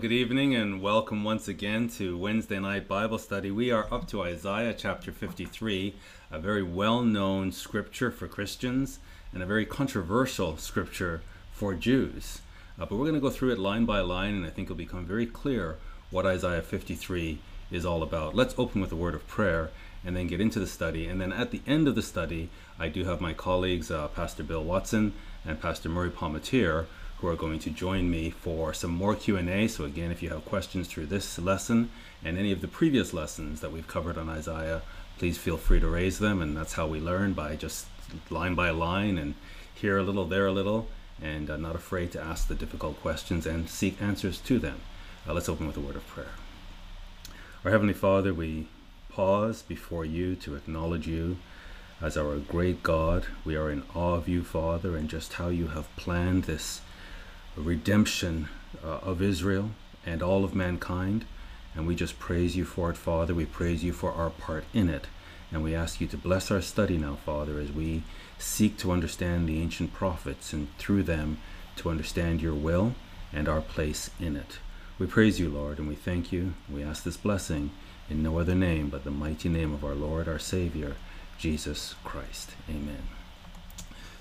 Good 0.00 0.12
evening 0.12 0.54
and 0.54 0.80
welcome 0.80 1.24
once 1.24 1.48
again 1.48 1.88
to 1.96 2.16
Wednesday 2.16 2.60
night 2.60 2.86
Bible 2.86 3.18
study. 3.18 3.50
We 3.50 3.72
are 3.72 3.92
up 3.92 4.06
to 4.08 4.22
Isaiah 4.22 4.72
chapter 4.72 5.10
53, 5.10 5.96
a 6.30 6.38
very 6.38 6.62
well 6.62 7.02
known 7.02 7.50
scripture 7.50 8.12
for 8.12 8.28
Christians 8.28 9.00
and 9.32 9.42
a 9.42 9.46
very 9.46 9.66
controversial 9.66 10.56
scripture 10.56 11.22
for 11.50 11.74
Jews. 11.74 12.42
Uh, 12.78 12.86
but 12.86 12.92
we're 12.92 13.06
going 13.06 13.14
to 13.14 13.20
go 13.20 13.28
through 13.30 13.50
it 13.50 13.58
line 13.58 13.86
by 13.86 13.98
line, 13.98 14.36
and 14.36 14.46
I 14.46 14.50
think 14.50 14.66
it'll 14.66 14.76
become 14.76 15.04
very 15.04 15.26
clear 15.26 15.78
what 16.10 16.26
Isaiah 16.26 16.62
53 16.62 17.40
is 17.72 17.84
all 17.84 18.04
about. 18.04 18.36
Let's 18.36 18.54
open 18.56 18.80
with 18.80 18.92
a 18.92 18.96
word 18.96 19.16
of 19.16 19.26
prayer 19.26 19.70
and 20.04 20.14
then 20.16 20.28
get 20.28 20.40
into 20.40 20.60
the 20.60 20.68
study. 20.68 21.08
And 21.08 21.20
then 21.20 21.32
at 21.32 21.50
the 21.50 21.60
end 21.66 21.88
of 21.88 21.96
the 21.96 22.02
study, 22.02 22.50
I 22.78 22.86
do 22.86 23.04
have 23.04 23.20
my 23.20 23.32
colleagues, 23.32 23.90
uh, 23.90 24.06
Pastor 24.06 24.44
Bill 24.44 24.62
Watson 24.62 25.12
and 25.44 25.60
Pastor 25.60 25.88
Murray 25.88 26.10
Palmatier, 26.10 26.86
who 27.20 27.26
are 27.26 27.36
going 27.36 27.58
to 27.58 27.70
join 27.70 28.10
me 28.10 28.30
for 28.30 28.72
some 28.72 28.92
more 28.92 29.14
Q&A. 29.14 29.66
So 29.68 29.84
again, 29.84 30.10
if 30.10 30.22
you 30.22 30.30
have 30.30 30.44
questions 30.44 30.86
through 30.86 31.06
this 31.06 31.38
lesson 31.38 31.90
and 32.24 32.38
any 32.38 32.52
of 32.52 32.60
the 32.60 32.68
previous 32.68 33.12
lessons 33.12 33.60
that 33.60 33.72
we've 33.72 33.88
covered 33.88 34.16
on 34.16 34.28
Isaiah, 34.28 34.82
please 35.18 35.36
feel 35.36 35.56
free 35.56 35.80
to 35.80 35.88
raise 35.88 36.20
them. 36.20 36.40
And 36.40 36.56
that's 36.56 36.74
how 36.74 36.86
we 36.86 37.00
learn 37.00 37.32
by 37.32 37.56
just 37.56 37.86
line 38.30 38.54
by 38.54 38.70
line 38.70 39.18
and 39.18 39.34
here 39.74 39.98
a 39.98 40.02
little, 40.02 40.24
there 40.24 40.46
a 40.46 40.52
little, 40.52 40.88
and 41.20 41.50
uh, 41.50 41.56
not 41.56 41.74
afraid 41.74 42.12
to 42.12 42.20
ask 42.20 42.48
the 42.48 42.54
difficult 42.54 43.00
questions 43.00 43.46
and 43.46 43.68
seek 43.68 44.00
answers 44.00 44.38
to 44.40 44.58
them. 44.58 44.80
Uh, 45.26 45.34
let's 45.34 45.48
open 45.48 45.66
with 45.66 45.76
a 45.76 45.80
word 45.80 45.96
of 45.96 46.06
prayer. 46.06 46.32
Our 47.64 47.72
Heavenly 47.72 47.94
Father, 47.94 48.32
we 48.32 48.68
pause 49.08 49.62
before 49.62 50.04
you 50.04 50.36
to 50.36 50.54
acknowledge 50.54 51.08
you 51.08 51.38
as 52.00 52.16
our 52.16 52.36
great 52.36 52.84
God. 52.84 53.26
We 53.44 53.56
are 53.56 53.70
in 53.70 53.82
awe 53.94 54.14
of 54.14 54.28
you, 54.28 54.44
Father, 54.44 54.96
and 54.96 55.08
just 55.08 55.34
how 55.34 55.48
you 55.48 55.68
have 55.68 55.94
planned 55.96 56.44
this 56.44 56.80
redemption 57.58 58.48
uh, 58.84 58.98
of 58.98 59.22
Israel 59.22 59.70
and 60.04 60.22
all 60.22 60.44
of 60.44 60.54
mankind. 60.54 61.24
And 61.74 61.86
we 61.86 61.94
just 61.94 62.18
praise 62.18 62.56
you 62.56 62.64
for 62.64 62.90
it, 62.90 62.96
Father. 62.96 63.34
We 63.34 63.44
praise 63.46 63.84
you 63.84 63.92
for 63.92 64.12
our 64.12 64.30
part 64.30 64.64
in 64.72 64.88
it. 64.88 65.06
And 65.52 65.62
we 65.62 65.74
ask 65.74 66.00
you 66.00 66.06
to 66.08 66.16
bless 66.16 66.50
our 66.50 66.60
study 66.60 66.98
now, 66.98 67.16
Father, 67.24 67.58
as 67.58 67.72
we 67.72 68.02
seek 68.38 68.76
to 68.78 68.92
understand 68.92 69.48
the 69.48 69.60
ancient 69.60 69.92
prophets 69.92 70.52
and 70.52 70.76
through 70.78 71.04
them 71.04 71.38
to 71.76 71.90
understand 71.90 72.42
your 72.42 72.54
will 72.54 72.94
and 73.32 73.48
our 73.48 73.60
place 73.60 74.10
in 74.20 74.36
it. 74.36 74.58
We 74.98 75.06
praise 75.06 75.38
you, 75.38 75.48
Lord, 75.48 75.78
and 75.78 75.88
we 75.88 75.94
thank 75.94 76.32
you. 76.32 76.54
We 76.72 76.82
ask 76.82 77.04
this 77.04 77.16
blessing 77.16 77.70
in 78.10 78.22
no 78.22 78.38
other 78.38 78.54
name 78.54 78.88
but 78.88 79.04
the 79.04 79.10
mighty 79.10 79.48
name 79.48 79.72
of 79.72 79.84
our 79.84 79.94
Lord, 79.94 80.28
our 80.28 80.38
Savior, 80.38 80.96
Jesus 81.38 81.94
Christ. 82.04 82.50
Amen. 82.68 83.17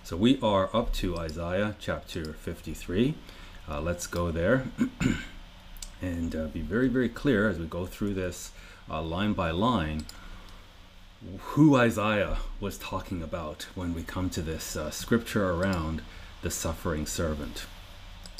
So 0.07 0.15
we 0.15 0.39
are 0.41 0.69
up 0.73 0.93
to 0.93 1.17
Isaiah 1.17 1.75
chapter 1.79 2.31
53. 2.31 3.13
Uh, 3.67 3.81
let's 3.81 4.07
go 4.07 4.31
there 4.31 4.65
and 6.01 6.33
uh, 6.33 6.45
be 6.45 6.61
very, 6.61 6.87
very 6.87 7.09
clear 7.09 7.49
as 7.49 7.59
we 7.59 7.65
go 7.65 7.85
through 7.85 8.13
this 8.13 8.51
uh, 8.89 9.01
line 9.01 9.33
by 9.33 9.51
line 9.51 10.05
who 11.39 11.75
Isaiah 11.75 12.37
was 12.61 12.77
talking 12.77 13.21
about 13.21 13.63
when 13.75 13.93
we 13.93 14.01
come 14.01 14.29
to 14.29 14.41
this 14.41 14.77
uh, 14.77 14.91
scripture 14.91 15.51
around 15.51 16.01
the 16.41 16.51
suffering 16.51 17.05
servant. 17.05 17.65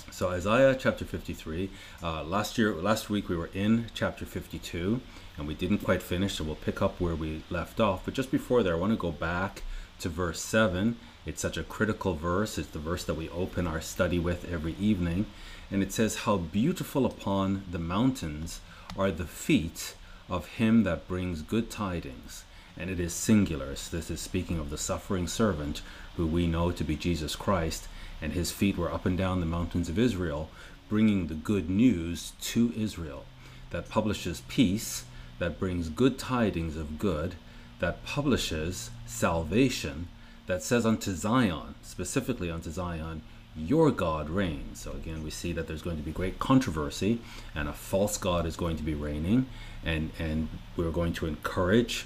So 0.10 0.30
Isaiah 0.30 0.74
chapter 0.74 1.04
53. 1.04 1.70
Uh, 2.02 2.24
last 2.24 2.58
year, 2.58 2.76
last 2.76 3.10
week 3.10 3.28
we 3.28 3.36
were 3.36 3.50
in 3.54 3.88
chapter 3.94 4.26
52, 4.26 5.02
and 5.38 5.46
we 5.46 5.54
didn't 5.54 5.80
quite 5.80 6.02
finish, 6.02 6.36
so 6.36 6.46
we'll 6.46 6.56
pick 6.56 6.82
up 6.82 7.02
where 7.02 7.14
we 7.14 7.44
left 7.50 7.82
off. 7.82 8.06
But 8.06 8.14
just 8.14 8.32
before 8.32 8.64
there, 8.64 8.76
I 8.76 8.80
want 8.80 8.94
to 8.94 8.98
go 8.98 9.12
back 9.12 9.64
to 10.00 10.08
verse 10.08 10.42
7 10.42 10.96
it's 11.28 11.42
such 11.42 11.58
a 11.58 11.64
critical 11.64 12.14
verse. 12.14 12.58
It's 12.58 12.70
the 12.70 12.80
verse 12.80 13.04
that 13.04 13.16
we 13.16 13.28
open 13.30 13.68
our 13.68 13.82
study 13.82 14.18
with 14.18 14.50
every 14.50 14.76
evening. 14.80 15.26
And 15.70 15.84
it 15.84 15.92
says, 15.92 16.20
How 16.20 16.38
beautiful 16.38 17.06
upon 17.06 17.66
the 17.70 17.80
mountains 17.80 18.62
are 18.98 19.12
the 19.12 19.26
feet 19.26 19.96
of 20.30 20.48
him 20.48 20.84
that 20.84 21.06
brings 21.10 21.42
good 21.42 21.70
tidings. 21.70 22.46
And 22.78 22.90
it 22.90 22.98
is 22.98 23.12
singular. 23.12 23.68
This 23.68 24.10
is 24.10 24.22
speaking 24.22 24.58
of 24.58 24.70
the 24.70 24.78
suffering 24.78 25.28
servant 25.28 25.82
who 26.16 26.26
we 26.26 26.48
know 26.48 26.72
to 26.72 26.84
be 26.86 26.96
Jesus 26.96 27.36
Christ. 27.36 27.90
And 28.22 28.32
his 28.32 28.52
feet 28.52 28.78
were 28.78 28.94
up 28.94 29.06
and 29.06 29.18
down 29.18 29.42
the 29.42 29.46
mountains 29.46 29.90
of 29.90 30.00
Israel, 30.00 30.50
bringing 30.88 31.28
the 31.28 31.34
good 31.34 31.70
news 31.70 32.32
to 32.40 32.72
Israel 32.78 33.26
that 33.72 33.90
publishes 33.90 34.44
peace, 34.48 35.04
that 35.40 35.60
brings 35.60 35.90
good 35.90 36.18
tidings 36.18 36.78
of 36.78 36.98
good, 36.98 37.36
that 37.80 38.06
publishes 38.06 38.92
salvation 39.06 40.08
that 40.47 40.63
says 40.63 40.85
unto 40.85 41.13
Zion, 41.13 41.75
specifically 41.84 42.50
unto 42.50 42.72
Zion, 42.72 43.22
your 43.56 43.91
God 43.91 44.30
reigns. 44.30 44.81
So 44.81 44.91
again, 44.91 45.24
we 45.24 45.30
see 45.30 45.52
that 45.53 45.68
there's 45.68 45.81
going 45.81 45.97
to 45.97 46.03
be 46.03 46.12
great 46.12 46.40
controversy, 46.40 47.19
and 47.56 47.68
a 47.68 47.74
false 47.74 48.18
God 48.18 48.46
is 48.46 48.56
going 48.56 48.78
to 48.78 48.84
be 48.84 48.96
reigning, 48.96 49.47
and 49.84 50.12
and 50.19 50.50
we're 50.75 50.91
going 50.91 51.13
to 51.13 51.25
encourage 51.25 52.06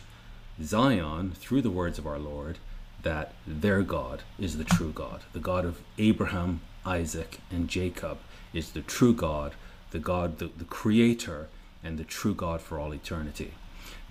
Zion 0.61 1.31
through 1.31 1.61
the 1.61 1.69
words 1.69 1.97
of 1.97 2.07
our 2.07 2.19
Lord 2.19 2.57
that 3.03 3.33
their 3.47 3.81
God 3.81 4.21
is 4.39 4.57
the 4.57 4.63
true 4.63 4.91
God, 4.91 5.21
the 5.33 5.39
God 5.39 5.65
of 5.65 5.81
Abraham, 5.97 6.61
Isaac, 6.85 7.39
and 7.49 7.67
Jacob 7.67 8.19
is 8.53 8.71
the 8.71 8.81
true 8.81 9.13
God, 9.13 9.53
the 9.91 9.99
God, 9.99 10.39
the, 10.39 10.49
the 10.55 10.65
Creator, 10.65 11.47
and 11.83 11.97
the 11.97 12.03
true 12.03 12.35
God 12.35 12.61
for 12.61 12.79
all 12.79 12.93
eternity. 12.93 13.53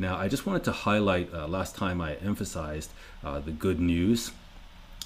Now, 0.01 0.17
I 0.17 0.29
just 0.29 0.47
wanted 0.47 0.65
to 0.65 0.73
highlight 0.73 1.29
uh, 1.31 1.47
last 1.47 1.77
time 1.77 2.01
I 2.01 2.15
emphasized 2.15 2.91
uh, 3.23 3.39
the 3.39 3.51
good 3.51 3.79
news 3.79 4.31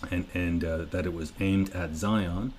and, 0.09 0.28
and 0.32 0.62
uh, 0.62 0.84
that 0.93 1.05
it 1.05 1.12
was 1.12 1.32
aimed 1.41 1.75
at 1.75 1.97
Zion. 1.97 2.53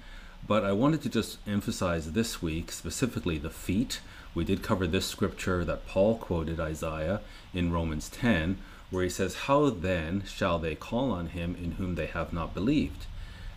But 0.46 0.66
I 0.66 0.74
wanted 0.74 1.02
to 1.04 1.10
just 1.10 1.38
emphasize 1.48 2.12
this 2.12 2.42
week, 2.42 2.74
specifically 2.74 3.38
the 3.38 3.50
feet. 3.50 4.02
We 4.34 4.44
did 4.44 4.64
cover 4.64 4.86
this 4.86 5.06
scripture 5.06 5.64
that 5.64 5.88
Paul 5.88 6.18
quoted 6.18 6.60
Isaiah 6.60 7.22
in 7.54 7.72
Romans 7.72 8.10
10, 8.10 8.58
where 8.90 9.04
he 9.06 9.10
says, 9.10 9.36
How 9.48 9.70
then 9.70 10.26
shall 10.28 10.60
they 10.60 10.76
call 10.76 11.12
on 11.12 11.28
him 11.28 11.56
in 11.56 11.72
whom 11.74 11.96
they 11.96 12.08
have 12.08 12.34
not 12.34 12.54
believed? 12.54 13.06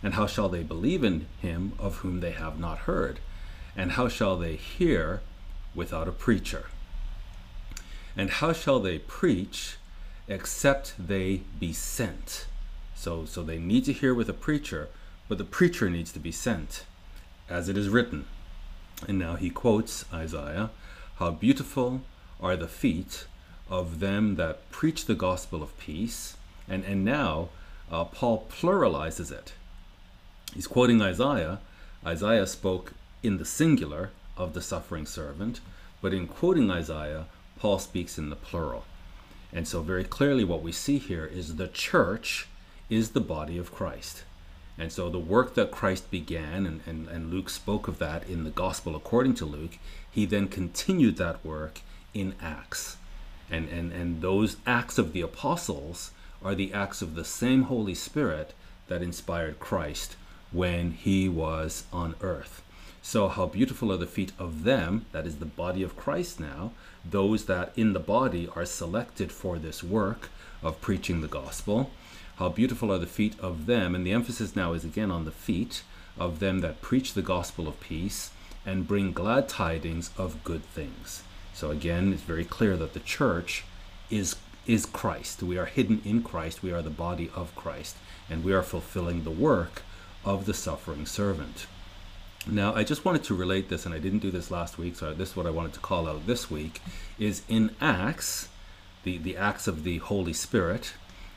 And 0.01 0.13
how 0.13 0.25
shall 0.25 0.47
they 0.47 0.63
believe 0.63 1.03
in 1.03 1.27
him 1.41 1.73
of 1.79 1.97
whom 1.97 2.21
they 2.21 2.31
have 2.31 2.57
not 2.57 2.77
heard? 2.79 3.19
And 3.75 3.91
how 3.91 4.07
shall 4.07 4.37
they 4.37 4.55
hear 4.55 5.19
without 5.75 6.07
a 6.07 6.13
preacher? 6.13 6.67
And 8.19 8.31
how 8.31 8.51
shall 8.51 8.81
they 8.81 8.99
preach 8.99 9.77
except 10.27 10.93
they 10.99 11.43
be 11.57 11.71
sent? 11.71 12.47
So, 12.93 13.23
so 13.23 13.41
they 13.43 13.59
need 13.59 13.85
to 13.85 13.93
hear 13.93 14.13
with 14.13 14.27
a 14.27 14.33
preacher, 14.33 14.89
but 15.29 15.37
the 15.37 15.45
preacher 15.45 15.89
needs 15.89 16.11
to 16.11 16.19
be 16.19 16.33
sent, 16.33 16.83
as 17.49 17.69
it 17.69 17.77
is 17.77 17.87
written. 17.87 18.25
And 19.07 19.17
now 19.17 19.37
he 19.37 19.49
quotes 19.49 20.03
Isaiah 20.13 20.69
How 21.15 21.31
beautiful 21.31 22.01
are 22.41 22.57
the 22.57 22.67
feet 22.67 23.25
of 23.69 24.01
them 24.01 24.35
that 24.35 24.69
preach 24.69 25.05
the 25.05 25.15
gospel 25.15 25.63
of 25.63 25.79
peace. 25.79 26.35
And, 26.67 26.83
and 26.83 27.05
now 27.05 27.47
uh, 27.89 28.03
Paul 28.03 28.47
pluralizes 28.49 29.31
it. 29.31 29.53
He's 30.53 30.67
quoting 30.67 31.01
Isaiah. 31.01 31.61
Isaiah 32.05 32.47
spoke 32.47 32.91
in 33.23 33.37
the 33.37 33.45
singular 33.45 34.09
of 34.35 34.53
the 34.53 34.61
suffering 34.61 35.05
servant, 35.05 35.61
but 36.01 36.13
in 36.13 36.27
quoting 36.27 36.69
Isaiah, 36.69 37.27
Paul 37.59 37.79
speaks 37.79 38.17
in 38.17 38.29
the 38.29 38.35
plural. 38.35 38.85
And 39.51 39.67
so, 39.67 39.81
very 39.81 40.03
clearly, 40.03 40.43
what 40.43 40.61
we 40.61 40.71
see 40.71 40.97
here 40.97 41.25
is 41.25 41.55
the 41.55 41.67
church 41.67 42.47
is 42.89 43.11
the 43.11 43.21
body 43.21 43.57
of 43.57 43.73
Christ. 43.73 44.23
And 44.77 44.91
so, 44.91 45.09
the 45.09 45.19
work 45.19 45.55
that 45.55 45.71
Christ 45.71 46.09
began, 46.09 46.65
and, 46.65 46.81
and, 46.85 47.07
and 47.07 47.31
Luke 47.31 47.49
spoke 47.49 47.87
of 47.87 47.97
that 47.99 48.27
in 48.29 48.43
the 48.43 48.49
Gospel 48.49 48.95
according 48.95 49.35
to 49.35 49.45
Luke, 49.45 49.77
he 50.09 50.25
then 50.25 50.47
continued 50.47 51.17
that 51.17 51.43
work 51.43 51.81
in 52.13 52.35
Acts. 52.41 52.97
And, 53.51 53.67
and, 53.69 53.91
and 53.91 54.21
those 54.21 54.57
acts 54.65 54.97
of 54.97 55.11
the 55.11 55.21
apostles 55.21 56.11
are 56.43 56.55
the 56.55 56.73
acts 56.73 57.01
of 57.01 57.15
the 57.15 57.25
same 57.25 57.63
Holy 57.63 57.95
Spirit 57.95 58.53
that 58.87 59.01
inspired 59.01 59.59
Christ 59.59 60.15
when 60.51 60.91
he 60.91 61.27
was 61.27 61.85
on 61.91 62.15
earth. 62.21 62.61
So, 63.11 63.27
how 63.27 63.47
beautiful 63.47 63.91
are 63.91 63.97
the 63.97 64.05
feet 64.05 64.33
of 64.37 64.65
them, 64.65 65.07
that 65.13 65.25
is 65.25 65.37
the 65.37 65.45
body 65.47 65.81
of 65.81 65.97
Christ 65.97 66.39
now, 66.39 66.73
those 67.03 67.45
that 67.45 67.73
in 67.75 67.93
the 67.93 67.99
body 67.99 68.47
are 68.55 68.65
selected 68.65 69.31
for 69.31 69.57
this 69.57 69.83
work 69.83 70.29
of 70.61 70.79
preaching 70.79 71.21
the 71.21 71.27
gospel. 71.27 71.89
How 72.35 72.49
beautiful 72.49 72.91
are 72.91 72.99
the 72.99 73.07
feet 73.07 73.33
of 73.39 73.65
them, 73.65 73.95
and 73.95 74.05
the 74.05 74.11
emphasis 74.11 74.55
now 74.55 74.73
is 74.73 74.85
again 74.85 75.09
on 75.09 75.25
the 75.25 75.31
feet 75.31 75.81
of 76.19 76.37
them 76.37 76.59
that 76.59 76.83
preach 76.83 77.15
the 77.15 77.23
gospel 77.23 77.67
of 77.67 77.79
peace 77.79 78.29
and 78.63 78.87
bring 78.87 79.11
glad 79.11 79.49
tidings 79.49 80.11
of 80.15 80.43
good 80.43 80.63
things. 80.63 81.23
So 81.51 81.71
again, 81.71 82.13
it's 82.13 82.21
very 82.21 82.45
clear 82.45 82.77
that 82.77 82.93
the 82.93 82.99
church 82.99 83.63
is 84.11 84.35
is 84.67 84.85
Christ. 84.85 85.41
We 85.41 85.57
are 85.57 85.65
hidden 85.65 86.03
in 86.05 86.21
Christ. 86.21 86.61
We 86.61 86.71
are 86.71 86.83
the 86.83 86.91
body 86.91 87.31
of 87.33 87.55
Christ, 87.55 87.97
and 88.29 88.43
we 88.43 88.53
are 88.53 88.61
fulfilling 88.61 89.23
the 89.23 89.31
work 89.31 89.81
of 90.23 90.45
the 90.45 90.53
suffering 90.53 91.07
servant. 91.07 91.65
Now, 92.47 92.73
I 92.73 92.83
just 92.83 93.03
wanted 93.03 93.23
to 93.25 93.35
relate 93.35 93.69
this, 93.69 93.85
and 93.85 93.93
I 93.93 93.99
didn't 93.99 94.19
do 94.19 94.31
this 94.31 94.49
last 94.49 94.77
week, 94.77 94.95
so 94.95 95.13
this 95.13 95.31
is 95.31 95.35
what 95.35 95.45
I 95.45 95.51
wanted 95.51 95.73
to 95.73 95.79
call 95.79 96.07
out 96.07 96.25
this 96.25 96.49
week, 96.49 96.81
is 97.19 97.43
in 97.49 97.75
Acts, 97.81 98.47
the, 99.03 99.17
the 99.17 99.35
Acts 99.35 99.67
of 99.67 99.83
the 99.83 99.97
Holy 99.97 100.33
Spirit, 100.33 100.93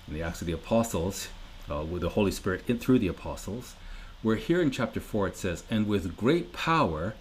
and 0.07 0.15
the 0.15 0.23
Acts 0.23 0.41
of 0.41 0.47
the 0.47 0.53
Apostles, 0.53 1.29
uh, 1.71 1.83
with 1.83 2.03
the 2.03 2.11
Holy 2.11 2.31
Spirit 2.31 2.63
in, 2.69 2.79
through 2.79 3.01
the 3.01 3.09
Apostles, 3.09 3.75
where 4.23 4.37
here 4.37 4.63
in 4.63 4.71
chapter 4.71 5.01
4 5.01 5.29
it 5.29 5.37
says, 5.37 5.65
And 5.69 5.87
with 5.87 6.17
great 6.17 6.53
power 6.53 7.15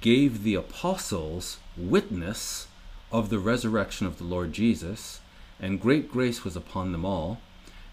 gave 0.00 0.44
the 0.44 0.54
apostles 0.54 1.58
witness 1.76 2.68
of 3.10 3.30
the 3.30 3.38
resurrection 3.38 4.06
of 4.06 4.18
the 4.18 4.24
Lord 4.24 4.52
Jesus, 4.52 5.20
and 5.60 5.80
great 5.80 6.10
grace 6.10 6.44
was 6.44 6.56
upon 6.56 6.92
them 6.92 7.04
all. 7.04 7.40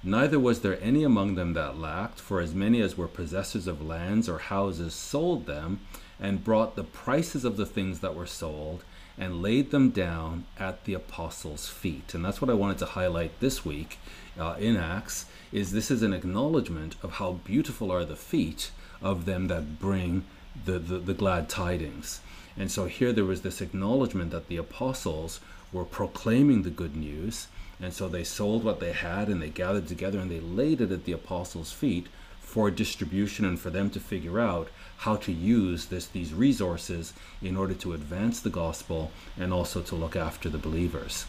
Neither 0.08 0.40
was 0.40 0.62
there 0.62 0.80
any 0.84 1.04
among 1.04 1.34
them 1.34 1.54
that 1.54 1.80
lacked, 1.80 2.20
for 2.20 2.40
as 2.40 2.54
many 2.54 2.80
as 2.80 2.96
were 2.96 3.08
possessors 3.08 3.66
of 3.66 3.84
lands 3.84 4.30
or 4.30 4.38
houses 4.38 4.94
sold 4.94 5.48
them, 5.48 5.80
and 6.20 6.44
brought 6.44 6.76
the 6.76 6.84
prices 6.84 7.44
of 7.44 7.58
the 7.58 7.66
things 7.66 8.02
that 8.02 8.14
were 8.14 8.28
sold, 8.28 8.84
and 9.18 9.42
laid 9.42 9.72
them 9.72 9.90
down 9.90 10.46
at 10.60 10.86
the 10.86 10.94
apostles' 10.94 11.70
feet. 11.70 12.14
And 12.14 12.24
that's 12.24 12.40
what 12.40 12.52
I 12.52 12.54
wanted 12.54 12.78
to 12.78 12.86
highlight 12.86 13.40
this 13.40 13.66
week 13.66 13.98
uh, 14.40 14.56
in 14.60 14.78
Acts, 14.78 15.26
is 15.52 15.72
this 15.72 15.90
is 15.90 16.04
an 16.04 16.14
acknowledgement 16.14 16.96
of 17.02 17.14
how 17.14 17.40
beautiful 17.44 17.92
are 17.92 18.06
the 18.06 18.16
feet 18.16 18.70
of 19.02 19.26
them 19.26 19.48
that 19.48 19.80
bring 19.80 20.24
the, 20.66 20.78
the, 20.78 21.00
the 21.00 21.16
glad 21.16 21.50
tidings. 21.50 22.22
And 22.56 22.70
so 22.70 22.86
here 22.86 23.12
there 23.12 23.26
was 23.26 23.42
this 23.42 23.60
acknowledgement 23.60 24.30
that 24.30 24.50
the 24.50 24.58
apostles 24.58 25.40
were 25.74 25.84
proclaiming 25.84 26.62
the 26.62 26.70
good 26.70 26.96
news 26.96 27.48
and 27.80 27.94
so 27.94 28.08
they 28.08 28.24
sold 28.24 28.64
what 28.64 28.80
they 28.80 28.94
had 28.94 29.28
and 29.28 29.42
they 29.42 29.50
gathered 29.50 29.88
together 29.88 30.20
and 30.20 30.32
they 30.32 30.40
laid 30.40 30.82
it 30.82 30.92
at 30.92 31.06
the 31.06 31.12
apostles' 31.12 31.72
feet 31.72 32.08
for 32.40 32.72
distribution 32.72 33.44
and 33.44 33.60
for 33.60 33.70
them 33.70 33.90
to 33.90 34.00
figure 34.00 34.40
out 34.40 34.70
how 35.00 35.16
to 35.18 35.32
use 35.32 35.88
this 35.88 36.08
these 36.08 36.34
resources 36.34 37.14
in 37.42 37.58
order 37.58 37.74
to 37.74 37.94
advance 37.94 38.40
the 38.40 38.50
gospel 38.50 39.12
and 39.38 39.52
also 39.52 39.82
to 39.82 39.96
look 39.96 40.16
after 40.16 40.50
the 40.50 40.58
believers. 40.58 41.26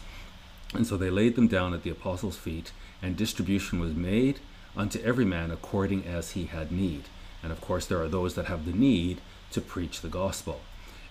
And 0.73 0.87
so 0.87 0.95
they 0.95 1.09
laid 1.09 1.35
them 1.35 1.47
down 1.47 1.73
at 1.73 1.83
the 1.83 1.89
apostles' 1.89 2.37
feet, 2.37 2.71
and 3.01 3.15
distribution 3.15 3.79
was 3.79 3.93
made 3.93 4.39
unto 4.75 5.01
every 5.01 5.25
man 5.25 5.51
according 5.51 6.05
as 6.05 6.31
he 6.31 6.45
had 6.45 6.71
need. 6.71 7.03
And 7.41 7.51
of 7.51 7.61
course, 7.61 7.85
there 7.85 8.01
are 8.01 8.07
those 8.07 8.35
that 8.35 8.45
have 8.45 8.65
the 8.65 8.73
need 8.73 9.21
to 9.51 9.61
preach 9.61 10.01
the 10.01 10.09
gospel. 10.09 10.61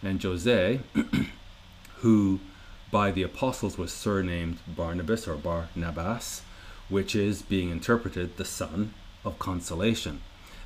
And 0.02 0.22
Jose, 0.22 0.80
who 1.96 2.40
by 2.90 3.10
the 3.10 3.22
apostles 3.22 3.76
was 3.76 3.92
surnamed 3.92 4.58
Barnabas 4.66 5.26
or 5.26 5.34
Barnabas, 5.34 6.42
which 6.88 7.16
is 7.16 7.42
being 7.42 7.70
interpreted 7.70 8.36
the 8.36 8.44
son 8.44 8.94
of 9.24 9.38
consolation. 9.38 10.22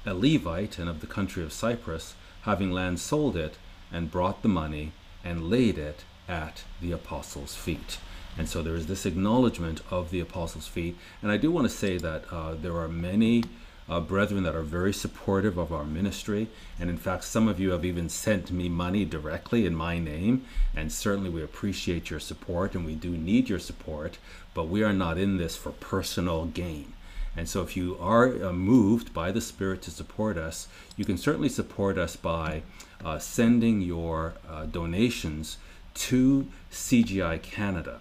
A 0.07 0.15
Levite 0.15 0.79
and 0.79 0.89
of 0.89 1.01
the 1.01 1.07
country 1.07 1.43
of 1.43 1.53
Cyprus, 1.53 2.15
having 2.43 2.71
land, 2.71 3.01
sold 3.01 3.37
it 3.37 3.57
and 3.93 4.11
brought 4.11 4.43
the 4.43 4.49
money 4.49 4.93
and 5.25 5.51
laid 5.51 5.79
it 5.79 6.05
at 6.29 6.63
the 6.81 6.93
apostles' 6.93 7.57
feet. 7.57 7.99
And 8.39 8.49
so 8.49 8.63
there 8.63 8.77
is 8.77 8.87
this 8.87 9.07
acknowledgement 9.07 9.81
of 9.91 10.11
the 10.11 10.21
apostles' 10.21 10.69
feet. 10.69 10.97
And 11.21 11.31
I 11.33 11.37
do 11.37 11.51
want 11.51 11.69
to 11.69 11.75
say 11.75 11.99
that 11.99 12.25
uh, 12.31 12.55
there 12.55 12.77
are 12.77 12.89
many 12.89 13.45
uh, 13.91 13.99
brethren 13.99 14.45
that 14.45 14.55
are 14.55 14.63
very 14.63 14.93
supportive 14.93 15.59
of 15.59 15.73
our 15.73 15.85
ministry. 15.85 16.49
And 16.79 16.89
in 16.89 16.97
fact, 16.97 17.25
some 17.25 17.49
of 17.49 17.59
you 17.59 17.73
have 17.73 17.85
even 17.85 18.09
sent 18.09 18.53
me 18.53 18.69
money 18.69 19.05
directly 19.05 19.67
in 19.67 19.75
my 19.75 19.99
name. 19.99 20.47
And 20.77 20.93
certainly 20.93 21.29
we 21.29 21.43
appreciate 21.43 22.09
your 22.09 22.21
support 22.21 22.77
and 22.77 22.87
we 22.87 22.95
do 22.95 23.11
need 23.11 23.49
your 23.49 23.59
support, 23.59 24.19
but 24.55 24.69
we 24.69 24.85
are 24.85 24.93
not 24.93 25.19
in 25.19 25.39
this 25.39 25.57
for 25.57 25.73
personal 25.73 26.47
gain. 26.47 26.93
And 27.37 27.49
so, 27.49 27.63
if 27.63 27.77
you 27.77 27.97
are 28.01 28.45
uh, 28.45 28.53
moved 28.53 29.15
by 29.15 29.31
the 29.31 29.41
Spirit 29.41 29.83
to 29.83 29.93
support 29.93 30.37
us, 30.37 30.67
you 30.97 31.05
can 31.05 31.17
certainly 31.17 31.49
support 31.49 31.97
us 31.97 32.17
by 32.17 32.63
uh, 33.05 33.21
sending 33.21 33.81
your 33.81 34.35
uh, 34.49 34.67
donations 34.67 35.59
to 35.95 36.49
CGI 36.73 37.41
Canada. 37.41 38.01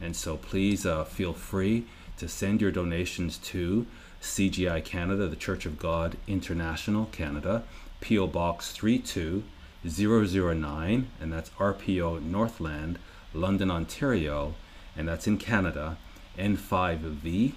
And 0.00 0.16
so, 0.16 0.38
please 0.38 0.86
uh, 0.86 1.04
feel 1.04 1.34
free 1.34 1.84
to 2.16 2.26
send 2.26 2.62
your 2.62 2.70
donations 2.70 3.36
to 3.38 3.86
CGI 4.22 4.84
Canada, 4.84 5.28
the 5.28 5.36
Church 5.36 5.64
of 5.66 5.78
God 5.78 6.16
International 6.26 7.06
Canada, 7.06 7.62
P.O. 8.00 8.26
Box 8.26 8.72
32009, 8.72 11.10
and 11.20 11.32
that's 11.32 11.50
RPO 11.50 12.22
Northland, 12.22 12.98
London, 13.32 13.70
Ontario, 13.70 14.54
and 14.96 15.08
that's 15.08 15.26
in 15.26 15.38
Canada, 15.38 15.96
N5V 16.38 17.54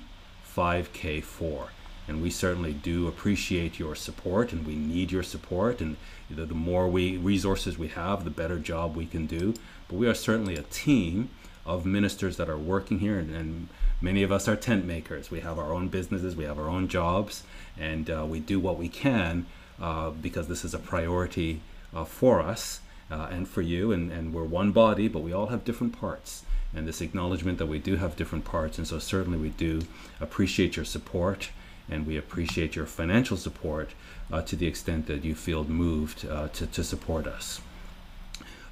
5K4. 0.56 1.68
And 2.08 2.22
we 2.22 2.30
certainly 2.30 2.74
do 2.74 3.08
appreciate 3.08 3.80
your 3.80 3.96
support, 3.96 4.52
and 4.52 4.68
we 4.68 4.76
need 4.76 5.12
your 5.12 5.24
support. 5.24 5.80
And 5.80 5.96
the, 6.30 6.46
the 6.46 6.54
more 6.54 6.88
we 6.88 7.18
resources 7.18 7.78
we 7.78 7.88
have, 7.90 8.26
the 8.26 8.30
better 8.30 8.60
job 8.60 8.96
we 8.96 9.06
can 9.06 9.26
do. 9.26 9.54
But 9.88 9.96
we 9.96 10.08
are 10.08 10.14
certainly 10.14 10.56
a 10.56 10.64
team 10.64 11.30
of 11.66 11.86
ministers 11.86 12.38
that 12.38 12.50
are 12.50 12.58
working 12.58 13.00
here, 13.00 13.18
and, 13.18 13.34
and 13.34 13.70
many 14.04 14.22
of 14.22 14.32
us 14.32 14.48
are 14.50 14.56
tent 14.58 14.86
makers. 14.86 15.32
We 15.32 15.40
have 15.40 15.58
our 15.58 15.74
own 15.74 15.88
businesses, 15.88 16.36
we 16.36 16.44
have 16.44 16.60
our 16.60 16.68
own 16.68 16.90
jobs, 16.90 17.44
and 17.80 18.10
uh, 18.10 18.26
we 18.28 18.40
do 18.42 18.60
what 18.60 18.78
we 18.78 18.90
can 18.90 19.46
uh, 19.82 20.10
because 20.12 20.48
this 20.50 20.66
is 20.66 20.74
a 20.74 20.80
priority 20.80 21.62
uh, 21.96 22.04
for 22.04 22.42
us 22.42 22.82
uh, 23.10 23.30
and 23.32 23.48
for 23.48 23.62
you. 23.62 23.94
And, 23.94 24.12
and 24.12 24.34
we're 24.34 24.44
one 24.44 24.72
body, 24.74 25.08
but 25.08 25.22
we 25.22 25.32
all 25.32 25.48
have 25.48 25.64
different 25.64 25.98
parts. 25.98 26.44
And 26.76 26.86
this 26.88 27.02
acknowledgement 27.02 27.60
that 27.60 27.68
we 27.68 27.80
do 27.80 27.96
have 27.96 28.16
different 28.16 28.46
parts, 28.46 28.78
and 28.78 28.86
so 28.88 29.00
certainly 29.00 29.38
we 29.38 29.50
do 29.50 29.84
appreciate 30.20 30.76
your 30.76 30.86
support, 30.86 31.52
and 31.90 32.06
we 32.06 32.18
appreciate 32.18 32.76
your 32.76 32.88
financial 32.88 33.38
support 33.38 33.92
uh, 34.32 34.42
to 34.42 34.56
the 34.56 34.68
extent 34.68 35.06
that 35.08 35.24
you 35.24 35.36
feel 35.36 35.64
moved 35.64 36.28
uh, 36.28 36.48
to, 36.50 36.66
to 36.68 36.84
support 36.84 37.28
us. 37.28 37.62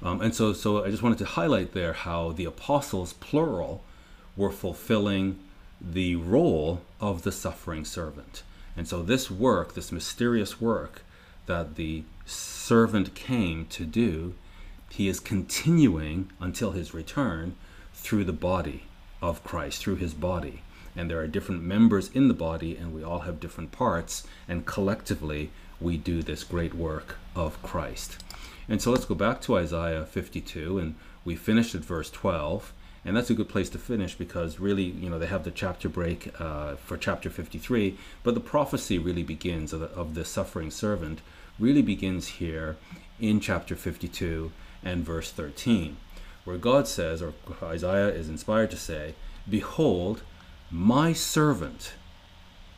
Um, 0.02 0.20
and 0.20 0.34
so, 0.34 0.52
so 0.52 0.84
I 0.84 0.90
just 0.90 1.02
wanted 1.02 1.18
to 1.18 1.24
highlight 1.24 1.72
there 1.72 1.92
how 1.92 2.32
the 2.32 2.44
apostles, 2.44 3.12
plural, 3.12 3.84
were 4.36 4.50
fulfilling 4.50 5.38
the 5.80 6.16
role 6.16 6.82
of 7.00 7.22
the 7.22 7.32
suffering 7.32 7.84
servant. 7.84 8.42
And 8.76 8.88
so, 8.88 9.02
this 9.02 9.30
work, 9.30 9.74
this 9.74 9.92
mysterious 9.92 10.60
work 10.60 11.02
that 11.46 11.74
the 11.74 12.04
servant 12.24 13.14
came 13.14 13.66
to 13.66 13.84
do, 13.84 14.34
he 14.90 15.08
is 15.08 15.20
continuing 15.20 16.30
until 16.40 16.72
his 16.72 16.94
return 16.94 17.56
through 17.94 18.24
the 18.24 18.32
body 18.32 18.84
of 19.20 19.44
Christ, 19.44 19.80
through 19.82 19.96
his 19.96 20.14
body. 20.14 20.62
And 20.94 21.10
there 21.10 21.20
are 21.20 21.26
different 21.26 21.62
members 21.62 22.10
in 22.10 22.28
the 22.28 22.34
body, 22.34 22.76
and 22.76 22.94
we 22.94 23.02
all 23.02 23.20
have 23.20 23.40
different 23.40 23.72
parts, 23.72 24.26
and 24.46 24.66
collectively 24.66 25.50
we 25.80 25.96
do 25.96 26.22
this 26.22 26.44
great 26.44 26.74
work 26.74 27.16
of 27.34 27.62
Christ. 27.62 28.22
And 28.68 28.80
so 28.80 28.90
let's 28.90 29.04
go 29.06 29.14
back 29.14 29.40
to 29.42 29.56
Isaiah 29.56 30.04
52, 30.04 30.78
and 30.78 30.94
we 31.24 31.34
finished 31.34 31.74
at 31.74 31.82
verse 31.82 32.10
12 32.10 32.72
and 33.04 33.16
that's 33.16 33.30
a 33.30 33.34
good 33.34 33.48
place 33.48 33.68
to 33.70 33.78
finish 33.78 34.14
because 34.14 34.60
really 34.60 34.84
you 34.84 35.10
know 35.10 35.18
they 35.18 35.26
have 35.26 35.44
the 35.44 35.50
chapter 35.50 35.88
break 35.88 36.32
uh, 36.40 36.76
for 36.76 36.96
chapter 36.96 37.30
53 37.30 37.96
but 38.22 38.34
the 38.34 38.40
prophecy 38.40 38.98
really 38.98 39.22
begins 39.22 39.72
of 39.72 39.80
the, 39.80 39.86
of 39.90 40.14
the 40.14 40.24
suffering 40.24 40.70
servant 40.70 41.20
really 41.58 41.82
begins 41.82 42.28
here 42.28 42.76
in 43.20 43.40
chapter 43.40 43.76
52 43.76 44.52
and 44.84 45.04
verse 45.04 45.30
13 45.30 45.96
where 46.44 46.56
god 46.56 46.86
says 46.86 47.22
or 47.22 47.34
isaiah 47.62 48.08
is 48.08 48.28
inspired 48.28 48.70
to 48.70 48.76
say 48.76 49.14
behold 49.48 50.22
my 50.72 51.12
servant. 51.12 51.92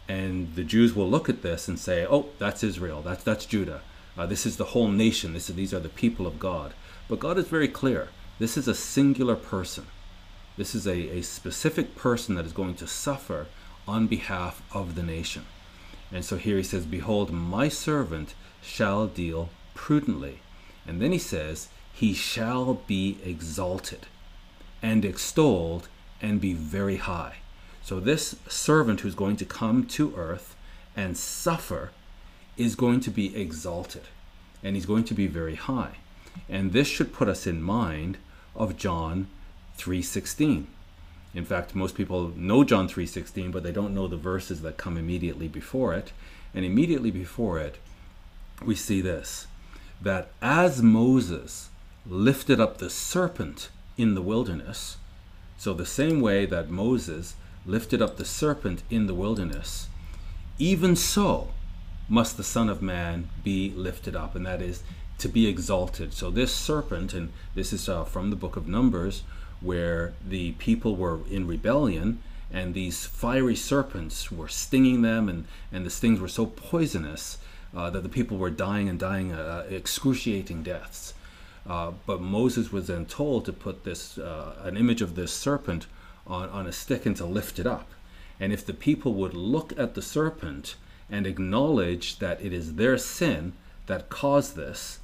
And 0.09 0.54
the 0.57 0.64
jews 0.64 0.95
will 0.95 1.09
look 1.09 1.28
at 1.28 1.43
this 1.43 1.69
and 1.69 1.78
say 1.78 2.04
oh 2.04 2.26
that's 2.38 2.64
israel. 2.64 3.00
That's 3.02 3.23
that's 3.23 3.47
judah. 3.47 3.83
Uh, 4.19 4.26
this 4.26 4.45
is 4.45 4.57
the 4.57 4.66
whole 4.66 4.88
nation. 4.88 5.33
This 5.33 5.49
is, 5.49 5.57
these 5.57 5.73
are 5.73 5.81
the 5.81 5.88
people 5.88 6.26
of 6.26 6.38
god. 6.38 6.75
But 7.09 7.21
god 7.21 7.38
is 7.38 7.49
very 7.49 7.69
clear. 7.69 8.09
This 8.38 8.57
is 8.57 8.66
a 8.66 8.75
singular 8.75 9.37
person 9.37 9.87
this 10.56 10.75
is 10.75 10.87
a, 10.87 11.18
a 11.18 11.23
specific 11.23 11.96
person 11.96 12.34
that 12.37 12.46
is 12.46 12.52
going 12.52 12.75
to 12.76 12.87
suffer 12.87 13.46
on 13.87 14.06
behalf 14.06 14.62
of 14.73 14.94
the 14.94 15.02
nation. 15.02 15.44
And 16.12 16.25
so 16.25 16.37
here 16.37 16.56
he 16.56 16.62
says, 16.62 16.87
Behold, 16.87 17.32
my 17.32 17.68
servant 17.68 18.34
shall 18.62 19.06
deal 19.06 19.50
prudently. 19.75 20.40
And 20.87 21.00
then 21.00 21.12
he 21.12 21.18
says, 21.18 21.68
He 21.92 22.14
shall 22.14 22.75
be 22.87 23.18
exalted 23.25 24.06
and 24.82 25.04
extolled 25.04 25.88
and 26.20 26.40
be 26.40 26.52
very 26.52 26.96
high. 26.96 27.37
So 27.82 28.00
this 28.00 28.37
servant 28.49 29.00
who's 29.00 29.14
going 29.14 29.37
to 29.37 29.44
come 29.44 29.84
to 29.88 30.14
earth 30.16 30.56
and 30.96 31.16
suffer 31.16 31.90
is 32.56 32.76
going 32.76 33.00
to 33.00 33.11
be 33.11 33.37
exalted 33.37 34.02
and 34.62 34.75
he's 34.75 34.87
going 34.87 35.04
to 35.04 35.14
be 35.14 35.26
very 35.26 35.56
high. 35.56 35.96
And 36.49 36.73
this 36.73 36.88
should 36.88 37.12
put 37.12 37.28
us 37.28 37.46
in 37.46 37.62
mind 37.62 38.16
of 38.56 38.76
John 38.76 39.28
3:16. 39.76 40.66
In 41.35 41.45
fact, 41.45 41.75
most 41.75 41.95
people 41.97 42.33
know 42.37 42.62
John 42.64 42.88
3:16, 42.88 43.50
but 43.50 43.62
they 43.62 43.73
don't 43.73 43.95
know 43.95 44.07
the 44.07 44.16
verses 44.16 44.62
that 44.62 44.76
come 44.76 44.97
immediately 44.97 45.49
before 45.49 45.95
it. 45.95 46.12
And 46.54 46.64
immediately 46.64 47.11
before 47.11 47.59
it, 47.59 47.78
we 48.64 48.75
see 48.75 49.00
this 49.00 49.47
that 50.00 50.31
as 50.43 50.83
Moses 50.83 51.71
lifted 52.07 52.61
up 52.61 52.78
the 52.78 52.90
serpent 52.90 53.71
in 53.97 54.14
the 54.14 54.23
wilderness, 54.23 54.99
so 55.57 55.73
the 55.73 55.87
same 55.87 56.21
way 56.21 56.45
that 56.47 56.69
Moses 56.71 57.37
lifted 57.64 58.02
up 58.02 58.16
the 58.16 58.25
serpent 58.25 58.83
in 58.90 59.07
the 59.07 59.14
wilderness, 59.14 59.88
even 60.59 60.95
so 60.95 61.49
must 62.09 62.37
the 62.37 62.45
Son 62.45 62.69
of 62.69 62.83
Man 62.83 63.31
be 63.43 63.71
lifted 63.71 64.14
up, 64.14 64.35
and 64.35 64.45
that 64.45 64.61
is 64.61 64.83
to 65.19 65.28
be 65.28 65.47
exalted. 65.47 66.12
So 66.12 66.31
this 66.31 66.52
serpent, 66.52 67.14
and 67.14 67.33
this 67.54 67.73
is 67.73 67.88
uh, 67.88 68.04
from 68.04 68.31
the 68.31 68.37
book 68.37 68.57
of 68.57 68.69
Numbers, 68.69 69.23
where 69.61 70.14
the 70.26 70.52
people 70.52 70.96
were 70.96 71.20
in 71.30 71.46
rebellion 71.46 72.20
and 72.52 72.75
these 72.75 73.06
fiery 73.06 73.56
serpents 73.56 74.30
were 74.30 74.49
stinging 74.49 75.02
them 75.02 75.28
and, 75.28 75.46
and 75.73 75.84
the 75.84 75.90
stings 75.90 76.20
were 76.20 76.28
so 76.28 76.46
poisonous 76.46 77.38
uh, 77.75 77.90
that 77.90 78.02
the 78.02 78.08
people 78.08 78.37
were 78.37 78.50
dying 78.50 78.88
and 78.88 78.99
dying 78.99 79.32
uh, 79.32 79.64
excruciating 79.68 80.62
deaths. 80.62 81.14
Uh, 81.66 81.92
but 82.06 82.20
Moses 82.20 82.70
was 82.70 82.87
then 82.87 83.06
told 83.06 83.44
to 83.46 83.52
put 83.52 83.84
this 83.84 84.18
uh, 84.18 84.54
an 84.62 84.76
image 84.76 85.02
of 85.02 85.14
this 85.14 85.32
serpent 85.32 85.87
on, 86.26 86.49
on 86.50 86.66
a 86.66 86.73
stick 86.73 87.06
and 87.06 87.16
to 87.16 87.25
lift 87.25 87.58
it 87.58 87.66
up. 87.66 87.90
And 88.38 88.52
if 88.52 88.64
the 88.64 88.75
people 88.75 89.14
would 89.14 89.34
look 89.34 89.76
at 89.78 89.94
the 89.94 90.02
serpent 90.02 90.76
and 91.11 91.26
acknowledge 91.26 92.18
that 92.18 92.40
it 92.40 92.52
is 92.52 92.75
their 92.75 92.99
sin 92.99 93.54
that 93.87 94.08
caused 94.08 94.56
this, 94.56 94.99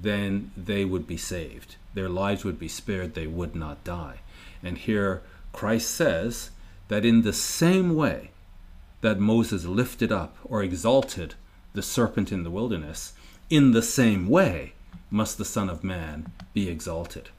then 0.00 0.50
they 0.56 0.84
would 0.84 1.06
be 1.06 1.16
saved. 1.16 1.76
Their 1.94 2.08
lives 2.08 2.44
would 2.44 2.58
be 2.58 2.68
spared, 2.68 3.14
they 3.14 3.26
would 3.26 3.54
not 3.54 3.84
die. 3.84 4.20
And 4.62 4.78
here 4.78 5.22
Christ 5.52 5.90
says 5.90 6.50
that 6.88 7.04
in 7.04 7.22
the 7.22 7.32
same 7.32 7.94
way 7.94 8.30
that 9.00 9.18
Moses 9.18 9.64
lifted 9.64 10.12
up 10.12 10.36
or 10.44 10.62
exalted 10.62 11.34
the 11.72 11.82
serpent 11.82 12.32
in 12.32 12.44
the 12.44 12.50
wilderness, 12.50 13.12
in 13.48 13.72
the 13.72 13.82
same 13.82 14.28
way 14.28 14.74
must 15.10 15.38
the 15.38 15.44
Son 15.44 15.68
of 15.68 15.84
Man 15.84 16.32
be 16.52 16.68
exalted, 16.68 17.30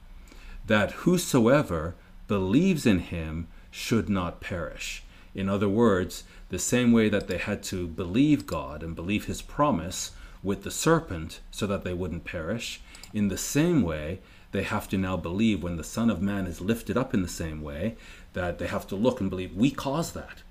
that 0.66 0.92
whosoever 0.92 1.94
believes 2.28 2.86
in 2.86 2.98
him 2.98 3.46
should 3.70 4.08
not 4.08 4.40
perish. 4.40 5.02
In 5.34 5.48
other 5.48 5.68
words, 5.68 6.24
the 6.50 6.58
same 6.58 6.92
way 6.92 7.08
that 7.08 7.28
they 7.28 7.38
had 7.38 7.62
to 7.64 7.86
believe 7.86 8.46
God 8.46 8.82
and 8.82 8.94
believe 8.94 9.24
his 9.24 9.40
promise 9.40 10.12
with 10.42 10.62
the 10.64 10.70
serpent 10.70 11.40
so 11.50 11.66
that 11.66 11.84
they 11.84 11.94
wouldn't 11.94 12.24
perish, 12.24 12.80
in 13.14 13.28
the 13.28 13.38
same 13.38 13.82
way, 13.82 14.20
they 14.52 14.62
have 14.62 14.88
to 14.90 14.98
now 14.98 15.16
believe 15.16 15.62
when 15.62 15.76
the 15.76 15.84
Son 15.84 16.10
of 16.10 16.22
Man 16.22 16.46
is 16.46 16.60
lifted 16.60 16.96
up 16.96 17.12
in 17.14 17.22
the 17.22 17.28
same 17.28 17.62
way, 17.62 17.96
that 18.34 18.58
they 18.58 18.66
have 18.66 18.86
to 18.88 18.96
look 18.96 19.20
and 19.20 19.28
believe 19.30 19.54
we 19.54 19.70
caused 19.70 20.14
that. 20.14 20.42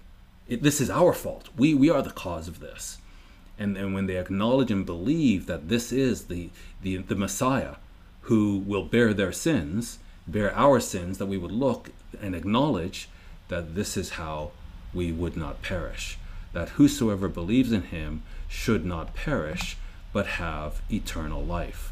It, 0.48 0.64
this 0.64 0.82
is 0.82 0.90
our 0.90 1.14
fault. 1.14 1.50
We, 1.56 1.74
we 1.74 1.90
are 1.90 2.02
the 2.02 2.10
cause 2.12 2.48
of 2.48 2.60
this. 2.60 2.98
And, 3.58 3.78
and 3.78 3.94
when 3.94 4.08
they 4.08 4.18
acknowledge 4.18 4.72
and 4.72 4.86
believe 4.86 5.46
that 5.46 5.70
this 5.70 5.92
is 5.92 6.26
the, 6.26 6.50
the, 6.82 6.98
the 6.98 7.16
Messiah 7.16 7.76
who 8.22 8.58
will 8.58 8.86
bear 8.86 9.14
their 9.14 9.32
sins, 9.32 10.00
bear 10.28 10.56
our 10.56 10.80
sins, 10.80 11.18
that 11.20 11.28
we 11.28 11.38
would 11.38 11.52
look 11.52 11.92
and 12.22 12.36
acknowledge 12.36 13.08
that 13.50 13.76
this 13.76 13.98
is 13.98 14.12
how 14.12 14.52
we 14.94 15.12
would 15.12 15.38
not 15.38 15.62
perish. 15.62 16.18
That 16.54 16.70
whosoever 16.70 17.28
believes 17.28 17.72
in 17.72 17.84
him 17.84 18.24
should 18.48 18.86
not 18.86 19.14
perish, 19.14 19.78
but 20.12 20.26
have 20.26 20.82
eternal 20.92 21.44
life. 21.44 21.91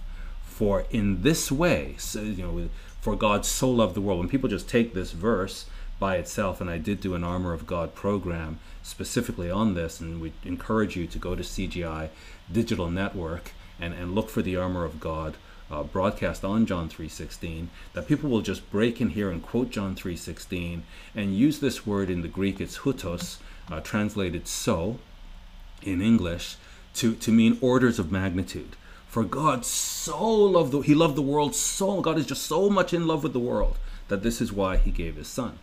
For 0.59 0.83
in 0.89 1.21
this 1.21 1.49
way, 1.49 1.95
so, 1.97 2.21
you 2.21 2.43
know, 2.43 2.69
for 2.99 3.15
God 3.15 3.45
so 3.45 3.71
loved 3.71 3.95
the 3.95 4.01
world. 4.01 4.19
When 4.19 4.27
people 4.27 4.49
just 4.49 4.67
take 4.67 4.93
this 4.93 5.13
verse 5.13 5.67
by 5.99 6.17
itself, 6.17 6.59
and 6.59 6.69
I 6.69 6.77
did 6.77 6.99
do 6.99 7.15
an 7.15 7.23
Armor 7.23 7.53
of 7.53 7.65
God 7.65 7.95
program 7.95 8.59
specifically 8.83 9.49
on 9.49 9.73
this, 9.73 10.01
and 10.01 10.19
we 10.19 10.33
encourage 10.43 10.97
you 10.97 11.07
to 11.07 11.17
go 11.17 11.33
to 11.33 11.43
CGI 11.43 12.09
Digital 12.51 12.91
Network 12.91 13.53
and, 13.79 13.93
and 13.93 14.13
look 14.13 14.29
for 14.29 14.41
the 14.41 14.57
Armor 14.57 14.83
of 14.83 14.99
God 14.99 15.37
uh, 15.71 15.83
broadcast 15.83 16.43
on 16.43 16.65
John 16.65 16.89
3:16 16.89 17.67
that 17.93 18.09
people 18.09 18.29
will 18.29 18.41
just 18.41 18.69
break 18.69 18.99
in 18.99 19.11
here 19.11 19.31
and 19.31 19.41
quote 19.41 19.69
John 19.69 19.95
3:16 19.95 20.81
and 21.15 21.37
use 21.37 21.59
this 21.59 21.87
word 21.87 22.09
in 22.09 22.21
the 22.21 22.27
Greek. 22.27 22.59
It's 22.59 22.79
hutos 22.79 23.37
uh, 23.71 23.79
translated 23.79 24.45
so 24.45 24.99
in 25.81 26.01
English 26.01 26.57
to 26.95 27.15
to 27.15 27.31
mean 27.31 27.57
orders 27.61 27.97
of 27.97 28.11
magnitude 28.11 28.75
for 29.09 29.23
God 29.23 29.65
so 29.65 30.31
loved 30.31 30.71
the, 30.71 30.79
he 30.79 30.95
loved 30.95 31.15
the 31.15 31.21
world 31.21 31.55
so 31.55 31.99
God 31.99 32.17
is 32.17 32.25
just 32.25 32.43
so 32.43 32.69
much 32.69 32.93
in 32.93 33.07
love 33.07 33.23
with 33.23 33.33
the 33.33 33.39
world 33.39 33.77
that 34.07 34.23
this 34.23 34.39
is 34.39 34.53
why 34.53 34.77
he 34.77 34.91
gave 34.91 35.15
his 35.17 35.27
son. 35.27 35.59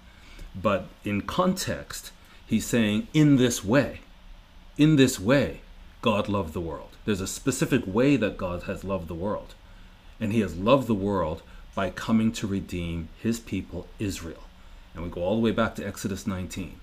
But 0.54 0.86
in 1.04 1.22
context 1.22 2.12
he's 2.46 2.66
saying 2.66 3.08
in 3.14 3.36
this 3.36 3.64
way 3.64 4.00
in 4.76 4.96
this 4.96 5.18
way 5.18 5.60
God 6.02 6.28
loved 6.28 6.52
the 6.52 6.60
world. 6.60 6.90
There's 7.04 7.20
a 7.20 7.26
specific 7.26 7.82
way 7.84 8.16
that 8.16 8.36
God 8.36 8.64
has 8.64 8.84
loved 8.84 9.08
the 9.08 9.14
world. 9.14 9.54
And 10.20 10.32
he 10.32 10.40
has 10.40 10.56
loved 10.56 10.86
the 10.86 10.94
world 10.94 11.42
by 11.74 11.90
coming 11.90 12.32
to 12.32 12.46
redeem 12.46 13.08
his 13.18 13.40
people, 13.40 13.88
Israel. 13.98 14.44
And 14.94 15.02
we 15.02 15.10
go 15.10 15.22
all 15.22 15.36
the 15.36 15.42
way 15.42 15.50
back 15.50 15.74
to 15.74 15.86
Exodus 15.86 16.26
19 16.26 16.80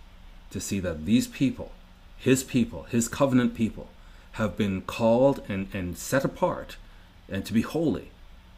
to 0.51 0.59
see 0.59 0.79
that 0.81 1.05
these 1.05 1.27
people, 1.27 1.71
his 2.17 2.43
people, 2.43 2.83
his 2.83 3.07
covenant 3.07 3.55
people, 3.55 3.89
have 4.33 4.57
been 4.57 4.81
called 4.81 5.41
and, 5.47 5.67
and 5.73 5.97
set 5.97 6.25
apart 6.25 6.77
and 7.29 7.45
to 7.45 7.53
be 7.53 7.61
holy, 7.61 8.09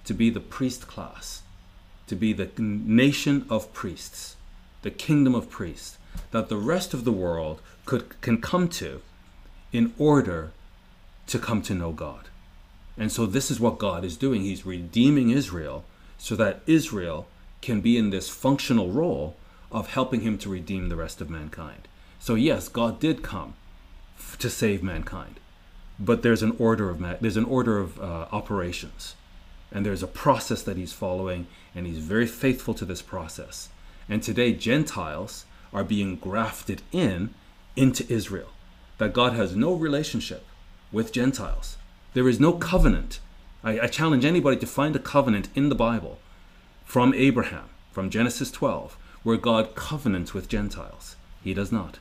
to 0.05 0.13
be 0.13 0.29
the 0.29 0.39
priest 0.39 0.87
class, 0.87 1.41
to 2.07 2.15
be 2.15 2.33
the 2.33 2.49
nation 2.57 3.45
of 3.49 3.73
priests, 3.73 4.35
the 4.81 4.91
kingdom 4.91 5.35
of 5.35 5.49
priests, 5.49 5.97
that 6.31 6.49
the 6.49 6.57
rest 6.57 6.93
of 6.93 7.03
the 7.03 7.11
world 7.11 7.61
could, 7.85 8.19
can 8.21 8.39
come 8.41 8.67
to 8.67 9.01
in 9.71 9.93
order 9.97 10.51
to 11.27 11.39
come 11.39 11.61
to 11.61 11.73
know 11.73 11.91
God. 11.91 12.29
And 12.97 13.11
so 13.11 13.25
this 13.25 13.51
is 13.51 13.59
what 13.59 13.77
God 13.77 14.05
is 14.05 14.15
doing. 14.15 14.41
He's 14.41 14.65
redeeming 14.65 15.29
Israel 15.29 15.83
so 16.17 16.35
that 16.35 16.61
Israel 16.65 17.27
can 17.61 17.81
be 17.81 17.97
in 17.97 18.09
this 18.09 18.29
functional 18.29 18.89
role 18.89 19.35
of 19.71 19.89
helping 19.89 20.21
him 20.21 20.37
to 20.37 20.49
redeem 20.49 20.87
the 20.87 20.95
rest 20.95 21.19
of 21.19 21.29
mankind. 21.29 21.87
So 22.19 22.35
yes, 22.35 22.69
God 22.69 22.99
did 22.99 23.21
come 23.21 23.55
to 24.39 24.49
save 24.49 24.81
mankind, 24.81 25.39
but 25.99 26.23
there's 26.23 26.43
an 26.43 26.55
order 26.59 26.89
of 26.89 26.99
there's 27.21 27.37
an 27.37 27.45
order 27.45 27.77
of 27.77 27.99
uh, 27.99 28.27
operations, 28.31 29.15
and 29.71 29.85
there's 29.85 30.03
a 30.03 30.07
process 30.07 30.61
that 30.63 30.77
He's 30.77 30.93
following, 30.93 31.47
and 31.73 31.87
He's 31.87 31.99
very 31.99 32.27
faithful 32.27 32.73
to 32.73 32.85
this 32.85 33.01
process. 33.01 33.69
And 34.09 34.21
today, 34.21 34.53
Gentiles 34.53 35.45
are 35.73 35.83
being 35.83 36.15
grafted 36.15 36.81
in 36.91 37.33
into 37.75 38.11
Israel. 38.11 38.49
That 38.97 39.13
God 39.13 39.33
has 39.33 39.55
no 39.55 39.73
relationship 39.73 40.45
with 40.91 41.11
Gentiles. 41.11 41.77
There 42.13 42.29
is 42.29 42.39
no 42.39 42.53
covenant. 42.53 43.19
I, 43.63 43.81
I, 43.81 43.87
challenge 43.87 44.23
anybody 44.23 44.55
to 44.57 44.67
find 44.67 44.95
a 44.95 44.99
covenant 44.99 45.49
in 45.53 45.67
the 45.67 45.75
Bible 45.75 46.19
from 46.85 47.13
Abraham, 47.13 47.65
from 47.91 48.09
Genesis 48.09 48.51
12, 48.51 48.97
where 49.23 49.35
God 49.35 49.75
covenants 49.75 50.33
with 50.33 50.47
Gentiles. 50.47 51.17
He 51.43 51.53
does 51.53 51.71
not. 51.73 51.99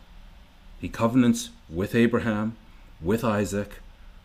He 0.79 0.89
covenants 0.89 1.51
with 1.69 1.97
Abraham, 1.97 2.57
with 3.01 3.25
Isaac, 3.25 3.81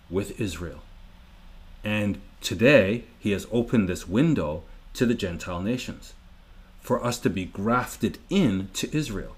with 0.09 0.39
Israel. 0.39 0.81
And 1.83 2.19
today, 2.41 3.05
he 3.19 3.31
has 3.31 3.47
opened 3.51 3.87
this 3.87 4.07
window 4.07 4.63
to 4.93 5.05
the 5.05 5.13
Gentile 5.13 5.61
nations 5.61 6.13
for 6.81 7.03
us 7.03 7.19
to 7.19 7.29
be 7.29 7.45
grafted 7.45 8.17
in 8.29 8.69
to 8.73 8.95
Israel, 8.95 9.35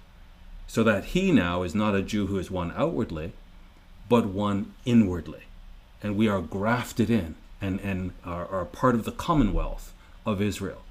so 0.67 0.83
that 0.83 1.05
he 1.05 1.31
now 1.31 1.63
is 1.63 1.75
not 1.75 1.95
a 1.95 2.01
Jew 2.01 2.27
who 2.27 2.37
is 2.37 2.51
one 2.51 2.71
outwardly, 2.75 3.33
but 4.07 4.25
one 4.25 4.73
inwardly 4.85 5.43
and 6.01 6.17
we 6.17 6.27
are 6.27 6.41
grafted 6.41 7.09
in 7.09 7.35
and, 7.59 7.79
and 7.81 8.11
are, 8.25 8.47
are 8.47 8.65
part 8.65 8.95
of 8.95 9.05
the 9.05 9.11
commonwealth 9.11 9.93
of 10.25 10.41
Israel 10.41 10.81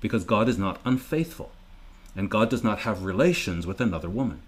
because 0.00 0.24
God 0.24 0.48
is 0.48 0.58
not 0.58 0.80
unfaithful 0.84 1.50
and 2.16 2.30
God 2.30 2.50
does 2.50 2.64
not 2.64 2.80
have 2.80 3.04
relations 3.04 3.66
with 3.66 3.80
another 3.80 4.08
woman. 4.08 4.42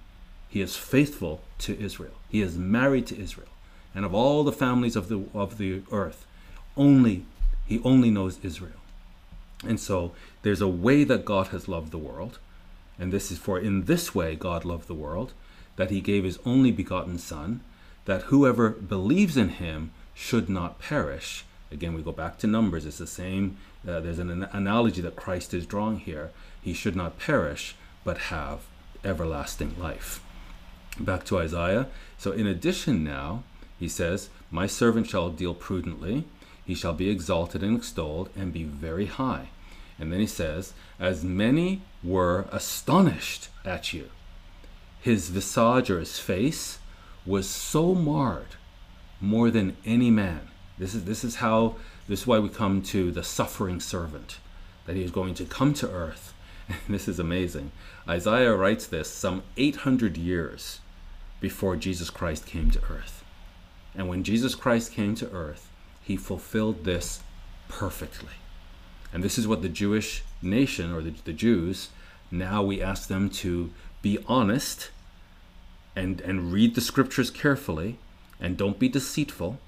He 0.48 0.60
is 0.60 0.76
faithful 0.76 1.42
to 1.58 1.78
Israel. 1.78 2.14
He 2.28 2.42
is 2.42 2.56
married 2.56 3.06
to 3.08 3.20
Israel. 3.20 3.48
And 3.94 4.04
of 4.04 4.14
all 4.14 4.44
the 4.44 4.52
families 4.52 4.96
of 4.96 5.08
the 5.08 5.24
of 5.34 5.58
the 5.58 5.82
earth, 5.90 6.26
only 6.76 7.24
he 7.66 7.80
only 7.84 8.10
knows 8.10 8.38
Israel. 8.42 8.80
And 9.66 9.78
so 9.78 10.12
there's 10.42 10.60
a 10.60 10.68
way 10.68 11.04
that 11.04 11.24
God 11.24 11.48
has 11.48 11.68
loved 11.68 11.92
the 11.92 11.98
world, 11.98 12.38
and 12.98 13.12
this 13.12 13.30
is 13.30 13.38
for 13.38 13.58
in 13.58 13.84
this 13.84 14.14
way 14.14 14.34
God 14.34 14.64
loved 14.64 14.88
the 14.88 14.94
world, 14.94 15.32
that 15.76 15.90
he 15.90 16.00
gave 16.00 16.24
his 16.24 16.38
only 16.44 16.70
begotten 16.70 17.18
son, 17.18 17.60
that 18.04 18.22
whoever 18.22 18.70
believes 18.70 19.36
in 19.36 19.50
him 19.50 19.92
should 20.14 20.48
not 20.48 20.78
perish. 20.78 21.44
Again, 21.70 21.94
we 21.94 22.02
go 22.02 22.12
back 22.12 22.38
to 22.38 22.46
Numbers. 22.46 22.84
It's 22.84 22.98
the 22.98 23.06
same. 23.06 23.56
Uh, 23.86 24.00
there's 24.00 24.18
an, 24.18 24.30
an 24.30 24.48
analogy 24.52 25.00
that 25.00 25.16
Christ 25.16 25.54
is 25.54 25.64
drawing 25.64 26.00
here. 26.00 26.30
He 26.60 26.74
should 26.74 26.96
not 26.96 27.18
perish, 27.18 27.74
but 28.04 28.18
have 28.18 28.60
everlasting 29.04 29.76
life. 29.78 30.22
Back 31.00 31.24
to 31.26 31.38
Isaiah. 31.38 31.88
So, 32.18 32.32
in 32.32 32.46
addition, 32.46 33.02
now, 33.02 33.44
he 33.82 33.88
says, 33.88 34.30
My 34.48 34.68
servant 34.68 35.08
shall 35.08 35.28
deal 35.28 35.54
prudently, 35.54 36.24
he 36.64 36.72
shall 36.72 36.92
be 36.92 37.10
exalted 37.10 37.64
and 37.64 37.76
extolled, 37.76 38.30
and 38.36 38.52
be 38.52 38.62
very 38.62 39.06
high. 39.06 39.48
And 39.98 40.12
then 40.12 40.20
he 40.20 40.26
says, 40.28 40.72
As 41.00 41.24
many 41.24 41.82
were 42.04 42.46
astonished 42.52 43.48
at 43.64 43.92
you, 43.92 44.10
his 45.00 45.30
visage 45.30 45.90
or 45.90 45.98
his 45.98 46.20
face 46.20 46.78
was 47.26 47.48
so 47.48 47.92
marred 47.92 48.54
more 49.20 49.50
than 49.50 49.76
any 49.84 50.12
man. 50.12 50.42
This 50.78 50.94
is 50.94 51.04
this 51.04 51.24
is 51.24 51.36
how 51.36 51.74
this 52.06 52.20
is 52.20 52.26
why 52.28 52.38
we 52.38 52.50
come 52.50 52.82
to 52.82 53.10
the 53.10 53.24
suffering 53.24 53.80
servant, 53.80 54.38
that 54.86 54.94
he 54.94 55.02
is 55.02 55.10
going 55.10 55.34
to 55.34 55.44
come 55.44 55.74
to 55.74 55.90
earth. 55.90 56.34
And 56.68 56.78
this 56.88 57.08
is 57.08 57.18
amazing. 57.18 57.72
Isaiah 58.08 58.54
writes 58.54 58.86
this 58.86 59.10
some 59.10 59.42
800 59.56 60.16
years 60.16 60.78
before 61.40 61.74
Jesus 61.74 62.10
Christ 62.10 62.46
came 62.46 62.70
to 62.70 62.80
earth. 62.88 63.21
And 63.94 64.08
when 64.08 64.24
Jesus 64.24 64.54
Christ 64.54 64.92
came 64.92 65.14
to 65.16 65.30
earth, 65.32 65.70
he 66.02 66.16
fulfilled 66.16 66.84
this 66.84 67.20
perfectly. 67.68 68.34
And 69.12 69.22
this 69.22 69.38
is 69.38 69.46
what 69.46 69.62
the 69.62 69.68
Jewish 69.68 70.22
nation 70.40 70.92
or 70.92 71.02
the, 71.02 71.14
the 71.24 71.32
Jews 71.32 71.90
now 72.30 72.62
we 72.62 72.80
ask 72.80 73.08
them 73.08 73.28
to 73.28 73.70
be 74.00 74.18
honest 74.26 74.90
and, 75.94 76.20
and 76.22 76.52
read 76.52 76.74
the 76.74 76.80
scriptures 76.80 77.30
carefully 77.30 77.98
and 78.40 78.56
don't 78.56 78.78
be 78.78 78.88
deceitful 78.88 79.58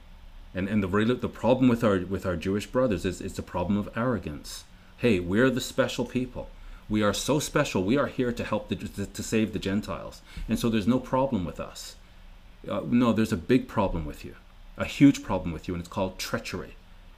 And, 0.55 0.69
and 0.69 0.83
the, 0.83 1.15
the 1.15 1.29
problem 1.29 1.69
with 1.69 1.83
our, 1.83 1.99
with 2.01 2.25
our 2.25 2.37
Jewish 2.37 2.67
brothers 2.67 3.05
is 3.05 3.21
it's 3.21 3.39
a 3.39 3.43
problem 3.43 3.77
of 3.77 3.91
arrogance. 3.97 4.65
Hey, 4.99 5.21
we're 5.21 5.51
the 5.51 5.61
special 5.61 6.05
people. 6.05 6.49
We 6.89 7.03
are 7.03 7.13
so 7.13 7.41
special. 7.41 7.83
We 7.83 7.99
are 7.99 8.07
here 8.07 8.33
to 8.33 8.45
help 8.45 8.69
the, 8.69 8.77
to, 8.77 9.07
to 9.07 9.23
save 9.23 9.53
the 9.53 9.59
Gentiles. 9.59 10.23
And 10.49 10.59
so 10.59 10.71
there's 10.71 10.87
no 10.87 11.01
problem 11.01 11.45
with 11.45 11.59
us. 11.59 11.97
Uh, 12.69 12.83
no, 12.87 13.13
there's 13.13 13.33
a 13.33 13.37
big 13.37 13.69
problem 13.69 14.05
with 14.05 14.25
you, 14.25 14.35
a 14.77 14.85
huge 14.85 15.23
problem 15.23 15.53
with 15.53 15.69
you, 15.69 15.75
and 15.75 15.81
it's 15.81 15.89
called 15.89 16.19
treachery. 16.19 16.77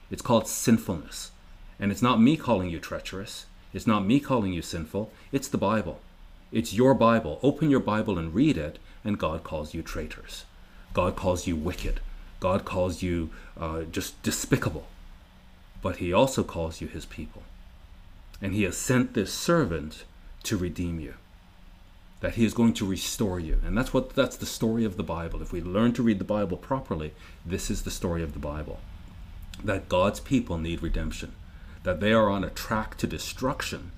It's 0.09 0.21
called 0.21 0.47
sinfulness. 0.47 1.31
And 1.79 1.91
it's 1.91 2.01
not 2.01 2.21
me 2.21 2.37
calling 2.37 2.69
you 2.69 2.79
treacherous. 2.79 3.45
It's 3.73 3.87
not 3.87 4.05
me 4.05 4.19
calling 4.19 4.53
you 4.53 4.61
sinful. 4.61 5.11
It's 5.31 5.47
the 5.47 5.57
Bible. 5.57 5.99
It's 6.51 6.73
your 6.73 6.93
Bible. 6.93 7.39
Open 7.43 7.69
your 7.69 7.79
Bible 7.79 8.17
and 8.17 8.33
read 8.33 8.57
it, 8.57 8.79
and 9.03 9.19
God 9.19 9.43
calls 9.43 9.73
you 9.73 9.81
traitors. 9.81 10.45
God 10.93 11.15
calls 11.15 11.45
you 11.45 11.55
wicked. 11.55 11.99
God 12.39 12.65
calls 12.65 13.01
you 13.03 13.29
uh, 13.59 13.83
just 13.83 14.21
despicable. 14.23 14.87
But 15.81 15.97
He 15.97 16.13
also 16.13 16.43
calls 16.43 16.81
you 16.81 16.87
His 16.87 17.05
people. 17.05 17.43
And 18.41 18.53
He 18.53 18.63
has 18.63 18.77
sent 18.77 19.13
this 19.13 19.33
servant 19.33 20.05
to 20.43 20.57
redeem 20.57 20.99
you. 20.99 21.15
That 22.21 22.35
He 22.35 22.45
is 22.45 22.53
going 22.53 22.73
to 22.73 22.85
restore 22.85 23.39
you. 23.39 23.59
And 23.65 23.77
that's 23.77 23.93
what 23.93 24.11
that's 24.15 24.37
the 24.37 24.45
story 24.45 24.85
of 24.85 24.97
the 24.97 25.03
Bible. 25.03 25.41
If 25.41 25.51
we 25.51 25.61
learn 25.61 25.93
to 25.93 26.03
read 26.03 26.19
the 26.19 26.25
Bible 26.25 26.57
properly, 26.57 27.13
this 27.45 27.69
is 27.69 27.83
the 27.83 27.91
story 27.91 28.23
of 28.23 28.33
the 28.33 28.39
Bible. 28.39 28.79
That 29.63 29.89
God's 29.89 30.19
people 30.19 30.57
need 30.57 30.81
redemption. 30.81 31.33
That 31.83 31.99
they 31.99 32.13
are 32.13 32.29
on 32.29 32.43
a 32.43 32.49
track 32.49 32.97
to 32.97 33.07
destruction. 33.07 33.91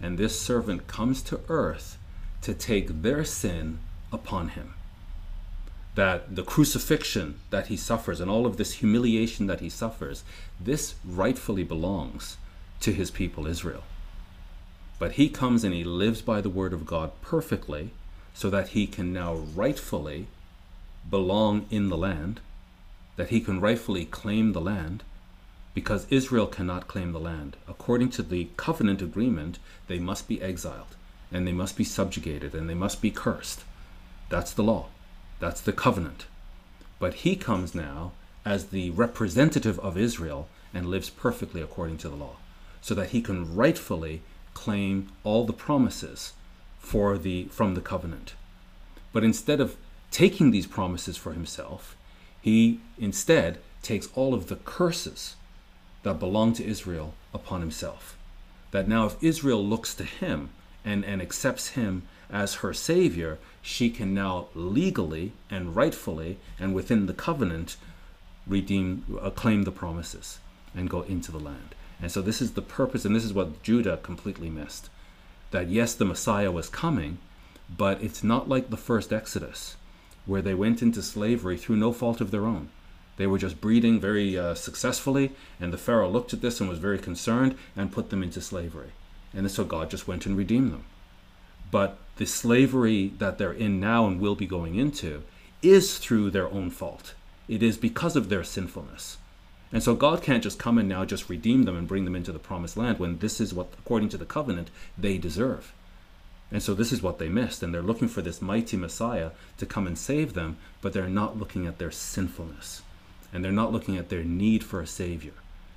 And 0.00 0.18
this 0.18 0.40
servant 0.40 0.86
comes 0.86 1.22
to 1.22 1.40
earth 1.48 1.98
to 2.42 2.54
take 2.54 3.02
their 3.02 3.24
sin 3.24 3.78
upon 4.12 4.50
him 4.50 4.74
that 5.94 6.34
the 6.34 6.42
crucifixion 6.42 7.38
that 7.50 7.68
he 7.68 7.76
suffers 7.76 8.20
and 8.20 8.30
all 8.30 8.46
of 8.46 8.56
this 8.56 8.74
humiliation 8.74 9.46
that 9.46 9.60
he 9.60 9.68
suffers, 9.68 10.24
this 10.60 10.94
rightfully 11.04 11.62
belongs 11.62 12.36
to 12.80 12.92
his 12.92 13.10
people 13.10 13.46
Israel. 13.46 13.84
But 14.98 15.12
he 15.12 15.28
comes 15.28 15.64
and 15.64 15.74
he 15.74 15.84
lives 15.84 16.22
by 16.22 16.40
the 16.40 16.48
word 16.48 16.72
of 16.72 16.86
God 16.86 17.10
perfectly 17.20 17.90
so 18.32 18.50
that 18.50 18.68
he 18.68 18.86
can 18.86 19.12
now 19.12 19.34
rightfully 19.34 20.26
belong 21.08 21.66
in 21.70 21.88
the 21.88 21.96
land, 21.96 22.40
that 23.16 23.28
he 23.28 23.40
can 23.40 23.60
rightfully 23.60 24.04
claim 24.04 24.52
the 24.52 24.60
land, 24.60 25.02
because 25.74 26.06
Israel 26.10 26.46
cannot 26.46 26.88
claim 26.88 27.12
the 27.12 27.20
land. 27.20 27.56
According 27.68 28.10
to 28.10 28.22
the 28.22 28.48
covenant 28.56 29.02
agreement, 29.02 29.58
they 29.88 29.98
must 29.98 30.28
be 30.28 30.40
exiled 30.40 30.96
and 31.32 31.46
they 31.46 31.52
must 31.52 31.76
be 31.76 31.84
subjugated 31.84 32.54
and 32.54 32.70
they 32.70 32.74
must 32.74 33.02
be 33.02 33.10
cursed. 33.10 33.64
That's 34.28 34.52
the 34.52 34.62
law. 34.62 34.86
That's 35.40 35.60
the 35.60 35.72
covenant. 35.72 36.26
But 36.98 37.14
he 37.14 37.34
comes 37.34 37.74
now 37.74 38.12
as 38.44 38.66
the 38.66 38.90
representative 38.90 39.78
of 39.80 39.98
Israel 39.98 40.48
and 40.72 40.86
lives 40.86 41.10
perfectly 41.10 41.60
according 41.60 41.98
to 41.98 42.08
the 42.08 42.16
law, 42.16 42.36
so 42.80 42.94
that 42.94 43.10
he 43.10 43.20
can 43.20 43.54
rightfully 43.54 44.22
claim 44.54 45.08
all 45.24 45.44
the 45.44 45.52
promises 45.52 46.32
for 46.78 47.18
the 47.18 47.44
from 47.46 47.74
the 47.74 47.80
covenant. 47.80 48.34
But 49.12 49.24
instead 49.24 49.60
of 49.60 49.76
taking 50.10 50.50
these 50.50 50.66
promises 50.66 51.16
for 51.16 51.32
himself, 51.32 51.96
he 52.40 52.80
instead 52.98 53.58
takes 53.82 54.08
all 54.14 54.34
of 54.34 54.48
the 54.48 54.56
curses 54.56 55.36
that 56.02 56.18
belong 56.18 56.52
to 56.54 56.64
Israel 56.64 57.14
upon 57.32 57.60
himself. 57.60 58.16
That 58.70 58.88
now 58.88 59.06
if 59.06 59.22
Israel 59.22 59.64
looks 59.64 59.94
to 59.96 60.04
him 60.04 60.50
and, 60.84 61.04
and 61.04 61.20
accepts 61.20 61.68
him 61.70 62.02
as 62.30 62.56
her 62.56 62.72
savior, 62.72 63.38
she 63.62 63.90
can 63.90 64.14
now 64.14 64.48
legally 64.54 65.32
and 65.50 65.74
rightfully 65.74 66.38
and 66.58 66.74
within 66.74 67.06
the 67.06 67.14
covenant 67.14 67.76
redeem, 68.46 69.04
uh, 69.20 69.30
claim 69.30 69.62
the 69.62 69.72
promises 69.72 70.38
and 70.74 70.90
go 70.90 71.02
into 71.02 71.32
the 71.32 71.38
land. 71.38 71.74
And 72.00 72.10
so 72.10 72.20
this 72.20 72.42
is 72.42 72.52
the 72.52 72.62
purpose, 72.62 73.04
and 73.04 73.14
this 73.14 73.24
is 73.24 73.32
what 73.32 73.62
Judah 73.62 73.98
completely 73.98 74.50
missed. 74.50 74.90
That 75.50 75.68
yes, 75.68 75.94
the 75.94 76.04
Messiah 76.04 76.50
was 76.50 76.68
coming, 76.68 77.18
but 77.74 78.02
it's 78.02 78.24
not 78.24 78.48
like 78.48 78.70
the 78.70 78.76
first 78.76 79.12
Exodus, 79.12 79.76
where 80.26 80.42
they 80.42 80.54
went 80.54 80.82
into 80.82 81.02
slavery 81.02 81.56
through 81.56 81.76
no 81.76 81.92
fault 81.92 82.20
of 82.20 82.30
their 82.30 82.46
own. 82.46 82.68
They 83.16 83.26
were 83.26 83.38
just 83.38 83.60
breeding 83.60 84.00
very 84.00 84.36
uh, 84.36 84.54
successfully, 84.54 85.32
and 85.60 85.72
the 85.72 85.78
Pharaoh 85.78 86.10
looked 86.10 86.32
at 86.32 86.40
this 86.40 86.60
and 86.60 86.68
was 86.68 86.78
very 86.78 86.98
concerned 86.98 87.56
and 87.76 87.92
put 87.92 88.10
them 88.10 88.22
into 88.22 88.40
slavery. 88.40 88.90
And 89.32 89.50
so 89.50 89.64
God 89.64 89.90
just 89.90 90.08
went 90.08 90.26
and 90.26 90.36
redeemed 90.36 90.72
them. 90.72 90.84
But 91.70 91.98
the 92.16 92.26
slavery 92.26 93.12
that 93.18 93.38
they're 93.38 93.52
in 93.52 93.80
now 93.80 94.06
and 94.06 94.20
will 94.20 94.34
be 94.34 94.46
going 94.46 94.76
into 94.76 95.22
is 95.62 95.98
through 95.98 96.30
their 96.30 96.48
own 96.48 96.70
fault. 96.70 97.14
It 97.48 97.62
is 97.62 97.76
because 97.76 98.16
of 98.16 98.28
their 98.28 98.44
sinfulness. 98.44 99.18
And 99.74 99.82
so 99.82 99.96
God 99.96 100.22
can't 100.22 100.44
just 100.44 100.56
come 100.56 100.78
and 100.78 100.88
now 100.88 101.04
just 101.04 101.28
redeem 101.28 101.64
them 101.64 101.76
and 101.76 101.88
bring 101.88 102.04
them 102.04 102.14
into 102.14 102.30
the 102.30 102.38
promised 102.38 102.76
land 102.76 103.00
when 103.00 103.18
this 103.18 103.40
is 103.40 103.52
what, 103.52 103.72
according 103.76 104.08
to 104.10 104.16
the 104.16 104.24
covenant, 104.24 104.70
they 104.96 105.18
deserve. 105.18 105.72
And 106.52 106.62
so 106.62 106.74
this 106.74 106.92
is 106.92 107.02
what 107.02 107.18
they 107.18 107.28
missed. 107.28 107.60
And 107.60 107.74
they're 107.74 107.82
looking 107.82 108.06
for 108.06 108.22
this 108.22 108.40
mighty 108.40 108.76
Messiah 108.76 109.32
to 109.58 109.66
come 109.66 109.88
and 109.88 109.98
save 109.98 110.34
them, 110.34 110.58
but 110.80 110.92
they're 110.92 111.08
not 111.08 111.40
looking 111.40 111.66
at 111.66 111.78
their 111.78 111.90
sinfulness. 111.90 112.82
And 113.32 113.44
they're 113.44 113.50
not 113.50 113.72
looking 113.72 113.98
at 113.98 114.10
their 114.10 114.22
need 114.22 114.62
for 114.62 114.80
a 114.80 114.86
Savior. 114.86 115.32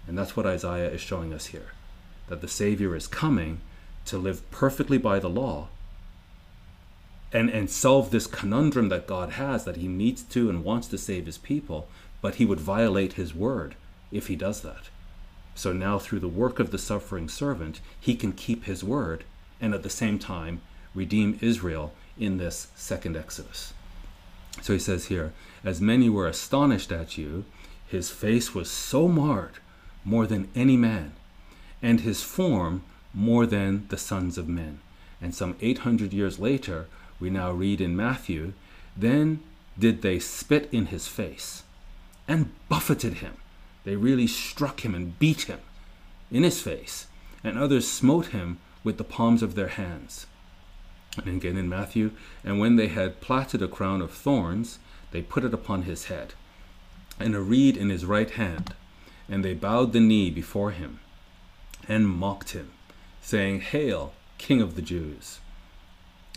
And 0.07 0.15
that's 0.15 0.37
what 0.37 0.45
Isaiah 0.45 0.91
is 0.91 1.01
showing 1.01 1.33
us 1.33 1.47
here 1.47 1.71
that 2.27 2.41
the 2.41 2.47
Savior 2.47 2.95
is 2.95 3.07
coming 3.07 3.61
to 4.05 4.19
live 4.19 4.47
perfectly 4.51 4.99
by 4.99 5.17
the 5.17 5.29
law 5.29 5.69
and 7.33 7.49
and 7.49 7.69
solve 7.69 8.11
this 8.11 8.27
conundrum 8.27 8.89
that 8.89 9.07
God 9.07 9.31
has 9.31 9.65
that 9.65 9.77
he 9.77 9.87
needs 9.87 10.21
to 10.23 10.49
and 10.51 10.63
wants 10.63 10.87
to 10.89 10.99
save 10.99 11.25
his 11.25 11.37
people, 11.39 11.87
but 12.21 12.35
he 12.35 12.45
would 12.45 12.59
violate 12.59 13.13
his 13.13 13.33
word 13.33 13.75
if 14.11 14.27
he 14.27 14.35
does 14.35 14.61
that. 14.61 14.89
So 15.55 15.73
now 15.73 15.97
through 15.97 16.19
the 16.19 16.27
work 16.27 16.59
of 16.59 16.71
the 16.71 16.77
suffering 16.77 17.27
servant, 17.27 17.81
he 17.99 18.15
can 18.15 18.31
keep 18.31 18.65
his 18.65 18.83
word 18.83 19.23
and 19.59 19.73
at 19.73 19.83
the 19.83 19.89
same 19.89 20.19
time 20.19 20.61
redeem 20.93 21.39
Israel 21.41 21.93
in 22.19 22.37
this 22.37 22.67
second 22.75 23.15
Exodus. 23.15 23.73
So 24.61 24.73
he 24.73 24.79
says 24.79 25.05
here, 25.05 25.33
as 25.63 25.81
many 25.81 26.09
were 26.09 26.27
astonished 26.27 26.91
at 26.91 27.17
you, 27.17 27.45
his 27.87 28.09
face 28.09 28.53
was 28.53 28.69
so 28.69 29.07
marred 29.07 29.59
more 30.03 30.27
than 30.27 30.49
any 30.55 30.77
man, 30.77 31.13
and 31.81 32.01
his 32.01 32.23
form 32.23 32.83
more 33.13 33.45
than 33.45 33.87
the 33.89 33.97
sons 33.97 34.37
of 34.37 34.47
men. 34.47 34.79
And 35.21 35.33
some 35.33 35.55
800 35.61 36.13
years 36.13 36.39
later, 36.39 36.87
we 37.19 37.29
now 37.29 37.51
read 37.51 37.81
in 37.81 37.95
Matthew, 37.95 38.53
then 38.95 39.41
did 39.77 40.01
they 40.01 40.19
spit 40.19 40.69
in 40.71 40.87
his 40.87 41.07
face 41.07 41.63
and 42.27 42.51
buffeted 42.69 43.15
him. 43.15 43.37
They 43.87 43.95
really 43.95 44.27
struck 44.27 44.83
him 44.83 44.93
and 44.93 45.17
beat 45.17 45.43
him 45.43 45.61
in 46.29 46.43
his 46.43 46.59
face, 46.59 47.07
and 47.41 47.57
others 47.57 47.89
smote 47.89 48.27
him 48.35 48.57
with 48.83 48.97
the 48.97 49.05
palms 49.05 49.41
of 49.41 49.55
their 49.55 49.69
hands. 49.69 50.27
And 51.15 51.37
again 51.37 51.55
in 51.55 51.69
Matthew, 51.69 52.11
and 52.43 52.59
when 52.59 52.75
they 52.75 52.89
had 52.89 53.21
platted 53.21 53.61
a 53.61 53.67
crown 53.69 54.01
of 54.01 54.11
thorns, 54.11 54.79
they 55.11 55.21
put 55.21 55.45
it 55.45 55.53
upon 55.53 55.83
his 55.83 56.07
head, 56.07 56.33
and 57.17 57.33
a 57.33 57.39
reed 57.39 57.77
in 57.77 57.89
his 57.89 58.03
right 58.03 58.29
hand, 58.29 58.73
and 59.29 59.41
they 59.41 59.53
bowed 59.53 59.93
the 59.93 60.01
knee 60.01 60.31
before 60.31 60.71
him, 60.71 60.99
and 61.87 62.09
mocked 62.09 62.49
him, 62.49 62.71
saying, 63.21 63.61
Hail, 63.61 64.11
King 64.37 64.61
of 64.61 64.75
the 64.75 64.81
Jews! 64.81 65.39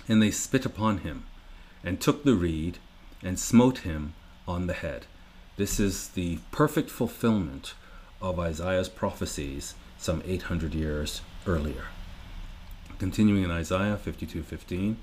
And 0.07 0.23
they 0.23 0.31
spit 0.31 0.65
upon 0.65 0.99
him, 0.99 1.25
and 1.83 2.01
took 2.01 2.23
the 2.23 2.37
reed, 2.37 2.79
and 3.25 3.41
smote 3.41 3.79
him 3.79 4.15
on 4.47 4.69
the 4.69 4.73
head. 4.73 5.07
This 5.61 5.79
is 5.79 6.09
the 6.09 6.39
perfect 6.53 6.89
fulfillment 6.89 7.75
of 8.23 8.39
Isaiah's 8.39 8.89
prophecies 8.89 9.75
some 9.99 10.23
800 10.25 10.73
years 10.73 11.21
earlier. 11.47 11.89
Continuing 12.99 13.45
in 13.45 13.51
Isaiah 13.51 13.99
52:15, 14.03 14.97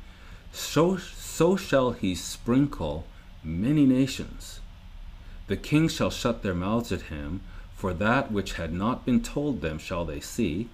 so, 0.51 0.97
so 0.97 1.57
shall 1.57 1.91
he 1.91 2.15
sprinkle 2.15 3.05
many 3.43 3.85
nations. 3.85 4.59
The 5.45 5.57
kings 5.57 5.93
shall 5.93 6.09
shut 6.09 6.41
their 6.41 6.55
mouths 6.55 6.91
at 6.91 7.13
him, 7.13 7.41
for 7.75 7.93
that 7.93 8.31
which 8.31 8.53
had 8.53 8.73
not 8.73 9.05
been 9.05 9.21
told 9.21 9.61
them 9.61 9.77
shall 9.77 10.05
they 10.05 10.19
see, 10.19 10.69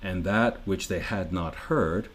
and 0.00 0.24
that 0.24 0.66
which 0.66 0.88
they 0.88 1.00
had 1.00 1.34
not 1.34 1.68
heard 1.68 2.08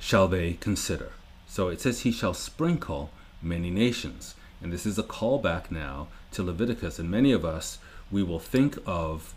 shall 0.00 0.26
they 0.26 0.54
consider. 0.54 1.12
So 1.46 1.68
it 1.68 1.80
says 1.80 2.00
he 2.00 2.10
shall 2.10 2.34
sprinkle 2.34 3.12
many 3.40 3.70
nations. 3.70 4.34
And 4.62 4.72
this 4.72 4.86
is 4.86 4.98
a 4.98 5.02
callback 5.02 5.70
now 5.70 6.08
to 6.32 6.42
Leviticus. 6.42 6.98
And 6.98 7.10
many 7.10 7.32
of 7.32 7.44
us, 7.44 7.78
we 8.10 8.22
will 8.22 8.38
think 8.38 8.78
of 8.86 9.34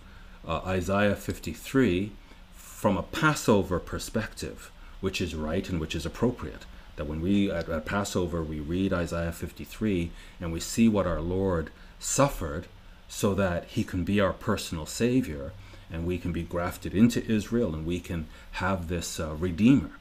uh, 0.47 0.59
Isaiah 0.65 1.15
53 1.15 2.11
from 2.53 2.97
a 2.97 3.03
Passover 3.03 3.79
perspective, 3.79 4.71
which 5.01 5.19
is 5.21 5.35
right 5.35 5.67
and 5.69 5.79
which 5.79 5.95
is 5.95 6.05
appropriate. 6.05 6.65
That 6.95 7.07
when 7.07 7.21
we, 7.21 7.51
at, 7.51 7.69
at 7.69 7.85
Passover, 7.85 8.43
we 8.43 8.59
read 8.59 8.93
Isaiah 8.93 9.31
53 9.31 10.11
and 10.39 10.51
we 10.51 10.59
see 10.59 10.87
what 10.87 11.07
our 11.07 11.21
Lord 11.21 11.71
suffered 11.99 12.67
so 13.07 13.33
that 13.33 13.65
he 13.65 13.83
can 13.83 14.03
be 14.03 14.21
our 14.21 14.33
personal 14.33 14.85
Savior 14.85 15.51
and 15.91 16.05
we 16.05 16.17
can 16.17 16.31
be 16.31 16.43
grafted 16.43 16.93
into 16.93 17.25
Israel 17.25 17.73
and 17.73 17.85
we 17.85 17.99
can 17.99 18.27
have 18.53 18.87
this 18.87 19.19
uh, 19.19 19.33
Redeemer. 19.35 19.91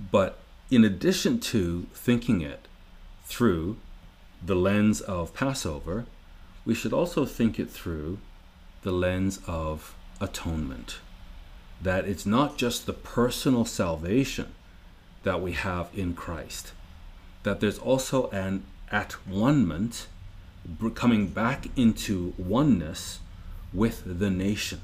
But 0.00 0.38
in 0.70 0.84
addition 0.84 1.40
to 1.40 1.86
thinking 1.92 2.40
it 2.40 2.67
through 3.28 3.76
the 4.44 4.56
lens 4.56 5.00
of 5.02 5.34
Passover, 5.34 6.06
we 6.64 6.74
should 6.74 6.92
also 6.92 7.24
think 7.24 7.58
it 7.58 7.70
through 7.70 8.18
the 8.82 8.90
lens 8.90 9.38
of 9.46 9.94
atonement. 10.20 10.98
That 11.80 12.06
it's 12.06 12.26
not 12.26 12.56
just 12.56 12.86
the 12.86 12.92
personal 12.92 13.64
salvation 13.64 14.48
that 15.22 15.40
we 15.40 15.52
have 15.52 15.88
in 15.94 16.14
Christ, 16.14 16.72
that 17.42 17.60
there's 17.60 17.78
also 17.78 18.30
an 18.30 18.64
at 18.90 19.12
one 19.26 19.92
coming 20.94 21.28
back 21.28 21.66
into 21.76 22.32
oneness 22.38 23.20
with 23.72 24.18
the 24.18 24.30
nation. 24.30 24.80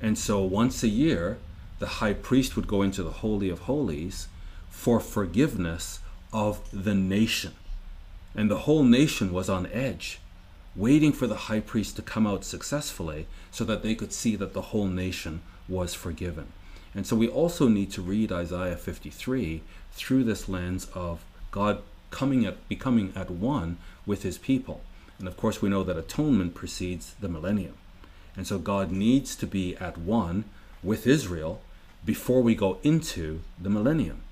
And 0.00 0.18
so 0.18 0.42
once 0.42 0.82
a 0.82 0.88
year, 0.88 1.38
the 1.78 2.00
high 2.00 2.14
priest 2.14 2.56
would 2.56 2.66
go 2.66 2.82
into 2.82 3.02
the 3.02 3.18
Holy 3.22 3.50
of 3.50 3.60
Holies 3.60 4.28
for 4.70 4.98
forgiveness 5.00 5.99
of 6.32 6.60
the 6.72 6.94
nation. 6.94 7.54
And 8.34 8.50
the 8.50 8.58
whole 8.58 8.84
nation 8.84 9.32
was 9.32 9.48
on 9.48 9.66
edge, 9.66 10.20
waiting 10.76 11.12
for 11.12 11.26
the 11.26 11.46
high 11.48 11.60
priest 11.60 11.96
to 11.96 12.02
come 12.02 12.26
out 12.26 12.44
successfully 12.44 13.26
so 13.50 13.64
that 13.64 13.82
they 13.82 13.94
could 13.94 14.12
see 14.12 14.36
that 14.36 14.52
the 14.52 14.62
whole 14.62 14.86
nation 14.86 15.42
was 15.68 15.94
forgiven. 15.94 16.52
And 16.94 17.06
so 17.06 17.16
we 17.16 17.28
also 17.28 17.68
need 17.68 17.90
to 17.92 18.02
read 18.02 18.32
Isaiah 18.32 18.76
53 18.76 19.62
through 19.92 20.24
this 20.24 20.48
lens 20.48 20.86
of 20.94 21.24
God 21.50 21.82
coming 22.10 22.44
at 22.44 22.68
becoming 22.68 23.12
at 23.14 23.30
one 23.30 23.78
with 24.06 24.22
his 24.22 24.38
people. 24.38 24.82
And 25.18 25.28
of 25.28 25.36
course 25.36 25.62
we 25.62 25.68
know 25.68 25.84
that 25.84 25.96
atonement 25.96 26.54
precedes 26.54 27.14
the 27.20 27.28
millennium. 27.28 27.74
And 28.36 28.46
so 28.46 28.58
God 28.58 28.90
needs 28.90 29.36
to 29.36 29.46
be 29.46 29.76
at 29.76 29.98
one 29.98 30.44
with 30.82 31.06
Israel 31.06 31.60
before 32.04 32.42
we 32.42 32.54
go 32.54 32.78
into 32.82 33.40
the 33.60 33.70
millennium. 33.70 34.22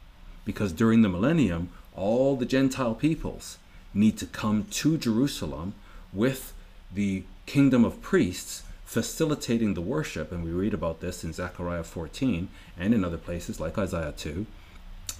Because 0.45 0.73
during 0.73 1.03
the 1.03 1.09
millennium, 1.09 1.71
all 1.99 2.37
the 2.37 2.47
Gentile 2.47 2.95
peoples 2.95 3.59
need 3.93 4.17
to 4.19 4.27
come 4.27 4.65
to 4.71 4.97
Jerusalem 4.97 5.75
with 6.13 6.55
the 6.95 7.25
kingdom 7.47 7.85
of 7.85 8.01
priests 8.01 8.63
facilitating 8.85 9.75
the 9.75 9.81
worship. 9.81 10.31
And 10.31 10.45
we 10.45 10.51
read 10.51 10.73
about 10.73 11.01
this 11.01 11.25
in 11.25 11.33
Zechariah 11.33 11.83
14 11.83 12.49
and 12.79 12.95
in 12.95 13.05
other 13.05 13.19
places 13.19 13.61
like 13.61 13.77
Isaiah 13.77 14.15
2 14.17 14.47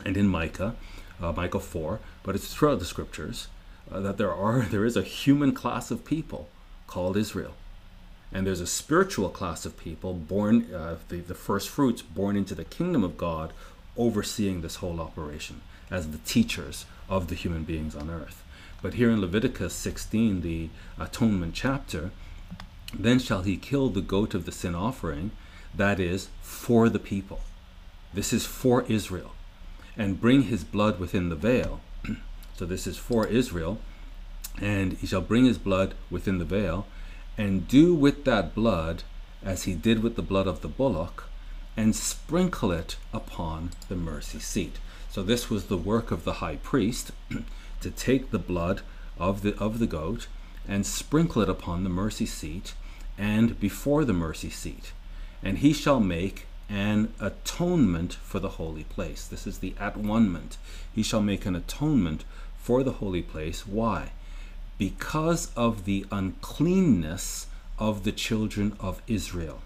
and 0.05 0.17
in 0.17 0.29
Micah, 0.29 0.77
uh, 1.21 1.33
Micah 1.33 1.61
4. 1.61 1.99
But 2.23 2.37
it's 2.37 2.55
throughout 2.55 2.79
the 2.79 2.85
scriptures 2.85 3.49
uh, 3.91 4.01
that 4.01 4.17
there 4.17 4.33
are 4.33 4.61
there 4.71 4.85
is 4.85 4.97
a 4.97 5.03
human 5.03 5.53
class 5.53 5.91
of 5.91 6.05
people 6.05 6.49
called 6.87 7.17
Israel. 7.17 7.55
And 8.33 8.47
there's 8.47 8.61
a 8.61 8.67
spiritual 8.67 9.31
class 9.31 9.65
of 9.67 9.79
people 9.79 10.13
born, 10.13 10.73
uh, 10.73 10.97
the, 11.09 11.21
the 11.21 11.35
first 11.35 11.69
fruits 11.71 12.03
born 12.03 12.37
into 12.37 12.55
the 12.55 12.65
kingdom 12.65 13.03
of 13.03 13.17
God, 13.17 13.53
overseeing 13.97 14.61
this 14.61 14.77
whole 14.77 15.01
operation 15.01 15.63
as 15.91 16.11
the 16.11 16.19
teachers 16.19 16.87
of 17.09 17.29
the 17.29 17.35
human 17.35 17.65
beings 17.65 17.95
on 17.95 18.11
earth. 18.11 18.45
But 18.81 18.95
here 18.95 19.11
in 19.11 19.21
Leviticus 19.21 19.75
16, 19.75 20.41
the 20.43 20.69
atonement 20.99 21.55
chapter, 21.55 22.11
then 22.95 23.19
shall 23.19 23.43
he 23.43 23.57
kill 23.57 23.89
the 23.89 24.01
goat 24.01 24.35
of 24.35 24.45
the 24.45 24.53
sin 24.53 24.75
offering, 24.75 25.33
that 25.75 25.99
is, 25.99 26.29
for 26.43 26.89
the 26.89 26.99
people. 26.99 27.41
This 28.15 28.33
is 28.33 28.47
for 28.47 28.85
Israel, 28.85 29.33
and 29.97 30.21
bring 30.21 30.45
his 30.45 30.65
blood 30.65 30.99
within 30.99 31.29
the 31.29 31.37
veil. 31.37 31.81
so 32.57 32.65
this 32.65 32.87
is 32.87 32.97
for 32.97 33.27
Israel, 33.27 33.79
and 34.61 34.95
he 34.95 35.07
shall 35.07 35.21
bring 35.21 35.45
his 35.45 35.59
blood 35.59 35.95
within 36.11 36.39
the 36.39 36.45
veil, 36.45 36.87
and 37.37 37.69
do 37.69 37.95
with 37.95 38.25
that 38.25 38.55
blood 38.55 39.03
as 39.45 39.65
he 39.65 39.75
did 39.75 40.03
with 40.03 40.17
the 40.17 40.23
blood 40.23 40.47
of 40.47 40.63
the 40.63 40.69
bullock, 40.69 41.25
and 41.77 41.95
sprinkle 41.95 42.73
it 42.73 42.97
upon 43.13 43.71
the 43.89 43.97
mercy 43.97 44.41
seat. 44.41 44.79
So 45.19 45.25
this 45.25 45.51
was 45.51 45.65
the 45.65 45.77
work 45.77 46.13
of 46.13 46.23
the 46.23 46.35
high 46.35 46.59
priest 46.63 47.11
to 47.81 47.91
take 47.91 48.31
the 48.31 48.39
blood 48.39 48.83
of 49.19 49.43
the 49.43 49.59
of 49.59 49.81
the 49.81 49.87
goat 49.89 50.29
and 50.69 50.87
sprinkle 50.87 51.43
it 51.43 51.49
upon 51.49 51.83
the 51.83 51.91
mercy 51.91 52.25
seat 52.25 52.75
and 53.19 53.59
before 53.59 54.05
the 54.05 54.13
mercy 54.13 54.49
seat. 54.49 54.93
And 55.43 55.59
he 55.59 55.73
shall 55.73 55.99
make 55.99 56.47
an 56.71 57.13
atonement 57.19 58.15
for 58.15 58.39
the 58.39 58.61
holy 58.61 58.85
place. 58.85 59.27
This 59.27 59.45
is 59.45 59.59
the 59.59 59.75
at 59.77 59.97
one 59.97 60.51
He 60.95 61.03
shall 61.03 61.21
make 61.21 61.47
an 61.47 61.57
atonement 61.57 62.25
for 62.57 62.85
the 62.85 62.99
holy 63.03 63.23
place. 63.23 63.67
Why? 63.67 64.13
Because 64.79 65.53
of 65.57 65.85
the 65.85 66.07
uncleanness 66.13 67.49
of 67.77 68.05
the 68.05 68.13
children 68.13 68.77
of 68.79 69.03
Israel, 69.09 69.63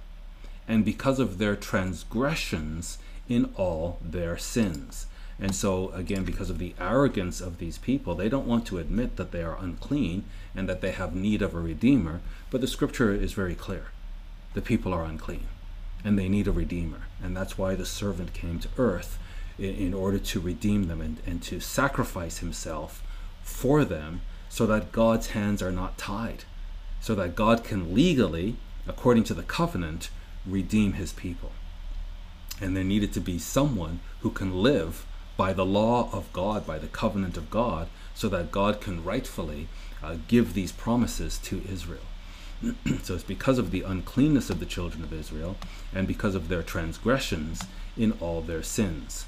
and 0.66 0.82
because 0.82 1.18
of 1.18 1.36
their 1.36 1.56
transgressions 1.56 2.96
in 3.28 3.52
all 3.56 3.98
their 4.00 4.38
sins. 4.38 5.08
And 5.38 5.54
so, 5.54 5.90
again, 5.90 6.24
because 6.24 6.50
of 6.50 6.58
the 6.58 6.74
arrogance 6.78 7.40
of 7.40 7.58
these 7.58 7.78
people, 7.78 8.14
they 8.14 8.28
don't 8.28 8.46
want 8.46 8.66
to 8.66 8.78
admit 8.78 9.16
that 9.16 9.32
they 9.32 9.42
are 9.42 9.56
unclean 9.58 10.24
and 10.54 10.68
that 10.68 10.80
they 10.80 10.92
have 10.92 11.14
need 11.14 11.42
of 11.42 11.54
a 11.54 11.60
redeemer. 11.60 12.20
But 12.50 12.60
the 12.60 12.66
scripture 12.66 13.12
is 13.12 13.32
very 13.32 13.54
clear 13.54 13.86
the 14.54 14.60
people 14.60 14.92
are 14.92 15.04
unclean 15.04 15.46
and 16.04 16.18
they 16.18 16.28
need 16.28 16.46
a 16.46 16.52
redeemer. 16.52 17.06
And 17.22 17.36
that's 17.36 17.56
why 17.56 17.74
the 17.74 17.86
servant 17.86 18.34
came 18.34 18.58
to 18.60 18.68
earth 18.76 19.18
in, 19.58 19.74
in 19.74 19.94
order 19.94 20.18
to 20.18 20.40
redeem 20.40 20.88
them 20.88 21.00
and, 21.00 21.18
and 21.26 21.42
to 21.44 21.60
sacrifice 21.60 22.38
himself 22.38 23.02
for 23.42 23.84
them 23.84 24.20
so 24.48 24.66
that 24.66 24.92
God's 24.92 25.28
hands 25.28 25.62
are 25.62 25.72
not 25.72 25.96
tied, 25.96 26.44
so 27.00 27.14
that 27.14 27.34
God 27.34 27.64
can 27.64 27.94
legally, 27.94 28.56
according 28.86 29.24
to 29.24 29.34
the 29.34 29.42
covenant, 29.42 30.10
redeem 30.46 30.94
his 30.94 31.12
people. 31.12 31.52
And 32.60 32.76
there 32.76 32.84
needed 32.84 33.12
to 33.14 33.20
be 33.20 33.38
someone 33.38 34.00
who 34.20 34.30
can 34.30 34.62
live 34.62 35.06
by 35.36 35.52
the 35.52 35.64
law 35.64 36.10
of 36.12 36.32
God, 36.32 36.66
by 36.66 36.78
the 36.78 36.86
covenant 36.86 37.36
of 37.36 37.50
God, 37.50 37.88
so 38.14 38.28
that 38.28 38.52
God 38.52 38.80
can 38.80 39.04
rightfully 39.04 39.68
uh, 40.02 40.16
give 40.28 40.54
these 40.54 40.72
promises 40.72 41.38
to 41.38 41.62
Israel. 41.70 42.02
so 43.02 43.14
it's 43.14 43.24
because 43.24 43.58
of 43.58 43.70
the 43.70 43.82
uncleanness 43.82 44.50
of 44.50 44.60
the 44.60 44.66
children 44.66 45.02
of 45.02 45.12
Israel 45.12 45.56
and 45.94 46.06
because 46.06 46.34
of 46.34 46.48
their 46.48 46.62
transgressions 46.62 47.62
in 47.96 48.12
all 48.20 48.40
their 48.40 48.62
sins. 48.62 49.26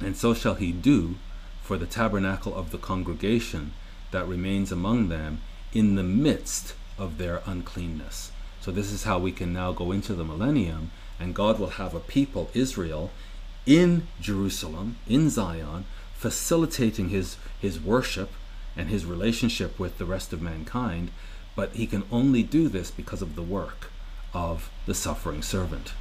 And 0.00 0.16
so 0.16 0.34
shall 0.34 0.54
he 0.54 0.72
do 0.72 1.16
for 1.62 1.76
the 1.76 1.86
tabernacle 1.86 2.54
of 2.54 2.70
the 2.70 2.78
congregation 2.78 3.72
that 4.10 4.26
remains 4.26 4.70
among 4.70 5.08
them 5.08 5.40
in 5.72 5.96
the 5.96 6.02
midst 6.02 6.74
of 6.98 7.18
their 7.18 7.42
uncleanness. 7.44 8.30
So 8.60 8.70
this 8.70 8.92
is 8.92 9.04
how 9.04 9.18
we 9.18 9.32
can 9.32 9.52
now 9.52 9.72
go 9.72 9.92
into 9.92 10.14
the 10.14 10.24
millennium 10.24 10.90
and 11.18 11.34
God 11.34 11.58
will 11.58 11.70
have 11.70 11.94
a 11.94 12.00
people, 12.00 12.50
Israel, 12.54 13.10
in 13.66 14.06
Jerusalem, 14.20 14.96
in 15.08 15.28
Zion, 15.28 15.84
facilitating 16.14 17.08
his, 17.08 17.36
his 17.60 17.80
worship 17.80 18.30
and 18.76 18.88
his 18.88 19.04
relationship 19.04 19.78
with 19.78 19.98
the 19.98 20.04
rest 20.04 20.32
of 20.32 20.40
mankind, 20.40 21.10
but 21.54 21.72
he 21.72 21.86
can 21.86 22.04
only 22.12 22.42
do 22.42 22.68
this 22.68 22.90
because 22.90 23.22
of 23.22 23.34
the 23.34 23.42
work 23.42 23.90
of 24.32 24.70
the 24.86 24.94
suffering 24.94 25.42
servant. 25.42 25.92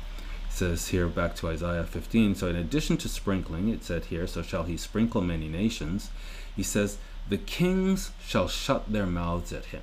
It 0.50 0.54
says 0.54 0.88
here 0.90 1.08
back 1.08 1.36
to 1.38 1.48
Isaiah 1.48 1.84
15. 1.84 2.36
So, 2.36 2.48
in 2.48 2.56
addition 2.56 2.98
to 2.98 3.10
sprinkling, 3.10 3.70
it 3.70 3.84
said 3.84 4.06
here, 4.06 4.28
so 4.28 4.42
shall 4.42 4.64
he 4.64 4.78
sprinkle 4.78 5.22
many 5.22 5.48
nations. 5.48 6.12
He 6.56 6.64
says, 6.64 6.98
The 7.30 7.38
kings 7.38 8.12
shall 8.26 8.48
shut 8.48 8.92
their 8.92 9.06
mouths 9.06 9.52
at 9.52 9.66
him, 9.66 9.82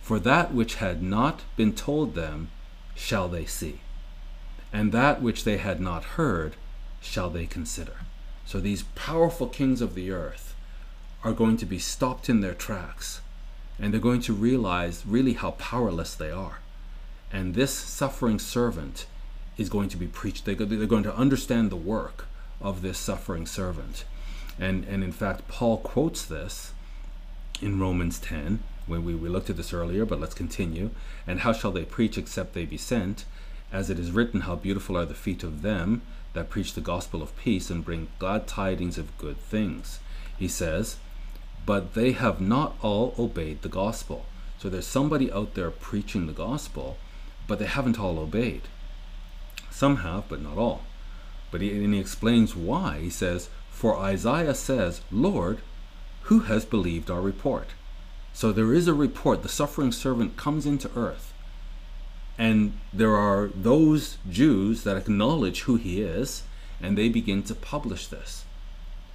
for 0.00 0.18
that 0.20 0.54
which 0.54 0.76
had 0.76 1.02
not 1.02 1.42
been 1.56 1.74
told 1.74 2.14
them 2.14 2.48
shall 2.94 3.28
they 3.28 3.44
see, 3.44 3.80
and 4.72 4.92
that 4.92 5.20
which 5.20 5.44
they 5.44 5.58
had 5.58 5.80
not 5.80 6.04
heard 6.04 6.54
shall 7.04 7.30
they 7.30 7.46
consider. 7.46 7.96
So 8.46 8.60
these 8.60 8.84
powerful 8.94 9.46
kings 9.46 9.80
of 9.80 9.94
the 9.94 10.10
earth 10.10 10.54
are 11.22 11.32
going 11.32 11.56
to 11.58 11.66
be 11.66 11.78
stopped 11.78 12.28
in 12.28 12.40
their 12.40 12.54
tracks 12.54 13.20
and 13.78 13.92
they're 13.92 14.00
going 14.00 14.20
to 14.22 14.32
realize 14.32 15.04
really 15.06 15.32
how 15.32 15.52
powerless 15.52 16.14
they 16.14 16.30
are. 16.30 16.60
And 17.32 17.54
this 17.54 17.72
suffering 17.72 18.38
servant 18.38 19.06
is 19.56 19.68
going 19.68 19.88
to 19.88 19.96
be 19.96 20.06
preached. 20.06 20.44
They're 20.44 20.54
going 20.54 21.02
to 21.02 21.16
understand 21.16 21.70
the 21.70 21.76
work 21.76 22.26
of 22.60 22.82
this 22.82 22.98
suffering 22.98 23.46
servant. 23.46 24.04
And, 24.58 24.84
and 24.84 25.02
in 25.02 25.12
fact, 25.12 25.48
Paul 25.48 25.78
quotes 25.78 26.24
this 26.24 26.72
in 27.60 27.80
Romans 27.80 28.18
10 28.20 28.60
when 28.86 29.04
we, 29.04 29.14
we 29.14 29.28
looked 29.28 29.50
at 29.50 29.56
this 29.56 29.72
earlier, 29.72 30.04
but 30.04 30.20
let's 30.20 30.34
continue. 30.34 30.90
And 31.26 31.40
how 31.40 31.52
shall 31.52 31.72
they 31.72 31.84
preach 31.84 32.16
except 32.16 32.54
they 32.54 32.66
be 32.66 32.76
sent? 32.76 33.24
As 33.72 33.90
it 33.90 33.98
is 33.98 34.12
written, 34.12 34.42
How 34.42 34.54
beautiful 34.54 34.96
are 34.96 35.06
the 35.06 35.14
feet 35.14 35.42
of 35.42 35.62
them 35.62 36.02
that 36.34 36.50
preach 36.50 36.74
the 36.74 36.80
gospel 36.80 37.22
of 37.22 37.36
peace 37.36 37.70
and 37.70 37.84
bring 37.84 38.08
glad 38.18 38.46
tidings 38.46 38.98
of 38.98 39.16
good 39.18 39.38
things. 39.38 40.00
He 40.36 40.48
says, 40.48 40.96
But 41.64 41.94
they 41.94 42.12
have 42.12 42.40
not 42.40 42.76
all 42.82 43.14
obeyed 43.18 43.62
the 43.62 43.68
gospel. 43.68 44.26
So 44.58 44.68
there's 44.68 44.86
somebody 44.86 45.32
out 45.32 45.54
there 45.54 45.70
preaching 45.70 46.26
the 46.26 46.32
gospel, 46.32 46.98
but 47.46 47.58
they 47.58 47.66
haven't 47.66 47.98
all 47.98 48.18
obeyed. 48.18 48.62
Some 49.70 49.98
have, 49.98 50.28
but 50.28 50.42
not 50.42 50.58
all. 50.58 50.82
But 51.50 51.60
he, 51.60 51.70
and 51.84 51.94
he 51.94 52.00
explains 52.00 52.56
why. 52.56 52.98
He 53.00 53.10
says, 53.10 53.48
For 53.70 53.96
Isaiah 53.96 54.54
says, 54.54 55.02
Lord, 55.10 55.58
who 56.22 56.40
has 56.40 56.64
believed 56.64 57.10
our 57.10 57.20
report? 57.20 57.68
So 58.32 58.50
there 58.50 58.72
is 58.74 58.88
a 58.88 58.94
report. 58.94 59.42
The 59.42 59.48
suffering 59.48 59.92
servant 59.92 60.36
comes 60.36 60.66
into 60.66 60.90
earth 60.96 61.33
and 62.38 62.78
there 62.92 63.14
are 63.16 63.50
those 63.54 64.18
Jews 64.28 64.82
that 64.84 64.96
acknowledge 64.96 65.62
who 65.62 65.76
he 65.76 66.02
is, 66.02 66.42
and 66.80 66.98
they 66.98 67.08
begin 67.08 67.42
to 67.44 67.54
publish 67.54 68.06
this. 68.06 68.44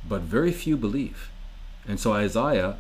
But 0.08 0.22
very 0.22 0.52
few 0.52 0.78
believe. 0.78 1.30
And 1.88 2.00
so 2.00 2.14
Isaiah 2.14 2.78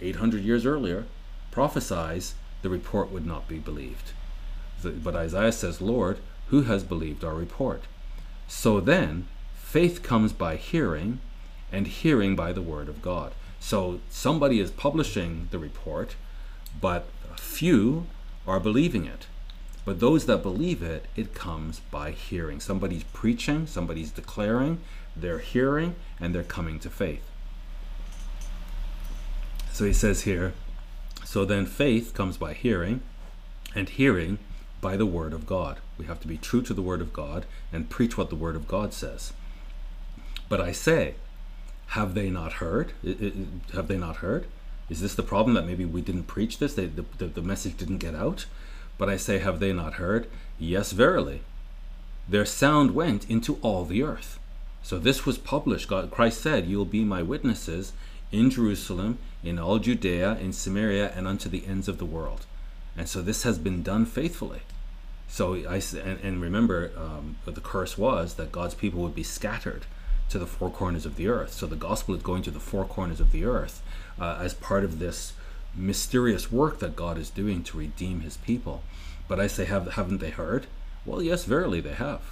800 0.00 0.42
years 0.42 0.66
earlier, 0.66 1.04
prophesies 1.50 2.34
the 2.62 2.70
report 2.70 3.10
would 3.10 3.26
not 3.26 3.48
be 3.48 3.58
believed. 3.58 4.12
But 4.82 5.16
Isaiah 5.16 5.52
says, 5.52 5.80
Lord, 5.80 6.18
who 6.48 6.62
has 6.62 6.84
believed 6.84 7.24
our 7.24 7.34
report? 7.34 7.84
So 8.48 8.80
then, 8.80 9.26
faith 9.54 10.02
comes 10.02 10.32
by 10.32 10.56
hearing, 10.56 11.20
and 11.72 11.86
hearing 11.86 12.36
by 12.36 12.52
the 12.52 12.62
word 12.62 12.88
of 12.88 13.02
God. 13.02 13.32
So 13.60 14.00
somebody 14.10 14.60
is 14.60 14.70
publishing 14.70 15.48
the 15.50 15.58
report, 15.58 16.16
but 16.80 17.06
few 17.36 18.06
are 18.46 18.60
believing 18.60 19.06
it. 19.06 19.26
But 19.84 20.00
those 20.00 20.26
that 20.26 20.42
believe 20.42 20.82
it, 20.82 21.06
it 21.14 21.34
comes 21.34 21.80
by 21.90 22.12
hearing. 22.12 22.60
Somebody's 22.60 23.04
preaching, 23.04 23.66
somebody's 23.66 24.10
declaring, 24.10 24.80
they're 25.14 25.38
hearing, 25.38 25.94
and 26.18 26.34
they're 26.34 26.42
coming 26.42 26.78
to 26.80 26.90
faith. 26.90 27.28
So 29.72 29.84
he 29.84 29.92
says 29.92 30.22
here, 30.22 30.54
so 31.24 31.44
then 31.44 31.66
faith 31.66 32.14
comes 32.14 32.36
by 32.36 32.54
hearing, 32.54 33.02
and 33.74 33.88
hearing 33.88 34.38
by 34.80 34.96
the 34.96 35.06
word 35.06 35.32
of 35.32 35.46
God. 35.46 35.78
We 35.98 36.06
have 36.06 36.20
to 36.20 36.28
be 36.28 36.38
true 36.38 36.62
to 36.62 36.74
the 36.74 36.82
word 36.82 37.00
of 37.00 37.12
God 37.12 37.44
and 37.72 37.90
preach 37.90 38.16
what 38.16 38.30
the 38.30 38.36
word 38.36 38.56
of 38.56 38.68
God 38.68 38.92
says. 38.92 39.32
But 40.48 40.60
I 40.60 40.72
say, 40.72 41.14
have 41.88 42.14
they 42.14 42.30
not 42.30 42.54
heard? 42.54 42.92
Have 43.72 43.88
they 43.88 43.96
not 43.96 44.16
heard? 44.16 44.46
Is 44.88 45.00
this 45.00 45.14
the 45.14 45.22
problem 45.22 45.54
that 45.54 45.66
maybe 45.66 45.84
we 45.84 46.02
didn't 46.02 46.24
preach 46.24 46.58
this? 46.58 46.74
They, 46.74 46.86
the, 46.86 47.04
the, 47.18 47.26
the 47.26 47.42
message 47.42 47.76
didn't 47.76 47.98
get 47.98 48.14
out? 48.14 48.46
But 48.98 49.08
I 49.08 49.16
say, 49.16 49.38
have 49.38 49.60
they 49.60 49.72
not 49.72 49.94
heard? 49.94 50.28
Yes, 50.58 50.92
verily. 50.92 51.40
Their 52.28 52.46
sound 52.46 52.94
went 52.94 53.28
into 53.28 53.58
all 53.60 53.84
the 53.84 54.02
earth. 54.02 54.38
So 54.82 54.98
this 54.98 55.26
was 55.26 55.38
published. 55.38 55.88
God, 55.88 56.10
Christ 56.10 56.40
said, 56.40 56.66
You 56.66 56.78
will 56.78 56.84
be 56.84 57.04
my 57.04 57.22
witnesses 57.22 57.92
in 58.30 58.50
Jerusalem, 58.50 59.18
in 59.42 59.58
all 59.58 59.78
Judea, 59.78 60.36
in 60.38 60.52
Samaria, 60.52 61.12
and 61.16 61.26
unto 61.26 61.48
the 61.48 61.66
ends 61.66 61.88
of 61.88 61.98
the 61.98 62.04
world. 62.04 62.46
And 62.96 63.08
so 63.08 63.22
this 63.22 63.42
has 63.42 63.58
been 63.58 63.82
done 63.82 64.06
faithfully. 64.06 64.60
So 65.28 65.54
I 65.54 65.82
and, 65.98 66.20
and 66.22 66.40
remember, 66.40 66.92
um, 66.96 67.36
the 67.44 67.60
curse 67.60 67.98
was 67.98 68.34
that 68.34 68.52
God's 68.52 68.74
people 68.74 69.00
would 69.02 69.14
be 69.14 69.22
scattered 69.22 69.84
to 70.28 70.38
the 70.38 70.46
four 70.46 70.70
corners 70.70 71.06
of 71.06 71.16
the 71.16 71.28
earth. 71.28 71.52
So 71.52 71.66
the 71.66 71.76
gospel 71.76 72.14
is 72.14 72.22
going 72.22 72.42
to 72.42 72.50
the 72.50 72.60
four 72.60 72.84
corners 72.84 73.20
of 73.20 73.32
the 73.32 73.44
earth 73.44 73.82
uh, 74.20 74.38
as 74.40 74.54
part 74.54 74.84
of 74.84 74.98
this 74.98 75.32
mysterious 75.76 76.50
work 76.52 76.78
that 76.78 76.96
God 76.96 77.18
is 77.18 77.30
doing 77.30 77.62
to 77.64 77.78
redeem 77.78 78.20
his 78.20 78.36
people. 78.36 78.82
But 79.28 79.40
I 79.40 79.46
say, 79.46 79.64
have, 79.64 79.92
haven't 79.92 80.18
they 80.18 80.30
heard? 80.30 80.66
Well, 81.04 81.22
yes, 81.22 81.44
verily 81.44 81.80
they 81.80 81.94
have. 81.94 82.22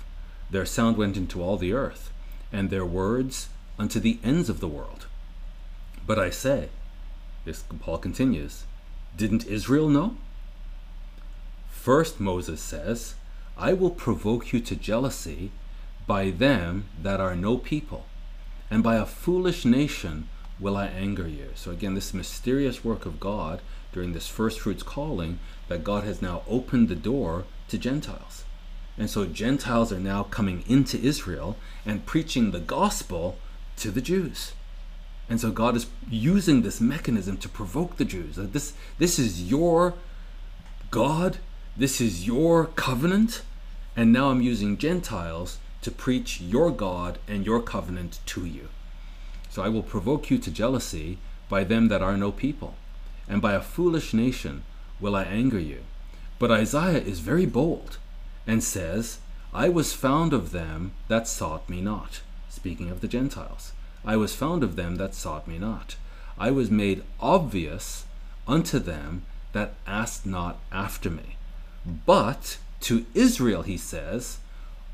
Their 0.51 0.67
sound 0.67 0.97
went 0.97 1.17
into 1.17 1.43
all 1.43 1.57
the 1.57 1.73
earth, 1.73 2.11
and 2.53 2.69
their 2.69 2.85
words 2.85 3.49
unto 3.79 3.99
the 4.01 4.19
ends 4.23 4.49
of 4.49 4.61
the 4.61 4.69
world. 4.69 5.07
But 6.07 6.19
I 6.19 6.31
say, 6.31 6.69
this 7.45 7.65
Paul 7.81 7.99
continues, 7.99 8.65
didn't 9.17 9.47
Israel 9.47 9.89
know? 9.89 10.17
First, 11.71 12.21
Moses 12.21 12.61
says, 12.61 13.15
I 13.57 13.73
will 13.73 13.91
provoke 13.91 14.53
you 14.53 14.61
to 14.61 14.77
jealousy 14.77 15.51
by 16.07 16.31
them 16.31 16.87
that 17.01 17.21
are 17.21 17.37
no 17.37 17.59
people, 17.59 18.07
and 18.71 18.83
by 18.83 18.97
a 18.97 19.07
foolish 19.07 19.65
nation 19.65 20.29
will 20.59 20.77
I 20.77 20.87
anger 20.87 21.27
you. 21.27 21.51
So 21.55 21.71
again, 21.71 21.95
this 21.95 22.15
mysterious 22.15 22.85
work 22.85 23.07
of 23.07 23.21
God 23.21 23.61
during 23.93 24.13
this 24.13 24.29
first 24.29 24.61
fruits 24.61 24.83
calling 24.83 25.39
that 25.69 25.85
God 25.85 26.05
has 26.05 26.23
now 26.23 26.43
opened 26.49 26.89
the 26.89 26.95
door 26.95 27.45
to 27.69 27.79
Gentiles. 27.79 28.45
And 28.99 29.09
so 29.09 29.25
Gentiles 29.25 29.93
are 29.93 30.01
now 30.01 30.23
coming 30.23 30.65
into 30.69 30.99
Israel 30.99 31.57
and 31.87 32.07
preaching 32.07 32.51
the 32.51 32.61
gospel 32.61 33.39
to 33.79 33.91
the 33.91 34.03
Jews. 34.03 34.53
And 35.29 35.41
so 35.41 35.51
God 35.51 35.77
is 35.77 35.87
using 36.11 36.63
this 36.63 36.81
mechanism 36.81 37.37
to 37.39 37.49
provoke 37.49 37.97
the 37.97 38.05
Jews. 38.05 38.37
This, 38.37 38.75
this 38.99 39.19
is 39.19 39.51
your 39.51 39.95
God, 40.91 41.39
this 41.77 42.01
is 42.01 42.27
your 42.27 42.67
covenant, 42.67 43.43
and 43.97 44.13
now 44.13 44.31
I'm 44.31 44.43
using 44.43 44.77
Gentiles 44.77 45.59
to 45.81 45.91
preach 45.91 46.41
your 46.41 46.71
God 46.71 47.19
and 47.27 47.47
your 47.47 47.63
covenant 47.63 48.21
to 48.27 48.45
you. 48.45 48.69
So 49.53 49.63
I 49.63 49.69
will 49.69 49.83
provoke 49.83 50.31
you 50.31 50.39
to 50.39 50.51
jealousy 50.51 51.19
by 51.51 51.63
them 51.63 51.89
that 51.89 52.01
are 52.01 52.17
no 52.17 52.33
people, 52.33 52.75
and 53.29 53.43
by 53.43 53.53
a 53.53 53.61
foolish 53.61 54.15
nation 54.15 54.63
will 54.99 55.15
I 55.15 55.25
anger 55.25 55.59
you. 55.59 55.81
But 56.39 56.51
Isaiah 56.51 57.03
is 57.03 57.21
very 57.21 57.45
bold 57.45 57.99
and 58.47 58.65
says, 58.65 59.19
I 59.53 59.69
was 59.69 59.93
found 59.93 60.33
of 60.33 60.53
them 60.53 60.93
that 61.09 61.29
sought 61.29 61.69
me 61.69 61.83
not. 61.83 62.23
Speaking 62.49 62.91
of 62.91 63.03
the 63.03 63.09
Gentiles, 63.09 63.73
I 64.07 64.17
was 64.17 64.35
found 64.35 64.65
of 64.65 64.75
them 64.75 64.97
that 64.97 65.15
sought 65.15 65.47
me 65.47 65.59
not. 65.59 65.97
I 66.39 66.51
was 66.51 66.71
made 66.71 67.05
obvious 67.21 68.07
unto 68.49 68.79
them 68.79 69.27
that 69.53 69.75
asked 69.87 70.25
not 70.25 70.61
after 70.73 71.11
me. 71.11 71.37
But 72.07 72.57
to 72.89 73.05
Israel, 73.13 73.65
he 73.65 73.77
says, 73.77 74.39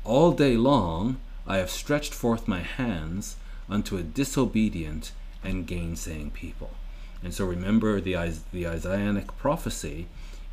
all 0.03 0.33
day 0.33 0.57
long 0.57 1.21
I 1.47 1.59
have 1.59 1.69
stretched 1.69 2.13
forth 2.13 2.45
my 2.45 2.59
hands 2.59 3.37
unto 3.69 3.97
a 3.97 4.03
disobedient 4.03 5.11
and 5.43 5.67
gainsaying 5.67 6.31
people. 6.31 6.71
And 7.23 7.33
so 7.33 7.45
remember 7.45 7.99
the, 7.99 8.15
the 8.51 8.67
Isaianic 8.67 9.37
prophecy 9.37 10.07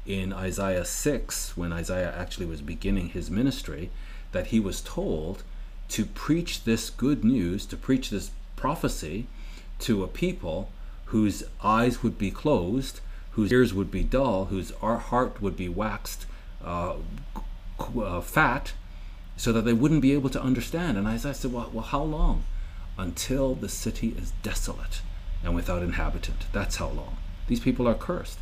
in 0.05 0.33
Isaiah 0.33 0.85
6, 0.85 1.57
when 1.57 1.73
Isaiah 1.73 2.15
actually 2.17 2.47
was 2.47 2.61
beginning 2.61 3.09
his 3.09 3.31
ministry, 3.31 3.91
that 4.33 4.49
he 4.49 4.61
was 4.61 4.81
told 4.81 5.43
to 5.89 6.05
preach 6.05 6.65
this 6.65 6.91
good 6.91 7.25
news, 7.25 7.67
to 7.67 7.77
preach 7.77 8.11
this 8.11 8.31
prophecy 8.55 9.27
to 9.81 10.03
a 10.03 10.09
people 10.09 10.71
whose 11.07 11.45
eyes 11.63 12.03
would 12.03 12.19
be 12.19 12.31
closed, 12.31 13.01
whose 13.33 13.53
ears 13.53 13.75
would 13.75 13.91
be 13.91 14.03
dull, 14.03 14.47
whose 14.47 14.73
heart 14.81 15.41
would 15.41 15.57
be 15.57 15.69
waxed 15.69 16.27
uh, 16.65 16.95
uh, 17.79 18.21
fat, 18.21 18.73
so 19.37 19.53
that 19.53 19.65
they 19.65 19.73
wouldn't 19.73 20.01
be 20.01 20.13
able 20.13 20.31
to 20.31 20.43
understand. 20.43 20.97
And 20.97 21.07
Isaiah 21.07 21.35
said, 21.35 21.53
well, 21.53 21.71
well, 21.73 21.85
how 21.85 22.03
long? 22.03 22.45
Until 22.99 23.55
the 23.55 23.69
city 23.69 24.15
is 24.19 24.33
desolate 24.43 25.03
and 25.45 25.55
without 25.55 25.83
inhabitant. 25.83 26.47
That's 26.53 26.77
how 26.77 26.89
long. 26.89 27.19
These 27.47 27.61
people 27.61 27.87
are 27.87 27.95
cursed. 27.95 28.39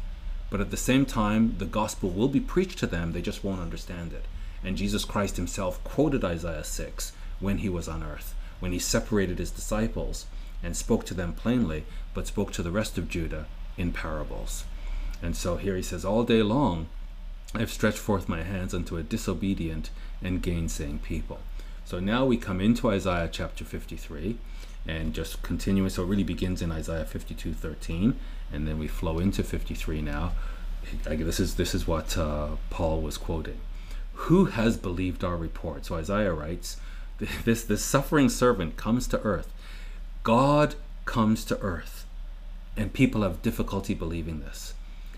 But 0.50 0.60
at 0.60 0.70
the 0.70 0.76
same 0.76 1.04
time, 1.04 1.56
the 1.58 1.66
gospel 1.66 2.10
will 2.10 2.28
be 2.28 2.40
preached 2.40 2.78
to 2.78 2.86
them, 2.86 3.12
they 3.12 3.22
just 3.22 3.42
won't 3.42 3.60
understand 3.60 4.12
it. 4.12 4.24
And 4.62 4.76
Jesus 4.76 5.04
Christ 5.04 5.36
himself 5.36 5.82
quoted 5.84 6.24
Isaiah 6.24 6.64
6 6.64 7.12
when 7.40 7.58
he 7.58 7.68
was 7.68 7.88
on 7.88 8.02
earth, 8.02 8.34
when 8.60 8.72
he 8.72 8.78
separated 8.78 9.38
his 9.38 9.50
disciples 9.50 10.26
and 10.62 10.76
spoke 10.76 11.04
to 11.06 11.14
them 11.14 11.32
plainly, 11.32 11.84
but 12.14 12.26
spoke 12.26 12.52
to 12.52 12.62
the 12.62 12.70
rest 12.70 12.96
of 12.96 13.08
Judah 13.08 13.46
in 13.76 13.92
parables. 13.92 14.64
And 15.22 15.36
so 15.36 15.56
here 15.56 15.76
he 15.76 15.82
says, 15.82 16.04
All 16.04 16.24
day 16.24 16.42
long 16.42 16.86
I 17.54 17.58
have 17.58 17.70
stretched 17.70 17.98
forth 17.98 18.28
my 18.28 18.42
hands 18.42 18.72
unto 18.74 18.96
a 18.96 19.02
disobedient 19.02 19.90
and 20.22 20.42
gainsaying 20.42 21.00
people. 21.00 21.40
So 21.84 22.00
now 22.00 22.24
we 22.24 22.36
come 22.38 22.60
into 22.60 22.88
Isaiah 22.90 23.28
chapter 23.30 23.64
53 23.64 24.38
and 24.86 25.12
just 25.12 25.42
continuing. 25.42 25.90
So 25.90 26.02
it 26.02 26.06
really 26.06 26.24
begins 26.24 26.62
in 26.62 26.72
Isaiah 26.72 27.04
52 27.04 27.52
13, 27.52 28.18
and 28.52 28.66
then 28.66 28.78
we 28.78 28.88
flow 28.88 29.18
into 29.18 29.42
53 29.42 30.00
now. 30.00 30.32
This 31.04 31.40
is, 31.40 31.54
this 31.54 31.74
is 31.74 31.86
what 31.86 32.16
uh, 32.16 32.56
Paul 32.70 33.00
was 33.00 33.18
quoting. 33.18 33.58
Who 34.14 34.46
has 34.46 34.76
believed 34.76 35.24
our 35.24 35.36
report? 35.36 35.86
So 35.86 35.96
Isaiah 35.96 36.32
writes, 36.32 36.78
this, 37.44 37.64
this 37.64 37.84
suffering 37.84 38.28
servant 38.28 38.76
comes 38.76 39.06
to 39.08 39.20
earth. 39.20 39.52
God 40.22 40.74
comes 41.04 41.44
to 41.46 41.58
earth, 41.60 42.06
and 42.76 42.92
people 42.92 43.22
have 43.22 43.42
difficulty 43.42 43.92
believing 43.92 44.40
this. 44.40 44.74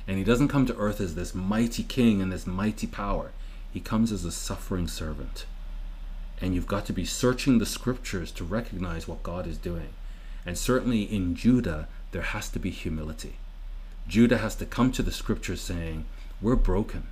And 0.08 0.18
he 0.18 0.24
doesn't 0.24 0.48
come 0.48 0.66
to 0.66 0.76
earth 0.76 1.00
as 1.00 1.14
this 1.14 1.34
mighty 1.34 1.82
king 1.82 2.20
and 2.20 2.32
this 2.32 2.46
mighty 2.46 2.86
power. 2.86 3.32
He 3.72 3.80
comes 3.80 4.10
as 4.10 4.24
a 4.24 4.32
suffering 4.32 4.88
servant. 4.88 5.46
And 6.40 6.54
you've 6.54 6.66
got 6.66 6.86
to 6.86 6.92
be 6.92 7.04
searching 7.04 7.58
the 7.58 7.66
scriptures 7.66 8.30
to 8.32 8.44
recognize 8.44 9.08
what 9.08 9.22
God 9.22 9.46
is 9.46 9.56
doing. 9.56 9.90
And 10.44 10.56
certainly 10.56 11.02
in 11.02 11.34
Judah, 11.34 11.88
there 12.12 12.22
has 12.22 12.48
to 12.50 12.58
be 12.58 12.70
humility. 12.70 13.36
Judah 14.06 14.38
has 14.38 14.54
to 14.56 14.66
come 14.66 14.92
to 14.92 15.02
the 15.02 15.12
scriptures 15.12 15.60
saying, 15.60 16.04
We're 16.40 16.56
broken. 16.56 17.04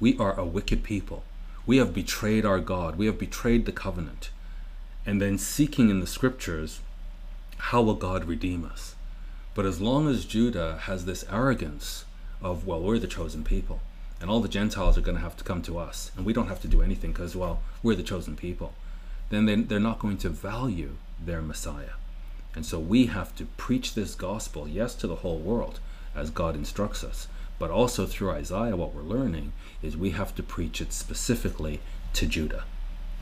We 0.00 0.18
are 0.18 0.38
a 0.38 0.44
wicked 0.44 0.82
people. 0.82 1.22
We 1.66 1.78
have 1.78 1.94
betrayed 1.94 2.44
our 2.44 2.60
God. 2.60 2.96
We 2.96 3.06
have 3.06 3.18
betrayed 3.18 3.66
the 3.66 3.72
covenant. 3.72 4.30
And 5.04 5.22
then 5.22 5.38
seeking 5.38 5.88
in 5.88 6.00
the 6.00 6.06
scriptures, 6.06 6.80
how 7.58 7.82
will 7.82 7.94
God 7.94 8.24
redeem 8.24 8.64
us? 8.64 8.94
But 9.54 9.66
as 9.66 9.80
long 9.80 10.08
as 10.08 10.24
Judah 10.24 10.78
has 10.82 11.04
this 11.04 11.24
arrogance 11.30 12.04
of, 12.42 12.66
well, 12.66 12.80
we're 12.80 12.98
the 12.98 13.06
chosen 13.06 13.42
people, 13.42 13.80
and 14.20 14.30
all 14.30 14.40
the 14.40 14.48
Gentiles 14.48 14.96
are 14.96 15.02
going 15.02 15.16
to 15.16 15.22
have 15.22 15.36
to 15.36 15.44
come 15.44 15.62
to 15.62 15.78
us, 15.78 16.10
and 16.16 16.24
we 16.24 16.32
don't 16.32 16.48
have 16.48 16.62
to 16.62 16.68
do 16.68 16.82
anything 16.82 17.12
because, 17.12 17.36
well, 17.36 17.60
we're 17.82 17.94
the 17.94 18.02
chosen 18.02 18.36
people, 18.36 18.74
then 19.30 19.46
they, 19.46 19.56
they're 19.56 19.80
not 19.80 19.98
going 19.98 20.18
to 20.18 20.28
value 20.28 20.96
their 21.22 21.42
Messiah. 21.42 21.96
And 22.54 22.64
so 22.64 22.78
we 22.78 23.06
have 23.06 23.36
to 23.36 23.44
preach 23.56 23.94
this 23.94 24.14
gospel, 24.14 24.66
yes, 24.66 24.94
to 24.96 25.06
the 25.06 25.16
whole 25.16 25.38
world, 25.38 25.80
as 26.14 26.30
God 26.30 26.54
instructs 26.54 27.04
us, 27.04 27.28
but 27.58 27.70
also 27.70 28.06
through 28.06 28.30
Isaiah, 28.30 28.76
what 28.76 28.94
we're 28.94 29.02
learning 29.02 29.52
is 29.82 29.96
we 29.96 30.10
have 30.10 30.34
to 30.36 30.42
preach 30.42 30.80
it 30.80 30.92
specifically 30.92 31.80
to 32.14 32.26
Judah, 32.26 32.64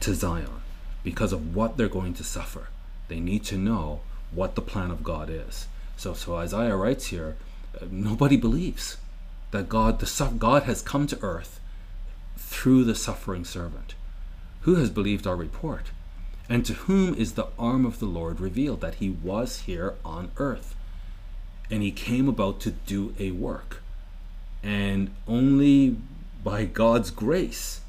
to 0.00 0.14
Zion, 0.14 0.62
because 1.02 1.32
of 1.32 1.54
what 1.54 1.76
they're 1.76 1.88
going 1.88 2.14
to 2.14 2.24
suffer. 2.24 2.68
They 3.08 3.20
need 3.20 3.44
to 3.44 3.58
know 3.58 4.00
what 4.30 4.54
the 4.54 4.62
plan 4.62 4.90
of 4.90 5.04
God 5.04 5.28
is. 5.30 5.66
So, 5.96 6.14
so 6.14 6.36
Isaiah 6.36 6.76
writes 6.76 7.06
here, 7.06 7.36
uh, 7.80 7.86
nobody 7.90 8.36
believes 8.36 8.96
that 9.54 9.68
God, 9.68 10.00
the 10.00 10.34
God 10.36 10.64
has 10.64 10.82
come 10.82 11.06
to 11.06 11.22
earth 11.22 11.60
through 12.36 12.82
the 12.82 12.96
suffering 12.96 13.44
servant. 13.44 13.94
Who 14.62 14.74
has 14.74 14.90
believed 14.90 15.28
our 15.28 15.36
report? 15.36 15.92
And 16.48 16.66
to 16.66 16.72
whom 16.72 17.14
is 17.14 17.34
the 17.34 17.46
arm 17.56 17.86
of 17.86 18.00
the 18.00 18.06
Lord 18.06 18.40
revealed 18.40 18.80
that 18.80 18.96
he 18.96 19.10
was 19.10 19.60
here 19.60 19.94
on 20.04 20.32
earth? 20.38 20.74
And 21.70 21.84
he 21.84 21.92
came 21.92 22.28
about 22.28 22.58
to 22.62 22.72
do 22.72 23.14
a 23.16 23.30
work. 23.30 23.80
And 24.60 25.14
only 25.28 25.98
by 26.42 26.64
God's 26.64 27.12
grace 27.12 27.80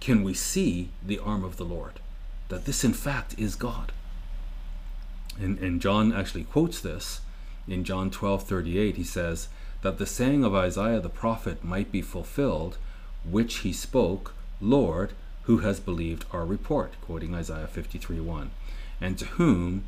can 0.00 0.22
we 0.22 0.34
see 0.34 0.90
the 1.02 1.18
arm 1.18 1.44
of 1.44 1.56
the 1.56 1.64
Lord, 1.64 1.94
that 2.50 2.66
this 2.66 2.84
in 2.84 2.92
fact 2.92 3.34
is 3.38 3.54
God. 3.54 3.90
And, 5.40 5.58
and 5.60 5.80
John 5.80 6.12
actually 6.12 6.44
quotes 6.44 6.78
this 6.78 7.22
in 7.66 7.84
John 7.84 8.10
12 8.10 8.42
38. 8.42 8.96
He 8.96 9.02
says, 9.02 9.48
That 9.82 9.98
the 9.98 10.06
saying 10.06 10.44
of 10.44 10.54
Isaiah 10.54 11.00
the 11.00 11.08
prophet 11.08 11.64
might 11.64 11.92
be 11.92 12.02
fulfilled, 12.02 12.78
which 13.24 13.58
he 13.58 13.72
spoke, 13.72 14.34
Lord, 14.60 15.12
who 15.42 15.58
has 15.58 15.78
believed 15.78 16.24
our 16.32 16.44
report, 16.44 16.94
quoting 17.00 17.34
Isaiah 17.34 17.68
53 17.68 18.20
1. 18.20 18.50
And 19.00 19.18
to 19.18 19.26
whom 19.26 19.84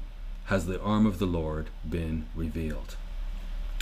has 0.47 0.67
the 0.67 0.81
arm 0.81 1.05
of 1.05 1.19
the 1.19 1.27
Lord 1.27 1.69
been 1.89 2.27
revealed? 2.35 2.97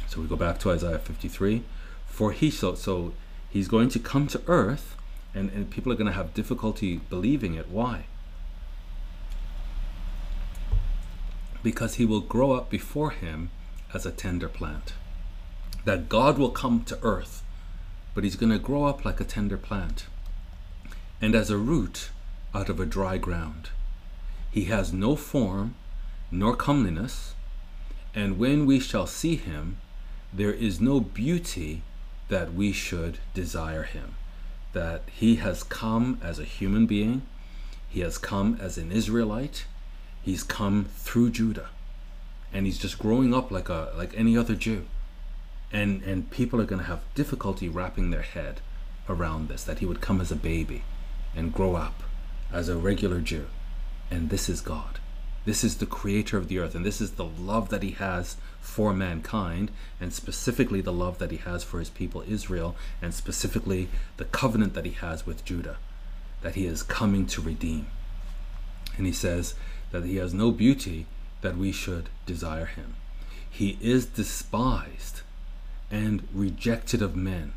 So 0.08 0.20
we 0.20 0.26
go 0.26 0.36
back 0.36 0.58
to 0.60 0.70
Isaiah 0.70 0.98
53. 0.98 1.64
For 2.06 2.32
he 2.32 2.50
so, 2.50 2.74
so 2.74 3.12
he's 3.50 3.68
going 3.68 3.90
to 3.90 3.98
come 3.98 4.26
to 4.28 4.40
earth, 4.46 4.96
and, 5.34 5.50
and 5.50 5.70
people 5.70 5.92
are 5.92 5.96
going 5.96 6.06
to 6.06 6.12
have 6.12 6.32
difficulty 6.32 7.00
believing 7.10 7.54
it. 7.54 7.68
Why? 7.68 8.06
Because 11.62 11.96
he 11.96 12.06
will 12.06 12.20
grow 12.20 12.52
up 12.52 12.70
before 12.70 13.10
him 13.10 13.50
as 13.92 14.06
a 14.06 14.10
tender 14.10 14.48
plant. 14.48 14.94
That 15.86 16.10
God 16.10 16.38
will 16.38 16.50
come 16.50 16.84
to 16.84 16.98
earth 17.02 17.42
but 18.16 18.24
he's 18.24 18.36
going 18.36 18.50
to 18.50 18.58
grow 18.58 18.84
up 18.84 19.04
like 19.04 19.20
a 19.20 19.24
tender 19.24 19.58
plant, 19.58 20.06
and 21.20 21.34
as 21.34 21.50
a 21.50 21.58
root 21.58 22.08
out 22.54 22.70
of 22.70 22.80
a 22.80 22.86
dry 22.86 23.18
ground. 23.18 23.68
He 24.50 24.64
has 24.64 24.90
no 24.90 25.16
form 25.16 25.74
nor 26.30 26.56
comeliness, 26.56 27.34
and 28.14 28.38
when 28.38 28.64
we 28.64 28.80
shall 28.80 29.06
see 29.06 29.36
him, 29.36 29.76
there 30.32 30.50
is 30.50 30.80
no 30.80 30.98
beauty 30.98 31.82
that 32.30 32.54
we 32.54 32.72
should 32.72 33.18
desire 33.34 33.82
him. 33.82 34.14
That 34.72 35.02
he 35.14 35.36
has 35.36 35.62
come 35.62 36.18
as 36.22 36.38
a 36.38 36.44
human 36.44 36.86
being, 36.86 37.20
he 37.90 38.00
has 38.00 38.16
come 38.16 38.56
as 38.62 38.78
an 38.78 38.90
Israelite, 38.90 39.66
he's 40.22 40.42
come 40.42 40.86
through 40.94 41.32
Judah, 41.32 41.68
and 42.50 42.64
he's 42.64 42.78
just 42.78 42.98
growing 42.98 43.34
up 43.34 43.50
like 43.50 43.68
a 43.68 43.92
like 43.94 44.14
any 44.16 44.38
other 44.38 44.54
Jew 44.54 44.86
and 45.76 46.02
and 46.04 46.30
people 46.30 46.58
are 46.58 46.64
going 46.64 46.80
to 46.80 46.88
have 46.88 47.14
difficulty 47.14 47.68
wrapping 47.68 48.10
their 48.10 48.22
head 48.22 48.62
around 49.10 49.48
this 49.48 49.62
that 49.64 49.80
he 49.80 49.86
would 49.86 50.00
come 50.00 50.22
as 50.22 50.32
a 50.32 50.36
baby 50.36 50.82
and 51.34 51.52
grow 51.52 51.76
up 51.76 52.02
as 52.50 52.68
a 52.68 52.76
regular 52.76 53.20
Jew. 53.20 53.46
And 54.10 54.30
this 54.30 54.48
is 54.48 54.60
God. 54.62 54.98
This 55.44 55.62
is 55.62 55.76
the 55.76 55.86
creator 55.86 56.38
of 56.38 56.48
the 56.48 56.58
earth 56.58 56.74
and 56.74 56.84
this 56.84 57.00
is 57.00 57.12
the 57.12 57.26
love 57.26 57.68
that 57.68 57.82
he 57.82 57.90
has 57.92 58.36
for 58.60 58.94
mankind 58.94 59.70
and 60.00 60.14
specifically 60.14 60.80
the 60.80 60.92
love 61.04 61.18
that 61.18 61.30
he 61.30 61.36
has 61.36 61.62
for 61.62 61.78
his 61.78 61.90
people 61.90 62.24
Israel 62.26 62.74
and 63.02 63.12
specifically 63.12 63.88
the 64.16 64.24
covenant 64.24 64.72
that 64.74 64.86
he 64.86 64.92
has 64.92 65.26
with 65.26 65.44
Judah 65.44 65.76
that 66.40 66.54
he 66.54 66.66
is 66.66 66.82
coming 66.82 67.26
to 67.26 67.42
redeem. 67.42 67.86
And 68.96 69.06
he 69.06 69.12
says 69.12 69.54
that 69.90 70.04
he 70.04 70.16
has 70.16 70.32
no 70.32 70.50
beauty 70.52 71.06
that 71.42 71.58
we 71.58 71.70
should 71.70 72.08
desire 72.24 72.66
him. 72.66 72.94
He 73.48 73.78
is 73.80 74.06
despised 74.06 75.20
and 75.90 76.26
rejected 76.32 77.02
of 77.02 77.16
men, 77.16 77.52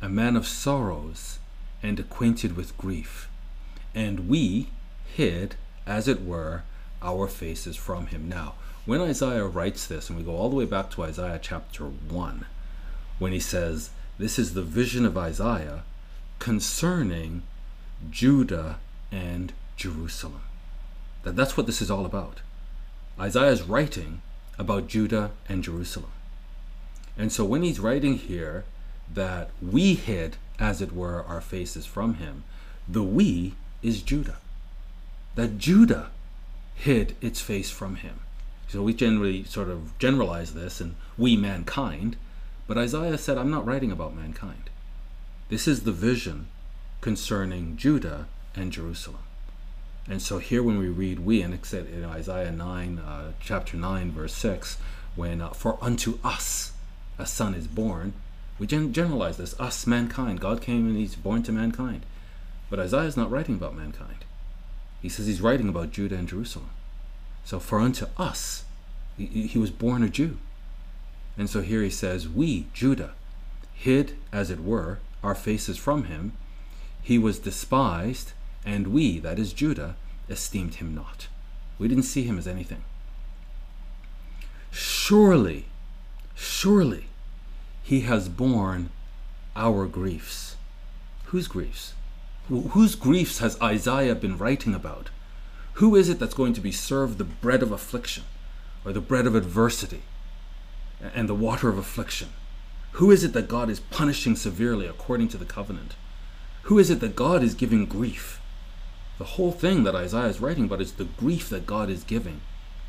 a 0.00 0.08
man 0.08 0.36
of 0.36 0.46
sorrows 0.46 1.38
and 1.82 1.98
acquainted 1.98 2.56
with 2.56 2.76
grief. 2.76 3.28
And 3.94 4.28
we 4.28 4.68
hid, 5.14 5.54
as 5.86 6.08
it 6.08 6.22
were, 6.24 6.62
our 7.02 7.26
faces 7.28 7.76
from 7.76 8.08
him. 8.08 8.28
Now, 8.28 8.54
when 8.84 9.00
Isaiah 9.00 9.44
writes 9.44 9.86
this, 9.86 10.08
and 10.08 10.18
we 10.18 10.24
go 10.24 10.36
all 10.36 10.50
the 10.50 10.56
way 10.56 10.64
back 10.64 10.90
to 10.90 11.02
Isaiah 11.02 11.38
chapter 11.40 11.84
1, 11.84 12.46
when 13.18 13.32
he 13.32 13.40
says, 13.40 13.90
This 14.18 14.38
is 14.38 14.54
the 14.54 14.62
vision 14.62 15.04
of 15.04 15.16
Isaiah 15.16 15.82
concerning 16.38 17.42
Judah 18.10 18.78
and 19.10 19.52
Jerusalem. 19.76 20.42
That 21.22 21.36
that's 21.36 21.56
what 21.56 21.66
this 21.66 21.82
is 21.82 21.90
all 21.90 22.06
about. 22.06 22.40
Isaiah 23.18 23.50
is 23.50 23.62
writing 23.62 24.22
about 24.58 24.88
Judah 24.88 25.32
and 25.48 25.62
Jerusalem. 25.62 26.12
And 27.18 27.32
so 27.32 27.44
when 27.44 27.62
he's 27.62 27.80
writing 27.80 28.16
here 28.16 28.64
that 29.12 29.50
we 29.60 29.94
hid, 29.94 30.36
as 30.60 30.80
it 30.80 30.92
were, 30.92 31.24
our 31.24 31.40
faces 31.40 31.84
from 31.84 32.14
him, 32.14 32.44
the 32.88 33.02
we 33.02 33.54
is 33.82 34.02
Judah. 34.02 34.36
That 35.34 35.58
Judah 35.58 36.10
hid 36.76 37.16
its 37.20 37.40
face 37.40 37.70
from 37.70 37.96
him. 37.96 38.20
So 38.68 38.82
we 38.82 38.94
generally 38.94 39.44
sort 39.44 39.68
of 39.68 39.98
generalize 39.98 40.54
this 40.54 40.80
and 40.80 40.94
we 41.16 41.36
mankind, 41.36 42.16
but 42.68 42.78
Isaiah 42.78 43.18
said, 43.18 43.36
I'm 43.36 43.50
not 43.50 43.66
writing 43.66 43.90
about 43.90 44.14
mankind. 44.14 44.70
This 45.48 45.66
is 45.66 45.82
the 45.82 45.92
vision 45.92 46.48
concerning 47.00 47.76
Judah 47.76 48.26
and 48.54 48.70
Jerusalem. 48.70 49.22
And 50.06 50.22
so 50.22 50.38
here 50.38 50.62
when 50.62 50.78
we 50.78 50.88
read 50.88 51.20
we, 51.20 51.42
and 51.42 51.52
it's 51.52 51.72
in 51.72 52.04
Isaiah 52.04 52.52
9, 52.52 52.98
uh, 52.98 53.32
chapter 53.40 53.76
9, 53.76 54.12
verse 54.12 54.34
6, 54.34 54.78
when, 55.16 55.40
uh, 55.40 55.50
for 55.50 55.78
unto 55.80 56.18
us 56.22 56.72
a 57.18 57.26
son 57.26 57.54
is 57.54 57.66
born, 57.66 58.12
we 58.58 58.66
gen- 58.66 58.92
generalize 58.92 59.36
this 59.36 59.58
us, 59.60 59.86
mankind. 59.86 60.40
God 60.40 60.60
came 60.60 60.88
and 60.88 60.96
he's 60.96 61.14
born 61.14 61.42
to 61.44 61.52
mankind. 61.52 62.04
But 62.70 62.80
Isaiah 62.80 63.02
is 63.02 63.16
not 63.16 63.30
writing 63.30 63.54
about 63.54 63.76
mankind. 63.76 64.24
He 65.00 65.08
says 65.08 65.26
he's 65.26 65.40
writing 65.40 65.68
about 65.68 65.92
Judah 65.92 66.16
and 66.16 66.28
Jerusalem. 66.28 66.70
So, 67.44 67.60
for 67.60 67.78
unto 67.78 68.06
us, 68.16 68.64
he, 69.16 69.46
he 69.46 69.58
was 69.58 69.70
born 69.70 70.02
a 70.02 70.08
Jew. 70.08 70.38
And 71.36 71.48
so 71.48 71.62
here 71.62 71.82
he 71.82 71.90
says, 71.90 72.28
We, 72.28 72.66
Judah, 72.74 73.12
hid, 73.74 74.16
as 74.32 74.50
it 74.50 74.62
were, 74.62 74.98
our 75.22 75.36
faces 75.36 75.78
from 75.78 76.04
him. 76.04 76.32
He 77.00 77.16
was 77.16 77.38
despised, 77.38 78.32
and 78.66 78.88
we, 78.88 79.18
that 79.20 79.38
is 79.38 79.52
Judah, 79.52 79.96
esteemed 80.28 80.76
him 80.76 80.94
not. 80.94 81.28
We 81.78 81.88
didn't 81.88 82.04
see 82.04 82.24
him 82.24 82.38
as 82.38 82.48
anything. 82.48 82.82
Surely 84.70 85.66
Surely 86.40 87.06
he 87.82 88.02
has 88.02 88.28
borne 88.28 88.90
our 89.56 89.86
griefs. 89.86 90.56
Whose 91.26 91.48
griefs? 91.48 91.94
Whose 92.48 92.94
griefs 92.94 93.38
has 93.40 93.60
Isaiah 93.60 94.14
been 94.14 94.38
writing 94.38 94.72
about? 94.72 95.10
Who 95.74 95.96
is 95.96 96.08
it 96.08 96.20
that's 96.20 96.34
going 96.34 96.52
to 96.54 96.60
be 96.60 96.70
served 96.70 97.18
the 97.18 97.24
bread 97.24 97.60
of 97.62 97.72
affliction 97.72 98.22
or 98.84 98.92
the 98.92 99.00
bread 99.00 99.26
of 99.26 99.34
adversity 99.34 100.02
and 101.14 101.28
the 101.28 101.34
water 101.34 101.68
of 101.68 101.76
affliction? 101.76 102.28
Who 102.92 103.10
is 103.10 103.24
it 103.24 103.32
that 103.32 103.48
God 103.48 103.68
is 103.68 103.80
punishing 103.80 104.36
severely 104.36 104.86
according 104.86 105.28
to 105.28 105.38
the 105.38 105.44
covenant? 105.44 105.96
Who 106.62 106.78
is 106.78 106.88
it 106.88 107.00
that 107.00 107.16
God 107.16 107.42
is 107.42 107.54
giving 107.54 107.84
grief? 107.84 108.40
The 109.18 109.32
whole 109.34 109.52
thing 109.52 109.82
that 109.82 109.96
Isaiah 109.96 110.28
is 110.28 110.40
writing 110.40 110.64
about 110.66 110.80
is 110.80 110.92
the 110.92 111.04
grief 111.04 111.48
that 111.48 111.66
God 111.66 111.90
is 111.90 112.04
giving 112.04 112.40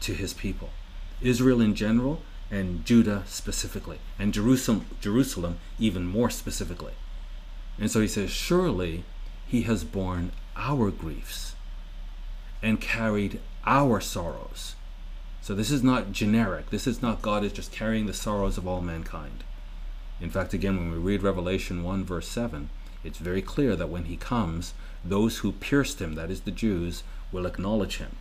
to 0.02 0.14
his 0.14 0.34
people. 0.34 0.70
Israel 1.22 1.62
in 1.62 1.74
general, 1.74 2.22
and 2.52 2.86
Judah 2.86 3.24
specifically, 3.28 4.00
and 4.18 4.34
Jerusalem, 4.34 4.86
Jerusalem 5.02 5.60
even 5.78 6.06
more 6.08 6.30
specifically. 6.30 6.94
And 7.80 7.92
so 7.92 8.02
he 8.02 8.08
says, 8.08 8.32
Surely 8.32 9.04
he 9.48 9.64
has 9.64 9.84
borne 9.84 10.32
our 10.56 10.92
griefs 10.92 11.56
and 12.62 12.82
carried 12.82 13.40
our 13.66 14.02
sorrows. 14.02 14.76
So 15.42 15.56
this 15.56 15.72
is 15.72 15.84
not 15.84 16.12
generic. 16.12 16.70
This 16.70 16.86
is 16.86 17.02
not 17.02 17.22
God 17.22 17.44
is 17.44 17.54
just 17.54 17.72
carrying 17.72 18.06
the 18.06 18.14
sorrows 18.14 18.58
of 18.58 18.68
all 18.68 18.82
mankind. 18.82 19.44
In 20.20 20.30
fact, 20.30 20.54
again, 20.54 20.76
when 20.76 20.92
we 20.92 20.98
read 20.98 21.24
Revelation 21.24 21.84
1, 21.84 22.04
verse 22.04 22.28
7, 22.28 22.70
it's 23.04 23.20
very 23.20 23.42
clear 23.42 23.76
that 23.78 23.90
when 23.90 24.06
he 24.06 24.18
comes, 24.18 24.74
those 25.06 25.38
who 25.38 25.54
pierced 25.54 26.02
him, 26.02 26.16
that 26.16 26.30
is 26.30 26.42
the 26.42 26.52
Jews, 26.52 27.04
will 27.32 27.46
acknowledge 27.46 27.98
him 27.98 28.18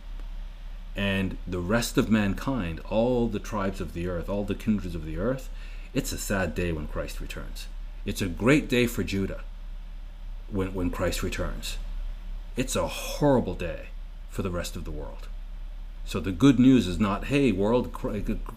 and 0.95 1.37
the 1.47 1.59
rest 1.59 1.97
of 1.97 2.09
mankind, 2.09 2.81
all 2.89 3.27
the 3.27 3.39
tribes 3.39 3.79
of 3.79 3.93
the 3.93 4.07
earth, 4.07 4.29
all 4.29 4.43
the 4.43 4.55
kindreds 4.55 4.95
of 4.95 5.05
the 5.05 5.17
earth, 5.17 5.49
it's 5.93 6.11
a 6.11 6.17
sad 6.17 6.53
day 6.53 6.71
when 6.71 6.87
Christ 6.87 7.19
returns. 7.21 7.67
It's 8.05 8.21
a 8.21 8.27
great 8.27 8.69
day 8.69 8.87
for 8.87 9.03
Judah 9.03 9.41
when, 10.49 10.73
when 10.73 10.89
Christ 10.89 11.23
returns. 11.23 11.77
It's 12.55 12.75
a 12.75 12.87
horrible 12.87 13.55
day 13.55 13.87
for 14.29 14.41
the 14.41 14.51
rest 14.51 14.75
of 14.75 14.85
the 14.85 14.91
world. 14.91 15.27
So 16.05 16.19
the 16.19 16.31
good 16.31 16.59
news 16.59 16.87
is 16.87 16.99
not, 16.99 17.25
hey, 17.25 17.51
world, 17.51 17.95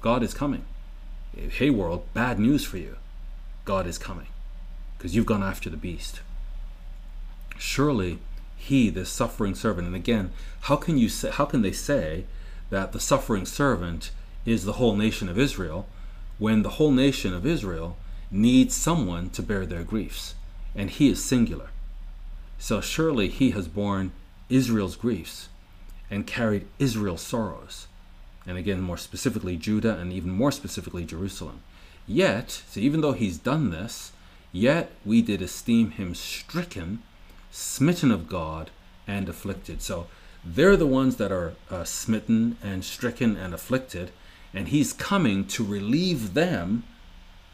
God 0.01 0.23
is 0.23 0.35
coming. 0.35 0.65
Hey, 1.37 1.71
world, 1.71 2.07
bad 2.15 2.39
news 2.39 2.65
for 2.65 2.79
you. 2.79 2.97
God 3.65 3.87
is 3.87 3.99
coming 3.99 4.29
because 4.97 5.15
you've 5.15 5.27
gone 5.27 5.43
after 5.43 5.71
the 5.71 5.77
beast. 5.77 6.21
Surely 7.59 8.19
he, 8.63 8.91
the 8.91 9.05
suffering 9.05 9.55
servant. 9.55 9.87
And 9.87 9.97
again, 9.97 10.33
how 10.63 10.77
can 10.77 10.97
you 10.97 11.09
say, 11.09 11.31
how 11.31 11.45
can 11.45 11.63
they 11.63 11.73
say 11.73 12.25
that 12.71 12.93
the 12.93 13.01
suffering 13.01 13.45
servant 13.45 14.13
is 14.47 14.65
the 14.65 14.75
whole 14.75 14.95
nation 14.95 15.29
of 15.29 15.39
Israel 15.39 15.87
when 16.39 16.63
the 16.63 16.77
whole 16.77 16.93
nation 16.93 17.35
of 17.35 17.45
Israel 17.45 17.97
needs 18.31 18.75
someone 18.75 19.31
to 19.31 19.43
bear 19.43 19.67
their 19.67 19.83
griefs, 19.83 20.35
and 20.75 20.91
he 20.91 21.11
is 21.11 21.23
singular. 21.23 21.71
So 22.59 22.81
surely 22.81 23.29
he 23.29 23.51
has 23.51 23.67
borne 23.69 24.13
Israel's 24.49 24.97
griefs 24.97 25.49
and 26.11 26.27
carried 26.27 26.67
Israel's 26.79 27.23
sorrows, 27.23 27.89
and 28.47 28.57
again, 28.57 28.81
more 28.81 28.97
specifically, 28.97 29.57
Judah, 29.57 29.99
and 29.99 30.13
even 30.13 30.31
more 30.31 30.53
specifically, 30.53 31.05
Jerusalem. 31.05 31.63
Yet, 32.07 32.63
so 32.69 32.81
even 32.81 33.01
though 33.01 33.13
he's 33.13 33.39
done 33.39 33.71
this, 33.71 34.13
yet 34.53 34.93
we 35.05 35.23
did 35.23 35.43
esteem 35.43 35.93
him 35.93 36.15
stricken, 36.15 37.03
smitten 37.53 38.11
of 38.11 38.29
God, 38.29 38.71
and 39.07 39.29
afflicted. 39.29 39.81
So 39.81 40.09
they're 40.45 40.77
the 40.77 40.87
ones 40.87 41.17
that 41.17 41.31
are 41.31 41.55
uh, 41.71 41.85
smitten 41.85 42.57
and 42.63 42.85
stricken 42.85 43.37
and 43.37 43.55
afflicted, 43.55 44.11
and 44.53 44.69
he's 44.69 44.93
coming 44.93 45.47
to 45.47 45.65
relieve 45.65 46.35
them 46.35 46.83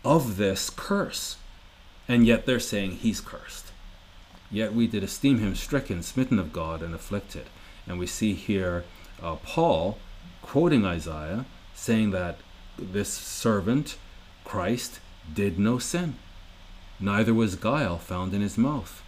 of 0.04 0.36
this 0.38 0.70
curse. 0.70 1.36
And 2.08 2.26
yet 2.26 2.46
they're 2.46 2.60
saying 2.60 2.92
he's 2.92 3.20
cursed. 3.20 3.66
Yet 4.50 4.72
we 4.72 4.86
did 4.86 5.04
esteem 5.04 5.38
him 5.40 5.54
stricken, 5.54 6.02
smitten 6.02 6.38
of 6.38 6.52
God, 6.52 6.82
and 6.82 6.94
afflicted. 6.94 7.44
And 7.86 7.98
we 7.98 8.06
see 8.06 8.32
here 8.32 8.84
uh, 9.22 9.36
Paul 9.36 9.98
quoting 10.40 10.86
Isaiah 10.86 11.44
saying 11.74 12.10
that 12.12 12.38
this 12.78 13.12
servant, 13.12 13.98
Christ, 14.44 15.00
did 15.32 15.58
no 15.58 15.78
sin, 15.78 16.14
neither 16.98 17.34
was 17.34 17.56
guile 17.56 17.98
found 17.98 18.32
in 18.32 18.40
his 18.40 18.56
mouth, 18.56 19.02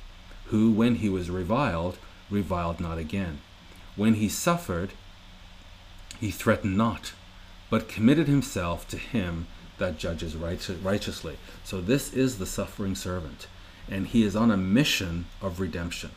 who, 0.50 0.70
when 0.70 0.96
he 0.96 1.08
was 1.08 1.30
reviled, 1.30 1.96
reviled 2.28 2.80
not 2.80 2.98
again. 2.98 3.40
When 3.96 4.14
he 4.14 4.28
suffered, 4.28 4.90
he 6.20 6.30
threatened 6.30 6.76
not, 6.76 7.12
but 7.70 7.88
committed 7.88 8.28
himself 8.28 8.86
to 8.88 8.96
him 8.96 9.46
that 9.78 9.98
judges 9.98 10.36
righteously. 10.36 11.38
So 11.64 11.80
this 11.80 12.12
is 12.12 12.38
the 12.38 12.46
suffering 12.46 12.94
servant, 12.94 13.46
and 13.90 14.06
he 14.06 14.24
is 14.24 14.36
on 14.36 14.50
a 14.50 14.56
mission 14.56 15.26
of 15.40 15.60
redemption. 15.60 16.10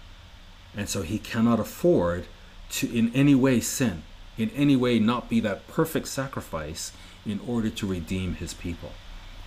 And 0.76 0.90
so 0.90 1.04
he 1.04 1.20
cannot 1.20 1.60
afford 1.60 2.26
to 2.72 2.92
in 2.92 3.14
any 3.14 3.36
way 3.36 3.60
sin, 3.60 4.04
in 4.38 4.50
any 4.52 4.76
way 4.76 5.00
not 5.00 5.30
be 5.30 5.40
that 5.42 5.68
perfect 5.68 6.08
sacrifice 6.08 6.92
in 7.26 7.40
order 7.48 7.70
to 7.70 7.88
redeem 7.88 8.36
his 8.36 8.54
people. 8.54 8.92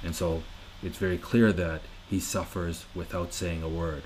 And 0.03 0.14
so 0.14 0.43
it's 0.82 0.99
very 0.99 1.18
clear 1.18 1.53
that 1.53 1.82
he 2.09 2.20
suffers 2.20 2.87
without 2.95 3.34
saying 3.34 3.62
a 3.62 3.68
word, 3.68 4.05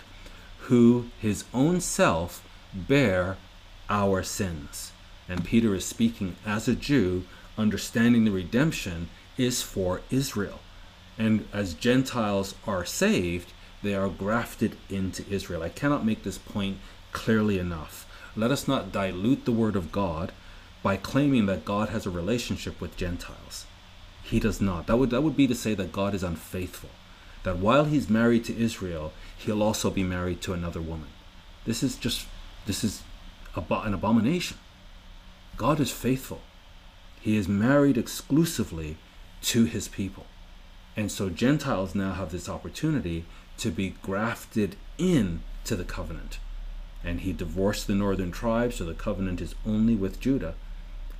who 0.62 1.06
his 1.18 1.44
own 1.52 1.80
self 1.80 2.46
bear 2.74 3.36
our 3.88 4.22
sins. 4.22 4.92
And 5.28 5.44
Peter 5.44 5.74
is 5.74 5.84
speaking 5.84 6.36
as 6.46 6.68
a 6.68 6.74
Jew, 6.74 7.24
understanding 7.56 8.24
the 8.24 8.30
redemption 8.30 9.08
is 9.36 9.62
for 9.62 10.00
Israel. 10.11 10.61
And 11.18 11.46
as 11.52 11.74
Gentiles 11.74 12.54
are 12.66 12.84
saved, 12.84 13.52
they 13.82 13.94
are 13.94 14.08
grafted 14.08 14.76
into 14.88 15.24
Israel. 15.30 15.62
I 15.62 15.68
cannot 15.68 16.04
make 16.04 16.22
this 16.22 16.38
point 16.38 16.78
clearly 17.12 17.58
enough. 17.58 18.06
Let 18.36 18.50
us 18.50 18.68
not 18.68 18.92
dilute 18.92 19.44
the 19.44 19.52
word 19.52 19.76
of 19.76 19.92
God 19.92 20.32
by 20.82 20.96
claiming 20.96 21.46
that 21.46 21.64
God 21.64 21.88
has 21.90 22.06
a 22.06 22.11
relationship 22.11 22.80
with 22.80 22.96
Gentiles. 22.96 23.66
He 24.22 24.40
does 24.40 24.61
not. 24.61 24.86
That 24.86 24.98
would, 24.98 25.11
that 25.11 25.22
would 25.22 25.36
be 25.36 25.46
to 25.46 25.54
say 25.54 25.74
that 25.74 25.92
God 25.92 26.14
is 26.14 26.22
unfaithful. 26.22 26.90
That 27.43 27.59
while 27.59 27.84
he's 27.84 28.11
married 28.11 28.45
to 28.45 28.59
Israel, 28.59 29.12
he'll 29.36 29.62
also 29.62 29.91
be 29.91 30.03
married 30.03 30.41
to 30.43 30.53
another 30.53 30.80
woman. 30.80 31.09
This 31.64 31.82
is 31.82 31.97
just, 31.97 32.26
this 32.66 32.84
is 32.84 33.03
an 33.55 33.95
abomination. 33.95 34.59
God 35.57 35.80
is 35.80 35.91
faithful. 35.91 36.41
He 37.20 37.36
is 37.36 37.49
married 37.49 37.99
exclusively 37.99 38.97
to 39.43 39.64
his 39.64 39.88
people. 39.88 40.26
And 40.97 41.11
so 41.11 41.28
Gentiles 41.30 41.95
now 41.95 42.12
have 42.12 42.32
this 42.32 42.49
opportunity 42.49 43.24
to 43.59 43.70
be 43.70 43.95
grafted 44.03 44.76
in 44.99 45.43
to 45.64 45.76
the 45.76 45.84
covenant. 45.84 46.38
And 47.05 47.20
he 47.20 47.32
divorced 47.32 47.86
the 47.86 47.95
northern 47.95 48.32
tribes, 48.32 48.76
so 48.76 48.84
the 48.84 48.95
covenant 48.95 49.41
is 49.41 49.55
only 49.66 49.95
with 49.95 50.20
Judah. 50.20 50.55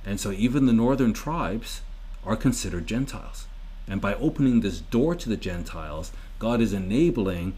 And 0.05 0.19
so 0.19 0.31
even 0.31 0.65
the 0.65 0.73
northern 0.73 1.13
tribes 1.13 1.81
are 2.25 2.35
considered 2.35 2.87
Gentiles. 2.87 3.47
And 3.87 3.99
by 3.99 4.13
opening 4.15 4.61
this 4.61 4.79
door 4.79 5.15
to 5.15 5.29
the 5.29 5.37
Gentiles, 5.37 6.11
God 6.39 6.61
is 6.61 6.73
enabling 6.73 7.53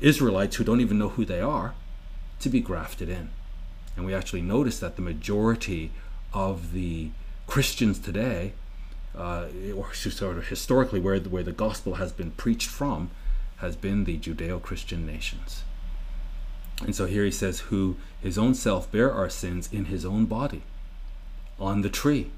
Israelites 0.00 0.56
who 0.56 0.64
don't 0.64 0.80
even 0.80 0.98
know 0.98 1.10
who 1.10 1.24
they 1.24 1.40
are 1.40 1.74
to 2.40 2.48
be 2.48 2.60
grafted 2.60 3.08
in. 3.08 3.30
And 3.96 4.06
we 4.06 4.14
actually 4.14 4.42
notice 4.42 4.78
that 4.80 4.96
the 4.96 5.02
majority 5.02 5.90
of 6.32 6.72
the 6.72 7.10
Christians 7.46 7.98
today, 7.98 8.52
uh, 9.16 9.46
or 9.74 9.92
sort 9.94 10.38
of 10.38 10.48
historically 10.48 11.00
where 11.00 11.18
the, 11.18 11.28
where 11.28 11.42
the 11.42 11.52
gospel 11.52 11.94
has 11.94 12.12
been 12.12 12.30
preached 12.32 12.68
from, 12.68 13.10
has 13.56 13.74
been 13.74 14.04
the 14.04 14.18
Judeo 14.18 14.62
Christian 14.62 15.04
nations. 15.04 15.64
And 16.80 16.94
so 16.94 17.06
here 17.06 17.24
he 17.24 17.30
says, 17.30 17.60
Who 17.60 17.96
his 18.20 18.38
own 18.38 18.54
self 18.54 18.90
bare 18.92 19.12
our 19.12 19.28
sins 19.28 19.68
in 19.72 19.86
his 19.86 20.04
own 20.04 20.26
body 20.26 20.62
on 21.58 21.82
the 21.82 21.90
tree, 21.90 22.30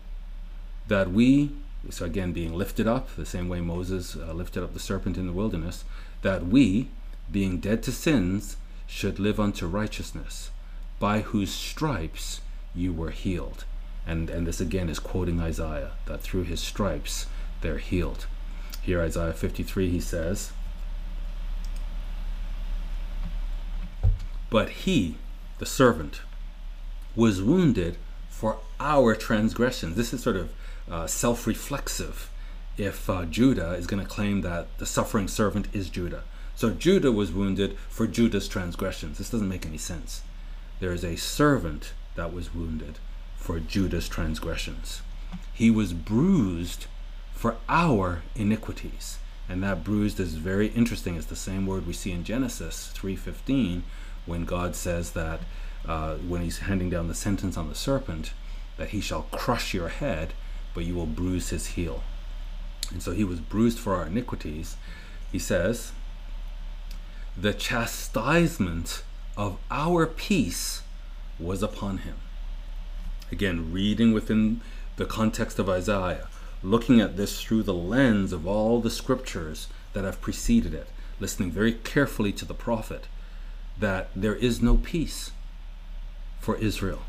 that 0.88 1.10
we, 1.10 1.50
so 1.88 2.04
again 2.04 2.32
being 2.32 2.52
lifted 2.52 2.86
up, 2.86 3.14
the 3.16 3.24
same 3.24 3.48
way 3.48 3.60
Moses 3.60 4.16
uh, 4.16 4.32
lifted 4.32 4.62
up 4.62 4.74
the 4.74 4.80
serpent 4.80 5.16
in 5.16 5.26
the 5.26 5.32
wilderness, 5.32 5.84
that 6.22 6.46
we, 6.46 6.88
being 7.30 7.58
dead 7.58 7.82
to 7.84 7.92
sins, 7.92 8.56
should 8.86 9.18
live 9.18 9.40
unto 9.40 9.66
righteousness, 9.66 10.50
by 10.98 11.20
whose 11.20 11.52
stripes 11.52 12.40
you 12.74 12.92
were 12.92 13.10
healed. 13.10 13.64
And, 14.06 14.28
and 14.28 14.46
this 14.46 14.60
again 14.60 14.88
is 14.88 14.98
quoting 14.98 15.40
Isaiah, 15.40 15.92
that 16.06 16.20
through 16.20 16.44
his 16.44 16.60
stripes 16.60 17.26
they're 17.60 17.78
healed. 17.78 18.26
Here, 18.82 19.00
Isaiah 19.00 19.32
53, 19.32 19.90
he 19.90 20.00
says, 20.00 20.52
But 24.48 24.70
he, 24.70 25.16
the 25.58 25.66
servant, 25.66 26.22
was 27.14 27.42
wounded 27.42 27.96
for 28.28 28.58
our 28.80 29.14
transgressions. 29.14 29.96
This 29.96 30.12
is 30.12 30.22
sort 30.22 30.36
of 30.36 30.52
uh, 30.90 31.06
self 31.06 31.46
reflexive 31.46 32.30
if 32.76 33.08
uh, 33.10 33.24
Judah 33.26 33.72
is 33.72 33.86
going 33.86 34.02
to 34.02 34.08
claim 34.08 34.40
that 34.40 34.66
the 34.78 34.86
suffering 34.86 35.28
servant 35.28 35.68
is 35.72 35.90
Judah. 35.90 36.22
So 36.54 36.70
Judah 36.70 37.12
was 37.12 37.32
wounded 37.32 37.76
for 37.88 38.06
Judah's 38.06 38.48
transgressions. 38.48 39.18
This 39.18 39.30
doesn't 39.30 39.48
make 39.48 39.66
any 39.66 39.78
sense. 39.78 40.22
There 40.78 40.92
is 40.92 41.04
a 41.04 41.16
servant 41.16 41.92
that 42.16 42.32
was 42.32 42.54
wounded 42.54 42.98
for 43.36 43.60
Judah's 43.60 44.08
transgressions. 44.08 45.02
He 45.52 45.70
was 45.70 45.92
bruised 45.92 46.86
for 47.34 47.56
our 47.68 48.22
iniquities. 48.34 49.18
And 49.48 49.62
that 49.62 49.82
bruised 49.84 50.20
is 50.20 50.34
very 50.34 50.68
interesting. 50.68 51.16
It's 51.16 51.26
the 51.26 51.36
same 51.36 51.66
word 51.66 51.86
we 51.86 51.92
see 51.92 52.12
in 52.12 52.24
Genesis 52.24 52.92
3:15 52.94 53.82
when 54.26 54.44
God 54.44 54.76
says 54.76 55.12
that 55.12 55.40
uh, 55.86 56.16
when 56.16 56.42
he's 56.42 56.58
handing 56.58 56.90
down 56.90 57.08
the 57.08 57.14
sentence 57.14 57.56
on 57.56 57.68
the 57.68 57.74
serpent, 57.74 58.32
that 58.76 58.90
he 58.90 59.00
shall 59.00 59.22
crush 59.32 59.74
your 59.74 59.88
head, 59.88 60.34
but 60.74 60.84
you 60.84 60.94
will 60.94 61.06
bruise 61.06 61.50
his 61.50 61.68
heel. 61.68 62.02
And 62.90 63.02
so 63.02 63.12
he 63.12 63.24
was 63.24 63.40
bruised 63.40 63.78
for 63.78 63.94
our 63.94 64.06
iniquities. 64.06 64.76
He 65.30 65.38
says, 65.38 65.92
the 67.36 67.54
chastisement 67.54 69.02
of 69.36 69.58
our 69.70 70.06
peace 70.06 70.82
was 71.38 71.62
upon 71.62 71.98
him. 71.98 72.16
Again, 73.32 73.72
reading 73.72 74.12
within 74.12 74.60
the 74.96 75.06
context 75.06 75.58
of 75.58 75.68
Isaiah, 75.68 76.28
looking 76.62 77.00
at 77.00 77.16
this 77.16 77.40
through 77.40 77.62
the 77.62 77.74
lens 77.74 78.32
of 78.32 78.46
all 78.46 78.80
the 78.80 78.90
scriptures 78.90 79.68
that 79.92 80.04
have 80.04 80.20
preceded 80.20 80.74
it, 80.74 80.88
listening 81.18 81.50
very 81.50 81.72
carefully 81.72 82.32
to 82.32 82.44
the 82.44 82.54
prophet, 82.54 83.06
that 83.78 84.10
there 84.14 84.34
is 84.34 84.60
no 84.60 84.76
peace 84.76 85.30
for 86.40 86.56
Israel. 86.56 87.02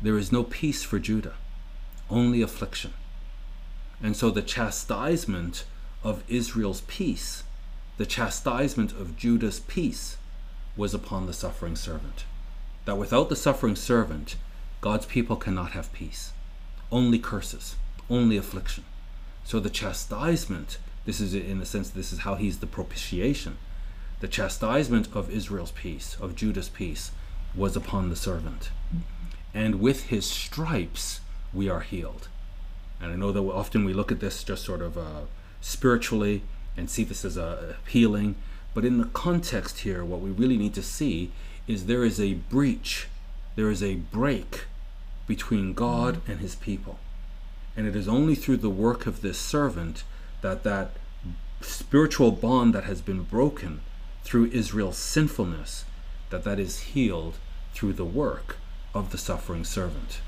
There 0.00 0.16
is 0.16 0.32
no 0.32 0.44
peace 0.44 0.82
for 0.82 0.98
Judah, 0.98 1.34
only 2.10 2.42
affliction. 2.42 2.92
And 4.02 4.16
so 4.16 4.30
the 4.30 4.42
chastisement 4.42 5.64
of 6.02 6.22
Israel's 6.28 6.82
peace, 6.82 7.44
the 7.96 8.06
chastisement 8.06 8.92
of 8.92 9.16
Judah's 9.16 9.60
peace, 9.60 10.18
was 10.76 10.92
upon 10.92 11.26
the 11.26 11.32
suffering 11.32 11.76
servant. 11.76 12.24
That 12.84 12.98
without 12.98 13.28
the 13.28 13.36
suffering 13.36 13.76
servant, 13.76 14.36
God's 14.80 15.06
people 15.06 15.36
cannot 15.36 15.70
have 15.70 15.92
peace. 15.92 16.32
Only 16.92 17.18
curses, 17.18 17.76
only 18.10 18.36
affliction. 18.36 18.84
So 19.44 19.60
the 19.60 19.70
chastisement, 19.70 20.78
this 21.06 21.20
is 21.20 21.34
in 21.34 21.60
a 21.60 21.66
sense, 21.66 21.90
this 21.90 22.12
is 22.12 22.20
how 22.20 22.34
he's 22.34 22.58
the 22.58 22.66
propitiation. 22.66 23.56
The 24.20 24.28
chastisement 24.28 25.08
of 25.14 25.30
Israel's 25.30 25.72
peace, 25.72 26.16
of 26.20 26.34
Judah's 26.34 26.68
peace, 26.68 27.12
was 27.54 27.76
upon 27.76 28.10
the 28.10 28.16
servant. 28.16 28.70
And 29.54 29.80
with 29.80 30.04
his 30.06 30.26
stripes, 30.26 31.20
we 31.54 31.68
are 31.68 31.80
healed. 31.80 32.28
And 33.00 33.12
I 33.12 33.16
know 33.16 33.32
that 33.32 33.40
often 33.40 33.84
we 33.84 33.92
look 33.92 34.10
at 34.12 34.20
this 34.20 34.42
just 34.44 34.64
sort 34.64 34.82
of 34.82 34.96
uh, 34.96 35.22
spiritually 35.60 36.42
and 36.76 36.90
see 36.90 37.04
this 37.04 37.24
as 37.24 37.36
a 37.36 37.76
healing. 37.88 38.36
But 38.72 38.84
in 38.84 38.98
the 38.98 39.06
context 39.06 39.80
here, 39.80 40.04
what 40.04 40.20
we 40.20 40.30
really 40.30 40.56
need 40.56 40.74
to 40.74 40.82
see 40.82 41.30
is 41.66 41.86
there 41.86 42.04
is 42.04 42.20
a 42.20 42.34
breach, 42.34 43.08
there 43.56 43.70
is 43.70 43.82
a 43.82 43.94
break 43.94 44.64
between 45.26 45.74
God 45.74 46.20
and 46.26 46.40
his 46.40 46.54
people. 46.54 46.98
And 47.76 47.86
it 47.86 47.96
is 47.96 48.08
only 48.08 48.34
through 48.34 48.58
the 48.58 48.70
work 48.70 49.06
of 49.06 49.22
this 49.22 49.38
servant 49.38 50.04
that 50.42 50.62
that 50.64 50.92
spiritual 51.60 52.30
bond 52.30 52.74
that 52.74 52.84
has 52.84 53.00
been 53.00 53.22
broken 53.22 53.80
through 54.22 54.46
Israel's 54.46 54.98
sinfulness, 54.98 55.84
that 56.30 56.44
that 56.44 56.58
is 56.58 56.80
healed 56.80 57.36
through 57.72 57.94
the 57.94 58.04
work 58.04 58.56
of 58.94 59.10
the 59.10 59.18
suffering 59.18 59.64
servant. 59.64 60.20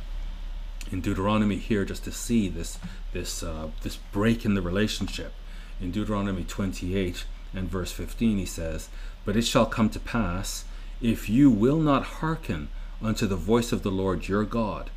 In 0.93 1.01
Deuteronomy 1.01 1.57
here, 1.57 1.85
just 1.85 2.05
to 2.05 2.13
see 2.13 2.49
this 2.49 2.79
this 3.13 3.43
uh, 3.43 3.69
this 3.83 3.97
break 4.13 4.45
in 4.45 4.55
the 4.55 4.63
relationship, 4.63 5.33
in 5.81 5.91
Deuteronomy 5.91 6.45
28 6.45 7.25
and 7.55 7.69
verse 7.69 7.91
15, 7.93 8.39
he 8.39 8.47
says, 8.47 8.89
"But 9.25 9.37
it 9.37 9.43
shall 9.43 9.67
come 9.67 9.91
to 9.91 10.01
pass, 10.01 10.65
if 11.01 11.29
you 11.29 11.51
will 11.51 11.81
not 11.81 12.21
hearken 12.21 12.69
unto 13.03 13.27
the 13.27 13.37
voice 13.37 13.73
of 13.73 13.83
the 13.83 13.91
Lord 13.91 14.29
your 14.29 14.45
God, 14.45 14.91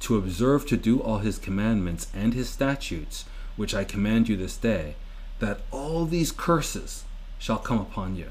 to 0.00 0.16
observe 0.16 0.66
to 0.66 0.76
do 0.76 1.00
all 1.00 1.18
his 1.18 1.38
commandments 1.38 2.08
and 2.12 2.34
his 2.34 2.48
statutes, 2.48 3.24
which 3.56 3.74
I 3.74 3.84
command 3.84 4.28
you 4.28 4.36
this 4.36 4.56
day, 4.56 4.96
that 5.38 5.60
all 5.70 6.06
these 6.06 6.32
curses 6.32 7.04
shall 7.38 7.58
come 7.58 7.80
upon 7.80 8.16
you, 8.16 8.30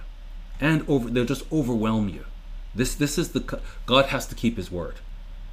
and 0.60 0.88
over 0.88 1.10
they'll 1.10 1.26
just 1.26 1.52
overwhelm 1.52 2.10
you. 2.10 2.26
This 2.74 2.96
this 2.96 3.18
is 3.18 3.30
the 3.30 3.60
God 3.86 4.06
has 4.08 4.28
to 4.28 4.36
keep 4.36 4.58
His 4.58 4.72
word, 4.72 4.96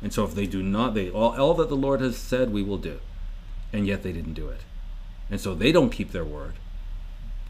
and 0.07 0.13
so 0.13 0.23
if 0.23 0.37
they 0.37 0.47
do 0.47 0.63
not, 0.63 0.95
they 0.95 1.11
all 1.11 1.37
all 1.37 1.53
that 1.55 1.69
the 1.69 1.75
Lord 1.75 2.01
has 2.01 2.17
said 2.17 2.53
we 2.53 2.63
will 2.63 2.79
do, 2.79 3.01
and 3.73 3.89
yet 3.89 4.05
they 4.05 4.13
didn't 4.13 4.35
do 4.35 4.49
it, 4.49 4.61
and 5.29 5.41
so 5.41 5.53
they 5.53 5.73
don't 5.73 5.91
keep 5.91 6.13
their 6.13 6.25
word, 6.25 6.53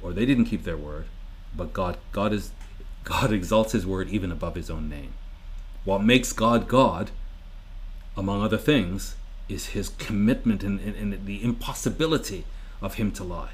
or 0.00 0.14
they 0.14 0.24
didn't 0.24 0.46
keep 0.46 0.64
their 0.64 0.78
word, 0.78 1.04
but 1.54 1.74
God 1.74 1.98
God 2.12 2.32
is 2.32 2.52
God 3.04 3.30
exalts 3.30 3.72
His 3.72 3.86
word 3.86 4.08
even 4.08 4.32
above 4.32 4.54
His 4.54 4.70
own 4.70 4.88
name. 4.88 5.12
What 5.84 6.02
makes 6.02 6.32
God 6.32 6.66
God, 6.66 7.10
among 8.16 8.40
other 8.40 8.56
things, 8.56 9.16
is 9.50 9.66
His 9.66 9.90
commitment 9.90 10.62
and, 10.62 10.80
and, 10.80 10.96
and 10.96 11.26
the 11.26 11.44
impossibility 11.44 12.46
of 12.80 12.94
Him 12.94 13.12
to 13.12 13.22
lie. 13.22 13.50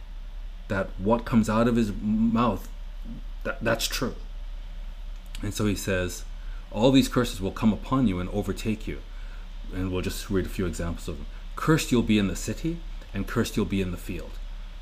That 0.69 0.91
what 0.97 1.25
comes 1.25 1.51
out 1.51 1.67
of 1.67 1.75
His 1.75 1.91
mouth, 1.93 2.69
that, 3.43 3.65
that's 3.65 3.89
true. 3.89 4.15
And 5.43 5.53
so 5.53 5.67
he 5.67 5.75
says, 5.75 6.25
All 6.73 6.91
these 6.91 7.09
curses 7.09 7.41
will 7.41 7.51
come 7.51 7.73
upon 7.73 8.07
you 8.09 8.19
and 8.19 8.31
overtake 8.31 8.87
you. 8.87 8.99
And 9.75 9.93
we'll 9.93 10.03
just 10.03 10.31
read 10.31 10.47
a 10.47 10.51
few 10.51 10.67
examples 10.67 11.07
of 11.07 11.19
them. 11.19 11.27
Cursed 11.55 11.93
you'll 11.93 12.03
be 12.03 12.19
in 12.19 12.29
the 12.29 12.37
city, 12.37 12.79
and 13.13 13.27
cursed 13.27 13.57
you'll 13.57 13.67
be 13.67 13.83
in 13.83 13.91
the 13.91 13.97
field. 13.97 14.33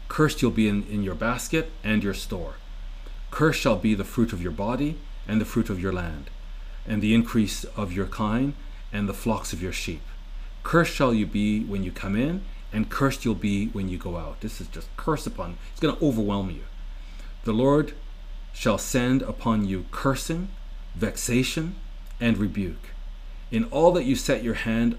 Cursed 0.09 0.41
you'll 0.41 0.51
be 0.53 0.69
in, 0.69 0.85
in 0.85 1.03
your 1.03 1.15
basket 1.15 1.71
and 1.83 2.03
your 2.03 2.15
store. 2.15 2.55
Cursed 3.31 3.61
shall 3.61 3.77
be 3.77 3.95
the 3.95 4.05
fruit 4.05 4.33
of 4.33 4.43
your 4.43 4.53
body, 4.53 4.99
and 5.27 5.41
the 5.41 5.45
fruit 5.45 5.71
of 5.71 5.81
your 5.81 5.93
land, 5.93 6.31
and 6.87 7.03
the 7.03 7.15
increase 7.15 7.65
of 7.65 7.93
your 7.93 8.07
kine, 8.07 8.55
and 8.93 9.09
the 9.09 9.15
flocks 9.15 9.53
of 9.53 9.63
your 9.63 9.73
sheep. 9.73 10.03
Cursed 10.63 10.95
shall 10.95 11.15
you 11.15 11.27
be 11.27 11.65
when 11.65 11.83
you 11.83 11.93
come 11.93 12.17
in, 12.17 12.43
and 12.73 12.91
cursed 12.91 13.25
you'll 13.25 13.35
be 13.35 13.67
when 13.69 13.89
you 13.89 13.99
go 13.99 14.17
out. 14.17 14.41
This 14.41 14.61
is 14.61 14.69
just 14.69 14.89
curse 14.97 15.27
upon. 15.27 15.59
It's 15.73 15.81
going 15.81 15.97
to 15.97 16.05
overwhelm 16.05 16.51
you. 16.51 16.63
The 17.45 17.53
Lord 17.53 17.95
shall 18.53 18.79
send 18.79 19.23
upon 19.23 19.67
you 19.67 19.87
cursing, 19.91 20.49
vexation, 21.01 21.75
and 22.21 22.37
rebuke. 22.37 22.91
In 23.51 23.65
all 23.65 23.91
that 23.93 24.05
you 24.05 24.15
set 24.15 24.45
your 24.45 24.55
hand 24.55 24.97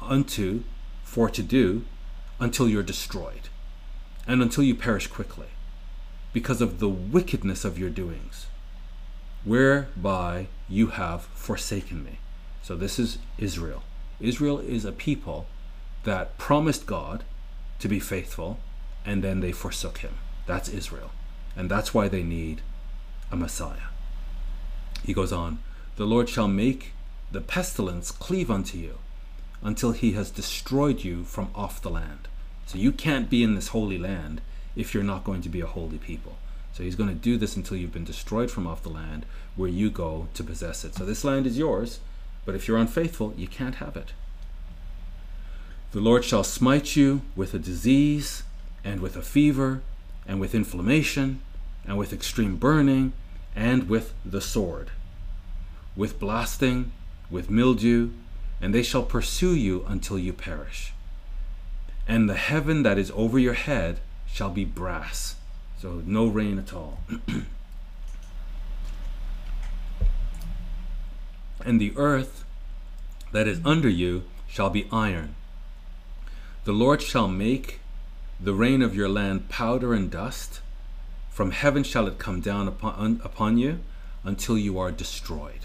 unto 0.00 0.62
for 1.02 1.28
to 1.30 1.42
do, 1.42 1.84
until 2.38 2.68
you're 2.68 2.82
destroyed, 2.82 3.48
and 4.26 4.42
until 4.42 4.62
you 4.62 4.74
perish 4.74 5.06
quickly, 5.06 5.48
because 6.32 6.60
of 6.60 6.78
the 6.78 6.88
wickedness 6.88 7.64
of 7.64 7.78
your 7.78 7.90
doings, 7.90 8.46
whereby 9.44 10.46
you 10.68 10.88
have 10.88 11.22
forsaken 11.34 12.04
me. 12.04 12.18
So 12.62 12.76
this 12.76 12.98
is 12.98 13.18
Israel. 13.38 13.82
Israel 14.20 14.58
is 14.58 14.84
a 14.84 14.92
people 14.92 15.46
that 16.04 16.36
promised 16.38 16.86
God 16.86 17.24
to 17.78 17.88
be 17.88 17.98
faithful, 17.98 18.58
and 19.04 19.24
then 19.24 19.40
they 19.40 19.52
forsook 19.52 19.98
him. 19.98 20.14
That's 20.46 20.68
Israel. 20.68 21.10
And 21.56 21.70
that's 21.70 21.94
why 21.94 22.08
they 22.08 22.22
need 22.22 22.60
a 23.32 23.36
Messiah. 23.36 23.90
He 25.04 25.12
goes 25.12 25.32
on, 25.32 25.58
The 25.96 26.04
Lord 26.06 26.28
shall 26.28 26.48
make 26.48 26.92
the 27.30 27.40
pestilence 27.40 28.10
cleave 28.10 28.50
unto 28.50 28.78
you 28.78 28.98
until 29.62 29.92
he 29.92 30.12
has 30.12 30.30
destroyed 30.30 31.04
you 31.04 31.24
from 31.24 31.50
off 31.54 31.82
the 31.82 31.90
land. 31.90 32.28
So 32.66 32.78
you 32.78 32.92
can't 32.92 33.28
be 33.28 33.42
in 33.42 33.54
this 33.54 33.68
holy 33.68 33.98
land 33.98 34.40
if 34.76 34.94
you're 34.94 35.02
not 35.02 35.24
going 35.24 35.42
to 35.42 35.48
be 35.48 35.60
a 35.60 35.66
holy 35.66 35.98
people. 35.98 36.36
So 36.72 36.82
he's 36.82 36.94
going 36.96 37.08
to 37.08 37.14
do 37.14 37.36
this 37.36 37.56
until 37.56 37.76
you've 37.76 37.92
been 37.92 38.04
destroyed 38.04 38.50
from 38.50 38.66
off 38.66 38.82
the 38.82 38.90
land 38.90 39.26
where 39.56 39.68
you 39.68 39.90
go 39.90 40.28
to 40.34 40.44
possess 40.44 40.84
it. 40.84 40.94
So 40.94 41.04
this 41.04 41.24
land 41.24 41.46
is 41.46 41.58
yours, 41.58 42.00
but 42.44 42.54
if 42.54 42.66
you're 42.66 42.78
unfaithful, 42.78 43.34
you 43.36 43.48
can't 43.48 43.76
have 43.76 43.96
it. 43.96 44.12
The 45.92 46.00
Lord 46.00 46.24
shall 46.24 46.44
smite 46.44 46.94
you 46.94 47.22
with 47.34 47.52
a 47.52 47.58
disease, 47.58 48.44
and 48.84 49.00
with 49.00 49.16
a 49.16 49.22
fever, 49.22 49.82
and 50.26 50.40
with 50.40 50.54
inflammation, 50.54 51.42
and 51.84 51.98
with 51.98 52.12
extreme 52.12 52.56
burning, 52.56 53.12
and 53.54 53.88
with 53.88 54.14
the 54.24 54.40
sword, 54.40 54.90
with 55.96 56.18
blasting, 56.18 56.92
with 57.30 57.50
mildew, 57.50 58.10
and 58.60 58.74
they 58.74 58.82
shall 58.82 59.02
pursue 59.02 59.54
you 59.54 59.84
until 59.88 60.18
you 60.18 60.32
perish. 60.32 60.92
And 62.06 62.28
the 62.28 62.36
heaven 62.36 62.82
that 62.82 62.98
is 62.98 63.12
over 63.14 63.38
your 63.38 63.54
head 63.54 64.00
shall 64.26 64.50
be 64.50 64.64
brass. 64.64 65.36
So 65.80 66.02
no 66.04 66.26
rain 66.26 66.58
at 66.58 66.74
all. 66.74 67.00
and 71.64 71.80
the 71.80 71.92
earth 71.96 72.44
that 73.32 73.46
is 73.48 73.60
under 73.64 73.88
you 73.88 74.24
shall 74.46 74.70
be 74.70 74.88
iron. 74.92 75.34
The 76.64 76.72
Lord 76.72 77.00
shall 77.00 77.28
make 77.28 77.80
the 78.38 78.54
rain 78.54 78.82
of 78.82 78.94
your 78.94 79.08
land 79.08 79.48
powder 79.48 79.94
and 79.94 80.10
dust 80.10 80.60
from 81.40 81.52
heaven 81.52 81.82
shall 81.82 82.06
it 82.06 82.18
come 82.18 82.42
down 82.42 82.68
upon, 82.68 83.18
upon 83.24 83.56
you 83.56 83.78
until 84.24 84.58
you 84.58 84.78
are 84.78 84.92
destroyed. 84.92 85.60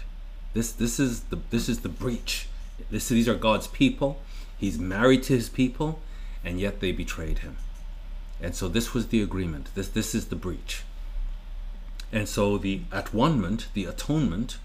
This, 0.54 0.72
this, 0.72 0.98
is 0.98 1.24
the, 1.24 1.38
this 1.50 1.68
is 1.68 1.80
the 1.80 1.90
breach. 1.90 2.48
This, 2.90 3.10
these 3.10 3.28
are 3.28 3.34
God's 3.34 3.66
people. 3.66 4.22
He's 4.56 4.78
married 4.78 5.22
to 5.24 5.34
his 5.34 5.50
people, 5.50 6.00
and 6.42 6.58
yet 6.58 6.80
they 6.80 6.92
betrayed 6.92 7.40
him. 7.40 7.58
And 8.40 8.54
so 8.54 8.68
this 8.68 8.94
was 8.94 9.08
the 9.08 9.20
agreement. 9.20 9.68
This, 9.74 9.88
this 9.88 10.14
is 10.14 10.28
the 10.28 10.34
breach. 10.34 10.82
And 12.10 12.26
so 12.26 12.56
the 12.56 12.80
at 12.90 13.12
one 13.12 13.58
the 13.74 13.84
atonement, 13.84 14.56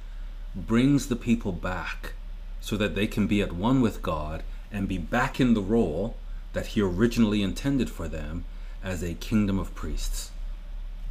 brings 0.56 1.08
the 1.08 1.18
people 1.18 1.52
back 1.52 2.14
so 2.62 2.78
that 2.78 2.96
they 2.96 3.06
can 3.06 3.28
be 3.28 3.42
at 3.42 3.52
one 3.52 3.82
with 3.82 4.02
God 4.02 4.44
and 4.72 4.88
be 4.88 4.98
back 4.98 5.42
in 5.42 5.56
the 5.56 5.62
role 5.62 6.16
that 6.54 6.68
He 6.68 6.82
originally 6.82 7.44
intended 7.44 7.90
for 7.90 8.08
them 8.08 8.46
as 8.82 9.04
a 9.04 9.14
kingdom 9.16 9.60
of 9.60 9.76
priests. 9.76 10.31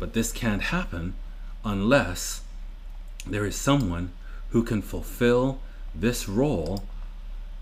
But 0.01 0.14
this 0.14 0.32
can't 0.32 0.62
happen 0.62 1.14
unless 1.64 2.40
there 3.26 3.44
is 3.44 3.55
someone 3.55 4.12
who 4.48 4.64
can 4.64 4.82
fulfill 4.82 5.61
this 5.94 6.28
role 6.28 6.84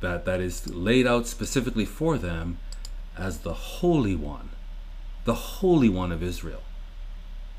that, 0.01 0.25
that 0.25 0.41
is 0.41 0.73
laid 0.73 1.07
out 1.07 1.27
specifically 1.27 1.85
for 1.85 2.17
them 2.17 2.59
as 3.17 3.39
the 3.39 3.55
Holy 3.55 4.15
One, 4.15 4.51
the 5.25 5.35
Holy 5.35 5.89
One 5.89 6.13
of 6.13 6.23
Israel. 6.23 6.63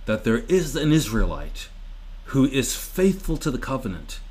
That 0.05 0.23
there 0.23 0.39
is 0.47 0.75
an 0.75 0.93
Israelite 0.93 1.67
who 2.25 2.45
is 2.45 2.75
faithful 2.75 3.35
to 3.37 3.51
the 3.51 3.57
covenant, 3.57 4.21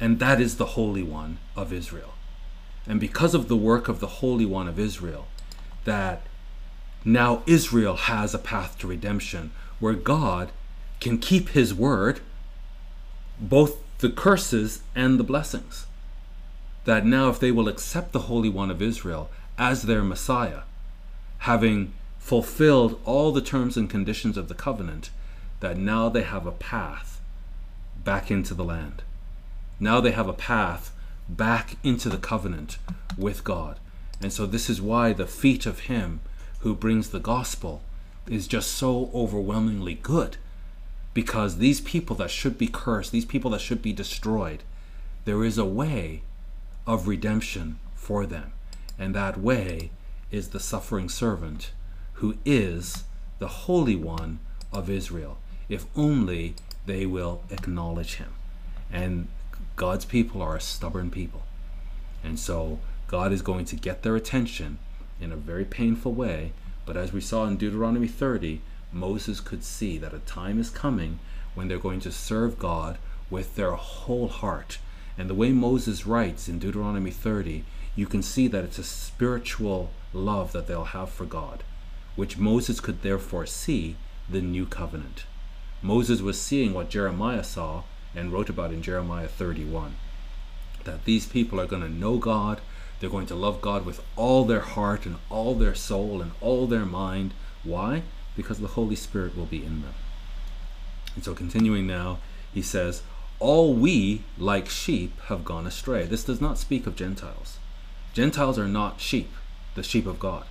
and 0.00 0.18
that 0.18 0.40
is 0.40 0.56
the 0.56 0.72
Holy 0.74 1.04
One 1.04 1.38
of 1.54 1.72
Israel. 1.72 2.14
And 2.88 2.98
because 2.98 3.34
of 3.34 3.46
the 3.46 3.56
work 3.56 3.88
of 3.88 4.00
the 4.00 4.06
Holy 4.06 4.46
One 4.46 4.66
of 4.66 4.80
Israel, 4.80 5.28
that 5.84 6.26
now 7.04 7.44
Israel 7.46 7.94
has 7.94 8.34
a 8.34 8.38
path 8.38 8.78
to 8.80 8.88
redemption 8.88 9.52
where 9.80 9.94
God 9.94 10.50
can 11.00 11.18
keep 11.18 11.50
his 11.50 11.74
word, 11.74 12.20
both 13.38 13.78
the 13.98 14.10
curses 14.10 14.82
and 14.94 15.18
the 15.18 15.24
blessings. 15.24 15.86
That 16.84 17.04
now, 17.04 17.28
if 17.28 17.40
they 17.40 17.50
will 17.50 17.68
accept 17.68 18.12
the 18.12 18.20
Holy 18.20 18.48
One 18.48 18.70
of 18.70 18.80
Israel 18.80 19.28
as 19.58 19.82
their 19.82 20.02
Messiah, 20.02 20.60
having 21.38 21.92
fulfilled 22.18 23.00
all 23.04 23.32
the 23.32 23.40
terms 23.40 23.76
and 23.76 23.90
conditions 23.90 24.36
of 24.36 24.48
the 24.48 24.54
covenant, 24.54 25.10
that 25.60 25.76
now 25.76 26.08
they 26.08 26.22
have 26.22 26.46
a 26.46 26.52
path 26.52 27.20
back 28.04 28.30
into 28.30 28.54
the 28.54 28.64
land. 28.64 29.02
Now 29.80 30.00
they 30.00 30.12
have 30.12 30.28
a 30.28 30.32
path 30.32 30.94
back 31.28 31.76
into 31.82 32.08
the 32.08 32.18
covenant 32.18 32.78
with 33.18 33.44
God. 33.44 33.78
And 34.20 34.32
so, 34.32 34.46
this 34.46 34.70
is 34.70 34.80
why 34.80 35.12
the 35.12 35.26
feet 35.26 35.66
of 35.66 35.80
Him 35.80 36.20
who 36.60 36.74
brings 36.74 37.10
the 37.10 37.20
gospel 37.20 37.82
is 38.28 38.46
just 38.46 38.72
so 38.72 39.10
overwhelmingly 39.14 39.94
good 39.94 40.36
because 41.14 41.58
these 41.58 41.80
people 41.80 42.14
that 42.16 42.30
should 42.30 42.58
be 42.58 42.68
cursed, 42.68 43.12
these 43.12 43.24
people 43.24 43.50
that 43.50 43.60
should 43.60 43.80
be 43.80 43.92
destroyed, 43.92 44.62
there 45.24 45.44
is 45.44 45.58
a 45.58 45.64
way 45.64 46.22
of 46.86 47.08
redemption 47.08 47.78
for 47.94 48.26
them. 48.26 48.52
And 48.98 49.14
that 49.14 49.38
way 49.38 49.90
is 50.30 50.48
the 50.48 50.60
suffering 50.60 51.08
servant 51.08 51.72
who 52.14 52.36
is 52.44 53.04
the 53.38 53.48
Holy 53.48 53.96
One 53.96 54.40
of 54.72 54.88
Israel, 54.88 55.38
if 55.68 55.86
only 55.96 56.54
they 56.86 57.06
will 57.06 57.42
acknowledge 57.50 58.14
him. 58.14 58.32
And 58.92 59.28
God's 59.74 60.04
people 60.04 60.40
are 60.40 60.56
a 60.56 60.60
stubborn 60.60 61.10
people. 61.10 61.42
And 62.24 62.38
so 62.38 62.78
God 63.08 63.32
is 63.32 63.42
going 63.42 63.64
to 63.66 63.76
get 63.76 64.02
their 64.02 64.16
attention 64.16 64.78
in 65.20 65.32
a 65.32 65.36
very 65.36 65.64
painful 65.64 66.12
way. 66.12 66.52
But 66.86 66.96
as 66.96 67.12
we 67.12 67.20
saw 67.20 67.44
in 67.46 67.56
Deuteronomy 67.56 68.08
30, 68.08 68.62
Moses 68.92 69.40
could 69.40 69.64
see 69.64 69.98
that 69.98 70.14
a 70.14 70.20
time 70.20 70.58
is 70.58 70.70
coming 70.70 71.18
when 71.54 71.68
they're 71.68 71.78
going 71.78 72.00
to 72.00 72.12
serve 72.12 72.58
God 72.58 72.96
with 73.28 73.56
their 73.56 73.72
whole 73.72 74.28
heart. 74.28 74.78
And 75.18 75.28
the 75.28 75.34
way 75.34 75.50
Moses 75.52 76.06
writes 76.06 76.48
in 76.48 76.58
Deuteronomy 76.58 77.10
30, 77.10 77.64
you 77.94 78.06
can 78.06 78.22
see 78.22 78.46
that 78.48 78.64
it's 78.64 78.78
a 78.78 78.84
spiritual 78.84 79.90
love 80.12 80.52
that 80.52 80.66
they'll 80.66 80.84
have 80.84 81.10
for 81.10 81.24
God, 81.24 81.64
which 82.14 82.38
Moses 82.38 82.80
could 82.80 83.02
therefore 83.02 83.46
see 83.46 83.96
the 84.28 84.40
new 84.40 84.66
covenant. 84.66 85.24
Moses 85.82 86.20
was 86.20 86.40
seeing 86.40 86.72
what 86.72 86.90
Jeremiah 86.90 87.44
saw 87.44 87.82
and 88.14 88.32
wrote 88.32 88.48
about 88.48 88.72
in 88.72 88.82
Jeremiah 88.82 89.28
31 89.28 89.96
that 90.84 91.04
these 91.04 91.26
people 91.26 91.60
are 91.60 91.66
going 91.66 91.82
to 91.82 91.88
know 91.88 92.16
God, 92.16 92.60
they're 92.98 93.10
going 93.10 93.26
to 93.26 93.34
love 93.34 93.60
God 93.60 93.84
with 93.84 94.02
all 94.16 94.44
their 94.44 94.60
heart 94.60 95.04
and 95.06 95.16
all 95.28 95.54
their 95.54 95.74
soul 95.74 96.22
and 96.22 96.32
all 96.40 96.66
their 96.66 96.86
mind. 96.86 97.34
Why? 97.62 98.02
Because 98.36 98.58
the 98.58 98.68
Holy 98.68 98.96
Spirit 98.96 99.36
will 99.36 99.46
be 99.46 99.64
in 99.64 99.82
them. 99.82 99.94
And 101.14 101.24
so, 101.24 101.34
continuing 101.34 101.86
now, 101.86 102.18
he 102.52 102.62
says, 102.62 103.02
All 103.38 103.74
we, 103.74 104.22
like 104.38 104.68
sheep, 104.68 105.18
have 105.22 105.44
gone 105.44 105.66
astray. 105.66 106.04
This 106.04 106.24
does 106.24 106.40
not 106.40 106.58
speak 106.58 106.86
of 106.86 106.96
Gentiles. 106.96 107.58
Gentiles 108.14 108.58
are 108.58 108.68
not 108.68 109.00
sheep, 109.00 109.30
the 109.74 109.82
sheep 109.82 110.06
of 110.06 110.18
God. 110.18 110.44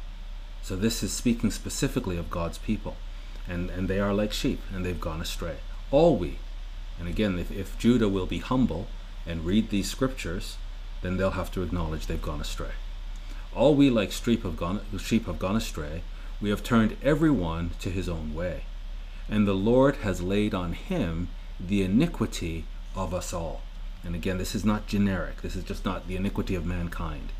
So, 0.61 0.75
this 0.75 1.01
is 1.01 1.11
speaking 1.11 1.51
specifically 1.51 2.17
of 2.17 2.31
God's 2.31 2.57
people. 2.57 2.95
And, 3.47 3.69
and 3.69 3.87
they 3.87 3.99
are 3.99 4.13
like 4.13 4.33
sheep, 4.33 4.59
and 4.73 4.85
they've 4.85 4.99
gone 4.99 5.21
astray. 5.21 5.57
All 5.91 6.17
we. 6.17 6.39
And 6.99 7.07
again, 7.07 7.37
if, 7.37 7.51
if 7.51 7.77
Judah 7.77 8.09
will 8.09 8.25
be 8.25 8.39
humble 8.39 8.87
and 9.27 9.45
read 9.45 9.69
these 9.69 9.89
scriptures, 9.89 10.57
then 11.05 11.17
they'll 11.17 11.31
have 11.31 11.51
to 11.51 11.63
acknowledge 11.63 12.07
they've 12.07 12.21
gone 12.21 12.41
astray. 12.41 12.71
All 13.55 13.75
we 13.75 13.89
like 13.89 14.11
sheep 14.11 14.43
have 14.43 14.57
gone, 14.57 14.81
sheep 14.97 15.27
have 15.27 15.39
gone 15.39 15.55
astray. 15.55 16.01
We 16.41 16.49
have 16.49 16.63
turned 16.63 16.97
every 17.03 17.31
one 17.31 17.71
to 17.79 17.89
his 17.89 18.09
own 18.09 18.33
way 18.33 18.63
and 19.29 19.47
the 19.47 19.53
Lord 19.53 19.97
has 19.97 20.21
laid 20.21 20.53
on 20.53 20.73
him 20.73 21.29
the 21.59 21.83
iniquity 21.83 22.65
of 22.95 23.13
us 23.13 23.33
all. 23.33 23.61
And 24.03 24.13
again, 24.13 24.37
this 24.37 24.53
is 24.53 24.63
not 24.63 24.87
generic. 24.87 25.41
This 25.41 25.55
is 25.55 25.63
just 25.63 25.83
not 25.83 26.07
the 26.07 26.15
iniquity 26.15 26.53
of 26.53 26.65
mankind. 26.65 27.31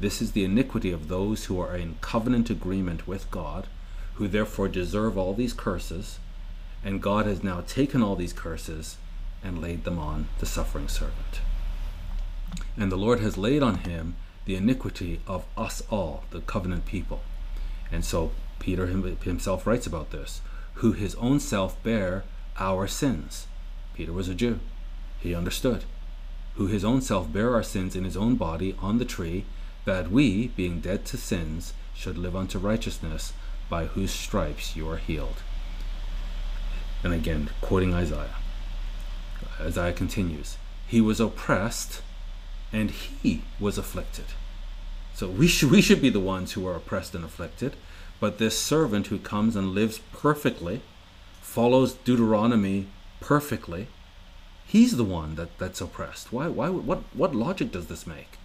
This 0.00 0.20
is 0.20 0.32
the 0.32 0.44
iniquity 0.44 0.90
of 0.90 1.08
those 1.08 1.44
who 1.44 1.60
are 1.60 1.76
in 1.76 1.96
covenant 2.00 2.50
agreement 2.50 3.06
with 3.06 3.30
God, 3.30 3.66
who 4.14 4.26
therefore 4.26 4.68
deserve 4.68 5.16
all 5.16 5.34
these 5.34 5.52
curses. 5.52 6.18
And 6.84 7.02
God 7.02 7.26
has 7.26 7.44
now 7.44 7.62
taken 7.66 8.02
all 8.02 8.16
these 8.16 8.32
curses 8.32 8.96
and 9.42 9.62
laid 9.62 9.84
them 9.84 9.98
on 9.98 10.28
the 10.40 10.46
suffering 10.46 10.88
servant. 10.88 11.40
And 12.76 12.92
the 12.92 12.96
Lord 12.96 13.20
has 13.20 13.36
laid 13.36 13.62
on 13.62 13.78
him 13.78 14.16
the 14.44 14.56
iniquity 14.56 15.20
of 15.26 15.44
us 15.56 15.82
all, 15.90 16.24
the 16.30 16.40
covenant 16.40 16.86
people. 16.86 17.20
And 17.90 18.04
so 18.04 18.32
Peter 18.58 18.86
himself 18.86 19.66
writes 19.66 19.86
about 19.86 20.10
this 20.10 20.40
who 20.74 20.92
his 20.92 21.14
own 21.16 21.40
self 21.40 21.80
bare 21.82 22.24
our 22.58 22.86
sins. 22.86 23.46
Peter 23.94 24.12
was 24.12 24.28
a 24.28 24.34
Jew. 24.34 24.60
He 25.20 25.34
understood. 25.34 25.84
Who 26.54 26.66
his 26.66 26.84
own 26.84 27.02
self 27.02 27.32
bare 27.32 27.54
our 27.54 27.62
sins 27.62 27.96
in 27.96 28.04
his 28.04 28.16
own 28.16 28.36
body 28.36 28.76
on 28.80 28.98
the 28.98 29.04
tree, 29.04 29.44
that 29.84 30.10
we, 30.10 30.48
being 30.48 30.80
dead 30.80 31.04
to 31.06 31.16
sins, 31.16 31.72
should 31.94 32.16
live 32.16 32.36
unto 32.36 32.58
righteousness, 32.58 33.32
by 33.68 33.86
whose 33.86 34.12
stripes 34.12 34.76
you 34.76 34.88
are 34.88 34.98
healed. 34.98 35.42
And 37.02 37.12
again, 37.12 37.50
quoting 37.60 37.92
Isaiah. 37.92 38.36
Isaiah 39.60 39.92
continues, 39.92 40.58
He 40.86 41.00
was 41.00 41.20
oppressed 41.20 42.02
and 42.72 42.90
he 42.90 43.42
was 43.58 43.78
afflicted. 43.78 44.26
So 45.14 45.28
we 45.28 45.48
should, 45.48 45.70
we 45.70 45.80
should 45.80 46.02
be 46.02 46.10
the 46.10 46.20
ones 46.20 46.52
who 46.52 46.66
are 46.66 46.76
oppressed 46.76 47.14
and 47.14 47.24
afflicted. 47.24 47.76
But 48.20 48.38
this 48.38 48.58
servant 48.58 49.08
who 49.08 49.18
comes 49.18 49.56
and 49.56 49.70
lives 49.70 50.00
perfectly, 50.12 50.80
follows 51.40 51.94
Deuteronomy 51.94 52.86
perfectly, 53.20 53.88
he's 54.66 54.96
the 54.96 55.04
one 55.04 55.36
that, 55.36 55.56
that's 55.58 55.80
oppressed. 55.80 56.32
Why, 56.32 56.48
why, 56.48 56.68
what, 56.68 57.02
what 57.14 57.34
logic 57.34 57.72
does 57.72 57.86
this 57.86 58.06
make? 58.06 58.38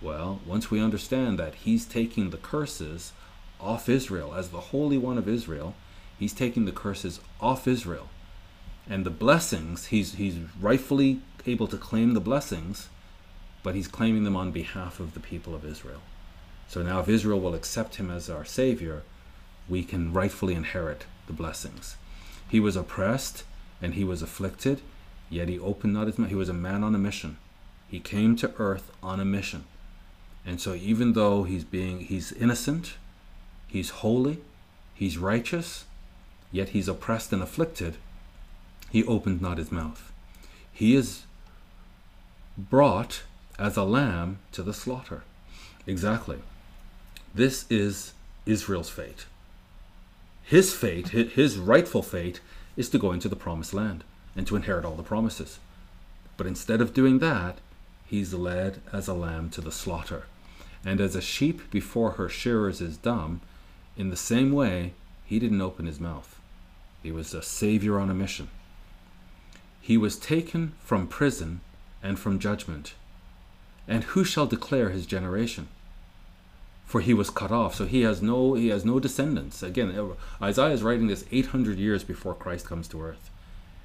Well, 0.00 0.40
once 0.46 0.70
we 0.70 0.80
understand 0.80 1.38
that 1.38 1.54
he's 1.56 1.84
taking 1.84 2.30
the 2.30 2.38
curses 2.38 3.12
off 3.60 3.88
Israel 3.88 4.34
as 4.34 4.48
the 4.48 4.60
Holy 4.60 4.96
One 4.96 5.18
of 5.18 5.28
Israel, 5.28 5.74
he's 6.18 6.32
taking 6.32 6.64
the 6.64 6.72
curses 6.72 7.20
off 7.40 7.68
Israel. 7.68 8.08
And 8.88 9.04
the 9.04 9.10
blessings, 9.10 9.86
he's, 9.86 10.14
he's 10.14 10.36
rightfully 10.60 11.20
able 11.46 11.66
to 11.68 11.76
claim 11.76 12.14
the 12.14 12.20
blessings, 12.20 12.88
but 13.62 13.74
he's 13.74 13.88
claiming 13.88 14.24
them 14.24 14.36
on 14.36 14.50
behalf 14.50 15.00
of 15.00 15.14
the 15.14 15.20
people 15.20 15.54
of 15.54 15.64
Israel. 15.64 16.00
So 16.68 16.82
now, 16.82 17.00
if 17.00 17.08
Israel 17.08 17.40
will 17.40 17.54
accept 17.54 17.96
him 17.96 18.10
as 18.10 18.30
our 18.30 18.44
Savior, 18.44 19.02
we 19.68 19.82
can 19.82 20.12
rightfully 20.12 20.54
inherit 20.54 21.04
the 21.26 21.32
blessings. 21.32 21.96
He 22.48 22.60
was 22.60 22.76
oppressed 22.76 23.44
and 23.82 23.94
he 23.94 24.04
was 24.04 24.22
afflicted, 24.22 24.80
yet 25.28 25.48
he 25.48 25.58
opened 25.58 25.94
not 25.94 26.06
his 26.06 26.18
mouth. 26.18 26.28
He 26.28 26.34
was 26.34 26.48
a 26.48 26.54
man 26.54 26.84
on 26.84 26.94
a 26.94 26.98
mission. 26.98 27.38
He 27.88 28.00
came 28.00 28.36
to 28.36 28.52
earth 28.58 28.90
on 29.02 29.20
a 29.20 29.24
mission. 29.24 29.64
And 30.46 30.60
so 30.60 30.74
even 30.74 31.12
though 31.12 31.44
he's 31.44 31.64
being 31.64 32.00
he's 32.00 32.32
innocent, 32.32 32.94
he's 33.66 33.90
holy, 33.90 34.38
he's 34.94 35.18
righteous, 35.18 35.84
yet 36.52 36.70
he's 36.70 36.88
oppressed 36.88 37.32
and 37.32 37.42
afflicted, 37.42 37.96
he 38.90 39.04
opened 39.04 39.40
not 39.40 39.58
his 39.58 39.70
mouth. 39.70 40.12
He 40.72 40.94
is 40.94 41.24
brought 42.56 43.22
as 43.60 43.76
a 43.76 43.84
lamb 43.84 44.38
to 44.52 44.62
the 44.62 44.72
slaughter. 44.72 45.22
Exactly. 45.86 46.38
This 47.34 47.66
is 47.70 48.14
Israel's 48.46 48.88
fate. 48.88 49.26
His 50.42 50.74
fate, 50.74 51.08
his 51.08 51.58
rightful 51.58 52.02
fate, 52.02 52.40
is 52.76 52.88
to 52.88 52.98
go 52.98 53.12
into 53.12 53.28
the 53.28 53.36
promised 53.36 53.74
land 53.74 54.02
and 54.34 54.46
to 54.46 54.56
inherit 54.56 54.84
all 54.84 54.96
the 54.96 55.02
promises. 55.02 55.58
But 56.38 56.46
instead 56.46 56.80
of 56.80 56.94
doing 56.94 57.18
that, 57.18 57.58
he's 58.06 58.32
led 58.32 58.80
as 58.92 59.06
a 59.06 59.14
lamb 59.14 59.50
to 59.50 59.60
the 59.60 59.70
slaughter. 59.70 60.24
And 60.84 61.00
as 61.00 61.14
a 61.14 61.20
sheep 61.20 61.70
before 61.70 62.12
her 62.12 62.30
shearers 62.30 62.80
is 62.80 62.96
dumb, 62.96 63.42
in 63.96 64.08
the 64.08 64.16
same 64.16 64.52
way, 64.52 64.94
he 65.26 65.38
didn't 65.38 65.60
open 65.60 65.84
his 65.84 66.00
mouth. 66.00 66.40
He 67.02 67.12
was 67.12 67.34
a 67.34 67.42
savior 67.42 68.00
on 68.00 68.08
a 68.08 68.14
mission. 68.14 68.48
He 69.82 69.98
was 69.98 70.18
taken 70.18 70.72
from 70.80 71.06
prison 71.06 71.60
and 72.02 72.18
from 72.18 72.38
judgment. 72.38 72.94
And 73.88 74.04
who 74.04 74.24
shall 74.24 74.46
declare 74.46 74.90
his 74.90 75.06
generation? 75.06 75.68
for 76.90 77.00
he 77.00 77.14
was 77.14 77.30
cut 77.30 77.52
off. 77.52 77.76
So 77.76 77.86
he 77.86 78.02
has 78.02 78.20
no 78.20 78.54
he 78.54 78.66
has 78.70 78.84
no 78.84 78.98
descendants. 78.98 79.62
Again, 79.62 79.96
Isaiah 80.42 80.72
is 80.72 80.82
writing 80.82 81.06
this 81.06 81.24
800 81.30 81.78
years 81.78 82.02
before 82.02 82.34
Christ 82.34 82.66
comes 82.66 82.88
to 82.88 83.00
earth, 83.00 83.30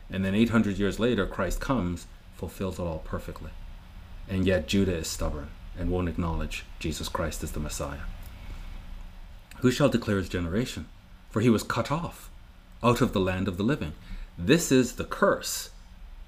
and 0.09 0.25
then 0.25 0.33
800 0.33 0.79
years 0.79 0.99
later, 0.99 1.27
Christ 1.27 1.59
comes, 1.59 2.07
fulfills 2.33 2.79
it 2.79 2.81
all 2.81 3.03
perfectly, 3.05 3.51
and 4.27 4.47
yet 4.47 4.67
Judah 4.67 4.95
is 4.95 5.07
stubborn 5.07 5.49
and 5.77 5.91
won't 5.91 6.09
acknowledge 6.09 6.65
Jesus 6.79 7.07
Christ 7.07 7.43
as 7.43 7.51
the 7.51 7.59
Messiah. 7.59 8.07
Who 9.57 9.69
shall 9.69 9.89
declare 9.89 10.17
his 10.17 10.29
generation? 10.29 10.87
For 11.29 11.41
he 11.41 11.49
was 11.49 11.61
cut 11.61 11.91
off 11.91 12.31
out 12.81 13.01
of 13.01 13.13
the 13.13 13.19
land 13.19 13.47
of 13.47 13.57
the 13.57 13.63
living. 13.63 13.93
This 14.35 14.71
is 14.71 14.93
the 14.93 15.03
curse 15.05 15.69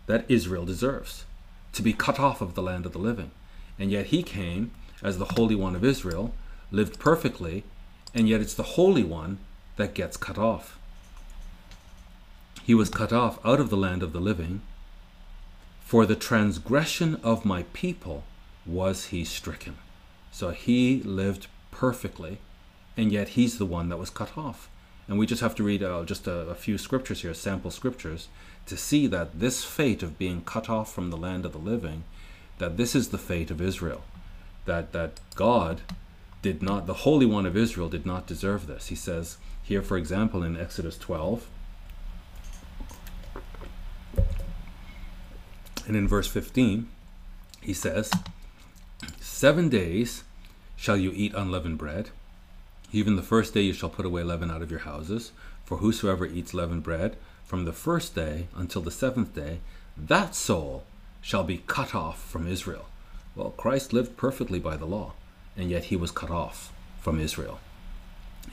that 0.06 0.30
Israel 0.30 0.66
deserves 0.66 1.26
to 1.74 1.82
be 1.82 1.94
cut 1.94 2.20
off 2.20 2.40
of 2.40 2.54
the 2.54 2.62
land 2.62 2.86
of 2.86 2.94
the 2.94 3.00
living. 3.00 3.32
And 3.80 3.92
yet 3.92 4.08
he 4.08 4.24
came 4.24 4.72
as 5.04 5.18
the 5.18 5.34
Holy 5.36 5.56
One 5.56 5.76
of 5.76 5.84
Israel 5.84 6.34
lived 6.72 7.00
perfectly, 7.00 7.64
and 8.14 8.28
yet 8.28 8.42
it's 8.42 8.54
the 8.56 8.64
Holy 8.64 9.04
One 9.04 9.40
that 9.78 9.94
gets 9.94 10.18
cut 10.18 10.38
off. 10.38 10.78
He 12.64 12.74
was 12.74 12.90
cut 12.90 13.14
off 13.14 13.40
out 13.46 13.60
of 13.60 13.70
the 13.70 13.78
land 13.78 14.04
of 14.04 14.12
the 14.12 14.20
living. 14.20 14.62
For 15.80 16.06
the 16.06 16.16
transgression 16.16 17.16
of 17.24 17.46
my 17.46 17.64
people 17.72 18.24
was 18.66 19.06
he 19.06 19.24
stricken. 19.24 19.78
So 20.32 20.50
he 20.50 21.02
lived 21.04 21.48
perfectly, 21.72 22.40
and 22.98 23.12
yet 23.12 23.30
he's 23.30 23.58
the 23.58 23.66
one 23.66 23.88
that 23.90 23.98
was 23.98 24.10
cut 24.10 24.38
off. 24.38 24.70
And 25.08 25.18
we 25.18 25.26
just 25.26 25.42
have 25.42 25.56
to 25.56 25.64
read 25.64 25.82
uh, 25.82 26.04
just 26.04 26.28
a, 26.28 26.50
a 26.50 26.56
few 26.56 26.78
scriptures 26.78 27.22
here, 27.22 27.34
sample 27.34 27.72
scriptures, 27.72 28.28
to 28.66 28.76
see 28.76 29.08
that 29.08 29.40
this 29.40 29.64
fate 29.64 30.04
of 30.04 30.18
being 30.18 30.42
cut 30.42 30.70
off 30.70 30.94
from 30.94 31.10
the 31.10 31.16
land 31.18 31.46
of 31.46 31.54
the 31.54 31.58
living, 31.58 32.04
that 32.58 32.78
this 32.78 32.96
is 32.96 33.10
the 33.10 33.18
fate 33.18 33.52
of 33.52 33.62
Israel. 33.62 34.04
That, 34.66 34.92
that 34.92 35.20
God 35.36 35.82
did 36.42 36.62
not, 36.62 36.88
the 36.88 36.94
Holy 36.94 37.26
One 37.26 37.46
of 37.46 37.58
Israel 37.58 37.90
did 37.90 38.06
not 38.06 38.28
deserve 38.28 38.68
this. 38.68 38.88
He 38.88 38.96
says 38.96 39.38
here, 39.64 39.82
for 39.82 39.98
example, 39.98 40.44
in 40.44 40.58
Exodus 40.58 40.98
12, 40.98 41.48
and 45.86 45.96
in 45.96 46.08
verse 46.08 46.28
15, 46.28 46.88
he 47.62 47.74
says, 47.74 48.12
Seven 49.20 49.70
days 49.70 50.24
shall 50.76 50.98
you 50.98 51.12
eat 51.14 51.34
unleavened 51.34 51.78
bread. 51.78 52.10
Even 52.92 53.16
the 53.16 53.22
first 53.22 53.54
day 53.54 53.62
you 53.62 53.74
shall 53.74 53.90
put 53.90 54.06
away 54.06 54.24
leaven 54.24 54.50
out 54.50 54.62
of 54.62 54.72
your 54.72 54.82
houses. 54.82 55.32
For 55.66 55.78
whosoever 55.78 56.26
eats 56.26 56.54
leavened 56.54 56.84
bread 56.84 57.18
from 57.44 57.66
the 57.66 57.74
first 57.74 58.16
day 58.16 58.48
until 58.56 58.82
the 58.82 58.92
seventh 58.92 59.36
day, 59.36 59.60
that 59.98 60.34
soul 60.36 60.84
shall 61.28 61.44
be 61.44 61.62
cut 61.68 61.94
off 61.94 62.24
from 62.24 62.48
Israel. 62.48 62.86
Well, 63.36 63.50
Christ 63.50 63.92
lived 63.92 64.16
perfectly 64.16 64.60
by 64.60 64.78
the 64.78 64.86
law 64.86 65.12
and 65.58 65.70
yet 65.70 65.84
he 65.86 65.98
was 65.98 66.10
cut 66.10 66.30
off 66.30 66.72
from 67.02 67.20
Israel. 67.20 67.60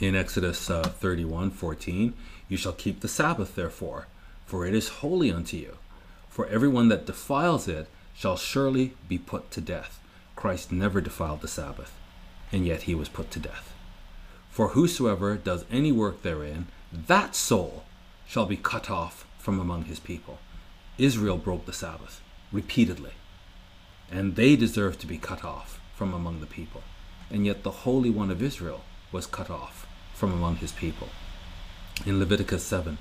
In 0.00 0.16
Exodus 0.16 0.68
uh, 0.68 0.82
31 0.82 1.52
14, 1.52 2.14
you 2.48 2.56
shall 2.56 2.72
keep 2.72 2.98
the 2.98 3.06
Sabbath, 3.06 3.54
therefore, 3.54 4.08
for 4.44 4.66
it 4.66 4.74
is 4.74 4.88
holy 5.04 5.30
unto 5.30 5.56
you. 5.56 5.76
For 6.28 6.48
everyone 6.48 6.88
that 6.88 7.06
defiles 7.06 7.68
it 7.68 7.86
shall 8.12 8.36
surely 8.36 8.94
be 9.08 9.18
put 9.18 9.52
to 9.52 9.60
death. 9.60 10.00
Christ 10.34 10.72
never 10.72 11.00
defiled 11.00 11.42
the 11.42 11.46
Sabbath, 11.46 11.92
and 12.50 12.66
yet 12.66 12.82
he 12.82 12.94
was 12.96 13.08
put 13.08 13.30
to 13.30 13.38
death. 13.38 13.72
For 14.50 14.70
whosoever 14.70 15.36
does 15.36 15.64
any 15.70 15.92
work 15.92 16.22
therein, 16.22 16.66
that 16.92 17.36
soul 17.36 17.84
shall 18.26 18.46
be 18.46 18.56
cut 18.56 18.90
off 18.90 19.28
from 19.38 19.60
among 19.60 19.84
his 19.84 20.00
people. 20.00 20.40
Israel 20.98 21.38
broke 21.38 21.66
the 21.66 21.72
Sabbath 21.72 22.20
repeatedly, 22.54 23.10
and 24.10 24.36
they 24.36 24.54
deserve 24.54 24.96
to 24.98 25.08
be 25.08 25.18
cut 25.18 25.44
off 25.44 25.80
from 25.96 26.14
among 26.14 26.38
the 26.40 26.46
people. 26.46 26.82
And 27.28 27.44
yet 27.44 27.64
the 27.64 27.82
Holy 27.82 28.10
One 28.10 28.30
of 28.30 28.40
Israel 28.40 28.84
was 29.10 29.26
cut 29.26 29.50
off 29.50 29.86
from 30.14 30.32
among 30.32 30.56
his 30.56 30.70
people. 30.70 31.08
In 32.06 32.20
Leviticus 32.20 32.64
7, 32.64 32.98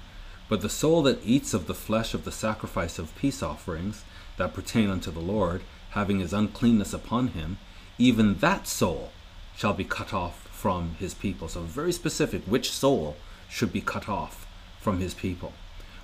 but 0.49 0.61
the 0.61 0.69
soul 0.69 1.03
that 1.03 1.23
eats 1.23 1.53
of 1.53 1.67
the 1.67 1.75
flesh 1.75 2.13
of 2.13 2.25
the 2.25 2.31
sacrifice 2.31 2.97
of 2.97 3.15
peace 3.15 3.43
offerings 3.43 4.03
that 4.37 4.53
pertain 4.53 4.89
unto 4.89 5.11
the 5.11 5.19
Lord, 5.19 5.61
having 5.91 6.19
his 6.19 6.33
uncleanness 6.33 6.93
upon 6.93 7.29
him, 7.29 7.57
even 7.99 8.39
that 8.39 8.67
soul 8.67 9.11
shall 9.55 9.73
be 9.73 9.83
cut 9.83 10.13
off 10.13 10.47
from 10.47 10.95
his 10.99 11.13
people. 11.13 11.47
So, 11.47 11.61
very 11.61 11.91
specific 11.91 12.41
which 12.45 12.71
soul 12.71 13.17
should 13.49 13.71
be 13.71 13.81
cut 13.81 14.09
off 14.09 14.47
from 14.79 14.99
his 14.99 15.13
people. 15.13 15.53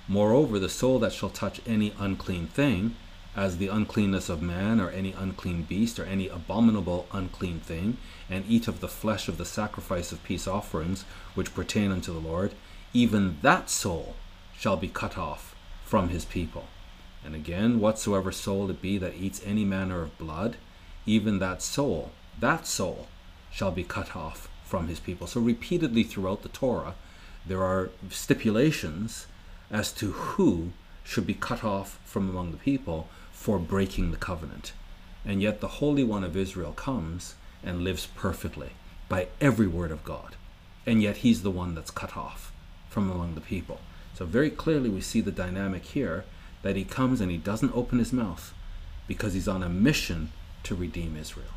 Moreover, 0.06 0.58
the 0.58 0.68
soul 0.68 1.00
that 1.00 1.12
shall 1.12 1.30
touch 1.30 1.60
any 1.66 1.92
unclean 1.98 2.46
thing, 2.46 2.94
as 3.36 3.58
the 3.58 3.68
uncleanness 3.68 4.28
of 4.28 4.42
man, 4.42 4.80
or 4.80 4.90
any 4.90 5.12
unclean 5.12 5.62
beast, 5.62 5.98
or 5.98 6.04
any 6.04 6.28
abominable 6.28 7.06
unclean 7.12 7.60
thing, 7.60 7.96
and 8.28 8.44
eat 8.48 8.66
of 8.66 8.80
the 8.80 8.88
flesh 8.88 9.28
of 9.28 9.38
the 9.38 9.44
sacrifice 9.44 10.12
of 10.12 10.22
peace 10.24 10.48
offerings, 10.48 11.04
which 11.34 11.54
pertain 11.54 11.92
unto 11.92 12.12
the 12.12 12.18
Lord, 12.18 12.54
even 12.92 13.36
that 13.42 13.70
soul 13.70 14.16
shall 14.56 14.76
be 14.76 14.88
cut 14.88 15.16
off 15.16 15.54
from 15.84 16.08
his 16.08 16.24
people. 16.24 16.64
And 17.24 17.34
again, 17.34 17.80
whatsoever 17.80 18.32
soul 18.32 18.70
it 18.70 18.82
be 18.82 18.98
that 18.98 19.14
eats 19.14 19.42
any 19.44 19.64
manner 19.64 20.02
of 20.02 20.18
blood, 20.18 20.56
even 21.06 21.38
that 21.38 21.62
soul, 21.62 22.10
that 22.38 22.66
soul, 22.66 23.08
shall 23.50 23.70
be 23.70 23.84
cut 23.84 24.16
off 24.16 24.48
from 24.64 24.88
his 24.88 25.00
people. 25.00 25.26
So, 25.26 25.40
repeatedly 25.40 26.02
throughout 26.02 26.42
the 26.42 26.48
Torah, 26.48 26.94
there 27.46 27.62
are 27.62 27.90
stipulations 28.10 29.26
as 29.70 29.92
to 29.92 30.12
who 30.12 30.72
should 31.04 31.26
be 31.26 31.34
cut 31.34 31.64
off 31.64 31.98
from 32.04 32.28
among 32.28 32.52
the 32.52 32.58
people 32.58 33.08
for 33.40 33.58
breaking 33.58 34.10
the 34.10 34.18
covenant. 34.18 34.74
And 35.24 35.40
yet, 35.40 35.62
the 35.62 35.80
Holy 35.80 36.04
One 36.04 36.24
of 36.24 36.36
Israel 36.36 36.72
comes 36.72 37.36
and 37.64 37.82
lives 37.82 38.04
perfectly 38.04 38.72
by 39.08 39.28
every 39.40 39.66
word 39.66 39.90
of 39.90 40.04
God. 40.04 40.36
And 40.84 41.02
yet, 41.02 41.18
he's 41.18 41.42
the 41.42 41.50
one 41.50 41.74
that's 41.74 41.90
cut 41.90 42.18
off 42.18 42.52
from 42.90 43.10
among 43.10 43.34
the 43.34 43.40
people. 43.40 43.80
So, 44.12 44.26
very 44.26 44.50
clearly, 44.50 44.90
we 44.90 45.00
see 45.00 45.22
the 45.22 45.32
dynamic 45.32 45.86
here 45.86 46.26
that 46.60 46.76
he 46.76 46.84
comes 46.84 47.22
and 47.22 47.30
he 47.30 47.38
doesn't 47.38 47.74
open 47.74 47.98
his 47.98 48.12
mouth 48.12 48.52
because 49.08 49.32
he's 49.32 49.48
on 49.48 49.62
a 49.62 49.70
mission 49.70 50.32
to 50.64 50.74
redeem 50.74 51.16
Israel. 51.16 51.54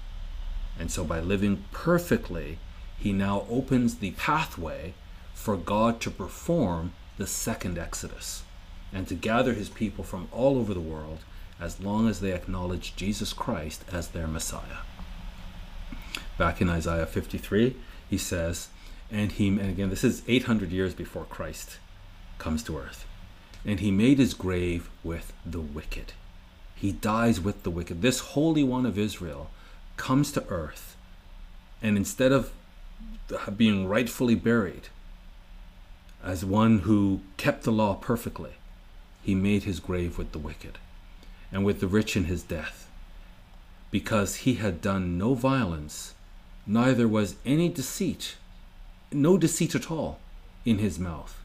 And 0.79 0.89
so, 0.89 1.03
by 1.03 1.19
living 1.19 1.65
perfectly, 1.73 2.59
he 2.97 3.11
now 3.11 3.45
opens 3.49 3.95
the 3.95 4.11
pathway 4.11 4.93
for 5.34 5.57
God 5.57 5.99
to 5.99 6.09
perform 6.09 6.93
the 7.17 7.27
second 7.27 7.77
Exodus 7.77 8.43
and 8.93 9.05
to 9.09 9.15
gather 9.15 9.51
his 9.51 9.67
people 9.67 10.05
from 10.05 10.29
all 10.31 10.57
over 10.57 10.73
the 10.73 10.79
world 10.79 11.19
as 11.60 11.80
long 11.80 12.08
as 12.08 12.20
they 12.20 12.34
acknowledge 12.34 12.95
Jesus 12.95 13.34
Christ 13.34 13.84
as 13.91 14.10
their 14.10 14.28
Messiah. 14.28 14.84
Back 16.38 16.62
in 16.62 16.70
Isaiah 16.70 17.06
53, 17.06 17.76
he 18.10 18.18
says, 18.18 18.70
and 19.12 19.32
he, 19.32 19.47
and 19.47 19.70
again, 19.70 19.89
this 19.89 20.04
is 20.04 20.24
800 20.28 20.72
years 20.72 20.93
before 20.93 21.26
Christ 21.26 21.78
comes 22.38 22.64
to 22.64 22.78
earth. 22.78 23.06
And 23.66 23.80
he 23.80 23.91
made 23.91 24.18
his 24.18 24.34
grave 24.34 24.89
with 25.04 25.32
the 25.45 25.62
wicked. 25.62 26.14
He 26.76 26.91
dies 26.91 27.39
with 27.39 27.64
the 27.64 27.70
wicked. 27.70 28.01
This 28.01 28.20
Holy 28.20 28.64
One 28.64 28.86
of 28.86 28.97
Israel 28.97 29.49
comes 29.95 30.32
to 30.34 30.45
earth, 30.47 30.97
and 31.82 31.95
instead 31.95 32.32
of 32.32 32.51
being 33.56 33.88
rightfully 33.88 34.36
buried 34.36 34.89
as 36.24 36.43
one 36.43 36.80
who 36.80 37.22
kept 37.38 37.64
the 37.64 37.72
law 37.72 37.93
perfectly, 37.93 38.54
he 39.22 39.36
made 39.36 39.64
his 39.64 39.80
grave 39.80 40.18
with 40.18 40.32
the 40.32 40.39
wicked 40.39 40.78
and 41.54 41.64
with 41.64 41.80
the 41.80 41.88
rich 41.88 42.18
in 42.18 42.26
his 42.26 42.41
death, 42.41 42.89
because 43.91 44.38
he 44.38 44.56
had 44.56 44.82
done 44.82 45.20
no 45.20 45.36
violence, 45.36 46.16
neither 46.66 47.08
was 47.08 47.36
any 47.45 47.70
deceit, 47.70 48.36
no 49.12 49.38
deceit 49.38 49.76
at 49.76 49.91
all 49.91 50.20
in 50.66 50.80
his 50.80 50.97
mouth. 50.97 51.39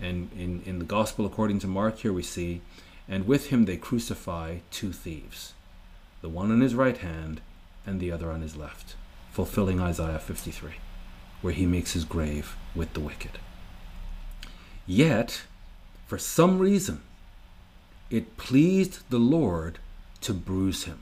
And 0.00 0.30
in, 0.32 0.62
in 0.64 0.78
the 0.78 0.86
Gospel 0.86 1.26
according 1.26 1.58
to 1.60 1.66
Mark, 1.66 1.98
here 1.98 2.14
we 2.14 2.22
see, 2.22 2.62
and 3.06 3.26
with 3.26 3.48
him 3.48 3.66
they 3.66 3.76
crucify 3.76 4.58
two 4.70 4.90
thieves, 4.90 5.52
the 6.22 6.30
one 6.30 6.50
on 6.50 6.62
his 6.62 6.74
right 6.74 6.96
hand 6.96 7.42
and 7.86 8.00
the 8.00 8.10
other 8.10 8.30
on 8.30 8.40
his 8.40 8.56
left, 8.56 8.96
fulfilling 9.30 9.80
Isaiah 9.80 10.18
53, 10.18 10.70
where 11.42 11.52
he 11.52 11.66
makes 11.66 11.92
his 11.92 12.06
grave 12.06 12.56
with 12.74 12.94
the 12.94 13.00
wicked. 13.00 13.38
Yet, 14.86 15.42
for 16.06 16.16
some 16.16 16.58
reason, 16.58 17.02
it 18.12 18.36
pleased 18.36 19.08
the 19.08 19.18
Lord 19.18 19.78
to 20.20 20.34
bruise 20.34 20.84
him. 20.84 21.00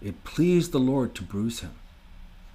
It 0.00 0.24
pleased 0.24 0.72
the 0.72 0.80
Lord 0.80 1.14
to 1.16 1.22
bruise 1.22 1.60
him. 1.60 1.74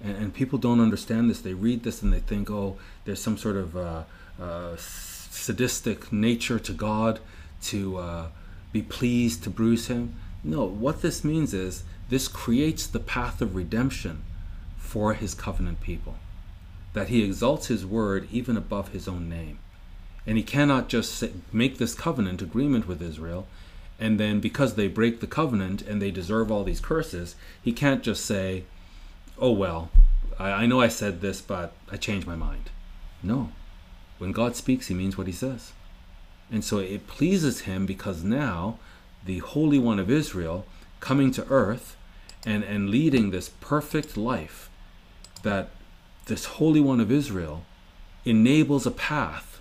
And, 0.02 0.16
and 0.16 0.34
people 0.34 0.58
don't 0.58 0.80
understand 0.80 1.30
this. 1.30 1.40
They 1.40 1.54
read 1.54 1.84
this 1.84 2.02
and 2.02 2.12
they 2.12 2.18
think, 2.18 2.50
oh, 2.50 2.76
there's 3.04 3.22
some 3.22 3.38
sort 3.38 3.56
of 3.56 3.76
uh, 3.76 4.02
uh, 4.42 4.76
sadistic 4.76 6.12
nature 6.12 6.58
to 6.58 6.72
God 6.72 7.20
to 7.62 7.98
uh, 7.98 8.26
be 8.72 8.82
pleased 8.82 9.44
to 9.44 9.50
bruise 9.50 9.86
him. 9.86 10.16
No, 10.42 10.64
what 10.64 11.00
this 11.00 11.22
means 11.22 11.54
is 11.54 11.84
this 12.08 12.26
creates 12.26 12.88
the 12.88 12.98
path 12.98 13.40
of 13.40 13.54
redemption 13.54 14.24
for 14.78 15.14
his 15.14 15.32
covenant 15.32 15.80
people. 15.80 16.16
That 16.92 17.08
he 17.08 17.22
exalts 17.22 17.68
his 17.68 17.86
word 17.86 18.26
even 18.32 18.56
above 18.56 18.88
his 18.88 19.06
own 19.06 19.28
name. 19.28 19.58
And 20.26 20.36
he 20.38 20.42
cannot 20.42 20.88
just 20.88 21.14
say, 21.14 21.32
make 21.52 21.78
this 21.78 21.94
covenant 21.94 22.40
agreement 22.40 22.88
with 22.88 23.02
Israel, 23.02 23.46
and 24.00 24.18
then 24.18 24.40
because 24.40 24.74
they 24.74 24.88
break 24.88 25.20
the 25.20 25.26
covenant 25.26 25.82
and 25.82 26.00
they 26.00 26.10
deserve 26.10 26.50
all 26.50 26.64
these 26.64 26.80
curses, 26.80 27.36
he 27.62 27.72
can't 27.72 28.02
just 28.02 28.24
say, 28.24 28.64
oh, 29.38 29.52
well, 29.52 29.90
I, 30.38 30.50
I 30.50 30.66
know 30.66 30.80
I 30.80 30.88
said 30.88 31.20
this, 31.20 31.40
but 31.40 31.72
I 31.90 31.96
changed 31.96 32.26
my 32.26 32.36
mind. 32.36 32.70
No, 33.22 33.52
when 34.18 34.32
God 34.32 34.56
speaks, 34.56 34.88
he 34.88 34.94
means 34.94 35.16
what 35.16 35.26
he 35.26 35.32
says. 35.32 35.72
And 36.50 36.64
so 36.64 36.78
it 36.78 37.06
pleases 37.06 37.62
him 37.62 37.86
because 37.86 38.22
now 38.22 38.78
the 39.24 39.38
Holy 39.38 39.78
One 39.78 39.98
of 39.98 40.10
Israel 40.10 40.66
coming 41.00 41.30
to 41.32 41.46
earth 41.48 41.96
and, 42.44 42.62
and 42.64 42.90
leading 42.90 43.30
this 43.30 43.48
perfect 43.60 44.16
life, 44.16 44.68
that 45.42 45.70
this 46.26 46.44
Holy 46.44 46.80
One 46.80 47.00
of 47.00 47.10
Israel 47.10 47.64
enables 48.24 48.86
a 48.86 48.90
path 48.90 49.53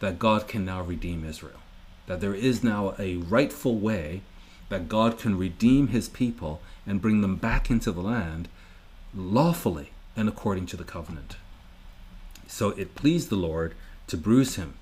that 0.00 0.18
God 0.18 0.46
can 0.48 0.64
now 0.64 0.82
redeem 0.82 1.24
Israel. 1.24 1.60
That 2.06 2.20
there 2.20 2.34
is 2.34 2.62
now 2.62 2.94
a 2.98 3.16
rightful 3.16 3.78
way 3.78 4.22
that 4.68 4.88
God 4.88 5.18
can 5.18 5.38
redeem 5.38 5.88
his 5.88 6.08
people 6.08 6.60
and 6.86 7.00
bring 7.00 7.20
them 7.20 7.36
back 7.36 7.70
into 7.70 7.92
the 7.92 8.00
land 8.00 8.48
lawfully 9.14 9.90
and 10.16 10.28
according 10.28 10.66
to 10.66 10.76
the 10.76 10.84
covenant. 10.84 11.36
So 12.46 12.70
it 12.70 12.94
pleased 12.94 13.30
the 13.30 13.36
Lord 13.36 13.74
to 14.08 14.16
bruise 14.16 14.56
him. 14.56 14.74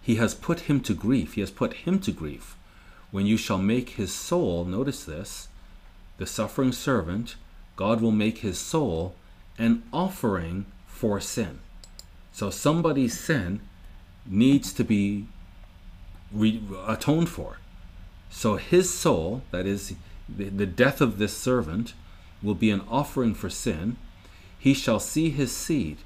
He 0.00 0.16
has 0.16 0.34
put 0.34 0.60
him 0.60 0.80
to 0.82 0.94
grief. 0.94 1.34
He 1.34 1.40
has 1.40 1.50
put 1.50 1.74
him 1.74 1.98
to 2.00 2.12
grief. 2.12 2.56
When 3.10 3.26
you 3.26 3.36
shall 3.36 3.58
make 3.58 3.90
his 3.90 4.12
soul, 4.12 4.64
notice 4.64 5.04
this, 5.04 5.48
the 6.18 6.26
suffering 6.26 6.72
servant, 6.72 7.36
God 7.76 8.00
will 8.00 8.12
make 8.12 8.38
his 8.38 8.58
soul 8.58 9.14
an 9.58 9.82
offering 9.92 10.66
for 10.86 11.20
sin. 11.20 11.60
So 12.32 12.50
somebody's 12.50 13.18
sin 13.18 13.60
needs 14.28 14.72
to 14.74 14.84
be 14.84 15.26
re- 16.32 16.62
atoned 16.86 17.28
for. 17.28 17.58
So 18.30 18.56
his 18.56 18.92
soul, 18.92 19.42
that 19.50 19.66
is, 19.66 19.94
the, 20.28 20.66
death 20.66 21.00
of 21.00 21.18
this 21.18 21.36
servant, 21.36 21.94
will 22.42 22.54
be 22.54 22.70
an 22.70 22.82
offering 22.88 23.34
for 23.34 23.48
sin. 23.48 23.96
He 24.58 24.74
shall 24.74 25.00
see 25.00 25.30
his 25.30 25.56
seed. 25.56 25.98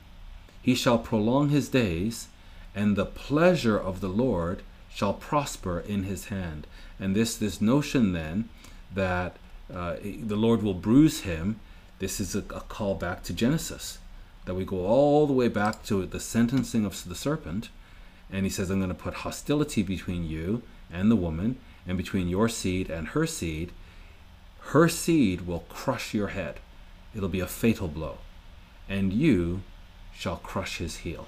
He 0.63 0.75
shall 0.75 0.99
prolong 0.99 1.49
his 1.49 1.69
days, 1.69 2.29
and 2.75 2.95
the 2.95 3.07
pleasure 3.07 3.79
of 3.79 4.01
the 4.01 4.09
Lord 4.09 4.63
shall 4.89 5.15
prosper 5.15 5.81
in 5.81 6.05
his 6.05 6.27
hand. 6.27 6.67
And 7.01 7.17
this 7.17 7.37
this 7.37 7.61
notion 7.61 8.13
then 8.13 8.49
that 8.95 9.37
uh, 9.73 9.97
the 10.03 10.37
Lord 10.37 10.63
will 10.63 10.75
bruise 10.75 11.21
him, 11.21 11.59
this 11.99 12.21
is 12.21 12.35
a, 12.35 12.41
a 12.41 12.61
call 12.61 12.95
back 12.95 13.23
to 13.25 13.33
Genesis, 13.33 13.99
that 14.45 14.55
we 14.55 14.65
go 14.65 14.87
all 14.87 15.27
the 15.27 15.33
way 15.33 15.49
back 15.49 15.83
to 15.85 16.05
the 16.05 16.21
sentencing 16.21 16.85
of 16.85 17.09
the 17.09 17.15
serpent, 17.15 17.71
and 18.33 18.45
he 18.45 18.51
says, 18.51 18.71
I'm 18.71 18.79
going 18.79 18.89
to 18.89 18.95
put 18.95 19.15
hostility 19.15 19.83
between 19.83 20.25
you 20.25 20.63
and 20.91 21.11
the 21.11 21.17
woman, 21.17 21.59
and 21.87 21.97
between 21.97 22.29
your 22.29 22.49
seed 22.49 22.91
and 22.91 23.09
her 23.09 23.27
seed. 23.27 23.73
Her 24.73 24.89
seed 24.89 25.43
will 25.47 25.65
crush 25.69 26.15
your 26.15 26.29
head. 26.29 26.61
It'll 27.15 27.29
be 27.29 27.41
a 27.41 27.47
fatal 27.47 27.89
blow. 27.89 28.19
and 28.89 29.13
you 29.13 29.63
shall 30.15 30.37
crush 30.37 30.79
his 30.79 30.99
heel. 30.99 31.27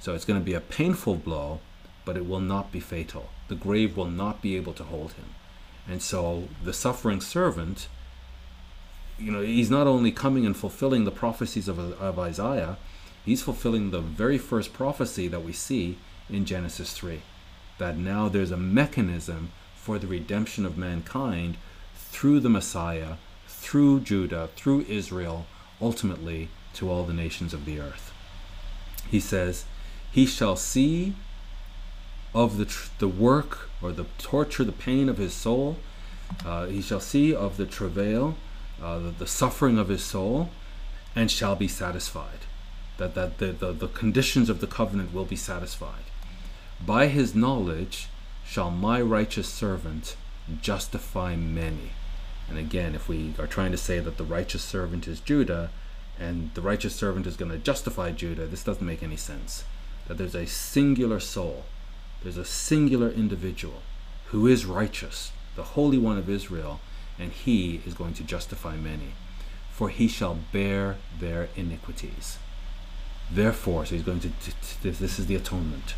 So 0.00 0.14
it's 0.14 0.24
going 0.24 0.40
to 0.40 0.44
be 0.44 0.54
a 0.54 0.60
painful 0.60 1.16
blow, 1.16 1.60
but 2.04 2.16
it 2.16 2.26
will 2.26 2.40
not 2.40 2.72
be 2.72 2.80
fatal. 2.80 3.28
The 3.48 3.54
grave 3.54 3.96
will 3.96 4.10
not 4.10 4.40
be 4.40 4.56
able 4.56 4.72
to 4.74 4.84
hold 4.84 5.12
him. 5.12 5.34
And 5.86 6.00
so 6.00 6.48
the 6.62 6.72
suffering 6.72 7.20
servant, 7.20 7.88
you 9.18 9.30
know, 9.30 9.42
he's 9.42 9.70
not 9.70 9.86
only 9.86 10.12
coming 10.12 10.46
and 10.46 10.56
fulfilling 10.56 11.04
the 11.04 11.10
prophecies 11.10 11.68
of, 11.68 11.78
of 11.78 12.18
Isaiah, 12.18 12.78
he's 13.24 13.42
fulfilling 13.42 13.90
the 13.90 14.00
very 14.00 14.38
first 14.38 14.72
prophecy 14.72 15.28
that 15.28 15.44
we 15.44 15.52
see 15.52 15.98
in 16.34 16.44
Genesis 16.44 16.92
3 16.92 17.22
that 17.78 17.96
now 17.96 18.28
there's 18.28 18.50
a 18.50 18.56
mechanism 18.56 19.50
for 19.76 19.98
the 19.98 20.06
redemption 20.06 20.64
of 20.64 20.78
mankind 20.78 21.56
through 21.94 22.40
the 22.40 22.48
Messiah, 22.48 23.14
through 23.46 24.00
Judah, 24.00 24.48
through 24.56 24.84
Israel, 24.88 25.46
ultimately 25.80 26.48
to 26.74 26.90
all 26.90 27.04
the 27.04 27.12
nations 27.12 27.52
of 27.52 27.64
the 27.64 27.80
earth. 27.80 28.12
He 29.10 29.20
says, 29.20 29.64
He 30.10 30.26
shall 30.26 30.56
see 30.56 31.14
of 32.34 32.56
the, 32.56 32.64
tr- 32.64 32.90
the 32.98 33.08
work 33.08 33.68
or 33.82 33.92
the 33.92 34.06
torture, 34.18 34.64
the 34.64 34.72
pain 34.72 35.08
of 35.08 35.18
his 35.18 35.34
soul. 35.34 35.76
Uh, 36.44 36.66
he 36.66 36.80
shall 36.80 37.00
see 37.00 37.34
of 37.34 37.56
the 37.56 37.66
travail, 37.66 38.36
uh, 38.82 38.98
the, 38.98 39.10
the, 39.10 39.26
suffering 39.26 39.78
of 39.78 39.88
his 39.88 40.02
soul, 40.02 40.50
and 41.14 41.30
shall 41.30 41.54
be 41.54 41.68
satisfied. 41.68 42.40
That, 42.96 43.14
that 43.14 43.38
the, 43.38 43.46
the, 43.46 43.72
the 43.72 43.88
conditions 43.88 44.48
of 44.48 44.60
the 44.60 44.66
covenant 44.66 45.12
will 45.12 45.24
be 45.24 45.36
satisfied. 45.36 46.03
By 46.80 47.06
his 47.06 47.34
knowledge 47.34 48.08
shall 48.44 48.70
my 48.70 49.00
righteous 49.00 49.48
servant 49.48 50.16
justify 50.60 51.36
many. 51.36 51.92
And 52.48 52.58
again, 52.58 52.94
if 52.94 53.08
we 53.08 53.34
are 53.38 53.46
trying 53.46 53.72
to 53.72 53.78
say 53.78 54.00
that 54.00 54.18
the 54.18 54.24
righteous 54.24 54.62
servant 54.62 55.08
is 55.08 55.20
Judah, 55.20 55.70
and 56.18 56.50
the 56.54 56.60
righteous 56.60 56.94
servant 56.94 57.26
is 57.26 57.36
going 57.36 57.50
to 57.50 57.58
justify 57.58 58.12
Judah, 58.12 58.46
this 58.46 58.64
doesn't 58.64 58.86
make 58.86 59.02
any 59.02 59.16
sense. 59.16 59.64
That 60.06 60.18
there's 60.18 60.34
a 60.34 60.46
singular 60.46 61.20
soul 61.20 61.64
there's 62.24 62.38
a 62.38 62.44
singular 62.44 63.10
individual 63.10 63.82
who 64.28 64.46
is 64.46 64.64
righteous, 64.64 65.30
the 65.56 65.62
Holy 65.62 65.98
One 65.98 66.16
of 66.16 66.30
Israel, 66.30 66.80
and 67.18 67.30
he 67.30 67.82
is 67.86 67.92
going 67.92 68.14
to 68.14 68.24
justify 68.24 68.76
many. 68.76 69.12
For 69.70 69.90
he 69.90 70.08
shall 70.08 70.38
bear 70.50 70.96
their 71.20 71.50
iniquities. 71.54 72.38
Therefore, 73.30 73.84
so 73.84 73.94
he's 73.94 74.04
going 74.04 74.20
to, 74.20 74.30
this, 74.82 75.18
is 75.18 75.26
the 75.26 75.34
atonement. 75.34 75.94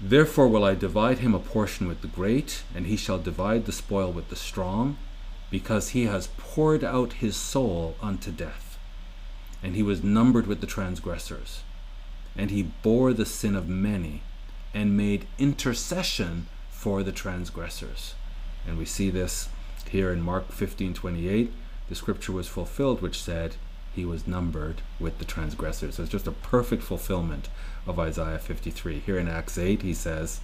Therefore 0.00 0.48
will 0.48 0.64
I 0.64 0.74
divide 0.74 1.18
him 1.18 1.34
a 1.34 1.38
portion 1.38 1.86
with 1.86 2.00
the 2.00 2.08
great, 2.08 2.62
and 2.74 2.86
he 2.86 2.96
shall 2.96 3.18
divide 3.18 3.66
the 3.66 3.72
spoil 3.72 4.10
with 4.10 4.30
the 4.30 4.36
strong, 4.36 4.96
because 5.50 5.90
he 5.90 6.04
has 6.06 6.30
poured 6.38 6.82
out 6.82 7.14
his 7.14 7.36
soul 7.36 7.96
unto 8.00 8.30
death. 8.30 8.78
And 9.62 9.76
he 9.76 9.82
was 9.82 10.02
numbered 10.02 10.46
with 10.46 10.62
the 10.62 10.66
transgressors, 10.66 11.62
and 12.34 12.50
he 12.50 12.62
bore 12.82 13.12
the 13.12 13.26
sin 13.26 13.54
of 13.54 13.68
many 13.68 14.22
and 14.72 14.96
made 14.96 15.26
intercession 15.38 16.46
for 16.70 17.02
the 17.02 17.12
transgressors. 17.12 18.14
And 18.66 18.78
we 18.78 18.86
see 18.86 19.10
this 19.10 19.50
here 19.90 20.10
in 20.12 20.22
Mark 20.22 20.50
15:28. 20.50 21.52
The 21.90 21.94
scripture 21.94 22.32
was 22.32 22.48
fulfilled 22.48 23.02
which 23.02 23.20
said 23.20 23.56
he 23.94 24.06
was 24.06 24.26
numbered 24.26 24.80
with 24.98 25.18
the 25.18 25.24
transgressors. 25.26 25.96
So 25.96 26.04
it's 26.04 26.12
just 26.12 26.26
a 26.26 26.32
perfect 26.32 26.82
fulfillment 26.82 27.48
of 27.86 27.98
Isaiah 27.98 28.38
53. 28.38 29.00
Here 29.00 29.18
in 29.18 29.28
Acts 29.28 29.58
8 29.58 29.82
he 29.82 29.94
says, 29.94 30.40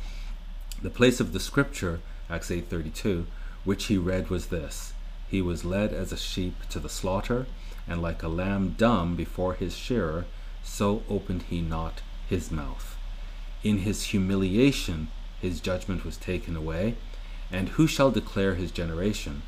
the 0.83 0.91
place 0.91 1.21
of 1.21 1.33
the 1.33 1.41
scripture, 1.41 2.01
Acts 2.29 2.51
8:32, 2.51 3.25
which 3.65 3.87
he 3.87 3.97
read 3.97 4.29
was 4.29 4.47
this: 4.47 4.93
He 5.29 5.41
was 5.41 5.65
led 5.65 5.93
as 5.93 6.13
a 6.13 6.19
sheep 6.19 6.55
to 6.69 6.79
the 6.79 6.91
slaughter, 6.91 7.47
and 7.89 8.03
like 8.03 8.23
a 8.23 8.29
lamb 8.29 8.75
dumb 8.77 9.17
before 9.17 9.55
his 9.55 9.75
shearer, 9.75 10.27
so 10.63 11.03
opened 11.09 11.45
he 11.45 11.63
not 11.63 12.03
his 12.29 12.51
mouth 12.51 12.97
in 13.67 13.79
his 13.79 14.05
humiliation 14.05 15.09
his 15.41 15.61
judgment 15.61 16.05
was 16.05 16.17
taken 16.17 16.57
away. 16.57 16.95
And 17.51 17.71
who 17.71 17.87
shall 17.87 18.11
declare 18.11 18.55
his 18.55 18.71
generation? 18.71 19.43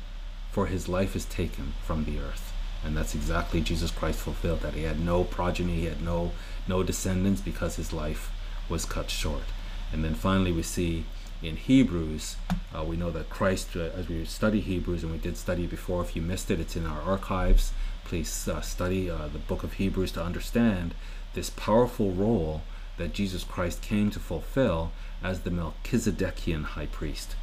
For 0.51 0.67
his 0.67 0.89
life 0.89 1.15
is 1.15 1.25
taken 1.25 1.73
from 1.83 2.05
the 2.05 2.19
earth. 2.19 2.53
And 2.83 2.95
that's 2.95 3.15
exactly 3.15 3.61
Jesus 3.61 3.91
Christ 3.91 4.19
fulfilled 4.19 4.61
that 4.61 4.73
he 4.73 4.83
had 4.83 4.99
no 4.99 5.23
progeny, 5.23 5.75
he 5.75 5.85
had 5.85 6.01
no 6.01 6.31
no 6.69 6.83
descendants 6.83 7.41
because 7.41 7.75
his 7.75 7.91
life 7.91 8.31
was 8.69 8.85
cut 8.85 9.09
short. 9.09 9.43
And 9.91 10.05
then 10.05 10.13
finally 10.13 10.51
we 10.51 10.61
see 10.61 11.03
in 11.41 11.55
Hebrews, 11.55 12.35
uh, 12.73 12.83
we 12.83 12.95
know 12.95 13.09
that 13.11 13.29
Christ, 13.29 13.75
uh, 13.75 13.89
as 13.97 14.07
we 14.07 14.23
study 14.25 14.59
Hebrews, 14.59 15.03
and 15.03 15.11
we 15.11 15.17
did 15.17 15.35
study 15.35 15.65
before, 15.65 16.01
if 16.01 16.15
you 16.15 16.21
missed 16.21 16.51
it, 16.51 16.59
it's 16.59 16.75
in 16.75 16.85
our 16.85 17.01
archives. 17.01 17.73
Please 18.05 18.47
uh, 18.47 18.61
study 18.61 19.09
uh, 19.09 19.27
the 19.27 19.39
book 19.39 19.63
of 19.63 19.73
Hebrews 19.73 20.11
to 20.13 20.23
understand 20.23 20.93
this 21.33 21.49
powerful 21.49 22.11
role 22.11 22.61
that 22.97 23.13
Jesus 23.13 23.43
Christ 23.43 23.81
came 23.81 24.11
to 24.11 24.19
fulfill 24.19 24.91
as 25.23 25.41
the 25.41 25.49
Melchizedekian 25.49 26.63
high 26.63 26.87
priest. 26.87 27.35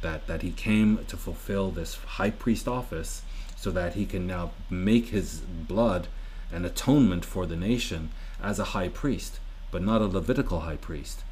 That, 0.00 0.26
that 0.26 0.42
he 0.42 0.50
came 0.50 1.04
to 1.06 1.16
fulfill 1.16 1.70
this 1.70 1.96
high 1.96 2.30
priest 2.30 2.66
office 2.66 3.22
so 3.56 3.70
that 3.70 3.94
he 3.94 4.06
can 4.06 4.26
now 4.26 4.52
make 4.70 5.08
his 5.08 5.40
blood 5.40 6.08
an 6.52 6.64
atonement 6.64 7.24
for 7.24 7.46
the 7.46 7.56
nation 7.56 8.10
as 8.42 8.58
a 8.58 8.64
high 8.64 8.88
priest, 8.88 9.40
but 9.70 9.82
not 9.82 10.02
a 10.02 10.06
Levitical 10.06 10.60
high 10.60 10.76
priest, 10.76 11.22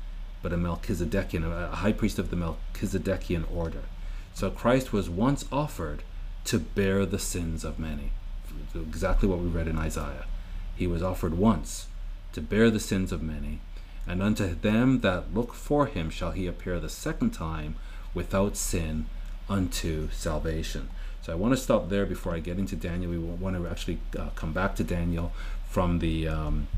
but 0.43 0.53
a 0.53 0.57
Melchizedekian, 0.57 1.45
a 1.45 1.77
high 1.77 1.93
priest 1.93 2.19
of 2.19 2.31
the 2.31 2.37
Melchizedekian 2.37 3.45
order. 3.55 3.83
So 4.35 4.51
Christ 4.51 4.93
was 4.93 5.09
once 5.09 5.45
offered 5.53 6.03
to 6.47 6.59
bear 6.59 7.07
the 7.07 7.19
sins 7.19 7.65
of 7.65 7.79
many. 7.79 8.11
Exactly 8.75 9.29
what 9.29 9.39
we 9.39 9.47
read 9.49 9.69
in 9.69 9.79
Isaiah. 9.79 10.27
He 10.77 10.87
was 10.87 11.03
offered 11.03 11.35
once 11.35 11.87
to 12.33 12.41
bear 12.41 12.71
the 12.71 12.81
sins 12.81 13.13
of 13.13 13.23
many, 13.23 13.61
and 14.07 14.23
unto 14.23 14.55
them 14.55 15.01
that 15.01 15.33
look 15.33 15.55
for 15.55 15.87
him 15.87 16.11
shall 16.11 16.33
he 16.33 16.47
appear 16.47 16.81
the 16.81 16.89
second 16.89 17.31
time 17.31 17.77
without 18.13 18.57
sin 18.57 19.07
unto 19.49 20.11
salvation. 20.11 20.89
So 21.23 21.33
I 21.33 21.37
want 21.37 21.55
to 21.55 21.61
stop 21.61 21.89
there 21.89 22.05
before 22.05 22.35
I 22.35 22.41
get 22.41 22.59
into 22.59 22.77
Daniel. 22.77 23.11
We 23.11 23.19
want 23.19 23.57
to 23.57 23.67
actually 23.67 23.99
uh, 24.19 24.29
come 24.35 24.53
back 24.53 24.75
to 24.77 24.85
Daniel 24.85 25.33
from 25.67 26.01
the 26.01 26.29
um, 26.29 26.69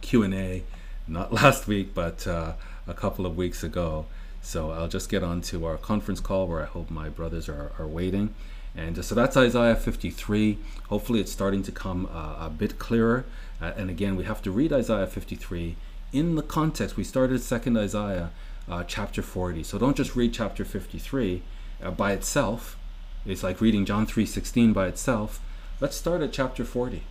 Q&A, 0.00 0.62
not 1.06 1.32
last 1.42 1.66
week, 1.66 1.94
but 1.94 2.26
uh, 2.26 2.52
a 2.86 2.94
couple 2.94 3.26
of 3.26 3.36
weeks 3.36 3.62
ago. 3.62 4.06
So 4.42 4.72
I'll 4.72 4.88
just 4.88 5.08
get 5.08 5.22
on 5.22 5.40
to 5.42 5.64
our 5.66 5.76
conference 5.76 6.20
call 6.20 6.48
where 6.48 6.62
I 6.62 6.66
hope 6.66 6.90
my 6.90 7.08
brothers 7.08 7.48
are, 7.48 7.72
are 7.78 7.86
waiting. 7.86 8.34
And 8.74 9.04
so 9.04 9.14
that's 9.14 9.36
Isaiah 9.36 9.76
53. 9.76 10.58
Hopefully, 10.88 11.20
it's 11.20 11.30
starting 11.30 11.62
to 11.64 11.72
come 11.72 12.08
uh, 12.12 12.46
a 12.46 12.50
bit 12.50 12.78
clearer. 12.78 13.24
Uh, 13.60 13.72
and 13.76 13.90
again, 13.90 14.16
we 14.16 14.24
have 14.24 14.42
to 14.42 14.50
read 14.50 14.72
Isaiah 14.72 15.06
53 15.06 15.76
in 16.12 16.34
the 16.34 16.42
context. 16.42 16.96
We 16.96 17.04
started 17.04 17.40
second 17.40 17.76
Isaiah 17.76 18.30
uh, 18.68 18.84
chapter 18.84 19.22
40. 19.22 19.62
So 19.62 19.78
don't 19.78 19.96
just 19.96 20.16
read 20.16 20.32
chapter 20.32 20.64
53 20.64 21.42
uh, 21.82 21.90
by 21.90 22.12
itself. 22.12 22.78
It's 23.24 23.42
like 23.42 23.60
reading 23.60 23.84
John 23.84 24.06
3:16 24.06 24.72
by 24.74 24.88
itself. 24.88 25.40
Let's 25.80 25.96
start 25.96 26.22
at 26.22 26.32
chapter 26.32 26.64
40 26.64 27.02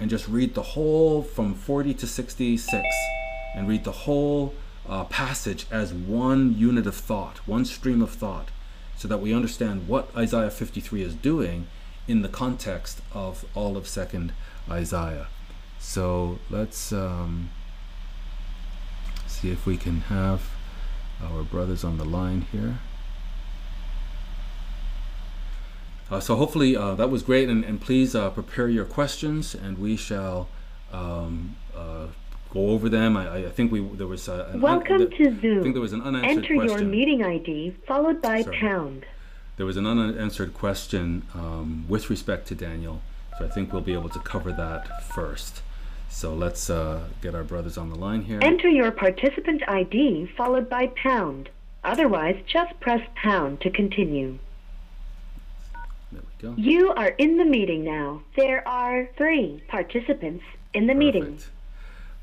and 0.00 0.10
just 0.10 0.28
read 0.28 0.54
the 0.54 0.62
whole 0.62 1.22
from 1.22 1.54
40 1.54 1.94
to 1.94 2.06
66 2.06 2.82
and 3.54 3.68
read 3.68 3.84
the 3.84 3.92
whole 3.92 4.54
uh, 4.88 5.04
passage 5.04 5.66
as 5.70 5.92
one 5.92 6.56
unit 6.56 6.86
of 6.86 6.94
thought, 6.94 7.38
one 7.46 7.64
stream 7.64 8.02
of 8.02 8.10
thought, 8.10 8.48
so 8.96 9.08
that 9.08 9.18
we 9.18 9.34
understand 9.34 9.88
what 9.88 10.10
Isaiah 10.16 10.50
53 10.50 11.02
is 11.02 11.14
doing 11.14 11.66
in 12.06 12.22
the 12.22 12.28
context 12.28 13.00
of 13.12 13.44
all 13.54 13.76
of 13.76 13.86
second 13.86 14.32
Isaiah. 14.70 15.28
So 15.78 16.38
let's 16.50 16.92
um, 16.92 17.50
see 19.26 19.50
if 19.50 19.66
we 19.66 19.76
can 19.76 20.02
have 20.02 20.50
our 21.22 21.42
brothers 21.42 21.84
on 21.84 21.98
the 21.98 22.04
line 22.04 22.42
here. 22.52 22.70
Uh, 22.70 22.74
so 26.20 26.36
hopefully 26.36 26.76
uh, 26.76 26.94
that 26.94 27.10
was 27.10 27.22
great, 27.22 27.48
and, 27.48 27.64
and 27.64 27.80
please 27.80 28.14
uh, 28.14 28.30
prepare 28.30 28.68
your 28.68 28.84
questions, 28.84 29.54
and 29.54 29.78
we 29.78 29.96
shall 29.96 30.48
um, 30.92 31.56
uh, 31.76 32.06
go 32.50 32.70
over 32.70 32.88
them. 32.88 33.16
I, 33.16 33.46
I, 33.46 33.50
think 33.50 33.70
we 33.70 33.80
there 33.80 34.06
was 34.06 34.28
a, 34.28 34.52
welcome 34.54 35.02
un, 35.02 35.10
to 35.10 35.40
Zoom. 35.40 35.60
I 35.60 35.62
think 35.62 35.74
there 35.74 35.82
was 35.82 35.92
an 35.92 36.02
unanswered 36.02 36.44
Enter 36.44 36.54
question. 36.54 36.78
your 36.78 36.88
meeting 36.88 37.22
ID 37.22 37.76
followed 37.86 38.22
by 38.22 38.42
Sorry. 38.42 38.58
pound. 38.58 39.06
There 39.56 39.66
was 39.66 39.76
an 39.76 39.86
unanswered 39.86 40.54
question 40.54 41.24
um, 41.34 41.84
with 41.88 42.08
respect 42.10 42.48
to 42.48 42.54
Daniel, 42.54 43.02
so 43.38 43.44
I 43.44 43.48
think 43.48 43.72
we'll 43.72 43.82
be 43.82 43.92
able 43.92 44.08
to 44.10 44.20
cover 44.20 44.52
that 44.52 45.02
first. 45.04 45.62
So 46.08 46.32
let's 46.32 46.70
uh, 46.70 47.04
get 47.20 47.34
our 47.34 47.44
brothers 47.44 47.76
on 47.76 47.90
the 47.90 47.96
line 47.96 48.22
here. 48.22 48.38
Enter 48.40 48.68
your 48.68 48.90
participant 48.92 49.62
ID 49.68 50.30
followed 50.36 50.70
by 50.70 50.86
pound. 50.86 51.50
Otherwise, 51.84 52.36
just 52.46 52.78
press 52.80 53.06
pound 53.14 53.60
to 53.60 53.70
continue. 53.70 54.38
There 56.12 56.22
we 56.22 56.48
go. 56.48 56.54
You 56.56 56.90
are 56.90 57.08
in 57.08 57.36
the 57.36 57.44
meeting 57.44 57.84
now. 57.84 58.22
There 58.36 58.66
are 58.66 59.08
three 59.16 59.62
participants 59.68 60.44
in 60.72 60.86
the 60.86 60.94
meeting. 60.94 61.24
Perfect. 61.24 61.50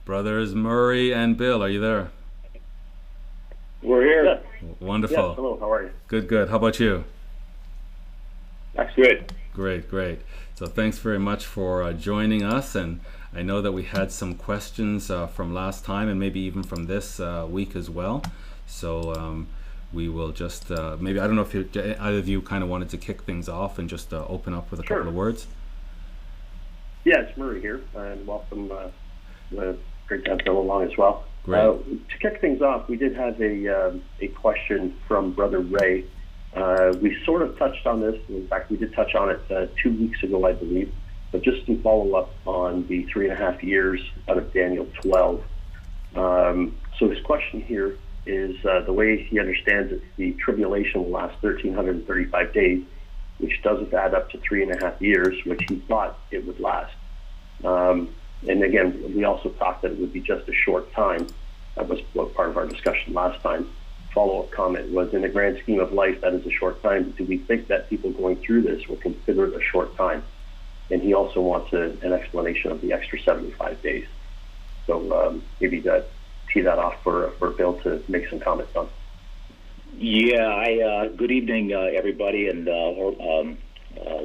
Brothers 0.06 0.54
Murray 0.56 1.14
and 1.14 1.36
Bill, 1.36 1.64
are 1.64 1.70
you 1.70 1.80
there? 1.80 2.10
We're 3.82 4.04
here. 4.04 4.24
Yes. 4.24 4.44
Wonderful. 4.80 5.28
Yes, 5.30 5.36
hello, 5.36 5.58
how 5.60 5.72
are 5.72 5.84
you? 5.84 5.92
Good, 6.08 6.28
good. 6.28 6.50
How 6.50 6.58
about 6.58 6.80
you? 6.80 7.04
That's 8.74 8.94
good. 8.96 9.32
Great, 9.54 9.90
great. 9.90 10.20
So 10.56 10.66
thanks 10.68 10.98
very 10.98 11.20
much 11.20 11.46
for 11.46 11.84
uh, 11.84 11.94
joining 11.94 12.44
us. 12.44 12.76
And 12.76 13.00
I 13.34 13.42
know 13.42 13.62
that 13.62 13.72
we 13.72 13.84
had 13.84 14.12
some 14.12 14.36
questions 14.36 15.12
uh, 15.12 15.28
from 15.28 15.54
last 15.54 15.86
time 15.86 16.08
and 16.08 16.20
maybe 16.20 16.40
even 16.42 16.64
from 16.64 16.86
this 16.86 17.20
uh, 17.20 17.46
week 17.50 17.76
as 17.76 17.90
well. 17.90 18.24
So 18.66 19.14
um, 19.14 19.48
we 19.96 20.10
will 20.10 20.32
just 20.32 20.70
uh, 20.70 20.98
maybe, 21.00 21.20
I 21.20 21.26
don't 21.26 21.38
know 21.38 21.42
if 21.42 21.54
you, 21.54 21.68
either 21.74 22.18
of 22.20 22.28
you 22.28 22.42
kind 22.42 22.62
of 22.64 22.70
wanted 22.70 22.90
to 22.90 22.98
kick 22.98 23.24
things 23.24 23.48
off 23.48 23.80
and 23.80 23.90
just 23.90 24.14
uh, 24.14 24.26
open 24.28 24.54
up 24.54 24.70
with 24.70 24.82
a 24.82 24.84
Sure. 24.84 24.98
couple 24.98 25.10
of 25.10 25.16
words. 25.16 25.48
Yeah, 27.06 27.22
it's 27.22 27.38
Murray 27.38 27.62
here, 27.62 27.82
and 27.96 28.28
welcome. 28.28 28.72
Uh, 28.72 28.90
uh, 29.60 29.74
great 30.08 30.26
to 30.26 30.32
have 30.32 30.40
Bill 30.40 30.58
along 30.58 30.84
as 30.84 30.98
well. 30.98 31.24
Great. 31.44 31.60
Uh, 31.60 31.74
to 31.74 32.18
kick 32.20 32.42
things 32.42 32.62
off, 32.62 32.90
we 32.90 32.98
did 32.98 33.16
have 33.16 33.40
a 33.40 33.68
um, 33.90 34.04
a 34.20 34.28
question 34.30 34.96
from 35.08 35.32
Brother 35.32 35.60
Ray. 35.60 36.06
Uh, 36.56 36.94
we 37.00 37.16
sort 37.24 37.44
of 37.44 37.58
touched 37.60 37.86
on 37.86 38.02
this. 38.02 38.20
In 38.28 38.48
fact, 38.48 38.72
we 38.72 38.78
did 38.78 38.94
touch 38.96 39.14
on 39.14 39.30
it 39.30 39.40
uh, 39.52 39.68
two 39.82 39.92
weeks 39.92 40.24
ago, 40.24 40.46
I 40.48 40.54
believe. 40.54 40.92
But 41.32 41.44
just 41.44 41.66
to 41.68 41.80
follow 41.84 42.16
up 42.16 42.32
on 42.48 42.88
the 42.88 43.04
three 43.06 43.30
and 43.30 43.34
a 43.34 43.36
half 43.36 43.62
years 43.62 44.02
out 44.28 44.38
of 44.38 44.52
Daniel 44.54 44.88
12. 45.02 45.44
Um, 46.16 46.76
so 46.98 47.10
his 47.10 47.22
question 47.24 47.62
here 47.62 47.98
is 48.26 48.56
uh, 48.66 48.82
the 48.82 48.94
way 48.94 49.24
he 49.24 49.40
understands 49.40 49.92
it, 49.94 50.02
the 50.18 50.34
tribulation 50.34 51.04
will 51.04 51.12
last 51.12 51.42
1,335 51.44 52.54
days, 52.54 52.84
which 53.38 53.62
doesn't 53.62 53.94
add 53.94 54.14
up 54.14 54.30
to 54.32 54.38
three 54.40 54.64
and 54.64 54.72
a 54.72 54.78
half 54.78 55.00
years, 55.02 55.36
which 55.46 55.62
he 55.70 55.76
thought 55.88 56.18
it 56.32 56.46
would 56.46 56.60
last. 56.60 56.94
Um, 57.64 58.10
and 58.48 58.64
again, 58.64 59.14
we 59.16 59.24
also 59.24 59.50
talked 59.50 59.84
that 59.84 59.92
it 59.92 60.00
would 60.00 60.14
be 60.14 60.22
just 60.22 60.48
a 60.48 60.54
short 60.54 60.92
time. 60.94 61.28
That 61.76 61.88
was 61.88 62.00
part 62.36 62.50
of 62.50 62.58
our 62.58 62.68
discussion 62.68 63.14
last 63.14 63.42
time. 63.42 63.68
Follow-up 64.14 64.52
comment 64.52 64.92
was, 64.92 65.14
in 65.14 65.22
the 65.22 65.30
grand 65.30 65.60
scheme 65.64 65.80
of 65.80 65.92
life, 65.92 66.22
that 66.22 66.34
is 66.34 66.46
a 66.46 66.52
short 66.52 66.82
time. 66.82 67.12
Do 67.18 67.26
we 67.26 67.38
think 67.38 67.68
that 67.68 67.90
people 67.90 68.12
going 68.12 68.38
through 68.38 68.62
this 68.62 68.88
will 68.88 68.96
consider 68.98 69.46
it 69.46 69.56
a 69.56 69.62
short 69.62 69.96
time? 69.98 70.24
And 70.90 71.02
he 71.02 71.14
also 71.14 71.42
wants 71.42 71.74
a, 71.74 71.98
an 72.02 72.14
explanation 72.14 72.72
of 72.72 72.82
the 72.82 72.94
extra 72.94 73.20
75 73.20 73.82
days. 73.82 74.06
So 74.88 75.28
um, 75.28 75.44
maybe 75.60 75.82
that 75.82 76.10
tee 76.56 76.62
that 76.62 76.80
off 76.80 76.96
for 77.04 77.32
for 77.38 77.52
Bill 77.52 77.80
to 77.82 78.02
make 78.08 78.28
some 78.30 78.40
comments 78.40 78.76
on. 78.76 78.90
Yeah, 79.98 80.48
I 80.48 80.82
uh, 80.82 81.08
good 81.10 81.32
evening, 81.32 81.74
uh, 81.74 81.80
everybody, 81.80 82.48
and 82.48 82.68
uh, 82.68 83.40
um, 83.40 83.58
uh, 84.00 84.24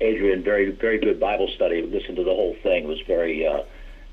Adrian. 0.00 0.42
Very, 0.42 0.70
very 0.70 0.98
good 0.98 1.20
Bible 1.20 1.48
study. 1.54 1.82
Listened 1.82 2.16
to 2.16 2.24
the 2.24 2.34
whole 2.34 2.56
thing. 2.62 2.84
It 2.84 2.88
was 2.88 3.00
very, 3.06 3.46
uh, 3.46 3.62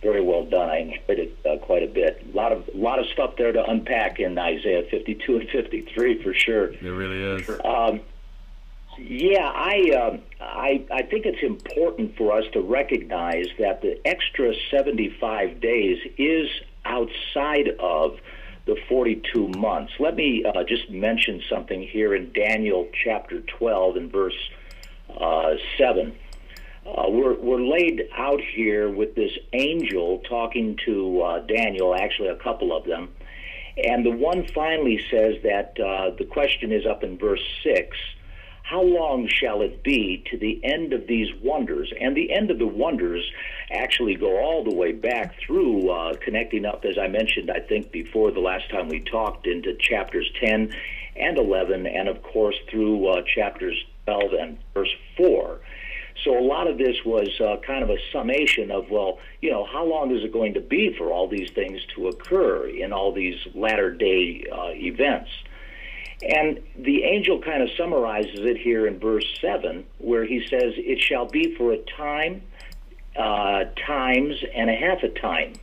very 0.04 0.22
well 0.22 0.46
done. 0.46 0.70
I 0.70 0.78
enjoyed 0.78 1.20
it 1.20 1.38
uh, 1.46 1.58
quite 1.66 1.84
a 1.84 1.88
bit. 1.88 2.24
A 2.32 2.36
lot 2.36 2.52
of, 2.52 2.70
lot 2.76 3.00
of 3.00 3.08
stuff 3.08 3.36
there 3.38 3.52
to 3.52 3.64
unpack 3.64 4.20
in 4.20 4.38
Isaiah 4.38 4.84
52 4.92 5.38
and 5.38 5.50
53 5.50 6.24
for 6.24 6.34
sure. 6.34 6.66
It 6.72 6.82
really 6.82 7.42
is. 7.42 7.50
Um, 7.64 8.02
yeah, 9.00 9.50
I, 9.56 9.90
um 9.92 10.22
I 10.40 10.86
I 10.92 11.02
think 11.04 11.26
it's 11.26 11.42
important 11.42 12.16
for 12.18 12.38
us 12.38 12.44
to 12.54 12.62
recognize 12.62 13.48
that 13.58 13.82
the 13.82 14.00
extra 14.06 14.54
75 14.70 15.62
days 15.62 15.98
is 16.18 16.50
outside 16.92 17.70
of 17.80 18.18
the 18.66 18.76
42 18.88 19.48
months. 19.58 19.94
Let 20.00 20.16
me 20.16 20.44
uh, 20.46 20.64
just 20.64 20.90
mention 20.90 21.42
something 21.50 21.82
here 21.82 22.14
in 22.14 22.32
Daniel 22.34 22.88
chapter 23.04 23.42
12 23.42 23.96
and 23.96 24.12
verse 24.12 24.38
uh, 25.20 25.54
7. 25.78 26.14
Uh, 26.86 27.06
we're, 27.10 27.40
we're 27.40 27.62
laid 27.62 28.08
out 28.16 28.42
here 28.42 28.90
with 28.90 29.16
this 29.16 29.32
angel 29.54 30.22
talking 30.28 30.78
to 30.86 31.22
uh, 31.22 31.40
Daniel, 31.46 31.96
actually, 31.96 32.30
a 32.30 32.36
couple 32.36 32.76
of 32.76 32.86
them. 32.86 33.10
And 33.78 34.06
the 34.06 34.12
one 34.12 34.46
finally 34.54 35.00
says 35.10 35.36
that 35.44 35.80
uh, 35.80 36.16
the 36.18 36.26
question 36.26 36.72
is 36.72 36.86
up 36.86 37.04
in 37.04 37.18
verse 37.18 37.44
6 37.64 37.98
How 38.64 38.82
long 38.82 39.28
shall 39.28 39.62
it 39.62 39.84
be 39.84 40.24
to 40.32 40.38
the 40.38 40.62
end 40.64 40.94
of 40.94 41.08
these 41.08 41.28
wonders? 41.42 41.92
And 42.00 42.16
the 42.16 42.32
end 42.32 42.52
of 42.52 42.60
the 42.60 42.68
wonders 42.68 43.30
actually 43.72 44.16
go 44.16 44.40
all 44.40 44.64
the 44.64 44.76
way 44.76 44.92
back 44.94 45.36
through, 45.40 45.90
uh, 45.90 46.16
connecting 46.24 46.66
up, 46.66 46.86
as 46.86 46.98
I 46.98 47.08
mentioned, 47.08 47.52
I 47.52 47.60
think 47.60 47.92
before 47.92 48.32
the 48.32 48.40
last 48.40 48.70
time 48.70 48.88
we 48.88 49.02
talked, 49.02 49.48
into 49.48 49.76
chapters 49.76 50.32
10 50.40 50.74
and 51.18 51.38
11, 51.38 51.86
and 51.86 52.08
of 52.08 52.24
course 52.24 52.56
through 52.70 53.08
uh, 53.08 53.22
chapters 53.36 53.76
12 54.06 54.34
and 54.40 54.58
verse 54.74 54.94
4. 55.18 55.60
So 56.24 56.38
a 56.38 56.42
lot 56.42 56.68
of 56.68 56.78
this 56.78 56.98
was 57.06 57.30
uh, 57.40 57.58
kind 57.66 57.84
of 57.84 57.90
a 57.90 57.98
summation 58.12 58.70
of, 58.70 58.90
well, 58.90 59.20
you 59.42 59.50
know, 59.50 59.66
how 59.66 59.84
long 59.84 60.16
is 60.16 60.24
it 60.24 60.32
going 60.32 60.54
to 60.54 60.62
be 60.62 60.94
for 60.98 61.12
all 61.12 61.28
these 61.28 61.50
things 61.52 61.82
to 61.96 62.08
occur 62.08 62.68
in 62.68 62.94
all 62.94 63.12
these 63.12 63.36
latter 63.56 63.92
day 63.92 64.46
uh, 64.52 64.70
events? 64.74 65.30
And 66.22 66.60
the 66.78 67.04
angel 67.04 67.42
kind 67.42 67.64
of 67.64 67.70
summarizes 67.76 68.40
it 68.40 68.58
here 68.58 68.86
in 68.86 69.00
verse 69.00 69.26
7, 69.42 69.86
where 69.98 70.24
he 70.24 70.46
says, 70.48 70.74
It 70.78 71.00
shall 71.00 71.26
be 71.26 71.56
for 71.56 71.74
a 71.74 71.78
time, 71.98 72.44
uh, 73.16 73.66
times, 73.88 74.36
and 74.54 74.70
a 74.70 74.76
half 74.76 75.02
a 75.04 75.10
time. 75.10 75.54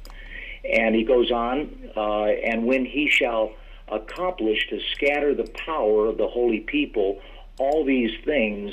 And 0.68 0.94
he 0.94 1.04
goes 1.04 1.30
on, 1.30 1.90
uh, 1.96 2.24
and 2.24 2.66
when 2.66 2.84
he 2.84 3.08
shall 3.08 3.52
accomplish 3.86 4.68
to 4.68 4.80
scatter 4.94 5.34
the 5.34 5.48
power 5.64 6.06
of 6.06 6.18
the 6.18 6.26
holy 6.26 6.60
people, 6.60 7.20
all 7.58 7.84
these 7.84 8.12
things 8.24 8.72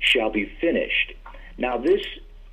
shall 0.00 0.30
be 0.30 0.50
finished. 0.60 1.12
Now, 1.56 1.78
this 1.78 2.02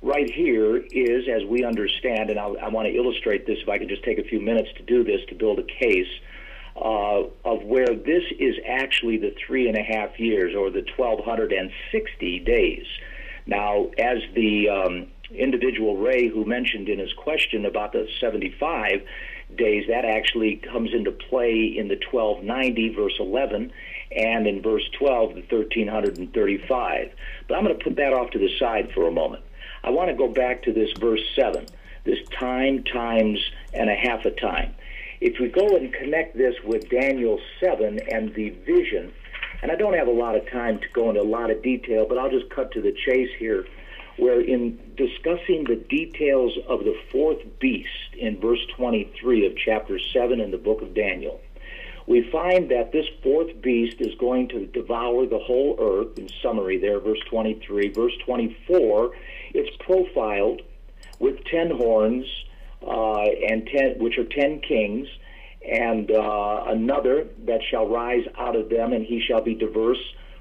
right 0.02 0.30
here 0.30 0.76
is, 0.76 1.28
as 1.28 1.44
we 1.44 1.64
understand, 1.64 2.30
and 2.30 2.38
I, 2.38 2.46
I 2.46 2.68
want 2.68 2.86
to 2.86 2.94
illustrate 2.94 3.46
this 3.46 3.58
if 3.60 3.68
I 3.68 3.78
could 3.78 3.88
just 3.88 4.04
take 4.04 4.18
a 4.18 4.24
few 4.24 4.40
minutes 4.40 4.68
to 4.76 4.82
do 4.82 5.02
this 5.02 5.20
to 5.28 5.34
build 5.34 5.58
a 5.58 5.64
case 5.64 6.08
uh, 6.80 7.28
of 7.44 7.64
where 7.64 7.86
this 7.86 8.24
is 8.38 8.56
actually 8.66 9.18
the 9.18 9.34
three 9.46 9.68
and 9.68 9.76
a 9.76 9.82
half 9.82 10.18
years 10.18 10.54
or 10.54 10.70
the 10.70 10.84
1,260 10.96 12.38
days. 12.40 12.86
Now, 13.46 13.88
as 13.98 14.18
the 14.34 14.68
um, 14.68 15.06
individual 15.30 15.96
Ray 15.96 16.28
who 16.28 16.44
mentioned 16.44 16.88
in 16.88 16.98
his 16.98 17.12
question 17.14 17.64
about 17.64 17.92
the 17.92 18.06
75 18.20 19.02
days, 19.56 19.86
that 19.88 20.04
actually 20.04 20.56
comes 20.56 20.90
into 20.92 21.10
play 21.10 21.64
in 21.64 21.88
the 21.88 21.98
1290, 22.10 22.94
verse 22.94 23.14
11, 23.18 23.72
and 24.14 24.46
in 24.46 24.62
verse 24.62 24.88
12, 24.98 25.34
the 25.34 25.56
1335. 25.56 27.12
But 27.48 27.54
I'm 27.56 27.64
going 27.64 27.76
to 27.76 27.82
put 27.82 27.96
that 27.96 28.12
off 28.12 28.30
to 28.30 28.38
the 28.38 28.50
side 28.58 28.92
for 28.94 29.08
a 29.08 29.12
moment. 29.12 29.42
I 29.82 29.90
want 29.90 30.10
to 30.10 30.16
go 30.16 30.28
back 30.28 30.62
to 30.64 30.72
this 30.72 30.90
verse 30.98 31.22
7, 31.34 31.66
this 32.04 32.18
time 32.38 32.84
times 32.84 33.38
and 33.72 33.88
a 33.88 33.94
half 33.94 34.24
a 34.24 34.30
time. 34.30 34.74
If 35.20 35.40
we 35.40 35.48
go 35.48 35.76
and 35.76 35.92
connect 35.92 36.36
this 36.36 36.54
with 36.64 36.88
Daniel 36.88 37.40
7 37.60 37.98
and 38.10 38.34
the 38.34 38.50
vision, 38.50 39.12
and 39.62 39.72
I 39.72 39.74
don't 39.74 39.94
have 39.94 40.06
a 40.06 40.12
lot 40.12 40.36
of 40.36 40.48
time 40.50 40.78
to 40.78 40.86
go 40.92 41.08
into 41.08 41.20
a 41.20 41.24
lot 41.24 41.50
of 41.50 41.62
detail, 41.62 42.06
but 42.08 42.18
I'll 42.18 42.30
just 42.30 42.50
cut 42.50 42.70
to 42.72 42.80
the 42.80 42.92
chase 42.92 43.30
here, 43.38 43.66
where 44.16 44.40
in 44.40 44.78
discussing 44.96 45.64
the 45.64 45.84
details 45.88 46.52
of 46.68 46.80
the 46.80 46.96
fourth 47.10 47.38
beast 47.58 48.14
in 48.16 48.40
verse 48.40 48.64
23 48.76 49.46
of 49.46 49.56
chapter 49.56 49.98
7 49.98 50.40
in 50.40 50.50
the 50.52 50.58
book 50.58 50.82
of 50.82 50.94
Daniel, 50.94 51.40
we 52.06 52.22
find 52.30 52.70
that 52.70 52.92
this 52.92 53.06
fourth 53.22 53.60
beast 53.60 53.96
is 54.00 54.14
going 54.18 54.48
to 54.48 54.66
devour 54.66 55.26
the 55.26 55.38
whole 55.38 55.76
earth, 55.80 56.18
in 56.18 56.28
summary 56.42 56.78
there, 56.78 57.00
verse 57.00 57.20
23. 57.28 57.88
Verse 57.88 58.14
24, 58.24 59.10
it's 59.52 59.76
profiled 59.80 60.62
with 61.18 61.44
ten 61.44 61.70
horns, 61.70 62.24
uh, 62.82 63.22
and 63.22 63.66
ten, 63.66 63.98
which 63.98 64.18
are 64.18 64.24
ten 64.24 64.60
kings, 64.60 65.08
and 65.70 66.10
uh, 66.10 66.64
another 66.66 67.26
that 67.46 67.60
shall 67.70 67.86
rise 67.86 68.24
out 68.38 68.56
of 68.56 68.68
them, 68.68 68.92
and 68.92 69.04
he 69.04 69.20
shall 69.20 69.42
be 69.42 69.54
diverse 69.54 69.98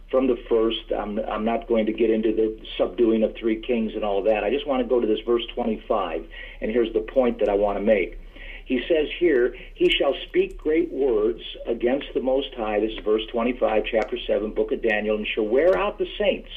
from 0.09 0.27
the 0.27 0.37
first. 0.49 0.91
I'm, 0.97 1.19
I'm 1.19 1.45
not 1.45 1.67
going 1.67 1.85
to 1.87 1.93
get 1.93 2.09
into 2.09 2.33
the 2.33 2.57
subduing 2.77 3.23
of 3.23 3.35
three 3.35 3.61
kings 3.61 3.93
and 3.95 4.03
all 4.03 4.23
that. 4.23 4.43
I 4.43 4.49
just 4.49 4.67
want 4.67 4.81
to 4.81 4.87
go 4.87 4.99
to 4.99 5.07
this 5.07 5.19
verse 5.25 5.43
25, 5.55 6.25
and 6.61 6.71
here's 6.71 6.93
the 6.93 7.01
point 7.01 7.39
that 7.39 7.49
I 7.49 7.55
want 7.55 7.77
to 7.77 7.83
make. 7.83 8.19
He 8.65 8.81
says 8.87 9.07
here, 9.17 9.55
He 9.75 9.89
shall 9.89 10.13
speak 10.27 10.57
great 10.57 10.91
words 10.91 11.41
against 11.65 12.07
the 12.13 12.19
Most 12.19 12.53
High. 12.55 12.81
This 12.81 12.91
is 12.91 12.99
verse 13.03 13.21
25, 13.31 13.83
chapter 13.89 14.17
7, 14.27 14.51
book 14.51 14.73
of 14.73 14.81
Daniel, 14.81 15.15
and 15.15 15.25
shall 15.25 15.47
wear 15.47 15.77
out 15.77 15.97
the 15.97 16.07
saints. 16.19 16.49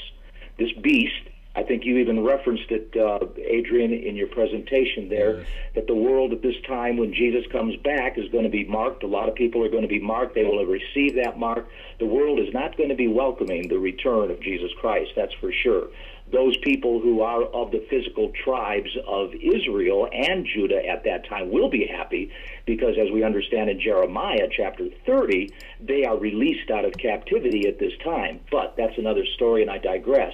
This 0.59 0.73
beast, 0.83 1.30
I 1.57 1.65
think 1.65 1.85
you 1.85 1.99
even 1.99 2.23
referenced 2.23 2.71
it, 2.71 2.97
uh, 2.97 3.27
Adrian, 3.45 3.93
in 3.93 4.15
your 4.15 4.29
presentation 4.29 5.09
there, 5.09 5.39
Yes. 5.39 5.47
that 5.75 5.87
the 5.89 5.95
world 5.95 6.33
at 6.33 6.43
this 6.43 6.55
time 6.67 6.97
when 6.97 7.13
Jesus 7.13 7.45
comes 7.49 7.75
back 7.77 8.17
is 8.17 8.29
going 8.29 8.45
to 8.45 8.51
be 8.51 8.65
marked. 8.65 9.03
A 9.03 9.09
lot 9.09 9.29
of 9.29 9.35
people 9.35 9.65
are 9.65 9.69
going 9.69 9.83
to 9.83 9.89
be 9.89 9.99
marked. 9.99 10.35
They 10.37 10.45
will 10.45 10.61
have 10.61 10.69
received 10.69 11.17
that 11.17 11.39
mark. 11.39 11.69
The 11.99 12.07
world 12.07 12.39
is 12.39 12.55
not 12.55 12.77
going 12.77 12.91
to 12.91 12.95
be 12.95 13.09
welcoming 13.09 13.69
the 13.69 13.79
return 13.81 14.31
of 14.31 14.41
Jesus 14.41 14.71
Christ, 14.81 15.11
that's 15.17 15.35
for 15.35 15.51
sure. 15.51 15.89
Those 16.31 16.57
people 16.59 17.01
who 17.01 17.23
are 17.23 17.43
of 17.43 17.73
the 17.73 17.81
physical 17.91 18.31
tribes 18.45 18.97
of 19.09 19.35
Israel 19.35 20.09
and 20.13 20.47
Judah 20.47 20.87
at 20.87 21.03
that 21.03 21.29
time 21.29 21.51
will 21.51 21.69
be 21.69 21.85
happy 21.87 22.31
because, 22.65 22.97
as 22.97 23.11
we 23.11 23.25
understand 23.25 23.69
in 23.69 23.81
Jeremiah 23.81 24.47
chapter 24.57 24.87
30, 25.05 25.51
they 25.81 26.05
are 26.05 26.17
released 26.17 26.71
out 26.71 26.85
of 26.85 26.93
captivity 26.93 27.67
at 27.67 27.81
this 27.81 27.93
time. 28.05 28.39
But 28.53 28.77
that's 28.77 28.97
another 28.97 29.25
story, 29.35 29.63
and 29.63 29.71
I 29.71 29.79
digress 29.79 30.33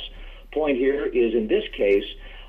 point 0.56 0.78
here 0.78 1.04
is 1.04 1.34
in 1.34 1.48
this 1.48 1.64
case, 1.76 2.04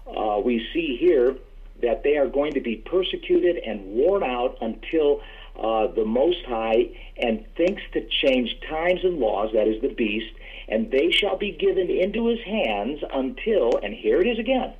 uh, 0.07 0.39
we 0.43 0.65
see 0.73 0.95
here 0.97 1.35
that 1.81 2.03
they 2.03 2.17
are 2.17 2.27
going 2.27 2.53
to 2.53 2.61
be 2.61 2.77
persecuted 2.77 3.57
and 3.57 3.85
worn 3.85 4.23
out 4.23 4.57
until 4.61 5.21
uh, 5.59 5.87
the 5.87 6.05
Most 6.05 6.43
High 6.47 6.89
and 7.17 7.45
thinks 7.57 7.81
to 7.93 8.07
change 8.23 8.55
times 8.69 9.01
and 9.03 9.19
laws, 9.19 9.51
that 9.53 9.67
is 9.67 9.81
the 9.81 9.89
beast, 9.89 10.33
and 10.69 10.89
they 10.89 11.11
shall 11.11 11.37
be 11.37 11.51
given 11.51 11.89
into 11.89 12.27
his 12.27 12.39
hands 12.41 13.01
until, 13.13 13.77
and 13.83 13.93
here 13.93 14.21
it 14.21 14.27
is 14.27 14.39
again, 14.39 14.73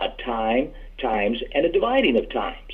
a 0.00 0.08
time, 0.24 0.72
times, 1.00 1.38
and 1.54 1.64
a 1.64 1.70
dividing 1.70 2.16
of 2.16 2.28
times. 2.30 2.72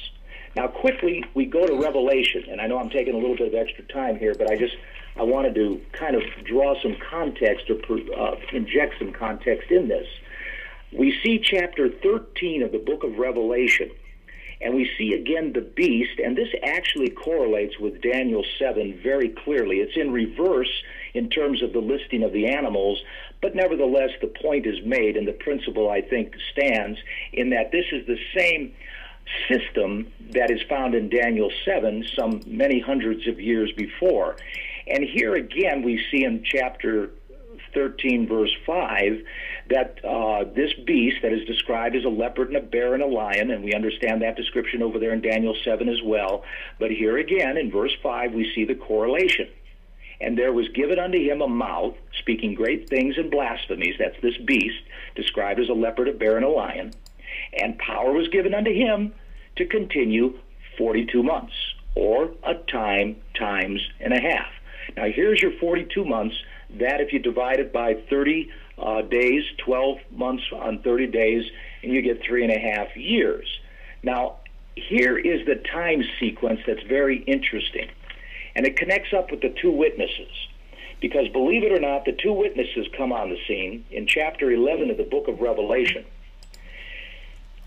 Now, 0.57 0.67
quickly, 0.67 1.25
we 1.35 1.45
go 1.45 1.67
to 1.67 1.75
Revelation, 1.81 2.45
and 2.51 2.61
I 2.61 2.67
know 2.67 2.79
I'm 2.79 2.91
taking 2.91 3.15
a 3.15 3.19
little 3.19 3.37
bit 3.37 3.49
of 3.49 3.55
extra 3.55 3.85
time 3.85 4.17
here, 4.17 4.35
but 4.37 4.51
I 4.51 4.57
just 4.57 4.75
I 5.21 5.23
wanted 5.23 5.55
to 5.57 5.79
kind 5.93 6.17
of 6.17 6.23
draw 6.47 6.81
some 6.81 6.97
context 7.11 7.69
or 7.69 7.77
uh, 8.19 8.37
inject 8.55 8.95
some 8.99 9.13
context 9.13 9.71
in 9.71 9.87
this. 9.87 10.07
We 10.93 11.15
see 11.23 11.39
chapter 11.39 11.91
13 11.91 12.63
of 12.63 12.73
the 12.73 12.79
book 12.79 13.05
of 13.05 13.19
Revelation, 13.19 13.91
and 14.63 14.75
we 14.75 14.91
see 14.97 15.13
again 15.13 15.53
the 15.53 15.61
beast, 15.61 16.19
and 16.25 16.39
this 16.39 16.49
actually 16.63 17.11
correlates 17.11 17.79
with 17.79 18.01
Daniel 18.01 18.43
7 18.59 18.99
very 19.03 19.29
clearly. 19.29 19.81
It's 19.81 19.95
in 19.95 20.11
reverse 20.11 20.73
in 21.13 21.29
terms 21.29 21.63
of 21.63 21.75
the 21.75 21.81
listing 21.81 22.23
of 22.23 22.33
the 22.33 22.47
animals, 22.47 23.03
but 23.43 23.55
nevertheless, 23.55 24.13
the 24.23 24.33
point 24.43 24.65
is 24.65 24.83
made, 24.87 25.19
and 25.19 25.29
the 25.29 25.33
principle, 25.33 25.91
I 25.91 26.01
think, 26.01 26.35
stands 26.51 26.99
in 27.35 27.51
that 27.51 27.73
this 27.73 27.85
is 27.93 28.07
the 28.07 28.19
same 28.35 28.73
system 29.51 30.11
that 30.31 30.51
is 30.51 30.63
found 30.63 30.95
in 30.95 31.11
Daniel 31.11 31.51
7 31.67 32.07
some 32.17 32.41
many 32.47 32.81
hundreds 32.81 33.29
of 33.29 33.39
years 33.39 33.71
before. 33.77 34.37
And 34.87 35.05
here 35.05 35.35
again, 35.35 35.83
we 35.83 36.03
see 36.11 36.25
in 36.25 36.45
chapter 36.45 37.11
13, 37.75 38.27
verse 38.29 38.55
5, 38.67 39.23
that 39.69 40.05
uh, 40.05 40.45
this 40.55 40.73
beast 40.87 41.19
that 41.23 41.33
is 41.33 41.47
described 41.47 41.95
as 41.95 42.05
a 42.05 42.09
leopard 42.09 42.49
and 42.49 42.57
a 42.57 42.61
bear 42.61 42.95
and 42.95 43.03
a 43.03 43.07
lion, 43.07 43.51
and 43.51 43.63
we 43.63 43.73
understand 43.75 44.23
that 44.23 44.37
description 44.37 44.83
over 44.83 44.99
there 44.99 45.13
in 45.13 45.21
Daniel 45.21 45.57
7 45.65 45.89
as 45.89 46.03
well. 46.03 46.45
But 46.79 46.91
here 46.91 47.19
again, 47.19 47.57
in 47.57 47.71
verse 47.71 47.93
5, 48.03 48.33
we 48.33 48.53
see 48.55 48.65
the 48.65 48.75
correlation. 48.75 49.49
And 50.21 50.37
there 50.37 50.53
was 50.53 50.69
given 50.69 50.99
unto 50.99 51.19
him 51.19 51.41
a 51.41 51.49
mouth, 51.49 51.95
speaking 52.19 52.55
great 52.55 52.89
things 52.91 53.17
and 53.17 53.31
blasphemies. 53.31 53.97
That's 53.99 54.21
this 54.21 54.37
beast, 54.45 54.83
described 55.15 55.61
as 55.61 55.69
a 55.69 55.75
leopard, 55.75 56.09
a 56.09 56.13
bear, 56.13 56.37
and 56.37 56.45
a 56.45 56.49
lion. 56.49 56.93
And 57.59 57.79
power 57.79 58.13
was 58.13 58.29
given 58.29 58.55
unto 58.55 58.73
him 58.73 59.15
to 59.57 59.65
continue 59.65 60.39
42 60.77 61.23
months, 61.23 61.55
or 61.95 62.33
a 62.43 62.55
time, 62.55 63.17
times 63.35 63.81
and 63.99 64.13
a 64.13 64.21
half. 64.21 64.47
Now, 64.97 65.07
here's 65.07 65.41
your 65.41 65.53
42 65.59 66.05
months. 66.05 66.37
That, 66.79 67.01
if 67.01 67.13
you 67.13 67.19
divide 67.19 67.59
it 67.59 67.73
by 67.73 67.95
30 68.09 68.51
uh, 68.79 69.03
days, 69.03 69.43
12 69.65 69.99
months 70.13 70.45
on 70.53 70.83
30 70.83 71.09
days, 71.09 71.45
and 71.83 71.93
you 71.93 72.03
get 72.03 72.23
three 72.23 72.45
and 72.45 72.53
a 72.53 72.59
half 72.59 72.97
years. 72.97 73.47
Now, 74.03 74.37
here 74.77 75.19
is 75.19 75.47
the 75.47 75.57
time 75.57 76.03
sequence 76.19 76.61
that's 76.67 76.83
very 76.85 77.19
interesting, 77.23 77.89
and 78.55 78.67
it 78.67 78.77
connects 78.77 79.13
up 79.13 79.31
with 79.31 79.41
the 79.41 79.55
two 79.61 79.71
witnesses. 79.71 80.31
Because 81.01 81.29
believe 81.29 81.65
it 81.65 81.73
or 81.73 81.81
not, 81.81 82.05
the 82.05 82.13
two 82.13 82.33
witnesses 82.33 82.87
come 82.97 83.13
on 83.13 83.31
the 83.31 83.39
scene 83.49 83.85
in 83.91 84.07
chapter 84.07 84.51
11 84.51 84.91
of 84.91 84.97
the 84.97 85.05
book 85.05 85.29
of 85.29 85.41
Revelation. 85.41 86.05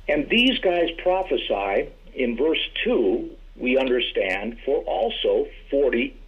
And 0.08 0.30
these 0.30 0.60
guys 0.60 0.90
prophesy 1.02 1.90
in 2.14 2.38
verse 2.38 2.60
2, 2.84 3.30
we 3.56 3.78
understand, 3.78 4.58
for 4.66 4.84
also 4.84 5.48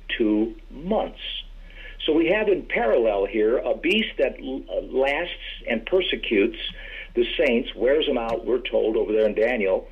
42 0.08 0.56
months. 0.72 1.20
So 2.06 2.14
we 2.14 2.28
have 2.28 2.47
in 2.47 2.64
parallel 2.64 3.26
here 3.26 3.58
a 3.58 3.76
beast 3.76 4.18
that 4.20 4.36
uh, 4.39 4.82
lasts 4.95 5.64
and 5.70 5.86
persecutes 5.86 6.58
the 7.16 7.26
saints, 7.38 7.70
wears 7.76 8.06
them 8.06 8.18
out, 8.18 8.45
we're 8.45 8.60
told 8.60 8.97
over 8.97 9.14
there 9.14 9.26
in 9.26 9.36
Daniel, 9.36 9.88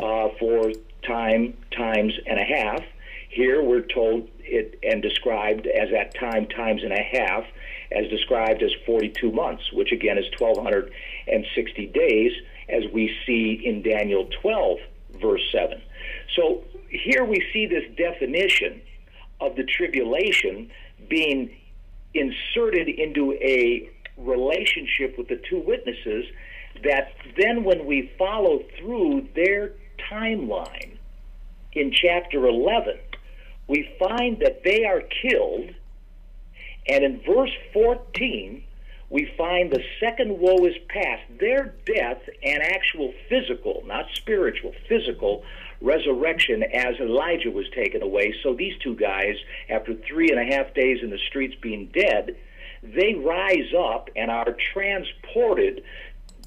uh, 0.00 0.28
for 0.38 0.72
time, 1.06 1.56
times 1.76 2.12
and 2.26 2.38
a 2.38 2.44
half. 2.44 2.82
Here 3.28 3.62
we're 3.62 3.82
told 3.82 4.28
it 4.40 4.78
and 4.82 5.02
described 5.02 5.66
as 5.66 5.90
that 5.90 6.14
time, 6.14 6.46
times 6.46 6.82
and 6.82 6.92
a 6.92 7.02
half, 7.02 7.44
as 7.92 8.08
described 8.08 8.62
as 8.62 8.70
42 8.86 9.32
months, 9.32 9.72
which 9.72 9.92
again 9.92 10.16
is 10.16 10.26
1,260 10.38 11.86
days 11.86 12.32
as 12.68 12.84
we 12.92 13.14
see 13.26 13.60
in 13.64 13.82
Daniel 13.82 14.28
12, 14.40 14.78
verse 15.20 15.42
7. 15.52 15.82
So 16.36 16.62
here 16.88 17.24
we 17.24 17.44
see 17.52 17.66
this 17.66 17.84
definition 17.96 18.80
of 19.40 19.56
the 19.56 19.64
tribulation 19.64 20.70
being 21.08 21.54
inserted 22.14 22.88
into 22.88 23.32
a 23.34 23.90
relationship 24.16 25.16
with 25.16 25.28
the 25.28 25.40
two 25.48 25.62
witnesses 25.66 26.26
that 26.84 27.12
then 27.36 27.64
when 27.64 27.86
we 27.86 28.12
follow 28.18 28.60
through 28.78 29.28
their 29.34 29.72
timeline 30.10 30.96
in 31.72 31.92
chapter 31.92 32.46
11, 32.46 32.98
we 33.68 33.88
find 33.98 34.40
that 34.40 34.62
they 34.64 34.84
are 34.84 35.02
killed. 35.22 35.74
And 36.88 37.04
in 37.04 37.20
verse 37.26 37.52
14, 37.72 38.64
we 39.10 39.32
find 39.36 39.70
the 39.70 39.82
second 40.00 40.38
woe 40.38 40.64
is 40.66 40.74
past. 40.88 41.22
Their 41.38 41.74
death 41.84 42.22
and 42.42 42.62
actual 42.62 43.12
physical, 43.28 43.82
not 43.86 44.06
spiritual, 44.14 44.72
physical 44.88 45.44
resurrection 45.80 46.62
as 46.62 46.94
Elijah 47.00 47.50
was 47.50 47.66
taken 47.74 48.02
away. 48.02 48.34
So 48.42 48.54
these 48.54 48.74
two 48.82 48.94
guys, 48.94 49.34
after 49.68 49.94
three 49.94 50.28
and 50.30 50.38
a 50.38 50.54
half 50.54 50.74
days 50.74 50.98
in 51.02 51.10
the 51.10 51.18
streets 51.28 51.54
being 51.60 51.90
dead, 51.92 52.36
they 52.82 53.14
rise 53.14 53.72
up 53.78 54.08
and 54.16 54.30
are 54.30 54.56
transported 54.72 55.82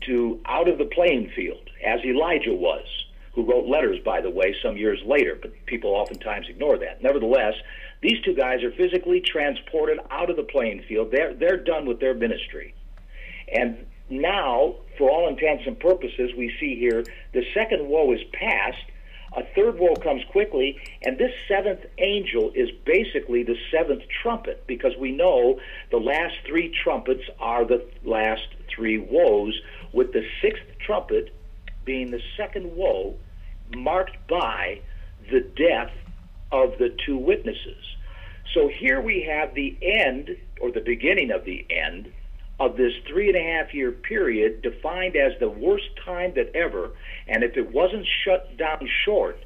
to 0.02 0.40
out 0.46 0.68
of 0.68 0.78
the 0.78 0.86
playing 0.86 1.32
field, 1.36 1.70
as 1.86 2.04
Elijah 2.04 2.54
was, 2.54 2.86
who 3.34 3.46
wrote 3.50 3.68
letters, 3.68 4.00
by 4.04 4.22
the 4.22 4.30
way, 4.30 4.56
some 4.62 4.78
years 4.78 5.00
later, 5.06 5.38
but 5.42 5.54
people 5.66 5.92
oftentimes 5.92 6.48
ignore 6.50 6.78
that. 6.78 7.02
Nevertheless, 7.02 7.54
these 8.02 8.22
two 8.26 8.36
guys 8.36 8.64
are 8.64 8.72
physically 8.72 9.22
transported 9.22 10.00
out 10.12 10.30
of 10.30 10.36
the 10.36 10.44
playing 10.44 10.84
field. 10.88 11.12
They're, 11.12 11.34
they're 11.34 11.64
done 11.64 11.86
with 11.86 12.00
their 12.00 12.14
ministry. 12.14 12.76
And 13.52 13.86
now, 14.10 14.76
for 14.98 15.10
all 15.10 15.30
intents 15.30 15.64
and 15.66 15.80
purposes, 15.80 16.32
we 16.38 16.54
see 16.60 16.76
here 16.78 17.04
the 17.34 17.44
second 17.54 17.88
woe 17.88 18.12
is 18.12 18.20
past. 18.34 18.84
A 19.36 19.44
third 19.56 19.80
woe 19.80 19.96
comes 19.96 20.24
quickly, 20.32 20.78
and 21.02 21.18
this 21.18 21.32
seventh 21.48 21.86
angel 21.98 22.52
is 22.54 22.70
basically 22.86 23.44
the 23.44 23.58
seventh 23.72 24.04
trumpet 24.22 24.66
because 24.68 24.96
we 25.00 25.12
know 25.12 25.60
the 25.90 25.98
last 25.98 26.36
three 26.46 26.70
trumpets 26.84 27.24
are 27.40 27.66
the 27.66 27.84
last 28.04 28.48
three 28.68 29.00
woes, 29.00 29.60
with 29.92 30.14
the 30.14 30.24
sixth 30.42 30.64
trumpet 30.80 31.34
being 31.84 32.12
the 32.12 32.22
second 32.38 32.76
woe, 32.76 33.16
marked 33.76 34.18
by 34.28 34.80
the 35.32 35.42
death 35.42 35.92
of 36.52 36.78
the 36.78 36.96
two 37.06 37.18
witnesses. 37.18 37.84
So 38.54 38.68
here 38.68 39.02
we 39.02 39.24
have 39.24 39.56
the 39.56 39.76
end, 39.82 40.38
or 40.62 40.72
the 40.72 40.82
beginning 40.82 41.32
of 41.32 41.44
the 41.44 41.66
end, 41.70 42.12
of 42.64 42.78
this 42.78 42.94
three 43.08 43.28
and 43.28 43.38
a 43.38 43.42
half 43.42 43.74
year 43.74 43.92
period 43.92 44.62
defined 44.62 45.16
as 45.16 45.34
the 45.40 45.50
worst 45.50 45.90
time 46.06 46.34
that 46.36 46.56
ever, 46.56 46.92
and 47.28 47.44
if 47.44 47.58
it 47.58 47.72
wasn't 47.72 48.06
shut 48.24 48.58
down 48.58 48.88
short, 49.06 49.38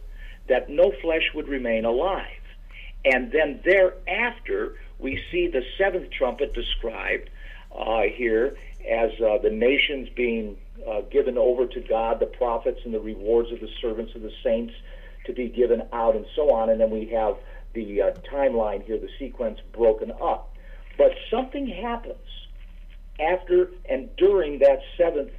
that 0.48 0.69
no 0.69 0.91
flesh 1.02 1.31
would 1.34 1.48
remain 1.48 1.85
alive. 1.85 2.41
And 3.06 3.31
then 3.31 3.61
thereafter, 3.64 4.76
we 4.99 5.22
see 5.31 5.48
the 5.48 5.64
seventh 5.77 6.11
trumpet 6.11 6.53
described 6.53 7.30
uh, 7.77 8.03
here 8.14 8.57
as 8.89 9.11
uh, 9.22 9.38
the 9.41 9.49
nations 9.49 10.10
being 10.15 10.57
uh, 10.88 11.02
given 11.11 11.38
over 11.38 11.65
to 11.68 11.81
God, 11.81 12.19
the 12.19 12.26
prophets, 12.26 12.80
and 12.85 12.94
the 12.94 12.99
rewards 12.99 13.52
of 13.52 13.60
the 13.60 13.69
servants 13.81 14.14
of 14.15 14.22
the 14.22 14.31
saints 14.44 14.73
to 15.26 15.34
be 15.34 15.49
given 15.49 15.84
out, 15.91 16.15
and 16.15 16.26
so 16.35 16.53
on. 16.53 16.69
And 16.69 16.80
then 16.80 16.91
we 16.91 17.07
have 17.07 17.35
the 17.73 18.02
uh, 18.02 18.11
timeline 18.31 18.84
here, 18.84 18.98
the 18.98 19.10
sequence 19.19 19.60
broken 19.73 20.11
up. 20.22 20.53
But 20.98 21.11
something 21.30 21.68
happens 21.68 22.27
after 23.19 23.72
and 23.89 24.10
during 24.18 24.60
that 24.60 24.80
seventh 24.98 25.31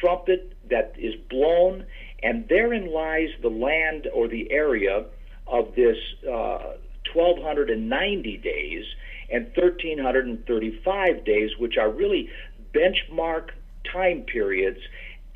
trumpet 0.00 0.52
that 0.70 0.94
is 0.98 1.14
blown, 1.30 1.84
and 2.22 2.48
therein 2.48 2.92
lies 2.92 3.28
the 3.42 3.48
land 3.48 4.08
or 4.14 4.28
the 4.28 4.50
area 4.50 5.04
of 5.46 5.74
this 5.74 5.96
uh, 6.22 6.74
1290 7.12 8.36
days 8.38 8.84
and 9.30 9.46
1335 9.56 11.24
days, 11.24 11.50
which 11.58 11.76
are 11.76 11.90
really 11.90 12.28
benchmark 12.74 13.50
time 13.92 14.22
periods 14.22 14.78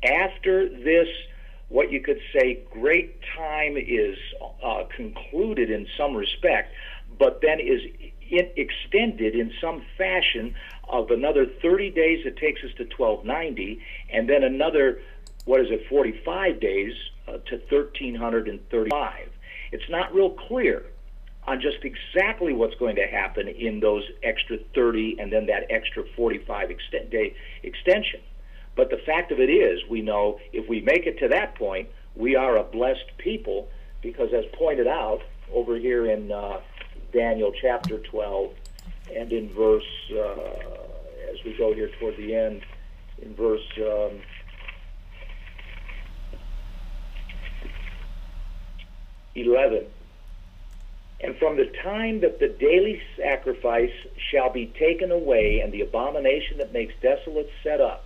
after 0.03 0.69
this 0.69 1.07
what 1.69 1.91
you 1.91 2.01
could 2.01 2.19
say 2.33 2.59
great 2.71 3.19
time 3.37 3.77
is 3.77 4.17
uh, 4.63 4.83
concluded 4.95 5.69
in 5.69 5.85
some 5.97 6.15
respect, 6.15 6.73
but 7.19 7.41
then 7.41 7.59
is 7.59 7.81
in, 8.29 8.49
extended 8.55 9.35
in 9.35 9.51
some 9.61 9.83
fashion 9.97 10.55
of 10.87 11.11
another 11.11 11.45
30 11.61 11.91
days 11.91 12.23
that 12.25 12.37
takes 12.37 12.63
us 12.63 12.71
to 12.77 12.83
1290, 12.83 13.79
and 14.11 14.29
then 14.29 14.43
another, 14.43 15.01
what 15.45 15.61
is 15.61 15.67
it, 15.69 15.87
45 15.89 16.59
days 16.59 16.93
uh, 17.27 17.33
to 17.33 17.57
1335. 17.69 19.29
It's 19.71 19.89
not 19.89 20.13
real 20.13 20.31
clear 20.31 20.85
on 21.47 21.61
just 21.61 21.77
exactly 21.83 22.53
what's 22.53 22.75
going 22.75 22.95
to 22.95 23.07
happen 23.07 23.47
in 23.47 23.79
those 23.79 24.03
extra 24.23 24.57
30 24.75 25.17
and 25.19 25.31
then 25.31 25.47
that 25.47 25.65
extra 25.69 26.03
45 26.15 26.69
extent, 26.69 27.09
day 27.09 27.35
extension. 27.63 28.19
But 28.75 28.89
the 28.89 28.97
fact 29.05 29.31
of 29.31 29.39
it 29.39 29.49
is, 29.49 29.81
we 29.89 30.01
know 30.01 30.39
if 30.53 30.69
we 30.69 30.81
make 30.81 31.05
it 31.05 31.19
to 31.19 31.27
that 31.29 31.55
point, 31.55 31.89
we 32.15 32.35
are 32.35 32.57
a 32.57 32.63
blessed 32.63 33.17
people 33.17 33.67
because, 34.01 34.29
as 34.33 34.45
pointed 34.53 34.87
out 34.87 35.21
over 35.53 35.77
here 35.77 36.09
in 36.09 36.31
uh, 36.31 36.59
Daniel 37.11 37.51
chapter 37.61 37.99
12 37.99 38.53
and 39.15 39.31
in 39.31 39.49
verse, 39.53 39.83
uh, 40.11 41.31
as 41.31 41.43
we 41.43 41.55
go 41.57 41.73
here 41.73 41.89
toward 41.99 42.17
the 42.17 42.35
end, 42.35 42.61
in 43.21 43.35
verse. 43.35 43.65
Um, 43.77 44.21
Eleven. 49.35 49.85
And 51.21 51.35
from 51.37 51.57
the 51.57 51.71
time 51.83 52.21
that 52.21 52.39
the 52.39 52.47
daily 52.47 53.01
sacrifice 53.17 53.91
shall 54.31 54.49
be 54.51 54.67
taken 54.67 55.11
away, 55.11 55.59
and 55.59 55.71
the 55.71 55.81
abomination 55.81 56.57
that 56.57 56.73
makes 56.73 56.93
desolate 57.01 57.49
set 57.63 57.81
up, 57.81 58.05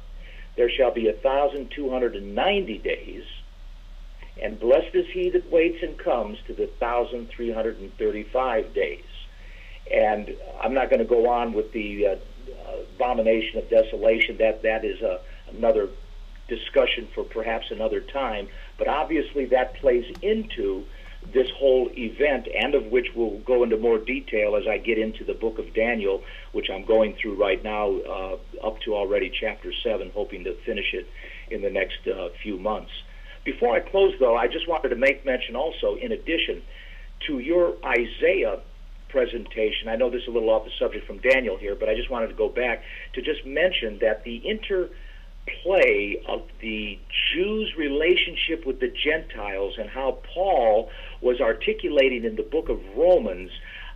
there 0.56 0.70
shall 0.70 0.92
be 0.92 1.08
a 1.10 1.14
thousand 1.14 1.72
two 1.72 1.90
hundred 1.90 2.16
and 2.16 2.36
ninety 2.36 2.78
days. 2.78 3.24
And 4.42 4.60
blessed 4.60 4.96
is 4.96 5.06
he 5.14 5.30
that 5.30 5.52
waits 5.52 5.84
and 5.84 5.98
comes 5.98 6.38
to 6.48 6.54
the 6.54 6.68
thousand 6.80 7.30
three 7.30 7.52
hundred 7.52 7.80
and 7.80 7.96
thirty-five 7.98 8.74
days. 8.74 9.06
And 9.92 10.36
I'm 10.62 10.74
not 10.74 10.90
going 10.90 11.00
to 11.00 11.06
go 11.06 11.30
on 11.30 11.54
with 11.54 11.72
the 11.72 12.08
uh, 12.08 12.16
abomination 12.96 13.60
of 13.60 13.70
desolation. 13.70 14.38
That 14.38 14.64
that 14.64 14.84
is 14.84 15.02
a, 15.02 15.20
another 15.50 15.90
discussion 16.48 17.08
for 17.14 17.24
perhaps 17.24 17.72
another 17.72 18.02
time. 18.02 18.48
But 18.78 18.88
obviously, 18.88 19.46
that 19.48 19.76
plays 19.76 20.06
into 20.22 20.86
this 21.32 21.50
whole 21.58 21.90
event, 21.96 22.48
and 22.54 22.76
of 22.76 22.88
which 22.88 23.08
we'll 23.16 23.40
go 23.40 23.64
into 23.64 23.78
more 23.78 23.98
detail 23.98 24.56
as 24.56 24.68
I 24.68 24.78
get 24.78 24.98
into 24.98 25.24
the 25.24 25.34
book 25.34 25.58
of 25.58 25.74
Daniel, 25.74 26.22
which 26.52 26.70
I'm 26.70 26.84
going 26.84 27.16
through 27.16 27.36
right 27.36 27.64
now, 27.64 27.92
uh, 27.92 28.38
up 28.66 28.82
to 28.82 28.96
already 28.96 29.30
chapter 29.30 29.72
7, 29.72 30.12
hoping 30.14 30.44
to 30.44 30.54
finish 30.66 30.94
it 30.94 31.08
in 31.50 31.62
the 31.62 31.70
next 31.70 32.08
uh, 32.08 32.30
few 32.42 32.60
months. 32.60 32.92
Before 33.44 33.76
I 33.76 33.82
close, 33.82 34.14
though, 34.20 34.38
I 34.38 34.48
just 34.48 34.68
wanted 34.68 34.90
to 34.90 34.96
make 34.96 35.26
mention 35.26 35.56
also, 35.56 35.96
in 35.96 36.12
addition 36.12 36.62
to 37.28 37.40
your 37.40 37.76
Isaiah 37.86 38.60
presentation, 39.10 39.90
I 39.90 39.96
know 39.96 40.10
this 40.10 40.22
is 40.22 40.28
a 40.28 40.32
little 40.32 40.50
off 40.50 40.66
the 40.66 40.72
subject 40.80 41.06
from 41.06 41.18
Daniel 41.20 41.58
here, 41.58 41.76
but 41.76 41.90
I 41.90 41.96
just 41.96 42.10
wanted 42.10 42.28
to 42.28 42.34
go 42.34 42.50
back 42.50 42.84
to 43.14 43.22
just 43.22 43.46
mention 43.46 44.00
that 44.00 44.24
the 44.24 44.38
interplay 44.38 46.24
of 46.28 46.44
the 46.62 46.98
Jews' 47.34 47.76
relationship 47.78 48.66
with 48.66 48.80
the 48.80 48.92
Gentiles 49.04 49.76
and 49.78 49.90
how 49.90 50.20
Paul 50.34 50.90
was 51.22 51.42
articulating 51.42 52.24
in 52.24 52.36
the 52.36 52.44
book 52.44 52.70
of 52.70 52.80
Romans 52.96 53.52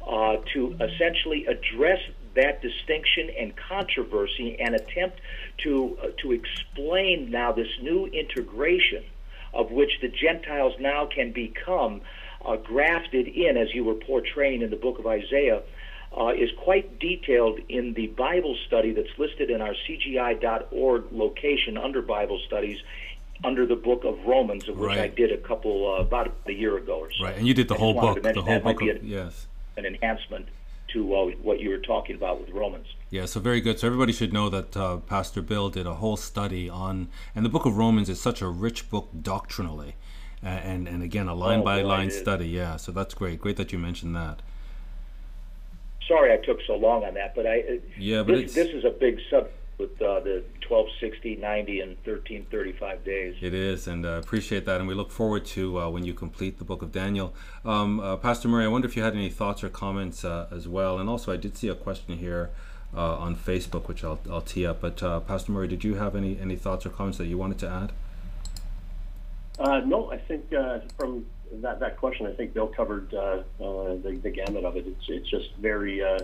uh, 0.05 0.37
to 0.53 0.75
essentially 0.79 1.45
address 1.47 1.99
that 2.35 2.61
distinction 2.61 3.29
and 3.39 3.53
controversy 3.55 4.57
and 4.59 4.75
attempt 4.75 5.19
to 5.63 5.97
uh, 6.03 6.07
to 6.21 6.31
explain 6.33 7.31
now 7.31 7.51
this 7.51 7.67
new 7.81 8.05
integration 8.05 9.03
of 9.57 9.71
which 9.71 9.91
the 10.01 10.07
Gentiles 10.07 10.73
now 10.79 11.07
can 11.13 11.33
become 11.33 12.01
uh, 12.45 12.55
grafted 12.57 13.27
in, 13.27 13.57
as 13.57 13.73
you 13.73 13.83
were 13.83 13.95
portraying 13.95 14.61
in 14.61 14.69
the 14.69 14.77
book 14.77 14.99
of 14.99 15.07
Isaiah 15.07 15.61
uh, 16.17 16.29
is 16.29 16.49
quite 16.63 16.99
detailed 16.99 17.59
in 17.67 17.93
the 17.95 18.07
Bible 18.07 18.55
study 18.67 18.93
that's 18.93 19.09
listed 19.17 19.49
in 19.49 19.59
our 19.61 19.73
CGI.org 19.73 21.05
location 21.11 21.77
under 21.77 22.01
Bible 22.01 22.39
studies 22.47 22.77
under 23.43 23.65
the 23.65 23.75
book 23.75 24.03
of 24.05 24.17
Romans, 24.25 24.69
of 24.69 24.77
which 24.77 24.87
Right. 24.87 24.99
I 24.99 25.07
did 25.09 25.31
a 25.31 25.37
couple 25.37 25.95
uh, 25.95 26.01
about 26.01 26.33
a 26.45 26.51
year 26.51 26.77
ago 26.77 26.99
or 26.99 27.11
so. 27.11 27.25
Right, 27.25 27.37
and 27.37 27.47
you 27.47 27.53
did 27.53 27.67
the 27.67 27.75
I 27.75 27.79
whole 27.79 27.93
book. 27.93 28.21
The 28.23 28.41
whole 28.41 28.59
book. 28.59 28.81
Of, 28.81 29.03
yes. 29.03 29.47
An 29.75 29.85
enhancement 29.85 30.47
to 30.93 31.15
uh, 31.15 31.25
what 31.41 31.59
you 31.59 31.69
were 31.69 31.77
talking 31.77 32.15
about 32.15 32.39
with 32.39 32.49
Romans. 32.49 32.87
Yeah, 33.09 33.25
so 33.25 33.39
very 33.39 33.61
good. 33.61 33.79
So 33.79 33.87
everybody 33.87 34.11
should 34.13 34.33
know 34.33 34.49
that 34.49 34.75
uh, 34.75 34.97
Pastor 34.97 35.41
Bill 35.41 35.69
did 35.69 35.85
a 35.87 35.95
whole 35.95 36.17
study 36.17 36.69
on, 36.69 37.07
and 37.35 37.45
the 37.45 37.49
Book 37.49 37.65
of 37.65 37.77
Romans 37.77 38.09
is 38.09 38.19
such 38.19 38.41
a 38.41 38.47
rich 38.47 38.89
book 38.89 39.09
doctrinally, 39.21 39.95
uh, 40.43 40.47
and 40.47 40.87
and 40.87 41.01
again 41.03 41.27
a 41.27 41.35
line 41.35 41.59
Oh, 41.59 41.63
by 41.63 41.81
boy, 41.81 41.87
line 41.87 42.11
study. 42.11 42.47
Yeah, 42.47 42.75
so 42.77 42.91
that's 42.91 43.13
great. 43.13 43.39
Great 43.39 43.57
that 43.57 43.71
you 43.71 43.79
mentioned 43.79 44.15
that. 44.15 44.41
Sorry 46.07 46.31
I 46.31 46.37
took 46.37 46.59
so 46.65 46.75
long 46.75 47.03
on 47.03 47.13
that, 47.15 47.35
but 47.35 47.45
I 47.45 47.59
uh, 47.59 47.73
Yeah, 47.97 48.23
but 48.23 48.35
this, 48.35 48.53
this 48.53 48.69
is 48.69 48.85
a 48.85 48.91
big 48.91 49.19
subject 49.29 49.53
with 49.77 50.01
uh, 50.01 50.19
the 50.21 50.43
1260, 50.67 51.35
90, 51.35 51.81
and 51.81 51.89
1335 52.03 53.03
days. 53.03 53.35
it 53.41 53.53
is, 53.53 53.87
and 53.87 54.05
uh, 54.05 54.09
appreciate 54.23 54.65
that, 54.65 54.79
and 54.79 54.87
we 54.87 54.95
look 54.95 55.11
forward 55.11 55.45
to 55.45 55.79
uh, 55.79 55.89
when 55.89 56.03
you 56.03 56.13
complete 56.13 56.57
the 56.57 56.63
Book 56.63 56.81
of 56.81 56.91
Daniel. 56.91 57.33
Um, 57.63 57.99
uh, 57.99 58.17
Pastor 58.17 58.47
Murray, 58.47 58.65
I 58.65 58.69
wonder 58.69 58.87
if 58.87 58.97
you 58.97 59.03
had 59.03 59.13
any 59.13 59.29
thoughts 59.29 59.63
or 59.63 59.69
comments 59.69 60.25
uh, 60.25 60.47
as 60.51 60.67
well, 60.67 60.97
and 60.97 61.07
also 61.07 61.31
I 61.31 61.37
did 61.37 61.57
see 61.57 61.69
a 61.69 61.75
question 61.75 62.17
here. 62.17 62.49
Uh, 62.95 63.17
on 63.17 63.35
Facebook, 63.35 63.89
which 63.89 64.01
I'll, 64.01 64.17
I'll 64.31 64.41
tee 64.41 64.65
up. 64.65 64.79
But 64.79 65.03
uh, 65.03 65.19
Pastor 65.19 65.51
Murray, 65.51 65.67
did 65.67 65.83
you 65.83 65.95
have 65.95 66.15
any, 66.15 66.39
any 66.39 66.55
thoughts 66.55 66.85
or 66.85 66.89
comments 66.89 67.17
that 67.17 67.25
you 67.25 67.37
wanted 67.37 67.59
to 67.59 67.69
add? 67.69 67.91
Uh, 69.59 69.81
no, 69.81 70.09
I 70.09 70.17
think 70.17 70.53
uh, 70.53 70.79
from 70.97 71.25
that, 71.51 71.81
that 71.81 71.97
question, 71.97 72.27
I 72.27 72.31
think 72.31 72.53
Bill 72.53 72.67
covered 72.67 73.13
uh, 73.13 73.17
uh, 73.17 73.43
the, 73.59 74.19
the 74.23 74.29
gamut 74.29 74.63
of 74.63 74.77
it. 74.77 74.87
It's, 74.87 75.05
it's 75.09 75.29
just 75.29 75.53
very, 75.59 76.01
uh, 76.01 76.19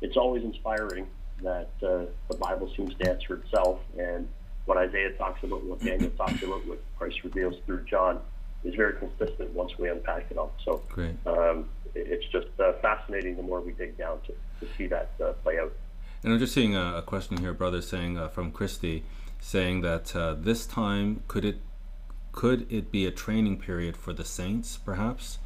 it's 0.00 0.16
always 0.16 0.44
inspiring 0.44 1.08
that 1.42 1.70
uh, 1.82 2.06
the 2.28 2.36
Bible 2.38 2.72
seems 2.76 2.94
to 2.94 3.10
answer 3.10 3.34
itself. 3.34 3.80
And 3.98 4.28
what 4.64 4.76
Isaiah 4.76 5.12
talks 5.12 5.42
about, 5.42 5.64
what 5.64 5.80
Daniel 5.80 6.10
talks 6.10 6.42
about, 6.42 6.66
what 6.66 6.82
Christ 6.98 7.22
reveals 7.24 7.54
through 7.66 7.84
John 7.84 8.20
is 8.64 8.74
very 8.74 8.94
consistent 8.94 9.52
once 9.52 9.78
we 9.78 9.88
unpack 9.88 10.26
it 10.30 10.38
all. 10.38 10.52
So 10.64 10.82
um, 11.26 11.68
it's 11.94 12.26
just 12.32 12.48
uh, 12.58 12.72
fascinating 12.82 13.36
the 13.36 13.42
more 13.42 13.60
we 13.60 13.72
dig 13.72 13.96
down 13.96 14.18
to, 14.26 14.32
to 14.66 14.72
see 14.76 14.86
that 14.88 15.10
uh, 15.22 15.32
play 15.44 15.58
out. 15.58 15.72
And 16.22 16.32
I'm 16.32 16.38
just 16.38 16.54
seeing 16.54 16.74
a, 16.74 16.96
a 16.96 17.02
question 17.02 17.36
here, 17.36 17.52
brother, 17.52 17.80
saying 17.80 18.18
uh, 18.18 18.28
from 18.28 18.50
Christy, 18.50 19.04
saying 19.38 19.82
that 19.82 20.16
uh, 20.16 20.34
this 20.34 20.66
time 20.66 21.22
could 21.28 21.44
it 21.44 21.60
could 22.32 22.70
it 22.70 22.90
be 22.90 23.06
a 23.06 23.10
training 23.10 23.58
period 23.58 23.96
for 23.96 24.12
the 24.12 24.24
saints, 24.24 24.76
perhaps? 24.76 25.38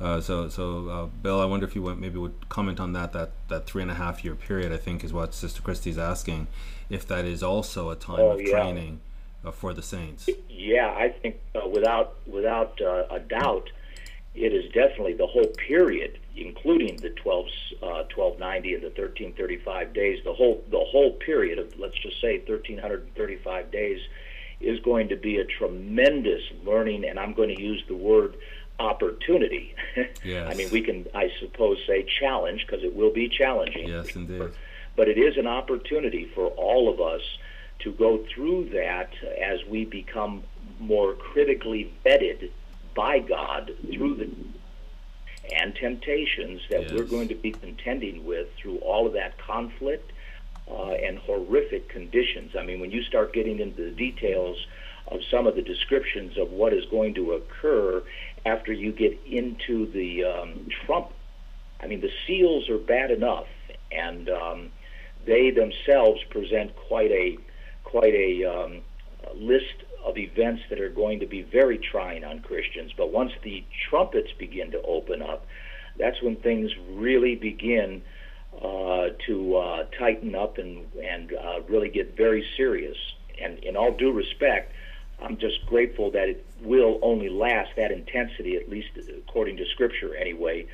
Uh, 0.00 0.20
so, 0.20 0.48
so 0.48 0.88
uh, 0.88 1.06
Bill, 1.06 1.40
I 1.40 1.44
wonder 1.44 1.66
if 1.66 1.74
you 1.76 1.82
would, 1.82 1.98
maybe 1.98 2.18
would 2.18 2.48
comment 2.48 2.80
on 2.80 2.92
that. 2.94 3.12
That 3.12 3.32
that 3.48 3.66
three 3.66 3.82
and 3.82 3.90
a 3.90 3.94
half 3.94 4.24
year 4.24 4.34
period, 4.34 4.72
I 4.72 4.78
think, 4.78 5.04
is 5.04 5.12
what 5.12 5.34
Sister 5.34 5.60
Christie's 5.60 5.98
asking, 5.98 6.46
if 6.88 7.06
that 7.08 7.24
is 7.26 7.42
also 7.42 7.90
a 7.90 7.96
time 7.96 8.20
Oh, 8.20 8.30
of 8.30 8.40
yeah. 8.40 8.50
training 8.50 9.00
uh, 9.44 9.50
for 9.50 9.74
the 9.74 9.82
saints. 9.82 10.28
Yeah, 10.48 10.88
I 10.96 11.10
think 11.10 11.36
uh, 11.54 11.68
without 11.68 12.16
without 12.26 12.80
uh, 12.80 13.04
a 13.10 13.20
doubt, 13.20 13.68
it 14.34 14.54
is 14.54 14.72
definitely 14.72 15.14
the 15.14 15.26
whole 15.26 15.48
period, 15.68 16.18
including 16.34 16.96
the 16.96 17.10
12, 17.10 17.46
uh, 17.82 17.86
1290 18.14 18.74
and 18.74 18.82
the 18.82 18.86
1335 18.88 19.92
days. 19.92 20.24
The 20.24 20.32
whole 20.32 20.64
the 20.70 20.78
whole 20.80 21.12
period 21.12 21.58
of 21.58 21.78
let's 21.78 21.98
just 21.98 22.20
say 22.22 22.38
1335 22.38 23.70
days 23.70 24.00
is 24.60 24.78
going 24.80 25.08
to 25.08 25.16
be 25.16 25.38
a 25.38 25.44
tremendous 25.44 26.42
learning, 26.64 27.04
and 27.04 27.18
I'm 27.18 27.32
going 27.34 27.54
to 27.54 27.60
use 27.60 27.82
the 27.88 27.96
word 27.96 28.36
opportunity. 28.80 29.74
Yes. 30.24 30.50
I 30.50 30.54
mean, 30.54 30.70
we 30.70 30.80
can, 30.82 31.06
I 31.14 31.30
suppose, 31.38 31.78
say 31.86 32.04
challenge 32.20 32.66
because 32.66 32.82
it 32.82 32.96
will 32.96 33.12
be 33.12 33.28
challenging 33.28 33.88
Yes, 33.88 34.16
indeed. 34.16 34.50
but 34.96 35.08
it 35.08 35.18
is 35.18 35.36
an 35.36 35.46
opportunity 35.46 36.30
for 36.34 36.48
all 36.48 36.92
of 36.92 37.00
us 37.00 37.22
to 37.80 37.92
go 37.92 38.24
through 38.34 38.70
that 38.70 39.10
as 39.40 39.64
we 39.68 39.84
become 39.84 40.42
more 40.78 41.14
critically 41.14 41.92
vetted 42.04 42.50
by 42.94 43.18
God 43.20 43.72
through 43.92 44.16
the 44.16 44.30
and 45.52 45.74
temptations 45.74 46.60
that 46.70 46.92
we're 46.92 47.04
going 47.04 47.28
to 47.28 47.34
be 47.34 47.50
contending 47.50 48.24
with 48.24 48.46
through 48.56 48.76
all 48.78 49.06
of 49.06 49.14
that 49.14 49.36
conflict 49.38 50.12
uh, 50.70 50.90
and 50.92 51.18
horrific 51.18 51.88
conditions. 51.88 52.54
I 52.56 52.62
mean, 52.62 52.78
when 52.78 52.92
you 52.92 53.02
start 53.02 53.32
getting 53.32 53.58
into 53.58 53.84
the 53.84 53.90
details 53.90 54.56
of 55.08 55.20
some 55.30 55.46
of 55.46 55.56
the 55.56 55.62
descriptions 55.62 56.38
of 56.38 56.52
what 56.52 56.72
is 56.72 56.84
going 56.86 57.14
to 57.14 57.32
occur 57.32 58.02
after 58.46 58.72
you 58.72 58.92
get 58.92 59.18
into 59.26 59.90
the 59.92 60.24
um, 60.24 60.68
Trump 60.86 61.10
I 61.82 61.86
mean, 61.86 62.00
the 62.00 62.10
seals 62.26 62.68
are 62.68 62.78
bad 62.78 63.10
enough, 63.10 63.46
and 63.90 64.28
um, 64.28 64.70
they 65.26 65.50
themselves 65.50 66.20
present 66.30 66.74
quite 66.76 67.10
a 67.10 67.38
quite 67.84 68.14
a 68.14 68.44
um, 68.44 68.82
list 69.34 69.84
of 70.04 70.16
events 70.16 70.62
that 70.70 70.80
are 70.80 70.90
going 70.90 71.20
to 71.20 71.26
be 71.26 71.42
very 71.42 71.78
trying 71.78 72.24
on 72.24 72.40
Christians. 72.40 72.92
But 72.96 73.12
once 73.12 73.32
the 73.42 73.64
trumpets 73.88 74.30
begin 74.38 74.70
to 74.72 74.82
open 74.82 75.22
up, 75.22 75.46
that's 75.98 76.22
when 76.22 76.36
things 76.36 76.70
really 76.90 77.34
begin 77.34 78.02
uh, 78.56 79.08
to 79.26 79.56
uh, 79.56 79.84
tighten 79.98 80.34
up 80.34 80.58
and 80.58 80.86
and 81.02 81.32
uh, 81.32 81.62
really 81.68 81.88
get 81.88 82.16
very 82.16 82.46
serious. 82.56 82.96
And 83.42 83.58
in 83.60 83.74
all 83.76 83.92
due 83.92 84.12
respect, 84.12 84.72
I'm 85.22 85.36
just 85.36 85.64
grateful 85.66 86.10
that 86.12 86.28
it 86.28 86.46
will 86.62 86.98
only 87.02 87.28
last 87.28 87.70
that 87.76 87.90
intensity, 87.90 88.56
at 88.56 88.68
least 88.68 88.88
according 89.16 89.56
to 89.58 89.66
Scripture 89.66 90.14
anyway, 90.16 90.66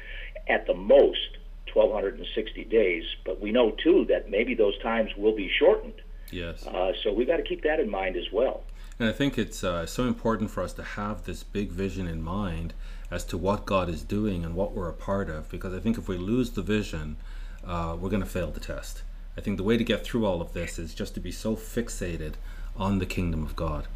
at 0.48 0.66
the 0.66 0.74
most 0.74 1.39
1,260 1.73 2.64
days. 2.64 3.05
But 3.24 3.40
we 3.40 3.52
know 3.52 3.73
too 3.73 4.06
that 4.09 4.31
maybe 4.31 4.55
those 4.55 4.78
times 4.78 5.10
will 5.16 5.35
be 5.36 5.51
shortened. 5.59 6.01
Yes. 6.31 6.66
Uh, 6.66 6.93
so 7.02 7.12
we've 7.12 7.27
got 7.27 7.36
to 7.36 7.43
keep 7.43 7.62
that 7.62 7.78
in 7.78 7.89
mind 7.89 8.16
as 8.16 8.32
well. 8.32 8.62
And 8.98 9.09
I 9.09 9.12
think 9.12 9.36
it's 9.36 9.62
uh, 9.62 9.85
so 9.85 10.05
important 10.05 10.51
for 10.51 10.62
us 10.62 10.73
to 10.74 10.82
have 10.82 11.24
this 11.24 11.43
big 11.43 11.70
vision 11.70 12.06
in 12.06 12.23
mind 12.23 12.73
as 13.10 13.24
to 13.24 13.36
what 13.36 13.66
God 13.66 13.89
is 13.89 14.02
doing 14.02 14.44
and 14.44 14.55
what 14.55 14.73
we're 14.73 14.89
a 14.89 14.94
part 14.94 15.28
of. 15.28 15.51
Because 15.51 15.74
I 15.74 15.78
think 15.78 15.98
if 15.98 16.09
we 16.09 16.16
lose 16.16 16.51
the 16.51 16.62
vision, 16.62 17.16
uh, 17.64 17.97
we're 18.01 18.09
going 18.09 18.23
to 18.23 18.28
fail 18.28 18.51
the 18.51 18.60
test. 18.60 19.02
I 19.36 19.43
think 19.43 19.59
the 19.59 19.62
way 19.62 19.77
to 19.77 19.85
get 19.85 20.02
through 20.02 20.24
all 20.24 20.40
of 20.40 20.55
this 20.55 20.78
is 20.78 20.94
just 20.94 21.14
to 21.14 21.20
be 21.20 21.31
so 21.31 21.56
fixated 21.56 22.35
on 22.74 22.98
the 22.98 23.06
kingdom 23.06 23.44
of 23.44 23.55
God. 23.55 23.86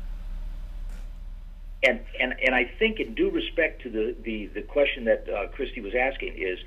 And, 1.83 2.01
and, 2.21 2.35
and 2.45 2.55
I 2.55 2.71
think, 2.79 3.01
in 3.01 3.15
due 3.15 3.31
respect 3.31 3.83
to 3.83 3.91
the, 3.91 4.15
the, 4.23 4.47
the 4.47 4.63
question 4.63 5.05
that 5.05 5.27
uh, 5.29 5.49
Christy 5.49 5.81
was 5.81 5.95
asking, 5.95 6.35
is 6.37 6.59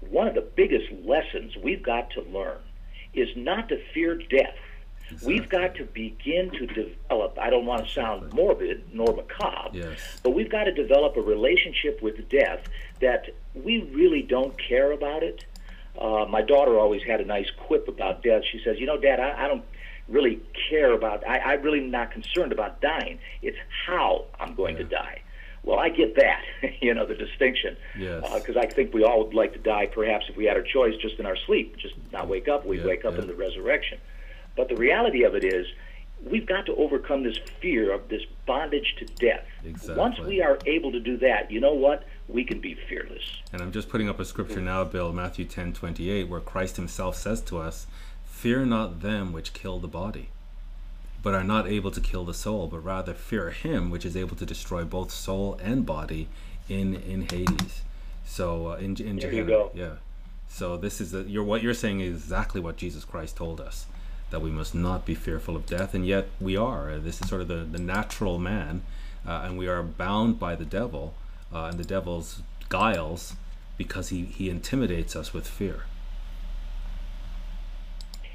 one 0.00 0.26
of 0.26 0.34
the 0.34 0.40
biggest 0.40 0.86
lessons 1.04 1.56
we've 1.62 1.82
got 1.82 2.10
to 2.10 2.22
learn 2.22 2.58
is 3.14 3.28
not 3.36 3.68
to 3.68 3.80
fear 3.92 4.16
death. 4.16 4.56
Exactly. 5.10 5.34
We've 5.34 5.48
got 5.48 5.74
to 5.74 5.84
begin 5.84 6.50
to 6.52 6.66
develop, 6.66 7.38
I 7.38 7.50
don't 7.50 7.66
want 7.66 7.86
to 7.86 7.92
sound 7.92 8.32
morbid 8.32 8.84
nor 8.94 9.14
macabre, 9.14 9.76
yes. 9.76 10.20
but 10.22 10.30
we've 10.30 10.50
got 10.50 10.64
to 10.64 10.72
develop 10.72 11.16
a 11.16 11.20
relationship 11.20 12.00
with 12.00 12.28
death 12.30 12.60
that 13.00 13.26
we 13.54 13.82
really 13.92 14.22
don't 14.22 14.56
care 14.58 14.92
about 14.92 15.22
it. 15.22 15.44
Uh, 15.98 16.24
my 16.24 16.40
daughter 16.40 16.78
always 16.78 17.02
had 17.02 17.20
a 17.20 17.24
nice 17.26 17.50
quip 17.66 17.88
about 17.88 18.22
death. 18.22 18.42
She 18.50 18.62
says, 18.64 18.78
You 18.78 18.86
know, 18.86 18.96
Dad, 18.96 19.20
I, 19.20 19.44
I 19.44 19.48
don't 19.48 19.64
really 20.12 20.40
care 20.70 20.92
about, 20.92 21.26
I, 21.26 21.38
I'm 21.38 21.62
really 21.62 21.80
not 21.80 22.12
concerned 22.12 22.52
about 22.52 22.80
dying. 22.80 23.18
It's 23.40 23.56
how 23.86 24.26
I'm 24.38 24.54
going 24.54 24.76
yeah. 24.76 24.82
to 24.82 24.88
die. 24.88 25.22
Well, 25.64 25.78
I 25.78 25.88
get 25.88 26.16
that, 26.16 26.42
you 26.80 26.92
know, 26.94 27.06
the 27.06 27.14
distinction. 27.14 27.76
Because 27.96 28.56
uh, 28.56 28.60
I 28.60 28.66
think 28.66 28.92
we 28.92 29.04
all 29.04 29.24
would 29.24 29.34
like 29.34 29.52
to 29.54 29.58
die, 29.58 29.86
perhaps 29.86 30.26
if 30.28 30.36
we 30.36 30.44
had 30.44 30.56
our 30.56 30.62
choice, 30.62 30.94
just 31.00 31.18
in 31.18 31.26
our 31.26 31.36
sleep, 31.36 31.76
just 31.76 31.94
not 32.12 32.28
wake 32.28 32.48
up. 32.48 32.66
We 32.66 32.78
yeah, 32.78 32.86
wake 32.86 33.04
up 33.04 33.14
yeah. 33.14 33.22
in 33.22 33.26
the 33.26 33.34
resurrection. 33.34 33.98
But 34.56 34.68
the 34.68 34.76
reality 34.76 35.22
of 35.22 35.34
it 35.34 35.44
is, 35.44 35.66
we've 36.30 36.46
got 36.46 36.66
to 36.66 36.74
overcome 36.76 37.22
this 37.22 37.38
fear 37.60 37.92
of 37.92 38.08
this 38.08 38.22
bondage 38.46 38.96
to 38.98 39.06
death. 39.06 39.44
Exactly. 39.64 39.96
Once 39.96 40.18
we 40.20 40.42
are 40.42 40.58
able 40.66 40.92
to 40.92 41.00
do 41.00 41.16
that, 41.18 41.50
you 41.50 41.60
know 41.60 41.74
what? 41.74 42.04
We 42.28 42.44
can 42.44 42.60
be 42.60 42.76
fearless. 42.88 43.22
And 43.52 43.62
I'm 43.62 43.72
just 43.72 43.88
putting 43.88 44.08
up 44.08 44.20
a 44.20 44.24
scripture 44.24 44.60
now, 44.60 44.84
Bill, 44.84 45.12
Matthew 45.12 45.44
10 45.44 45.72
28, 45.72 46.28
where 46.28 46.40
Christ 46.40 46.76
himself 46.76 47.16
says 47.16 47.40
to 47.42 47.58
us, 47.58 47.86
Fear 48.42 48.66
not 48.66 49.02
them 49.02 49.32
which 49.32 49.52
kill 49.52 49.78
the 49.78 49.86
body, 49.86 50.30
but 51.22 51.32
are 51.32 51.44
not 51.44 51.68
able 51.68 51.92
to 51.92 52.00
kill 52.00 52.24
the 52.24 52.34
soul, 52.34 52.66
but 52.66 52.80
rather 52.80 53.14
fear 53.14 53.50
him 53.50 53.88
which 53.88 54.04
is 54.04 54.16
able 54.16 54.34
to 54.34 54.44
destroy 54.44 54.82
both 54.82 55.12
soul 55.12 55.60
and 55.62 55.86
body 55.86 56.26
in, 56.68 56.96
in 56.96 57.28
Hades. 57.30 57.82
So, 58.26 58.72
uh, 58.72 58.74
in, 58.78 58.96
in 58.96 59.20
there. 59.20 59.68
Yeah. 59.74 59.92
So 60.48 60.76
this 60.76 61.00
is 61.00 61.12
you're, 61.28 61.44
what 61.44 61.62
you're 61.62 61.72
saying 61.72 62.00
is 62.00 62.16
exactly 62.16 62.60
what 62.60 62.76
Jesus 62.76 63.04
Christ 63.04 63.36
told 63.36 63.60
us 63.60 63.86
that 64.30 64.40
we 64.42 64.50
must 64.50 64.74
not 64.74 65.06
be 65.06 65.14
fearful 65.14 65.54
of 65.54 65.64
death, 65.64 65.94
and 65.94 66.04
yet 66.04 66.26
we 66.40 66.56
are. 66.56 66.98
This 66.98 67.20
is 67.20 67.28
sort 67.28 67.42
of 67.42 67.46
the, 67.46 67.62
the 67.62 67.78
natural 67.78 68.40
man, 68.40 68.82
uh, 69.24 69.42
and 69.44 69.56
we 69.56 69.68
are 69.68 69.84
bound 69.84 70.40
by 70.40 70.56
the 70.56 70.64
devil 70.64 71.14
uh, 71.54 71.66
and 71.66 71.78
the 71.78 71.84
devil's 71.84 72.42
guiles 72.68 73.36
because 73.76 74.08
he, 74.08 74.24
he 74.24 74.50
intimidates 74.50 75.14
us 75.14 75.32
with 75.32 75.46
fear. 75.46 75.84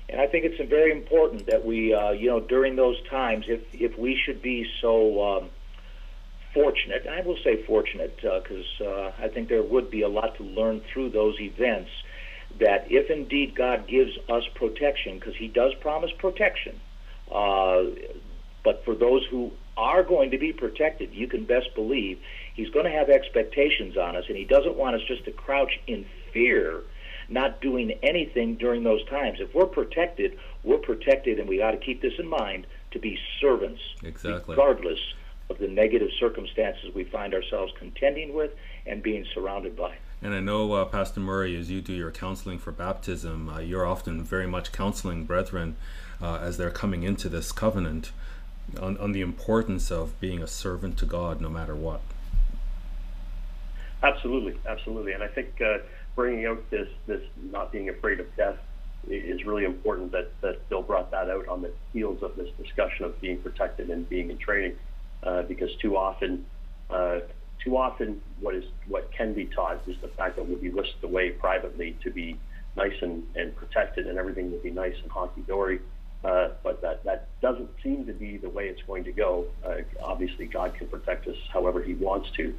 And 0.09 0.21
I 0.21 0.27
think 0.27 0.45
it's 0.45 0.69
very 0.69 0.91
important 0.91 1.47
that 1.47 1.65
we, 1.65 1.93
uh, 1.93 2.11
you 2.11 2.29
know, 2.29 2.39
during 2.39 2.75
those 2.75 2.97
times, 3.09 3.45
if 3.47 3.61
if 3.73 3.97
we 3.97 4.15
should 4.15 4.41
be 4.41 4.65
so 4.81 5.37
um, 5.37 5.49
fortunate, 6.53 7.05
I 7.07 7.21
will 7.21 7.37
say 7.43 7.63
fortunate 7.63 8.15
because 8.15 8.65
uh, 8.81 8.85
uh, 8.85 9.11
I 9.19 9.27
think 9.27 9.49
there 9.49 9.63
would 9.63 9.91
be 9.91 10.01
a 10.01 10.07
lot 10.07 10.37
to 10.37 10.43
learn 10.43 10.81
through 10.91 11.09
those 11.09 11.39
events 11.39 11.91
that 12.59 12.87
if 12.89 13.09
indeed 13.09 13.53
God 13.53 13.87
gives 13.87 14.11
us 14.29 14.43
protection, 14.55 15.19
because 15.19 15.35
He 15.35 15.47
does 15.47 15.73
promise 15.75 16.11
protection, 16.17 16.79
uh, 17.31 17.83
but 18.63 18.83
for 18.85 18.95
those 18.95 19.25
who 19.29 19.51
are 19.75 20.03
going 20.03 20.31
to 20.31 20.37
be 20.37 20.53
protected, 20.53 21.13
you 21.13 21.27
can 21.27 21.45
best 21.45 21.75
believe 21.75 22.19
He's 22.55 22.69
going 22.69 22.85
to 22.85 22.91
have 22.91 23.09
expectations 23.09 23.97
on 23.97 24.15
us, 24.15 24.23
and 24.27 24.37
He 24.37 24.45
doesn't 24.45 24.75
want 24.75 24.95
us 24.95 25.01
just 25.07 25.25
to 25.25 25.31
crouch 25.31 25.79
in 25.85 26.05
fear, 26.33 26.81
not 27.29 27.61
doing 27.61 27.91
anything 28.03 28.55
during 28.55 28.83
those 28.83 29.05
times. 29.07 29.39
If 29.39 29.53
we're 29.53 29.65
protected, 29.65 30.37
we're 30.63 30.77
protected, 30.77 31.39
and 31.39 31.47
we 31.47 31.57
got 31.57 31.71
to 31.71 31.77
keep 31.77 32.01
this 32.01 32.13
in 32.19 32.27
mind 32.27 32.67
to 32.91 32.99
be 32.99 33.19
servants, 33.41 33.81
exactly. 34.03 34.55
regardless 34.55 34.99
of 35.49 35.57
the 35.59 35.67
negative 35.67 36.09
circumstances 36.19 36.93
we 36.93 37.03
find 37.05 37.33
ourselves 37.33 37.73
contending 37.77 38.33
with 38.33 38.51
and 38.85 39.01
being 39.01 39.25
surrounded 39.33 39.75
by. 39.75 39.95
And 40.21 40.33
I 40.33 40.39
know, 40.39 40.73
uh, 40.73 40.85
Pastor 40.85 41.19
Murray, 41.19 41.55
as 41.55 41.69
you 41.69 41.79
do 41.79 41.93
your 41.93 42.11
counseling 42.11 42.57
for 42.57 42.71
baptism, 42.71 43.49
uh, 43.49 43.59
you're 43.59 43.85
often 43.85 44.23
very 44.23 44.47
much 44.47 44.71
counseling 44.71 45.25
brethren 45.25 45.75
uh, 46.21 46.39
as 46.41 46.57
they're 46.57 46.71
coming 46.71 47.03
into 47.03 47.29
this 47.29 47.51
covenant 47.51 48.11
on, 48.81 48.97
on 48.97 49.11
the 49.11 49.21
importance 49.21 49.91
of 49.91 50.19
being 50.19 50.41
a 50.41 50.47
servant 50.47 50.97
to 50.97 51.05
God 51.05 51.39
no 51.39 51.49
matter 51.49 51.75
what. 51.75 52.01
Absolutely, 54.01 54.59
absolutely. 54.67 55.13
And 55.13 55.23
I 55.23 55.27
think 55.27 55.61
uh, 55.61 55.79
bringing 56.17 56.45
out 56.47 56.69
this, 56.69 56.89
this 57.05 57.21
not 57.41 57.71
being 57.71 57.87
afraid 57.87 58.19
of 58.19 58.25
death 58.35 58.57
is 59.07 59.45
really 59.45 59.63
important 59.63 60.11
that, 60.11 60.29
that 60.41 60.67
Bill 60.67 60.81
brought 60.81 61.11
that 61.11 61.29
out 61.29 61.47
on 61.47 61.61
the 61.61 61.71
heels 61.93 62.21
of 62.21 62.35
this 62.35 62.49
discussion 62.61 63.05
of 63.05 63.21
being 63.21 63.37
protected 63.37 63.89
and 63.89 64.09
being 64.09 64.29
in 64.29 64.37
training. 64.37 64.75
Uh, 65.23 65.43
because 65.43 65.69
too 65.81 65.97
often 65.97 66.45
uh, 66.91 67.19
too 67.63 67.75
often 67.75 68.21
what 68.39 68.53
is 68.53 68.63
what 68.87 69.11
can 69.11 69.33
be 69.33 69.45
taught 69.45 69.81
is 69.87 69.95
the 70.01 70.07
fact 70.09 70.35
that 70.35 70.47
we'll 70.47 70.59
be 70.59 70.69
whisked 70.69 71.03
away 71.03 71.31
privately 71.31 71.97
to 72.03 72.11
be 72.11 72.37
nice 72.75 72.93
and, 73.01 73.23
and 73.35 73.55
protected 73.55 74.07
and 74.07 74.17
everything 74.17 74.51
will 74.51 74.59
be 74.59 74.69
nice 74.71 74.93
and 75.01 75.11
honky-dory. 75.11 75.79
Uh, 76.23 76.49
but 76.63 76.81
that, 76.81 77.03
that 77.03 77.27
doesn't 77.41 77.69
seem 77.83 78.05
to 78.05 78.13
be 78.13 78.37
the 78.37 78.49
way 78.49 78.67
it's 78.67 78.81
going 78.83 79.03
to 79.03 79.11
go. 79.11 79.45
Uh, 79.65 79.75
obviously, 80.01 80.45
God 80.45 80.73
can 80.75 80.87
protect 80.87 81.27
us 81.27 81.35
however 81.51 81.81
He 81.81 81.93
wants 81.93 82.29
to, 82.37 82.53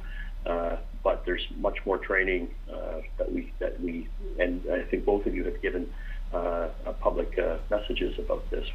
uh, 0.45 0.77
but 1.03 1.25
there's 1.25 1.45
much 1.57 1.77
more 1.85 1.97
training 1.97 2.53
uh, 2.71 3.01
that 3.17 3.31
we 3.31 3.51
that 3.59 3.79
we 3.81 4.07
and 4.39 4.63
I 4.71 4.81
think 4.83 5.05
both 5.05 5.25
of 5.25 5.33
you 5.33 5.43
have 5.45 5.61
given 5.61 5.91
uh, 6.33 6.67
public 6.99 7.37
uh, 7.39 7.57
messages 7.69 8.19
about 8.19 8.49
this 8.49 8.67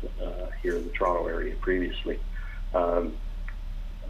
here 0.62 0.76
in 0.76 0.84
the 0.84 0.90
Toronto 0.90 1.26
area 1.28 1.54
previously. 1.60 2.18
Um, 2.74 3.16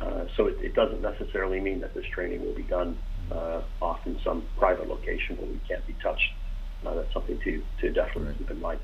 uh, 0.01 0.24
so 0.36 0.47
it, 0.47 0.59
it, 0.61 0.74
doesn't 0.74 1.03
necessarily 1.03 1.61
mean 1.61 1.81
that 1.81 1.95
this 1.95 2.05
training 2.07 2.45
will 2.45 2.55
be 2.55 2.62
done 2.62 2.97
uh, 3.31 3.61
off 3.81 4.07
in 4.07 4.19
some 4.24 4.45
private 4.59 4.89
location 4.89 5.36
where 5.36 5.47
we 5.47 5.61
can't 5.69 5.86
be 5.86 5.95
touched. 6.03 6.32
Uh, 6.85 6.95
that's 6.95 7.12
something 7.12 7.39
to, 7.41 7.62
to 7.81 7.91
definitely 7.91 8.24
right. 8.24 8.39
keep 8.39 8.51
in 8.51 8.61
mind. 8.61 8.81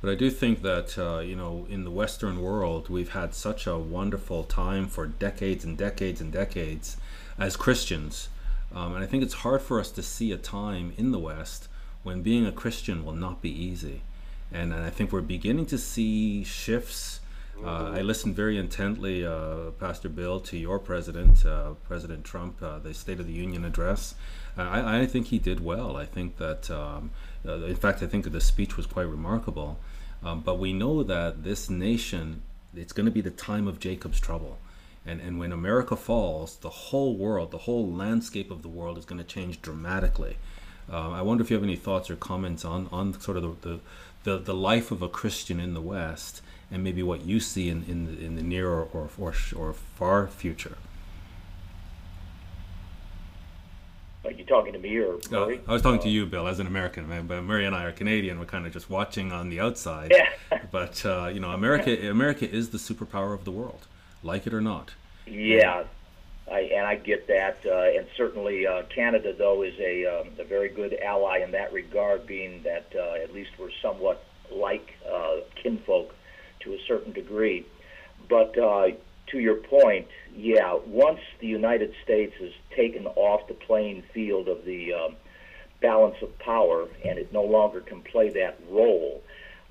But 0.00 0.10
I 0.10 0.14
do 0.14 0.30
think 0.30 0.62
that, 0.62 0.98
uh, 0.98 1.20
you 1.20 1.36
know, 1.36 1.66
in 1.70 1.84
the 1.84 1.90
Western 1.90 2.42
world, 2.42 2.88
we've 2.88 3.10
had 3.10 3.34
such 3.34 3.66
a 3.66 3.78
wonderful 3.78 4.44
time 4.44 4.86
for 4.86 5.06
decades 5.06 5.64
and 5.64 5.78
decades 5.78 6.20
and 6.20 6.30
decades 6.30 6.96
as 7.38 7.56
Christians. 7.56 8.28
Um, 8.74 8.94
and 8.94 9.04
I 9.04 9.06
think 9.06 9.22
it's 9.22 9.34
hard 9.34 9.62
for 9.62 9.78
us 9.78 9.90
to 9.92 10.02
see 10.02 10.32
a 10.32 10.36
time 10.36 10.92
in 10.96 11.12
the 11.12 11.18
West 11.18 11.68
when 12.02 12.22
being 12.22 12.46
a 12.46 12.52
Christian 12.52 13.04
will 13.04 13.12
not 13.12 13.42
be 13.42 13.50
easy. 13.50 14.02
And, 14.50 14.72
and 14.72 14.84
I 14.84 14.90
think 14.90 15.12
we're 15.12 15.20
beginning 15.20 15.66
to 15.66 15.78
see 15.78 16.44
shifts 16.44 17.20
uh, 17.64 17.92
I 17.94 18.02
listened 18.02 18.34
very 18.34 18.58
intently, 18.58 19.24
uh, 19.24 19.70
Pastor 19.78 20.08
Bill, 20.08 20.40
to 20.40 20.56
your 20.56 20.78
president, 20.78 21.46
uh, 21.46 21.74
President 21.86 22.24
Trump, 22.24 22.60
uh, 22.60 22.78
the 22.80 22.92
State 22.92 23.20
of 23.20 23.26
the 23.26 23.32
Union 23.32 23.64
address. 23.64 24.14
Uh, 24.58 24.62
I, 24.62 25.00
I, 25.02 25.06
think 25.06 25.28
he 25.28 25.38
did 25.38 25.64
well. 25.64 25.96
I 25.96 26.04
think 26.04 26.38
that, 26.38 26.70
um, 26.70 27.10
uh, 27.46 27.64
in 27.64 27.76
fact, 27.76 28.02
I 28.02 28.06
think 28.06 28.24
that 28.24 28.30
the 28.30 28.40
speech 28.40 28.76
was 28.76 28.86
quite 28.86 29.06
remarkable. 29.06 29.78
Um, 30.24 30.40
but 30.40 30.58
we 30.58 30.72
know 30.72 31.02
that 31.04 31.44
this 31.44 31.70
nation, 31.70 32.42
it's 32.74 32.92
going 32.92 33.06
to 33.06 33.12
be 33.12 33.20
the 33.20 33.30
time 33.30 33.68
of 33.68 33.78
Jacob's 33.78 34.20
trouble. 34.20 34.58
And, 35.04 35.20
and 35.20 35.38
when 35.38 35.52
America 35.52 35.96
falls, 35.96 36.56
the 36.56 36.70
whole 36.70 37.16
world, 37.16 37.50
the 37.50 37.58
whole 37.58 37.90
landscape 37.90 38.50
of 38.50 38.62
the 38.62 38.68
world 38.68 38.98
is 38.98 39.04
going 39.04 39.18
to 39.18 39.26
change 39.26 39.60
dramatically. 39.60 40.36
I 40.90 41.22
wonder 41.22 41.42
if 41.42 41.50
you 41.50 41.56
have 41.56 41.64
any 41.64 41.76
thoughts 41.76 42.10
or 42.10 42.16
comments 42.16 42.64
on, 42.64 42.88
on 42.92 43.18
sort 43.18 43.36
of 43.36 43.62
the, 43.62 43.68
the, 43.68 43.80
the, 44.24 44.38
the 44.38 44.54
life 44.54 44.90
of 44.90 45.00
a 45.00 45.08
Christian 45.08 45.58
in 45.58 45.74
the 45.74 45.80
West 45.80 46.42
and 46.70 46.82
maybe 46.82 47.02
what 47.02 47.24
you 47.24 47.40
see 47.40 47.68
in, 47.68 47.84
in, 47.84 48.06
the, 48.06 48.24
in 48.24 48.36
the 48.36 48.42
near 48.42 48.68
or, 48.68 48.88
or, 48.92 49.10
or, 49.18 49.34
or 49.56 49.72
far 49.72 50.26
future? 50.26 50.76
Are 54.24 54.30
you 54.30 54.44
talking 54.44 54.72
to 54.72 54.78
me 54.78 54.96
or 54.98 55.18
Murray? 55.30 55.60
I 55.66 55.72
was 55.72 55.82
talking 55.82 55.98
uh, 55.98 56.04
to 56.04 56.08
you, 56.08 56.26
Bill, 56.26 56.46
as 56.46 56.60
an 56.60 56.66
American. 56.66 57.08
Man, 57.08 57.26
but 57.26 57.42
Murray 57.42 57.66
and 57.66 57.74
I 57.74 57.84
are 57.84 57.92
Canadian. 57.92 58.38
We're 58.38 58.44
kind 58.46 58.66
of 58.66 58.72
just 58.72 58.88
watching 58.88 59.32
on 59.32 59.48
the 59.50 59.58
outside. 59.58 60.12
Yeah. 60.14 60.60
but 60.70 61.04
uh, 61.04 61.30
you 61.32 61.40
know, 61.40 61.50
America, 61.50 62.08
America 62.08 62.48
is 62.48 62.70
the 62.70 62.78
superpower 62.78 63.34
of 63.34 63.44
the 63.44 63.50
world, 63.50 63.86
like 64.22 64.46
it 64.46 64.54
or 64.54 64.60
not. 64.60 64.94
Yeah, 65.26 65.84
I, 66.50 66.60
and 66.60 66.86
I 66.86 66.96
get 66.96 67.26
that. 67.28 67.58
Uh, 67.64 67.98
and 67.98 68.06
certainly, 68.16 68.66
uh, 68.66 68.82
Canada, 68.94 69.34
though, 69.36 69.62
is 69.62 69.74
a, 69.78 70.06
um, 70.06 70.28
a 70.38 70.44
very 70.44 70.68
good 70.68 70.94
ally 70.94 71.38
in 71.38 71.52
that 71.52 71.72
regard, 71.72 72.26
being 72.26 72.62
that 72.62 72.86
uh, 72.94 73.22
at 73.22 73.32
least 73.32 73.50
we're 73.58 73.70
somewhat 73.80 74.24
like 74.50 74.94
uh, 75.10 75.36
kinfolk 75.62 76.14
to 76.60 76.74
a 76.74 76.78
certain 76.86 77.12
degree. 77.12 77.66
But 78.28 78.56
uh, 78.58 78.88
to 79.28 79.38
your 79.38 79.56
point, 79.56 80.08
yeah, 80.34 80.78
once 80.86 81.20
the 81.40 81.46
United 81.46 81.94
States 82.02 82.34
is 82.40 82.52
taken 82.74 83.06
off 83.06 83.48
the 83.48 83.54
playing 83.54 84.02
field 84.12 84.48
of 84.48 84.64
the 84.64 84.92
um, 84.92 85.16
balance 85.80 86.16
of 86.22 86.38
power 86.38 86.86
and 87.04 87.18
it 87.18 87.32
no 87.32 87.42
longer 87.42 87.80
can 87.80 88.02
play 88.02 88.30
that 88.30 88.58
role, 88.68 89.22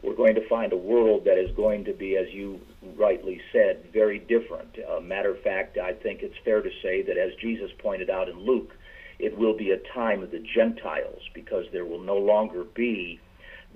we're 0.02 0.15
going 0.15 0.36
to 0.36 0.48
find 0.48 0.73
a 0.73 0.78
world 0.78 1.26
that 1.26 1.38
is 1.38 1.56
going 1.56 1.86
to 1.86 1.94
be, 1.94 2.18
as 2.18 2.32
you 2.34 2.60
rightly 2.98 3.41
said, 3.52 3.86
very 3.94 4.20
different. 4.20 4.78
Uh, 4.90 4.99
matter 4.99 5.32
of 5.32 5.41
fact, 5.41 5.78
I 5.78 5.94
think 5.94 6.22
it's 6.22 6.36
fair 6.44 6.62
to 6.62 6.70
say 6.82 7.02
that, 7.03 7.18
as 7.18 7.34
Jesus 7.36 7.72
pointed 7.80 8.10
out 8.10 8.28
in 8.28 8.40
Luke, 8.40 8.72
it 9.20 9.38
will 9.38 9.56
be 9.56 9.72
a 9.72 9.78
time 9.94 10.24
of 10.24 10.32
the 10.32 10.44
Gentiles 10.56 11.22
because 11.34 11.66
there 11.72 11.86
will 11.86 12.02
no 12.02 12.18
longer 12.18 12.64
be 12.64 13.20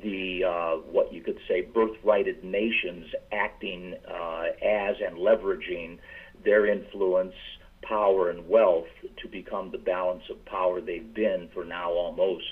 the 0.02 0.44
uh, 0.44 0.76
what 0.91 1.14
you 1.14 1.22
could 1.22 1.40
say 1.48 1.61
birthrighted 1.61 2.44
nations 2.44 3.06
acting 3.32 3.95
uh, 4.07 4.44
as 4.61 4.95
and 5.06 5.18
leveraging 5.18 5.99
their 6.44 6.65
influence, 6.65 7.34
power 7.82 8.30
and 8.30 8.49
wealth 8.49 8.88
to 9.22 9.27
become 9.27 9.72
the 9.72 9.77
balance 9.77 10.23
of 10.30 10.44
power 10.45 10.82
they've 10.82 11.14
been 11.14 11.49
for 11.53 11.64
now 11.64 11.91
almost. 11.91 12.45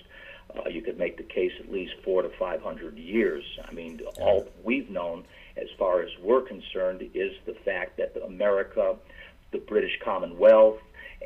Uh, 0.56 0.70
you 0.70 0.82
could 0.82 1.00
make 1.00 1.18
the 1.18 1.24
case 1.24 1.52
at 1.60 1.72
least 1.72 1.94
four 2.06 2.22
to 2.22 2.30
five 2.38 2.62
hundred 2.62 2.98
years. 2.98 3.44
I 3.68 3.74
mean, 3.74 4.02
all 4.22 4.48
we've 4.64 4.90
known, 4.90 5.26
as 5.58 5.68
far 5.78 6.02
as 6.02 6.10
we're 6.22 6.42
concerned, 6.42 7.02
is 7.14 7.32
the 7.46 7.56
fact 7.66 7.98
that 7.98 8.14
America, 8.26 8.96
the 9.52 9.60
British 9.60 9.98
Commonwealth, 10.04 10.78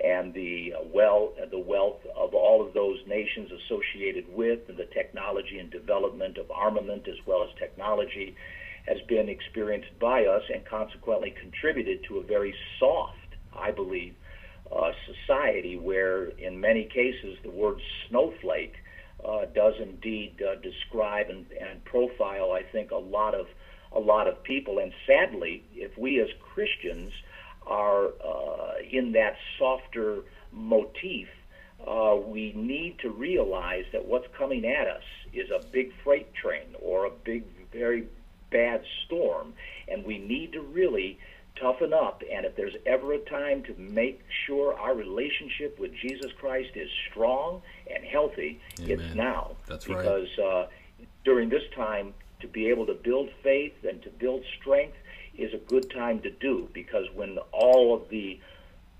and 0.03 0.33
the 0.33 0.73
uh, 0.77 0.83
well, 0.93 1.33
the 1.49 1.57
wealth 1.57 1.99
of 2.15 2.33
all 2.33 2.65
of 2.65 2.73
those 2.73 2.99
nations 3.07 3.49
associated 3.51 4.25
with, 4.33 4.59
and 4.69 4.77
the 4.77 4.85
technology 4.85 5.59
and 5.59 5.71
development 5.71 6.37
of 6.37 6.51
armament 6.51 7.07
as 7.07 7.17
well 7.25 7.43
as 7.43 7.49
technology, 7.57 8.35
has 8.87 8.97
been 9.07 9.27
experienced 9.27 9.97
by 9.99 10.25
us 10.25 10.43
and 10.53 10.63
consequently 10.65 11.33
contributed 11.41 12.03
to 12.07 12.19
a 12.19 12.23
very 12.23 12.53
soft, 12.79 13.17
I 13.57 13.71
believe, 13.71 14.13
uh, 14.71 14.91
society 15.05 15.77
where, 15.77 16.25
in 16.25 16.59
many 16.59 16.85
cases, 16.85 17.37
the 17.43 17.49
word 17.49 17.79
snowflake 18.07 18.75
uh, 19.25 19.45
does 19.55 19.73
indeed 19.81 20.41
uh, 20.41 20.55
describe 20.61 21.29
and, 21.29 21.45
and 21.59 21.83
profile, 21.85 22.51
I 22.51 22.63
think, 22.71 22.91
a 22.91 22.97
lot 22.97 23.33
of 23.33 23.47
a 23.97 23.99
lot 23.99 24.27
of 24.27 24.41
people. 24.43 24.79
And 24.79 24.93
sadly, 25.05 25.63
if 25.73 25.97
we 25.97 26.21
as 26.21 26.29
Christians 26.53 27.11
are 27.65 28.05
uh, 28.05 28.75
in 28.89 29.11
that 29.13 29.35
softer 29.57 30.19
motif, 30.53 31.27
uh, 31.85 32.15
we 32.15 32.53
need 32.53 32.99
to 32.99 33.09
realize 33.09 33.85
that 33.91 34.05
what's 34.05 34.27
coming 34.37 34.65
at 34.65 34.87
us 34.87 35.03
is 35.33 35.49
a 35.49 35.65
big 35.71 35.91
freight 36.03 36.33
train 36.33 36.75
or 36.79 37.05
a 37.05 37.09
big, 37.09 37.43
very 37.71 38.07
bad 38.51 38.83
storm, 39.05 39.53
and 39.87 40.05
we 40.05 40.17
need 40.17 40.53
to 40.53 40.61
really 40.61 41.19
toughen 41.59 41.93
up. 41.93 42.21
And 42.31 42.45
if 42.45 42.55
there's 42.55 42.75
ever 42.85 43.13
a 43.13 43.19
time 43.19 43.63
to 43.63 43.73
make 43.77 44.21
sure 44.45 44.77
our 44.77 44.95
relationship 44.95 45.79
with 45.79 45.91
Jesus 45.95 46.31
Christ 46.39 46.71
is 46.75 46.89
strong 47.09 47.61
and 47.93 48.03
healthy, 48.05 48.59
Amen. 48.79 48.99
it's 48.99 49.15
now. 49.15 49.55
That's 49.67 49.87
right. 49.87 49.97
because 49.97 50.39
uh, 50.39 50.67
during 51.25 51.49
this 51.49 51.63
time, 51.75 52.13
to 52.39 52.47
be 52.47 52.67
able 52.67 52.85
to 52.85 52.93
build 52.93 53.29
faith 53.43 53.73
and 53.87 54.01
to 54.03 54.09
build 54.09 54.43
strength 54.59 54.97
is 55.37 55.53
a 55.53 55.57
good 55.57 55.89
time 55.91 56.19
to 56.21 56.31
do 56.31 56.69
because 56.73 57.05
when 57.13 57.37
all 57.51 57.95
of 57.95 58.09
the 58.09 58.39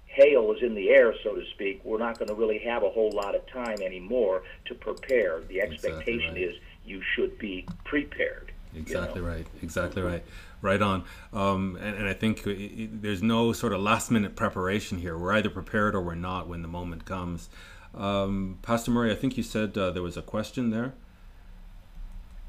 hail 0.06 0.52
is 0.52 0.64
in 0.64 0.74
the 0.74 0.90
air, 0.90 1.14
so 1.24 1.36
to 1.36 1.44
speak, 1.54 1.82
we're 1.84 2.00
not 2.00 2.18
going 2.18 2.28
to 2.28 2.36
really 2.36 2.60
have 2.60 2.84
a 2.84 2.90
whole 2.90 3.12
lot 3.12 3.36
of 3.36 3.46
time 3.48 3.82
anymore 3.84 4.44
to 4.66 4.76
prepare. 4.76 5.42
The 5.42 5.62
expectation 5.62 6.34
right. 6.34 6.42
is 6.42 6.56
you 6.86 7.02
should 7.16 7.38
be 7.38 7.68
prepared. 7.84 8.52
you 8.74 8.82
Exactly 8.82 9.22
know? 9.22 9.28
right. 9.28 9.48
Exactly 9.62 10.02
right. 10.02 10.24
Right 10.62 10.82
on. 10.82 11.04
Um, 11.34 11.78
and, 11.80 11.96
and 11.98 12.08
I 12.08 12.14
think 12.14 12.48
i 12.48 12.52
i 12.52 12.90
there's 12.92 13.22
no 13.22 13.54
sort 13.54 13.74
of 13.74 13.82
last 13.82 14.10
minute 14.10 14.36
preparation 14.36 14.98
here. 15.00 15.18
We're 15.18 15.34
either 15.34 15.50
prepared 15.50 15.94
or 15.94 16.02
we're 16.02 16.16
not 16.16 16.48
when 16.48 16.64
the 16.64 16.68
moment 16.68 17.06
comes. 17.06 17.50
Um, 17.94 18.58
Pastor 18.62 18.92
Murray, 18.92 19.12
I 19.12 19.16
think 19.16 19.38
you 19.38 19.44
said 19.44 19.78
uh, 19.78 19.92
there 19.92 20.04
was 20.04 20.18
a 20.18 20.22
question 20.22 20.72
there. 20.72 20.94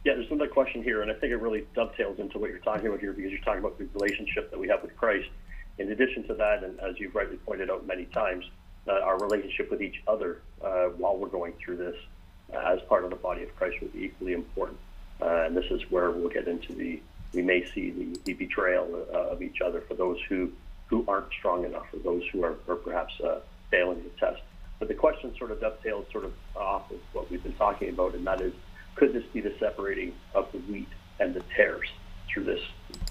Yeah, 0.09 0.15
there's 0.15 0.31
another 0.31 0.49
question 0.49 0.83
here, 0.83 1.03
and 1.03 1.11
I 1.11 1.15
think 1.15 1.33
it 1.33 1.37
really 1.37 1.67
dovetails 1.75 2.19
into 2.19 2.39
what 2.39 2.49
you're 2.49 2.61
talking 2.61 2.87
about 2.87 3.01
here 3.01 3.13
because 3.13 3.31
you're 3.31 3.43
talking 3.43 3.59
about 3.59 3.77
the 3.77 3.87
relationship 3.93 4.51
that 4.51 4.59
we 4.59 4.67
have 4.69 4.81
with 4.81 4.97
Christ. 4.97 5.29
In 5.77 5.93
addition 5.93 6.27
to 6.29 6.35
that, 6.37 6.65
and 6.65 6.81
as 6.81 6.99
you've 6.99 7.15
rightly 7.15 7.37
pointed 7.37 7.71
out 7.71 7.87
many 7.87 8.07
times, 8.07 8.47
uh, 8.87 8.93
our 8.93 9.19
relationship 9.19 9.71
with 9.71 9.83
each 9.83 10.03
other 10.09 10.41
uh, 10.65 10.87
while 10.97 11.19
we're 11.19 11.29
going 11.29 11.53
through 11.63 11.77
this 11.77 11.97
uh, 12.55 12.57
as 12.57 12.81
part 12.89 13.05
of 13.05 13.11
the 13.11 13.17
body 13.17 13.43
of 13.43 13.55
Christ 13.57 13.83
will 13.83 13.89
be 13.89 14.05
equally 14.05 14.33
important. 14.33 14.79
Uh, 15.21 15.43
and 15.45 15.55
this 15.55 15.71
is 15.71 15.83
where 15.91 16.11
we'll 16.11 16.31
get 16.31 16.49
into 16.49 16.73
the, 16.73 17.03
we 17.35 17.43
may 17.43 17.67
see 17.67 17.91
the, 17.91 18.19
the 18.25 18.33
betrayal 18.33 19.07
uh, 19.13 19.33
of 19.33 19.43
each 19.43 19.61
other 19.61 19.83
for 19.83 19.93
those 19.93 20.17
who, 20.27 20.51
who 20.87 21.05
aren't 21.07 21.31
strong 21.39 21.67
enough 21.67 21.85
or 21.93 21.99
those 21.99 22.23
who 22.33 22.43
are, 22.43 22.57
are 22.67 22.77
perhaps 22.77 23.13
uh, 23.21 23.41
failing 23.71 24.03
the 24.03 24.27
test. 24.27 24.41
But 24.79 24.89
the 24.89 24.95
question 24.95 25.37
sort 25.37 25.51
of 25.51 25.61
dovetails 25.61 26.07
sort 26.11 26.25
of 26.25 26.33
off 26.57 26.91
of 26.91 26.99
what 27.13 27.31
we've 27.31 27.43
been 27.43 27.53
talking 27.57 27.91
about, 27.91 28.15
and 28.15 28.27
that 28.27 28.41
is, 28.41 28.55
could 28.99 29.13
this 29.13 29.25
be 29.33 29.41
the 29.41 29.55
separating 29.59 30.13
of 30.35 30.51
the 30.53 30.59
wheat 30.59 30.89
and 31.21 31.33
the 31.33 31.43
tares 31.55 31.89
through 32.29 32.45
this 32.45 32.61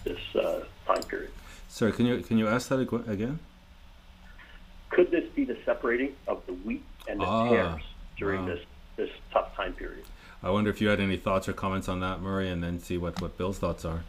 this 0.04 0.20
uh, 0.36 0.64
time 0.86 1.02
period? 1.04 1.32
Sorry, 1.70 1.92
can 1.92 2.06
you 2.06 2.22
can 2.22 2.38
you 2.38 2.48
ask 2.48 2.70
that 2.70 2.80
again? 2.80 3.40
Could 4.90 5.12
this 5.12 5.26
be 5.36 5.46
the 5.46 5.58
separating 5.66 6.16
of 6.28 6.46
the 6.46 6.54
wheat 6.54 6.84
and 7.08 7.20
the 7.20 7.26
Ah, 7.26 7.50
tares 7.50 7.82
during 8.18 8.42
wow. 8.42 8.56
this 8.56 8.66
this 8.98 9.10
tough 9.32 9.56
time 9.56 9.74
period? 9.74 10.06
I 10.44 10.50
wonder 10.50 10.70
if 10.70 10.82
you 10.82 10.90
had 10.90 11.00
any 11.00 11.18
thoughts 11.18 11.48
or 11.48 11.54
comments 11.54 11.90
on 11.90 12.00
that, 12.02 12.22
Murray, 12.22 12.50
and 12.50 12.64
then 12.64 12.80
see 12.80 12.98
what, 12.98 13.20
what 13.22 13.38
Bill's 13.38 13.58
thoughts 13.58 13.86
are. 13.86 14.04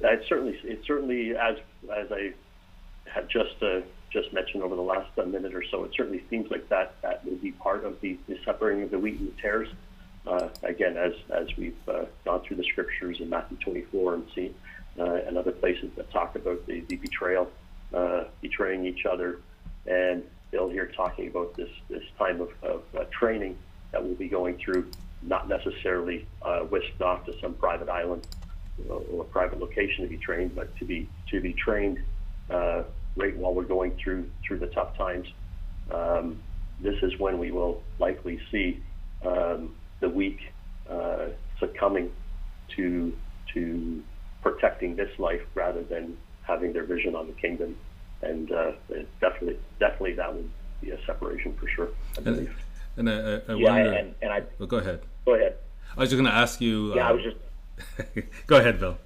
It 0.00 0.24
certainly 0.28 0.58
it 0.64 0.82
certainly 0.86 1.36
as 1.36 1.56
as 1.94 2.10
I 2.10 2.32
had 3.06 3.28
just 3.28 3.62
uh, 3.62 3.80
just 4.10 4.32
mentioned 4.32 4.62
over 4.62 4.76
the 4.76 4.82
last 4.82 5.10
uh, 5.18 5.24
minute 5.24 5.54
or 5.54 5.64
so, 5.70 5.84
it 5.84 5.92
certainly 5.96 6.22
seems 6.28 6.50
like 6.50 6.68
that 6.68 6.94
that 7.02 7.24
will 7.24 7.36
be 7.36 7.52
part 7.52 7.84
of 7.84 8.00
the, 8.00 8.18
the 8.28 8.38
separating 8.44 8.82
of 8.82 8.90
the 8.90 8.98
wheat 8.98 9.18
and 9.18 9.28
the 9.28 9.40
tares. 9.40 9.68
Uh, 10.26 10.48
again, 10.62 10.96
as 10.96 11.12
as 11.30 11.48
we've 11.56 11.76
uh, 11.88 12.04
gone 12.24 12.40
through 12.42 12.56
the 12.56 12.64
scriptures 12.64 13.20
in 13.20 13.28
Matthew 13.28 13.56
24 13.58 14.14
and 14.14 14.26
seen 14.34 14.54
uh, 14.98 15.14
and 15.26 15.36
other 15.36 15.50
places 15.50 15.90
that 15.96 16.10
talk 16.12 16.36
about 16.36 16.64
the, 16.66 16.80
the 16.82 16.96
betrayal, 16.96 17.50
uh, 17.92 18.24
betraying 18.40 18.86
each 18.86 19.04
other, 19.04 19.40
and 19.86 20.22
Bill 20.52 20.68
here 20.68 20.86
talking 20.86 21.26
about 21.26 21.56
this 21.56 21.70
this 21.88 22.04
time 22.18 22.40
of, 22.40 22.50
of 22.62 22.82
uh, 22.96 23.04
training 23.10 23.58
that 23.90 24.02
we'll 24.02 24.14
be 24.14 24.28
going 24.28 24.58
through, 24.58 24.90
not 25.22 25.48
necessarily 25.48 26.26
whisked 26.70 27.02
off 27.02 27.26
to 27.26 27.38
some 27.40 27.54
private 27.54 27.88
island 27.88 28.26
or 28.88 29.22
a 29.22 29.24
private 29.24 29.58
location 29.58 30.04
to 30.04 30.08
be 30.08 30.16
trained, 30.18 30.54
but 30.54 30.74
to 30.76 30.84
be 30.84 31.08
to 31.30 31.40
be 31.40 31.52
trained 31.52 31.98
right 32.48 33.36
while 33.36 33.52
we're 33.52 33.64
going 33.64 33.90
through 34.02 34.30
through 34.46 34.60
the 34.60 34.68
tough 34.68 34.96
times. 34.96 35.26
Um, 35.90 36.40
this 36.80 37.02
is 37.02 37.18
when 37.18 37.38
we 37.38 37.50
will 37.50 37.82
likely 37.98 38.40
see 38.50 38.82
um, 39.24 39.74
the 40.02 40.08
weak 40.10 40.38
uh, 40.90 41.28
succumbing 41.58 42.10
to 42.76 43.16
to 43.54 44.02
protecting 44.42 44.96
this 44.96 45.10
life 45.18 45.40
rather 45.54 45.82
than 45.82 46.16
having 46.42 46.72
their 46.74 46.84
vision 46.84 47.14
on 47.14 47.26
the 47.28 47.32
kingdom. 47.34 47.76
And 48.20 48.50
uh, 48.52 48.72
definitely, 49.20 49.58
definitely, 49.80 50.14
that 50.14 50.34
would 50.34 50.50
be 50.80 50.90
a 50.90 50.98
separation 51.06 51.54
for 51.54 51.66
sure. 51.68 51.88
I 52.16 52.16
And, 52.18 52.24
believe. 52.24 52.56
and 52.96 53.08
I, 53.10 53.12
I, 53.12 53.40
I 53.48 53.54
Yeah, 53.54 53.72
wonder. 53.72 53.92
and, 53.92 54.14
and 54.22 54.32
I 54.32 54.42
well, 54.58 54.68
go 54.68 54.76
ahead. 54.78 55.00
go 55.24 55.34
ahead. 55.34 55.56
I 55.96 56.00
was 56.00 56.10
just 56.10 56.20
going 56.20 56.30
to 56.30 56.36
ask 56.36 56.60
you. 56.60 56.94
Yeah, 56.94 57.06
I 57.06 57.10
uh, 57.10 57.14
was 57.14 57.22
just 57.24 57.36
go 58.46 58.56
ahead, 58.58 58.78
Bill. 58.80 58.98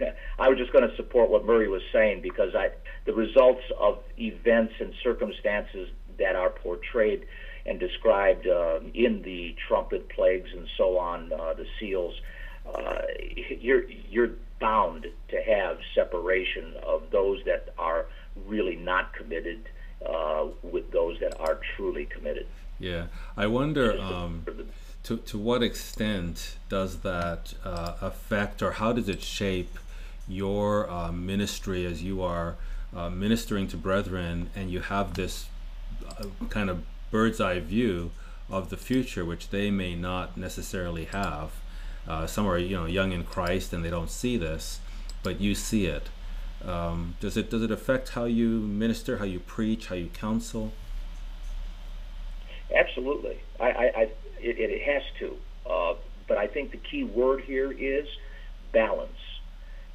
Yeah, 0.00 0.12
I 0.38 0.48
was 0.48 0.58
just 0.58 0.72
going 0.72 0.88
to 0.88 0.94
support 0.96 1.30
what 1.30 1.44
Murray 1.46 1.68
was 1.68 1.82
saying 1.92 2.20
because 2.20 2.54
I, 2.54 2.68
the 3.06 3.14
results 3.14 3.62
of 3.78 3.98
events 4.18 4.74
and 4.80 4.92
circumstances 5.02 5.88
that 6.18 6.36
are 6.36 6.50
portrayed 6.50 7.24
and 7.66 7.80
described 7.80 8.46
uh, 8.46 8.80
in 8.94 9.22
the 9.22 9.54
trumpet 9.66 10.08
plagues 10.08 10.50
and 10.52 10.66
so 10.76 10.98
on, 10.98 11.32
uh, 11.32 11.54
the 11.54 11.66
seals, 11.78 12.14
uh, 12.74 13.02
you're 13.60 13.84
you're 13.88 14.30
bound 14.60 15.06
to 15.28 15.42
have 15.42 15.78
separation 15.94 16.74
of 16.82 17.10
those 17.10 17.42
that 17.44 17.68
are 17.78 18.06
really 18.46 18.76
not 18.76 19.12
committed 19.12 19.68
uh, 20.08 20.46
with 20.62 20.90
those 20.92 21.18
that 21.20 21.38
are 21.40 21.60
truly 21.76 22.06
committed. 22.06 22.46
Yeah, 22.78 23.06
I 23.36 23.46
wonder 23.46 23.98
um, 24.00 24.44
to 25.04 25.16
to 25.16 25.38
what 25.38 25.62
extent 25.62 26.56
does 26.68 27.00
that 27.00 27.54
uh, 27.64 27.94
affect, 28.00 28.62
or 28.62 28.72
how 28.72 28.92
does 28.92 29.08
it 29.08 29.22
shape 29.22 29.78
your 30.28 30.90
uh, 30.90 31.12
ministry 31.12 31.86
as 31.86 32.02
you 32.02 32.22
are 32.22 32.56
uh, 32.94 33.08
ministering 33.08 33.68
to 33.68 33.76
brethren, 33.76 34.50
and 34.54 34.70
you 34.70 34.80
have 34.80 35.14
this 35.14 35.46
kind 36.50 36.68
of 36.70 36.82
bird's 37.10 37.40
eye 37.40 37.60
view 37.60 38.10
of 38.50 38.70
the 38.70 38.76
future, 38.76 39.24
which 39.24 39.50
they 39.50 39.70
may 39.70 39.94
not 39.94 40.36
necessarily 40.36 41.06
have. 41.06 41.52
Uh, 42.06 42.26
some 42.26 42.46
are, 42.46 42.58
you 42.58 42.76
know, 42.76 42.86
young 42.86 43.12
in 43.12 43.24
Christ, 43.24 43.72
and 43.72 43.84
they 43.84 43.90
don't 43.90 44.10
see 44.10 44.36
this, 44.36 44.80
but 45.22 45.40
you 45.40 45.54
see 45.54 45.86
it. 45.86 46.08
Um, 46.64 47.16
does 47.20 47.36
it 47.36 47.50
does 47.50 47.62
it 47.62 47.70
affect 47.70 48.10
how 48.10 48.24
you 48.24 48.48
minister, 48.48 49.18
how 49.18 49.24
you 49.24 49.40
preach, 49.40 49.88
how 49.88 49.94
you 49.94 50.08
counsel? 50.08 50.72
Absolutely, 52.74 53.38
I, 53.60 53.70
I, 53.70 53.84
I 53.84 54.02
it, 54.40 54.58
it 54.58 54.82
has 54.82 55.02
to. 55.18 55.36
Uh, 55.68 55.94
but 56.28 56.38
I 56.38 56.46
think 56.46 56.70
the 56.70 56.78
key 56.78 57.04
word 57.04 57.42
here 57.42 57.72
is 57.72 58.06
balance, 58.72 59.18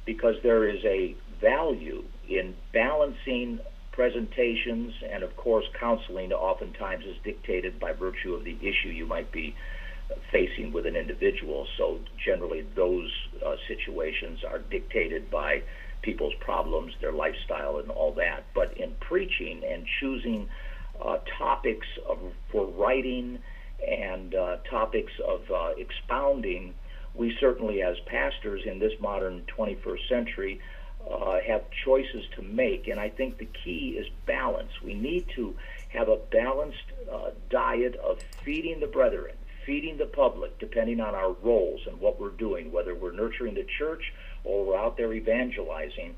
because 0.04 0.36
there 0.42 0.68
is 0.68 0.84
a 0.84 1.14
value 1.40 2.04
in 2.28 2.54
balancing 2.72 3.58
presentations, 3.92 4.92
and 5.10 5.22
of 5.22 5.36
course, 5.36 5.64
counseling 5.78 6.32
oftentimes 6.32 7.04
is 7.04 7.16
dictated 7.24 7.78
by 7.78 7.92
virtue 7.92 8.34
of 8.34 8.44
the 8.44 8.56
issue 8.60 8.88
you 8.88 9.06
might 9.06 9.30
be 9.30 9.54
facing 10.30 10.72
with 10.72 10.86
an 10.86 10.96
individual. 10.96 11.66
So 11.76 12.00
generally, 12.24 12.66
those 12.74 13.10
uh, 13.44 13.56
situations 13.68 14.40
are 14.48 14.58
dictated 14.58 15.30
by 15.30 15.62
people's 16.02 16.34
problems, 16.40 16.92
their 17.00 17.12
lifestyle, 17.12 17.78
and 17.78 17.90
all 17.90 18.12
that. 18.14 18.44
But 18.54 18.76
in 18.76 18.92
preaching 19.00 19.62
and 19.68 19.86
choosing 20.00 20.48
uh, 21.04 21.18
topics 21.38 21.86
of, 22.08 22.18
for 22.50 22.66
writing 22.66 23.38
and 23.86 24.34
uh, 24.34 24.56
topics 24.70 25.12
of 25.26 25.40
uh, 25.50 25.70
expounding, 25.76 26.74
we 27.14 27.36
certainly, 27.40 27.82
as 27.82 27.96
pastors 28.06 28.62
in 28.66 28.78
this 28.78 28.92
modern 29.00 29.42
21st 29.56 30.08
century, 30.08 30.60
uh, 31.10 31.40
have 31.46 31.62
choices 31.84 32.24
to 32.36 32.42
make, 32.42 32.88
and 32.88 32.98
I 33.00 33.08
think 33.08 33.38
the 33.38 33.48
key 33.64 33.96
is 33.98 34.06
balance. 34.26 34.70
We 34.82 34.94
need 34.94 35.26
to 35.36 35.54
have 35.90 36.08
a 36.08 36.16
balanced 36.30 36.84
uh, 37.10 37.30
diet 37.50 37.96
of 37.96 38.20
feeding 38.44 38.80
the 38.80 38.86
brethren, 38.86 39.34
feeding 39.66 39.98
the 39.98 40.06
public, 40.06 40.58
depending 40.58 41.00
on 41.00 41.14
our 41.14 41.32
roles 41.42 41.80
and 41.86 42.00
what 42.00 42.20
we're 42.20 42.30
doing, 42.30 42.72
whether 42.72 42.94
we're 42.94 43.12
nurturing 43.12 43.54
the 43.54 43.66
church 43.78 44.12
or 44.44 44.64
we're 44.64 44.78
out 44.78 44.96
there 44.96 45.12
evangelizing, 45.12 46.14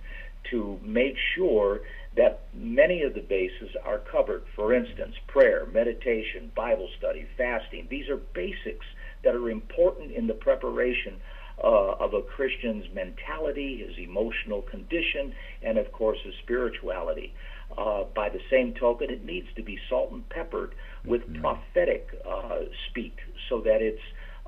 to 0.51 0.79
make 0.83 1.17
sure 1.35 1.81
that 2.17 2.43
many 2.53 3.03
of 3.03 3.15
the 3.15 3.21
bases 3.21 3.71
are 3.85 3.99
covered. 3.99 4.45
For 4.55 4.73
instance, 4.73 5.17
prayer, 5.27 5.67
meditation, 5.73 6.53
Bible 6.55 6.89
study, 6.97 7.27
fasting. 7.37 7.87
These 7.91 8.09
are 8.09 8.17
basics 8.17 8.87
that 9.25 9.35
are 9.35 9.51
important 9.51 10.13
in 10.13 10.27
the 10.27 10.35
preparation 10.35 11.17
uh, 11.63 11.93
of 11.93 12.15
a 12.15 12.23
Christian's 12.23 12.87
mentality, 12.95 13.85
his 13.87 13.97
emotional 13.99 14.63
condition, 14.63 15.33
and 15.63 15.79
of 15.79 15.91
course 15.93 16.19
his 16.25 16.35
spirituality. 16.43 17.33
Uh, 17.77 18.05
by 18.15 18.29
the 18.29 18.41
same 18.51 18.75
token, 18.75 19.11
it 19.11 19.25
needs 19.25 19.49
to 19.57 19.63
be 19.63 19.79
salt 19.89 20.13
and 20.13 20.29
peppered 20.29 20.75
with 21.05 21.23
mm-hmm. 21.23 21.41
prophetic 21.41 22.09
uh, 22.29 22.61
speak 22.91 23.19
so 23.49 23.61
that 23.61 23.83
it's 23.83 24.03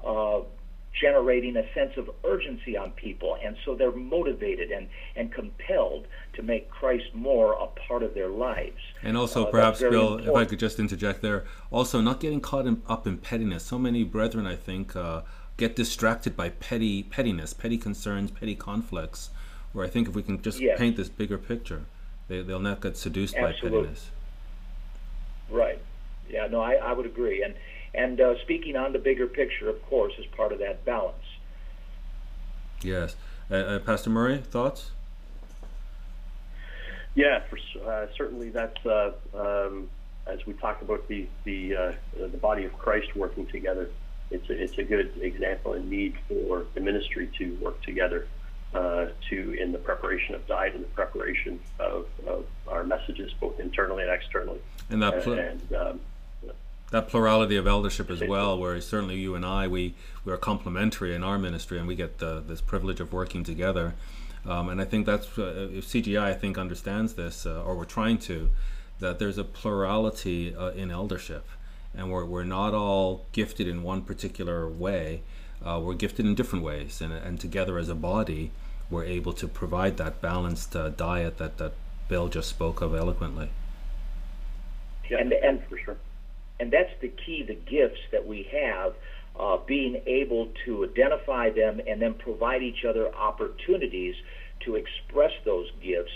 uh, 0.05 0.41
generating 1.01 1.57
a 1.57 1.75
sense 1.75 1.93
of 1.97 2.11
urgency 2.25 2.77
on 2.77 2.91
people, 2.93 3.37
and 3.43 3.57
so 3.65 3.75
they're 3.75 3.93
motivated 3.93 4.71
and, 4.71 4.89
and 5.15 5.33
compelled 5.33 6.07
to 6.35 6.43
make 6.43 6.71
Christ 6.71 7.15
more 7.15 7.53
a 7.55 7.67
part 7.89 8.03
of 8.03 8.15
their 8.15 8.29
lives. 8.29 8.81
And 9.03 9.17
also, 9.17 9.45
uh, 9.45 9.51
perhaps, 9.51 9.81
Bill, 9.81 9.91
important. 9.91 10.29
if 10.29 10.35
I 10.37 10.45
could 10.45 10.59
just 10.59 10.79
interject 10.79 11.21
there, 11.23 11.45
also 11.71 12.01
not 12.01 12.21
getting 12.21 12.41
caught 12.41 12.67
in, 12.67 12.83
up 12.87 13.07
in 13.07 13.19
pettiness. 13.19 13.65
So 13.65 13.79
many 13.79 14.05
brethren, 14.05 14.47
I 14.47 14.57
think, 14.57 14.97
uh, 14.97 15.23
get 15.57 15.77
distracted 15.77 16.37
by 16.37 16.51
petty 16.51 17.03
pettiness, 17.03 17.55
petty 17.55 17.79
concerns, 17.79 18.31
petty 18.31 18.55
conflicts. 18.55 19.31
Where 19.73 19.85
I 19.85 19.89
think 19.89 20.09
if 20.09 20.15
we 20.15 20.23
can 20.23 20.41
just 20.41 20.61
yes. 20.61 20.79
paint 20.79 20.97
this 20.97 21.09
bigger 21.09 21.39
picture, 21.39 21.85
they, 22.29 22.41
they'll 22.43 22.59
not 22.59 22.81
get 22.81 22.97
seduced 22.97 23.35
Absolutely. 23.35 23.71
by 23.71 23.85
pettiness. 23.85 24.11
Right. 25.51 25.79
Yeah. 26.31 26.47
No, 26.47 26.61
I, 26.61 26.75
I 26.75 26.93
would 26.93 27.07
agree. 27.07 27.43
And 27.43 27.55
and 27.95 28.21
uh, 28.21 28.39
speaking 28.43 28.77
on 28.77 28.93
the 28.93 28.99
bigger 28.99 29.27
picture, 29.27 29.69
of 29.69 29.83
course, 29.87 30.13
is 30.19 30.27
part 30.27 30.53
of 30.53 30.59
that 30.59 30.85
balance. 30.85 31.17
Yes. 32.83 33.17
Uh, 33.51 33.55
uh, 33.55 33.79
Pastor 33.79 34.11
Murray, 34.11 34.39
thoughts? 34.39 34.91
Yeah, 37.15 37.43
for, 37.49 37.59
uh, 37.89 38.07
certainly 38.15 38.51
that's, 38.51 38.85
uh, 38.85 39.13
um, 39.35 39.89
as 40.27 40.45
we 40.45 40.53
talk 40.53 40.83
about 40.83 41.09
the, 41.09 41.27
the, 41.45 41.75
uh, 41.75 41.93
the 42.19 42.37
body 42.37 42.65
of 42.65 42.77
Christ 42.77 43.17
working 43.17 43.47
together, 43.47 43.89
it's 44.31 44.49
a, 44.51 44.63
it's 44.63 44.79
a 44.79 44.83
good 44.83 45.13
example 45.21 45.75
and 45.75 45.89
need 45.89 46.15
for 46.29 46.67
the 46.75 46.81
ministry 46.81 47.31
to 47.39 47.57
work 47.57 47.83
together 47.83 48.27
to 49.31 49.53
in 49.59 49.73
the 49.73 49.79
preparation 49.79 50.35
of 50.35 50.47
diet 50.47 50.75
and 50.75 50.85
the 50.85 50.89
preparation 50.89 51.59
of, 51.79 52.07
of 52.27 52.45
our 52.69 52.85
messages, 52.85 53.33
both 53.41 53.59
internally 53.59 54.03
and 54.03 54.13
externally. 54.13 54.61
And 54.91 55.03
that 55.03 55.23
pl- 55.23 55.39
and, 55.39 55.73
um, 55.73 56.01
that 56.91 57.09
plurality 57.09 57.57
of 57.57 57.67
eldership 57.67 58.11
as 58.11 58.23
well, 58.23 58.59
where 58.59 58.81
certainly 58.81 59.17
you 59.17 59.35
and 59.35 59.45
I, 59.45 59.67
we, 59.67 59.95
we 60.25 60.33
are 60.33 60.37
complementary 60.37 61.15
in 61.15 61.25
our 61.25 61.39
ministry 61.39 61.79
and 61.79 61.89
we 61.89 61.97
get 61.97 62.19
the, 62.19 62.43
this 62.47 62.61
privilege 62.61 63.01
of 63.01 63.13
working 63.13 63.43
together. 63.43 63.95
Um, 64.45 64.69
and 64.69 64.81
I 64.81 64.85
think 64.85 65.07
that's, 65.07 65.37
uh, 65.37 65.69
if 65.73 65.89
CGI, 65.89 66.23
I 66.23 66.35
think, 66.35 66.57
understands 66.57 67.15
this, 67.15 67.45
uh, 67.45 67.63
or 67.65 67.75
we're 67.75 67.85
trying 67.85 68.19
to, 68.19 68.51
that 69.01 69.19
there's 69.19 69.37
a 69.37 69.45
plurality 69.45 70.55
uh, 70.55 70.71
in 70.71 70.93
eldership. 70.93 71.49
And 71.97 72.11
we're, 72.11 72.25
we're 72.25 72.45
not 72.45 72.75
all 72.75 73.25
gifted 73.33 73.67
in 73.67 73.83
one 73.83 74.03
particular 74.03 74.69
way, 74.69 75.23
uh, 75.65 75.81
we're 75.83 75.95
gifted 75.95 76.27
in 76.27 76.35
different 76.35 76.65
ways. 76.65 77.01
And, 77.01 77.13
and 77.13 77.41
together 77.41 77.79
as 77.79 77.89
a 77.89 77.95
body, 77.95 78.51
we're 78.91 79.05
able 79.05 79.33
to 79.35 79.49
provide 79.49 79.97
that 79.97 80.21
balanced 80.21 80.77
uh, 80.77 80.91
diet 80.91 81.39
that, 81.39 81.59
that 81.59 81.73
Bill 82.09 82.29
just 82.29 82.49
spoke 82.49 82.81
of 82.81 82.95
eloquently. 82.95 83.49
Yeah, 85.09 85.19
and, 85.19 85.33
and 85.33 85.65
for 85.65 85.79
sure 85.79 85.97
and 86.59 86.73
that's 86.73 86.93
the 87.01 87.09
key 87.09 87.43
the 87.43 87.55
gifts 87.55 88.01
that 88.13 88.27
we 88.27 88.49
have 88.53 88.95
uh, 89.39 89.59
being 89.67 90.01
able 90.07 90.49
to 90.65 90.85
identify 90.85 91.51
them 91.51 91.81
and 91.87 92.01
then 92.01 92.15
provide 92.15 92.63
each 92.63 92.85
other 92.85 93.15
opportunities 93.15 94.15
to 94.61 94.77
express 94.77 95.33
those 95.45 95.71
gifts 95.83 96.13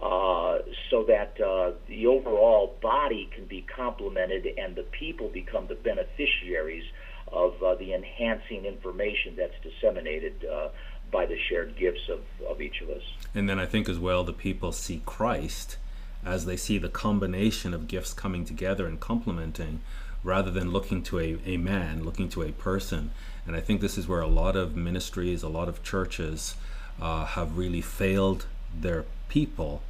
uh, 0.00 0.58
so 0.90 1.04
that 1.04 1.40
uh, 1.40 1.72
the 1.88 2.06
overall 2.06 2.76
body 2.80 3.28
can 3.34 3.44
be 3.44 3.62
complemented 3.62 4.46
and 4.58 4.74
the 4.74 4.84
people 4.84 5.28
become 5.28 5.66
the 5.66 5.74
beneficiaries 5.74 6.84
of 7.32 7.62
uh, 7.62 7.74
the 7.76 7.94
enhancing 7.94 8.64
information 8.64 9.34
that's 9.36 9.54
disseminated 9.62 10.44
uh, 10.44 10.68
by 11.10 11.26
the 11.26 11.36
shared 11.48 11.76
gifts 11.76 12.08
of, 12.08 12.20
of 12.46 12.60
each 12.60 12.80
of 12.80 12.90
us. 12.90 13.02
And 13.34 13.48
then 13.48 13.58
I 13.58 13.66
think 13.66 13.88
as 13.88 13.98
well 13.98 14.24
the 14.24 14.32
people 14.32 14.72
see 14.72 15.02
Christ 15.06 15.76
as 16.24 16.46
they 16.46 16.56
see 16.56 16.78
the 16.78 16.88
combination 16.88 17.74
of 17.74 17.88
gifts 17.88 18.12
coming 18.12 18.44
together 18.44 18.86
and 18.86 19.00
complementing 19.00 19.80
rather 20.22 20.50
than 20.50 20.70
looking 20.70 21.02
to 21.02 21.18
a, 21.18 21.38
a 21.44 21.56
man, 21.56 22.04
looking 22.04 22.28
to 22.28 22.42
a 22.42 22.52
person. 22.52 23.10
And 23.46 23.56
I 23.56 23.60
think 23.60 23.80
this 23.80 23.98
is 23.98 24.06
where 24.06 24.20
a 24.20 24.28
lot 24.28 24.54
of 24.54 24.76
ministries, 24.76 25.42
a 25.42 25.48
lot 25.48 25.68
of 25.68 25.82
churches 25.82 26.54
uh, 27.00 27.24
have 27.24 27.58
really 27.58 27.80
failed 27.80 28.46
their 28.74 29.04
people 29.32 29.80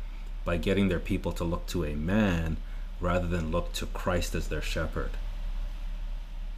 by 0.45 0.57
getting 0.57 0.89
their 0.89 1.01
people 1.01 1.33
to 1.33 1.43
look 1.43 1.67
to 1.67 1.85
a 1.85 1.97
man 1.97 2.57
rather 3.01 3.27
than 3.27 3.51
look 3.51 3.73
to 3.73 3.87
Christ 3.87 4.37
as 4.37 4.47
their 4.47 4.63
shepherd. 4.63 5.11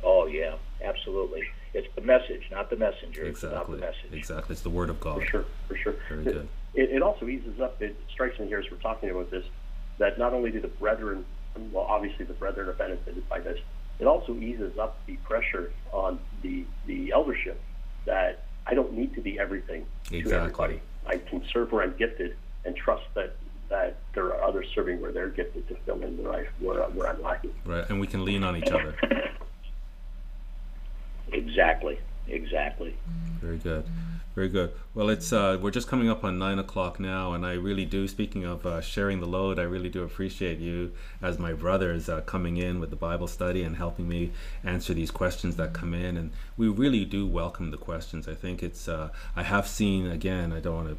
Oh, 0.02 0.26
yeah, 0.26 0.56
absolutely. 0.84 1.44
It's 1.72 1.88
the 1.94 2.02
message, 2.02 2.42
not 2.50 2.68
the 2.68 2.76
messenger. 2.76 3.24
Exactly. 3.24 3.80
It's 3.82 3.96
the 4.10 4.16
exactly. 4.16 4.52
It's 4.52 4.60
the 4.60 4.68
word 4.68 4.90
of 4.90 5.00
God. 5.00 5.20
For 5.20 5.26
sure. 5.26 5.44
For 5.66 5.76
sure. 5.76 5.94
Very 6.10 6.24
good. 6.24 6.48
It, 6.74 6.90
it 6.90 7.02
also 7.02 7.26
eases 7.26 7.58
up. 7.58 7.80
It 7.80 7.96
strikes 8.12 8.38
me 8.38 8.48
here 8.48 8.58
as 8.58 8.70
we're 8.70 8.76
talking 8.76 9.08
about 9.08 9.30
this 9.30 9.44
that 9.96 10.18
not 10.18 10.34
only 10.34 10.50
do 10.50 10.60
the 10.60 10.68
brethren, 10.68 11.24
well, 11.72 11.86
obviously 11.88 12.26
the 12.26 12.34
brethren 12.34 12.68
are 12.68 12.74
benefited 12.74 13.26
by 13.30 13.40
this, 13.40 13.58
it 13.98 14.06
also 14.06 14.34
eases 14.34 14.76
up 14.78 14.98
the 15.06 15.16
pressure 15.24 15.72
on 15.90 16.18
the 16.42 16.66
the 16.86 17.12
eldership 17.12 17.58
that 18.04 18.44
I 18.66 18.74
don't 18.74 18.92
need 18.92 19.14
to 19.14 19.22
be 19.22 19.38
everything 19.40 19.86
exactly. 20.10 20.30
to 20.30 20.36
everybody. 20.36 20.80
I 21.06 21.16
can 21.16 21.42
serve 21.50 21.72
where 21.72 21.82
I'm 21.82 21.96
gifted 21.96 22.36
and 22.64 22.76
trust 22.76 23.04
that 23.14 23.36
that 23.68 23.96
there 24.14 24.26
are 24.26 24.42
others 24.42 24.66
serving 24.74 25.00
where 25.00 25.10
they're 25.10 25.30
gifted 25.30 25.66
to 25.68 25.74
fill 25.86 26.00
in 26.02 26.22
where, 26.22 26.32
I, 26.32 26.46
where, 26.60 26.82
where 26.90 27.08
I'm 27.08 27.22
lacking. 27.22 27.54
Right, 27.64 27.88
and 27.88 27.98
we 27.98 28.06
can 28.06 28.24
lean 28.24 28.44
on 28.44 28.56
each 28.56 28.70
other. 28.70 28.94
exactly, 31.32 31.98
exactly. 32.28 32.94
Very 33.40 33.58
good. 33.58 33.84
Very 34.34 34.48
good. 34.48 34.72
Well, 34.94 35.10
it's 35.10 35.32
uh, 35.32 35.58
we're 35.62 35.70
just 35.70 35.86
coming 35.86 36.08
up 36.08 36.24
on 36.24 36.40
nine 36.40 36.58
o'clock 36.58 36.98
now, 36.98 37.34
and 37.34 37.46
I 37.46 37.52
really 37.52 37.84
do. 37.84 38.08
Speaking 38.08 38.44
of 38.44 38.66
uh, 38.66 38.80
sharing 38.80 39.20
the 39.20 39.28
load, 39.28 39.60
I 39.60 39.62
really 39.62 39.88
do 39.88 40.02
appreciate 40.02 40.58
you 40.58 40.90
as 41.22 41.38
my 41.38 41.52
brothers 41.52 42.08
uh, 42.08 42.20
coming 42.22 42.56
in 42.56 42.80
with 42.80 42.90
the 42.90 42.96
Bible 42.96 43.28
study 43.28 43.62
and 43.62 43.76
helping 43.76 44.08
me 44.08 44.32
answer 44.64 44.92
these 44.92 45.12
questions 45.12 45.54
that 45.54 45.72
come 45.72 45.94
in. 45.94 46.16
And 46.16 46.32
we 46.56 46.66
really 46.66 47.04
do 47.04 47.28
welcome 47.28 47.70
the 47.70 47.76
questions. 47.76 48.26
I 48.26 48.34
think 48.34 48.60
it's. 48.60 48.88
Uh, 48.88 49.10
I 49.36 49.44
have 49.44 49.68
seen 49.68 50.08
again. 50.08 50.52
I 50.52 50.58
don't 50.58 50.74
want 50.74 50.88
to 50.88 50.96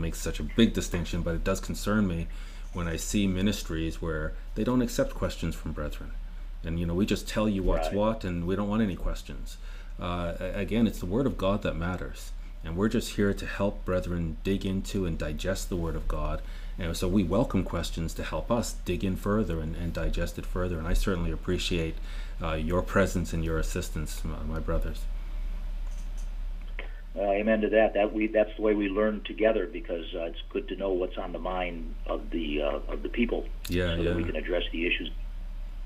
make 0.00 0.14
such 0.14 0.40
a 0.40 0.44
big 0.44 0.72
distinction, 0.72 1.22
but 1.22 1.34
it 1.34 1.44
does 1.44 1.60
concern 1.60 2.06
me 2.08 2.26
when 2.72 2.88
I 2.88 2.96
see 2.96 3.26
ministries 3.26 4.00
where 4.00 4.32
they 4.54 4.64
don't 4.64 4.82
accept 4.82 5.14
questions 5.14 5.54
from 5.54 5.72
brethren, 5.72 6.12
and 6.64 6.78
you 6.78 6.86
know 6.86 6.94
we 6.94 7.06
just 7.06 7.28
tell 7.28 7.48
you 7.48 7.62
what's 7.62 7.88
right. 7.88 7.96
what, 7.96 8.24
and 8.24 8.46
we 8.46 8.56
don't 8.56 8.68
want 8.68 8.82
any 8.82 8.96
questions 8.96 9.56
uh, 10.00 10.34
again, 10.54 10.86
it's 10.86 10.98
the 10.98 11.06
Word 11.06 11.26
of 11.26 11.36
God 11.36 11.62
that 11.62 11.76
matters. 11.76 12.32
And 12.64 12.76
we're 12.76 12.88
just 12.88 13.16
here 13.16 13.32
to 13.32 13.46
help 13.46 13.84
brethren 13.84 14.38
dig 14.44 14.66
into 14.66 15.06
and 15.06 15.18
digest 15.18 15.68
the 15.68 15.76
Word 15.76 15.96
of 15.96 16.08
God. 16.08 16.42
And 16.78 16.96
so 16.96 17.08
we 17.08 17.22
welcome 17.22 17.62
questions 17.62 18.14
to 18.14 18.22
help 18.22 18.50
us 18.50 18.74
dig 18.84 19.04
in 19.04 19.16
further 19.16 19.60
and, 19.60 19.76
and 19.76 19.92
digest 19.92 20.38
it 20.38 20.46
further. 20.46 20.78
And 20.78 20.88
I 20.88 20.94
certainly 20.94 21.30
appreciate 21.30 21.96
uh, 22.42 22.54
your 22.54 22.82
presence 22.82 23.32
and 23.32 23.44
your 23.44 23.58
assistance, 23.58 24.24
my, 24.24 24.42
my 24.42 24.58
brothers. 24.58 25.02
Uh, 27.16 27.22
amen 27.22 27.60
to 27.62 27.68
that. 27.70 27.94
That 27.94 28.12
we 28.12 28.28
that's 28.28 28.54
the 28.56 28.62
way 28.62 28.74
we 28.74 28.88
learn 28.88 29.22
together 29.24 29.66
because 29.66 30.06
uh, 30.14 30.24
it's 30.24 30.42
good 30.50 30.68
to 30.68 30.76
know 30.76 30.92
what's 30.92 31.18
on 31.18 31.32
the 31.32 31.40
mind 31.40 31.94
of 32.06 32.30
the 32.30 32.62
uh, 32.62 32.92
of 32.92 33.02
the 33.02 33.08
people, 33.08 33.46
yeah, 33.68 33.96
so 33.96 34.02
yeah. 34.02 34.10
that 34.10 34.16
we 34.16 34.24
can 34.24 34.36
address 34.36 34.62
the 34.70 34.86
issues 34.86 35.10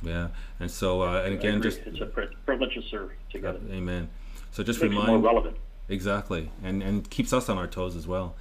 yeah, 0.04 0.28
and 0.60 0.70
so 0.70 1.02
uh, 1.02 1.22
and 1.24 1.34
again, 1.34 1.62
just 1.62 1.80
it's 1.80 2.00
a 2.00 2.06
privilege 2.06 2.74
to 2.74 2.82
serve 2.82 3.10
together. 3.30 3.60
Amen. 3.70 4.08
So 4.52 4.62
just 4.62 4.80
Makes 4.80 4.90
remind 4.90 5.08
more 5.08 5.18
relevant 5.18 5.56
exactly, 5.88 6.50
and 6.62 6.82
and 6.82 7.08
keeps 7.08 7.32
us 7.32 7.48
on 7.48 7.58
our 7.58 7.66
toes 7.66 7.96
as 7.96 8.06
well. 8.06 8.34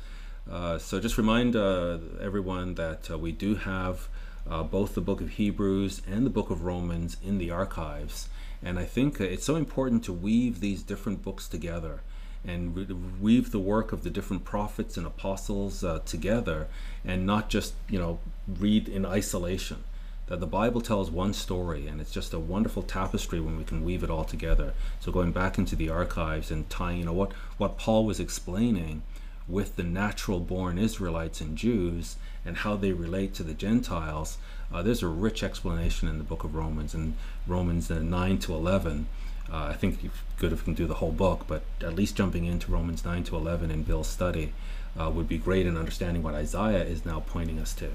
Uh, 0.49 0.77
so 0.77 0.99
just 0.99 1.17
remind 1.17 1.55
uh, 1.55 1.99
everyone 2.21 2.75
that 2.75 3.09
uh, 3.09 3.17
we 3.17 3.31
do 3.31 3.55
have 3.55 4.09
uh, 4.49 4.61
both 4.61 4.93
the 4.93 5.01
book 5.01 5.21
of 5.21 5.31
Hebrews 5.31 6.01
and 6.05 6.25
the 6.25 6.29
book 6.29 6.49
of 6.49 6.63
Romans 6.63 7.17
in 7.23 7.37
the 7.37 7.49
archives, 7.49 8.27
and 8.61 8.77
I 8.77 8.85
think 8.85 9.21
it's 9.21 9.45
so 9.45 9.55
important 9.55 10.03
to 10.05 10.13
weave 10.13 10.59
these 10.59 10.83
different 10.83 11.21
books 11.21 11.47
together 11.47 12.01
and 12.45 13.19
weave 13.21 13.51
the 13.51 13.59
work 13.59 13.93
of 13.93 14.03
the 14.03 14.09
different 14.09 14.43
prophets 14.43 14.97
and 14.97 15.07
apostles 15.07 15.83
together, 16.05 16.67
and 17.05 17.25
not 17.25 17.49
just 17.49 17.73
you 17.89 17.99
know 17.99 18.19
read 18.47 18.87
in 18.89 19.05
isolation 19.05 19.83
that 20.27 20.39
the 20.39 20.47
Bible 20.47 20.81
tells 20.81 21.11
one 21.11 21.33
story, 21.33 21.87
and 21.87 21.99
it's 21.99 22.11
just 22.11 22.33
a 22.33 22.39
wonderful 22.39 22.81
tapestry 22.81 23.39
when 23.39 23.57
we 23.57 23.63
can 23.63 23.83
weave 23.83 24.03
it 24.03 24.09
all 24.09 24.23
together. 24.23 24.73
So 24.99 25.11
going 25.11 25.31
back 25.31 25.57
into 25.57 25.75
the 25.75 25.89
archives 25.89 26.49
and 26.49 26.69
tying, 26.69 26.99
you 26.99 27.05
know, 27.05 27.13
what 27.13 27.33
what 27.57 27.77
Paul 27.77 28.05
was 28.05 28.19
explaining 28.19 29.03
with 29.47 29.75
the 29.75 29.83
natural 29.83 30.39
born 30.39 30.77
Israelites 30.77 31.41
and 31.41 31.57
Jews 31.57 32.15
and 32.45 32.57
how 32.57 32.77
they 32.77 32.93
relate 32.93 33.33
to 33.35 33.43
the 33.43 33.53
Gentiles, 33.53 34.37
uh, 34.73 34.81
there's 34.81 35.03
a 35.03 35.07
rich 35.07 35.43
explanation 35.43 36.07
in 36.07 36.17
the 36.17 36.23
book 36.23 36.43
of 36.43 36.55
Romans 36.55 36.93
and 36.93 37.15
Romans 37.45 37.91
uh, 37.91 37.99
9 37.99 38.37
to 38.39 38.53
11. 38.53 39.07
Uh, 39.51 39.65
I 39.65 39.73
think 39.73 40.03
it's 40.03 40.15
good 40.37 40.53
if 40.53 40.61
we 40.61 40.65
can 40.65 40.73
do 40.73 40.87
the 40.87 40.95
whole 40.95 41.11
book, 41.11 41.45
but 41.47 41.63
at 41.81 41.95
least 41.95 42.15
jumping 42.15 42.45
into 42.45 42.71
Romans 42.71 43.03
9 43.03 43.23
to 43.25 43.35
11 43.35 43.71
in 43.71 43.83
Bill's 43.83 44.07
study 44.07 44.53
uh, 44.99 45.09
would 45.09 45.27
be 45.27 45.37
great 45.37 45.65
in 45.65 45.77
understanding 45.77 46.23
what 46.23 46.33
Isaiah 46.33 46.83
is 46.83 47.05
now 47.05 47.23
pointing 47.25 47.59
us 47.59 47.73
to. 47.75 47.91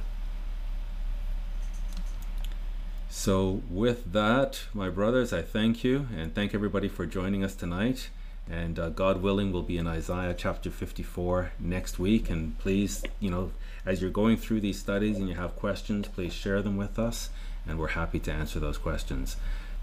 So, 3.11 3.63
with 3.71 4.13
that, 4.13 4.65
my 4.75 4.91
brothers, 4.91 5.33
I 5.33 5.43
thank 5.43 5.83
you 5.83 6.07
and 6.15 6.35
thank 6.35 6.55
everybody 6.55 6.89
for 6.89 7.07
joining 7.07 7.43
us 7.43 7.55
tonight. 7.55 8.11
And 8.51 8.79
uh, 8.79 8.91
God 8.91 9.23
willing, 9.23 9.53
we'll 9.53 9.63
be 9.63 9.77
in 9.77 9.87
Isaiah 9.87 10.35
chapter 10.37 10.71
54 10.71 11.53
next 11.59 11.99
week. 11.99 12.31
And 12.31 12.59
please, 12.59 13.03
you 13.21 13.31
know, 13.31 13.53
as 13.85 14.01
you're 14.01 14.11
going 14.11 14.37
through 14.37 14.61
these 14.61 14.79
studies 14.79 15.17
and 15.17 15.29
you 15.29 15.35
have 15.35 15.57
questions, 15.57 16.09
please 16.09 16.33
share 16.33 16.63
them 16.63 16.77
with 16.77 16.99
us, 16.99 17.31
and 17.67 17.79
we're 17.79 17.89
happy 17.89 18.19
to 18.21 18.33
answer 18.33 18.61
those 18.61 18.79
questions. 18.79 19.37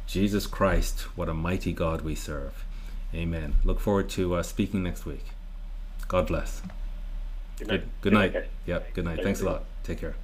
Jesus 0.07 0.47
Christ, 0.47 1.01
what 1.15 1.29
a 1.29 1.33
mighty 1.33 1.73
God 1.73 2.01
we 2.01 2.15
serve. 2.15 2.63
Amen. 3.13 3.55
Look 3.63 3.79
forward 3.79 4.09
to 4.11 4.35
uh, 4.35 4.43
speaking 4.43 4.83
next 4.83 5.05
week. 5.05 5.25
God 6.07 6.27
bless. 6.27 6.61
Good 7.57 7.67
night. 7.67 7.79
Good, 7.79 7.89
good 8.01 8.13
night. 8.13 8.45
Yep, 8.65 8.93
good 8.93 9.05
night. 9.05 9.23
Thanks 9.23 9.41
a 9.41 9.45
lot. 9.45 9.63
Take 9.83 9.99
care. 9.99 10.15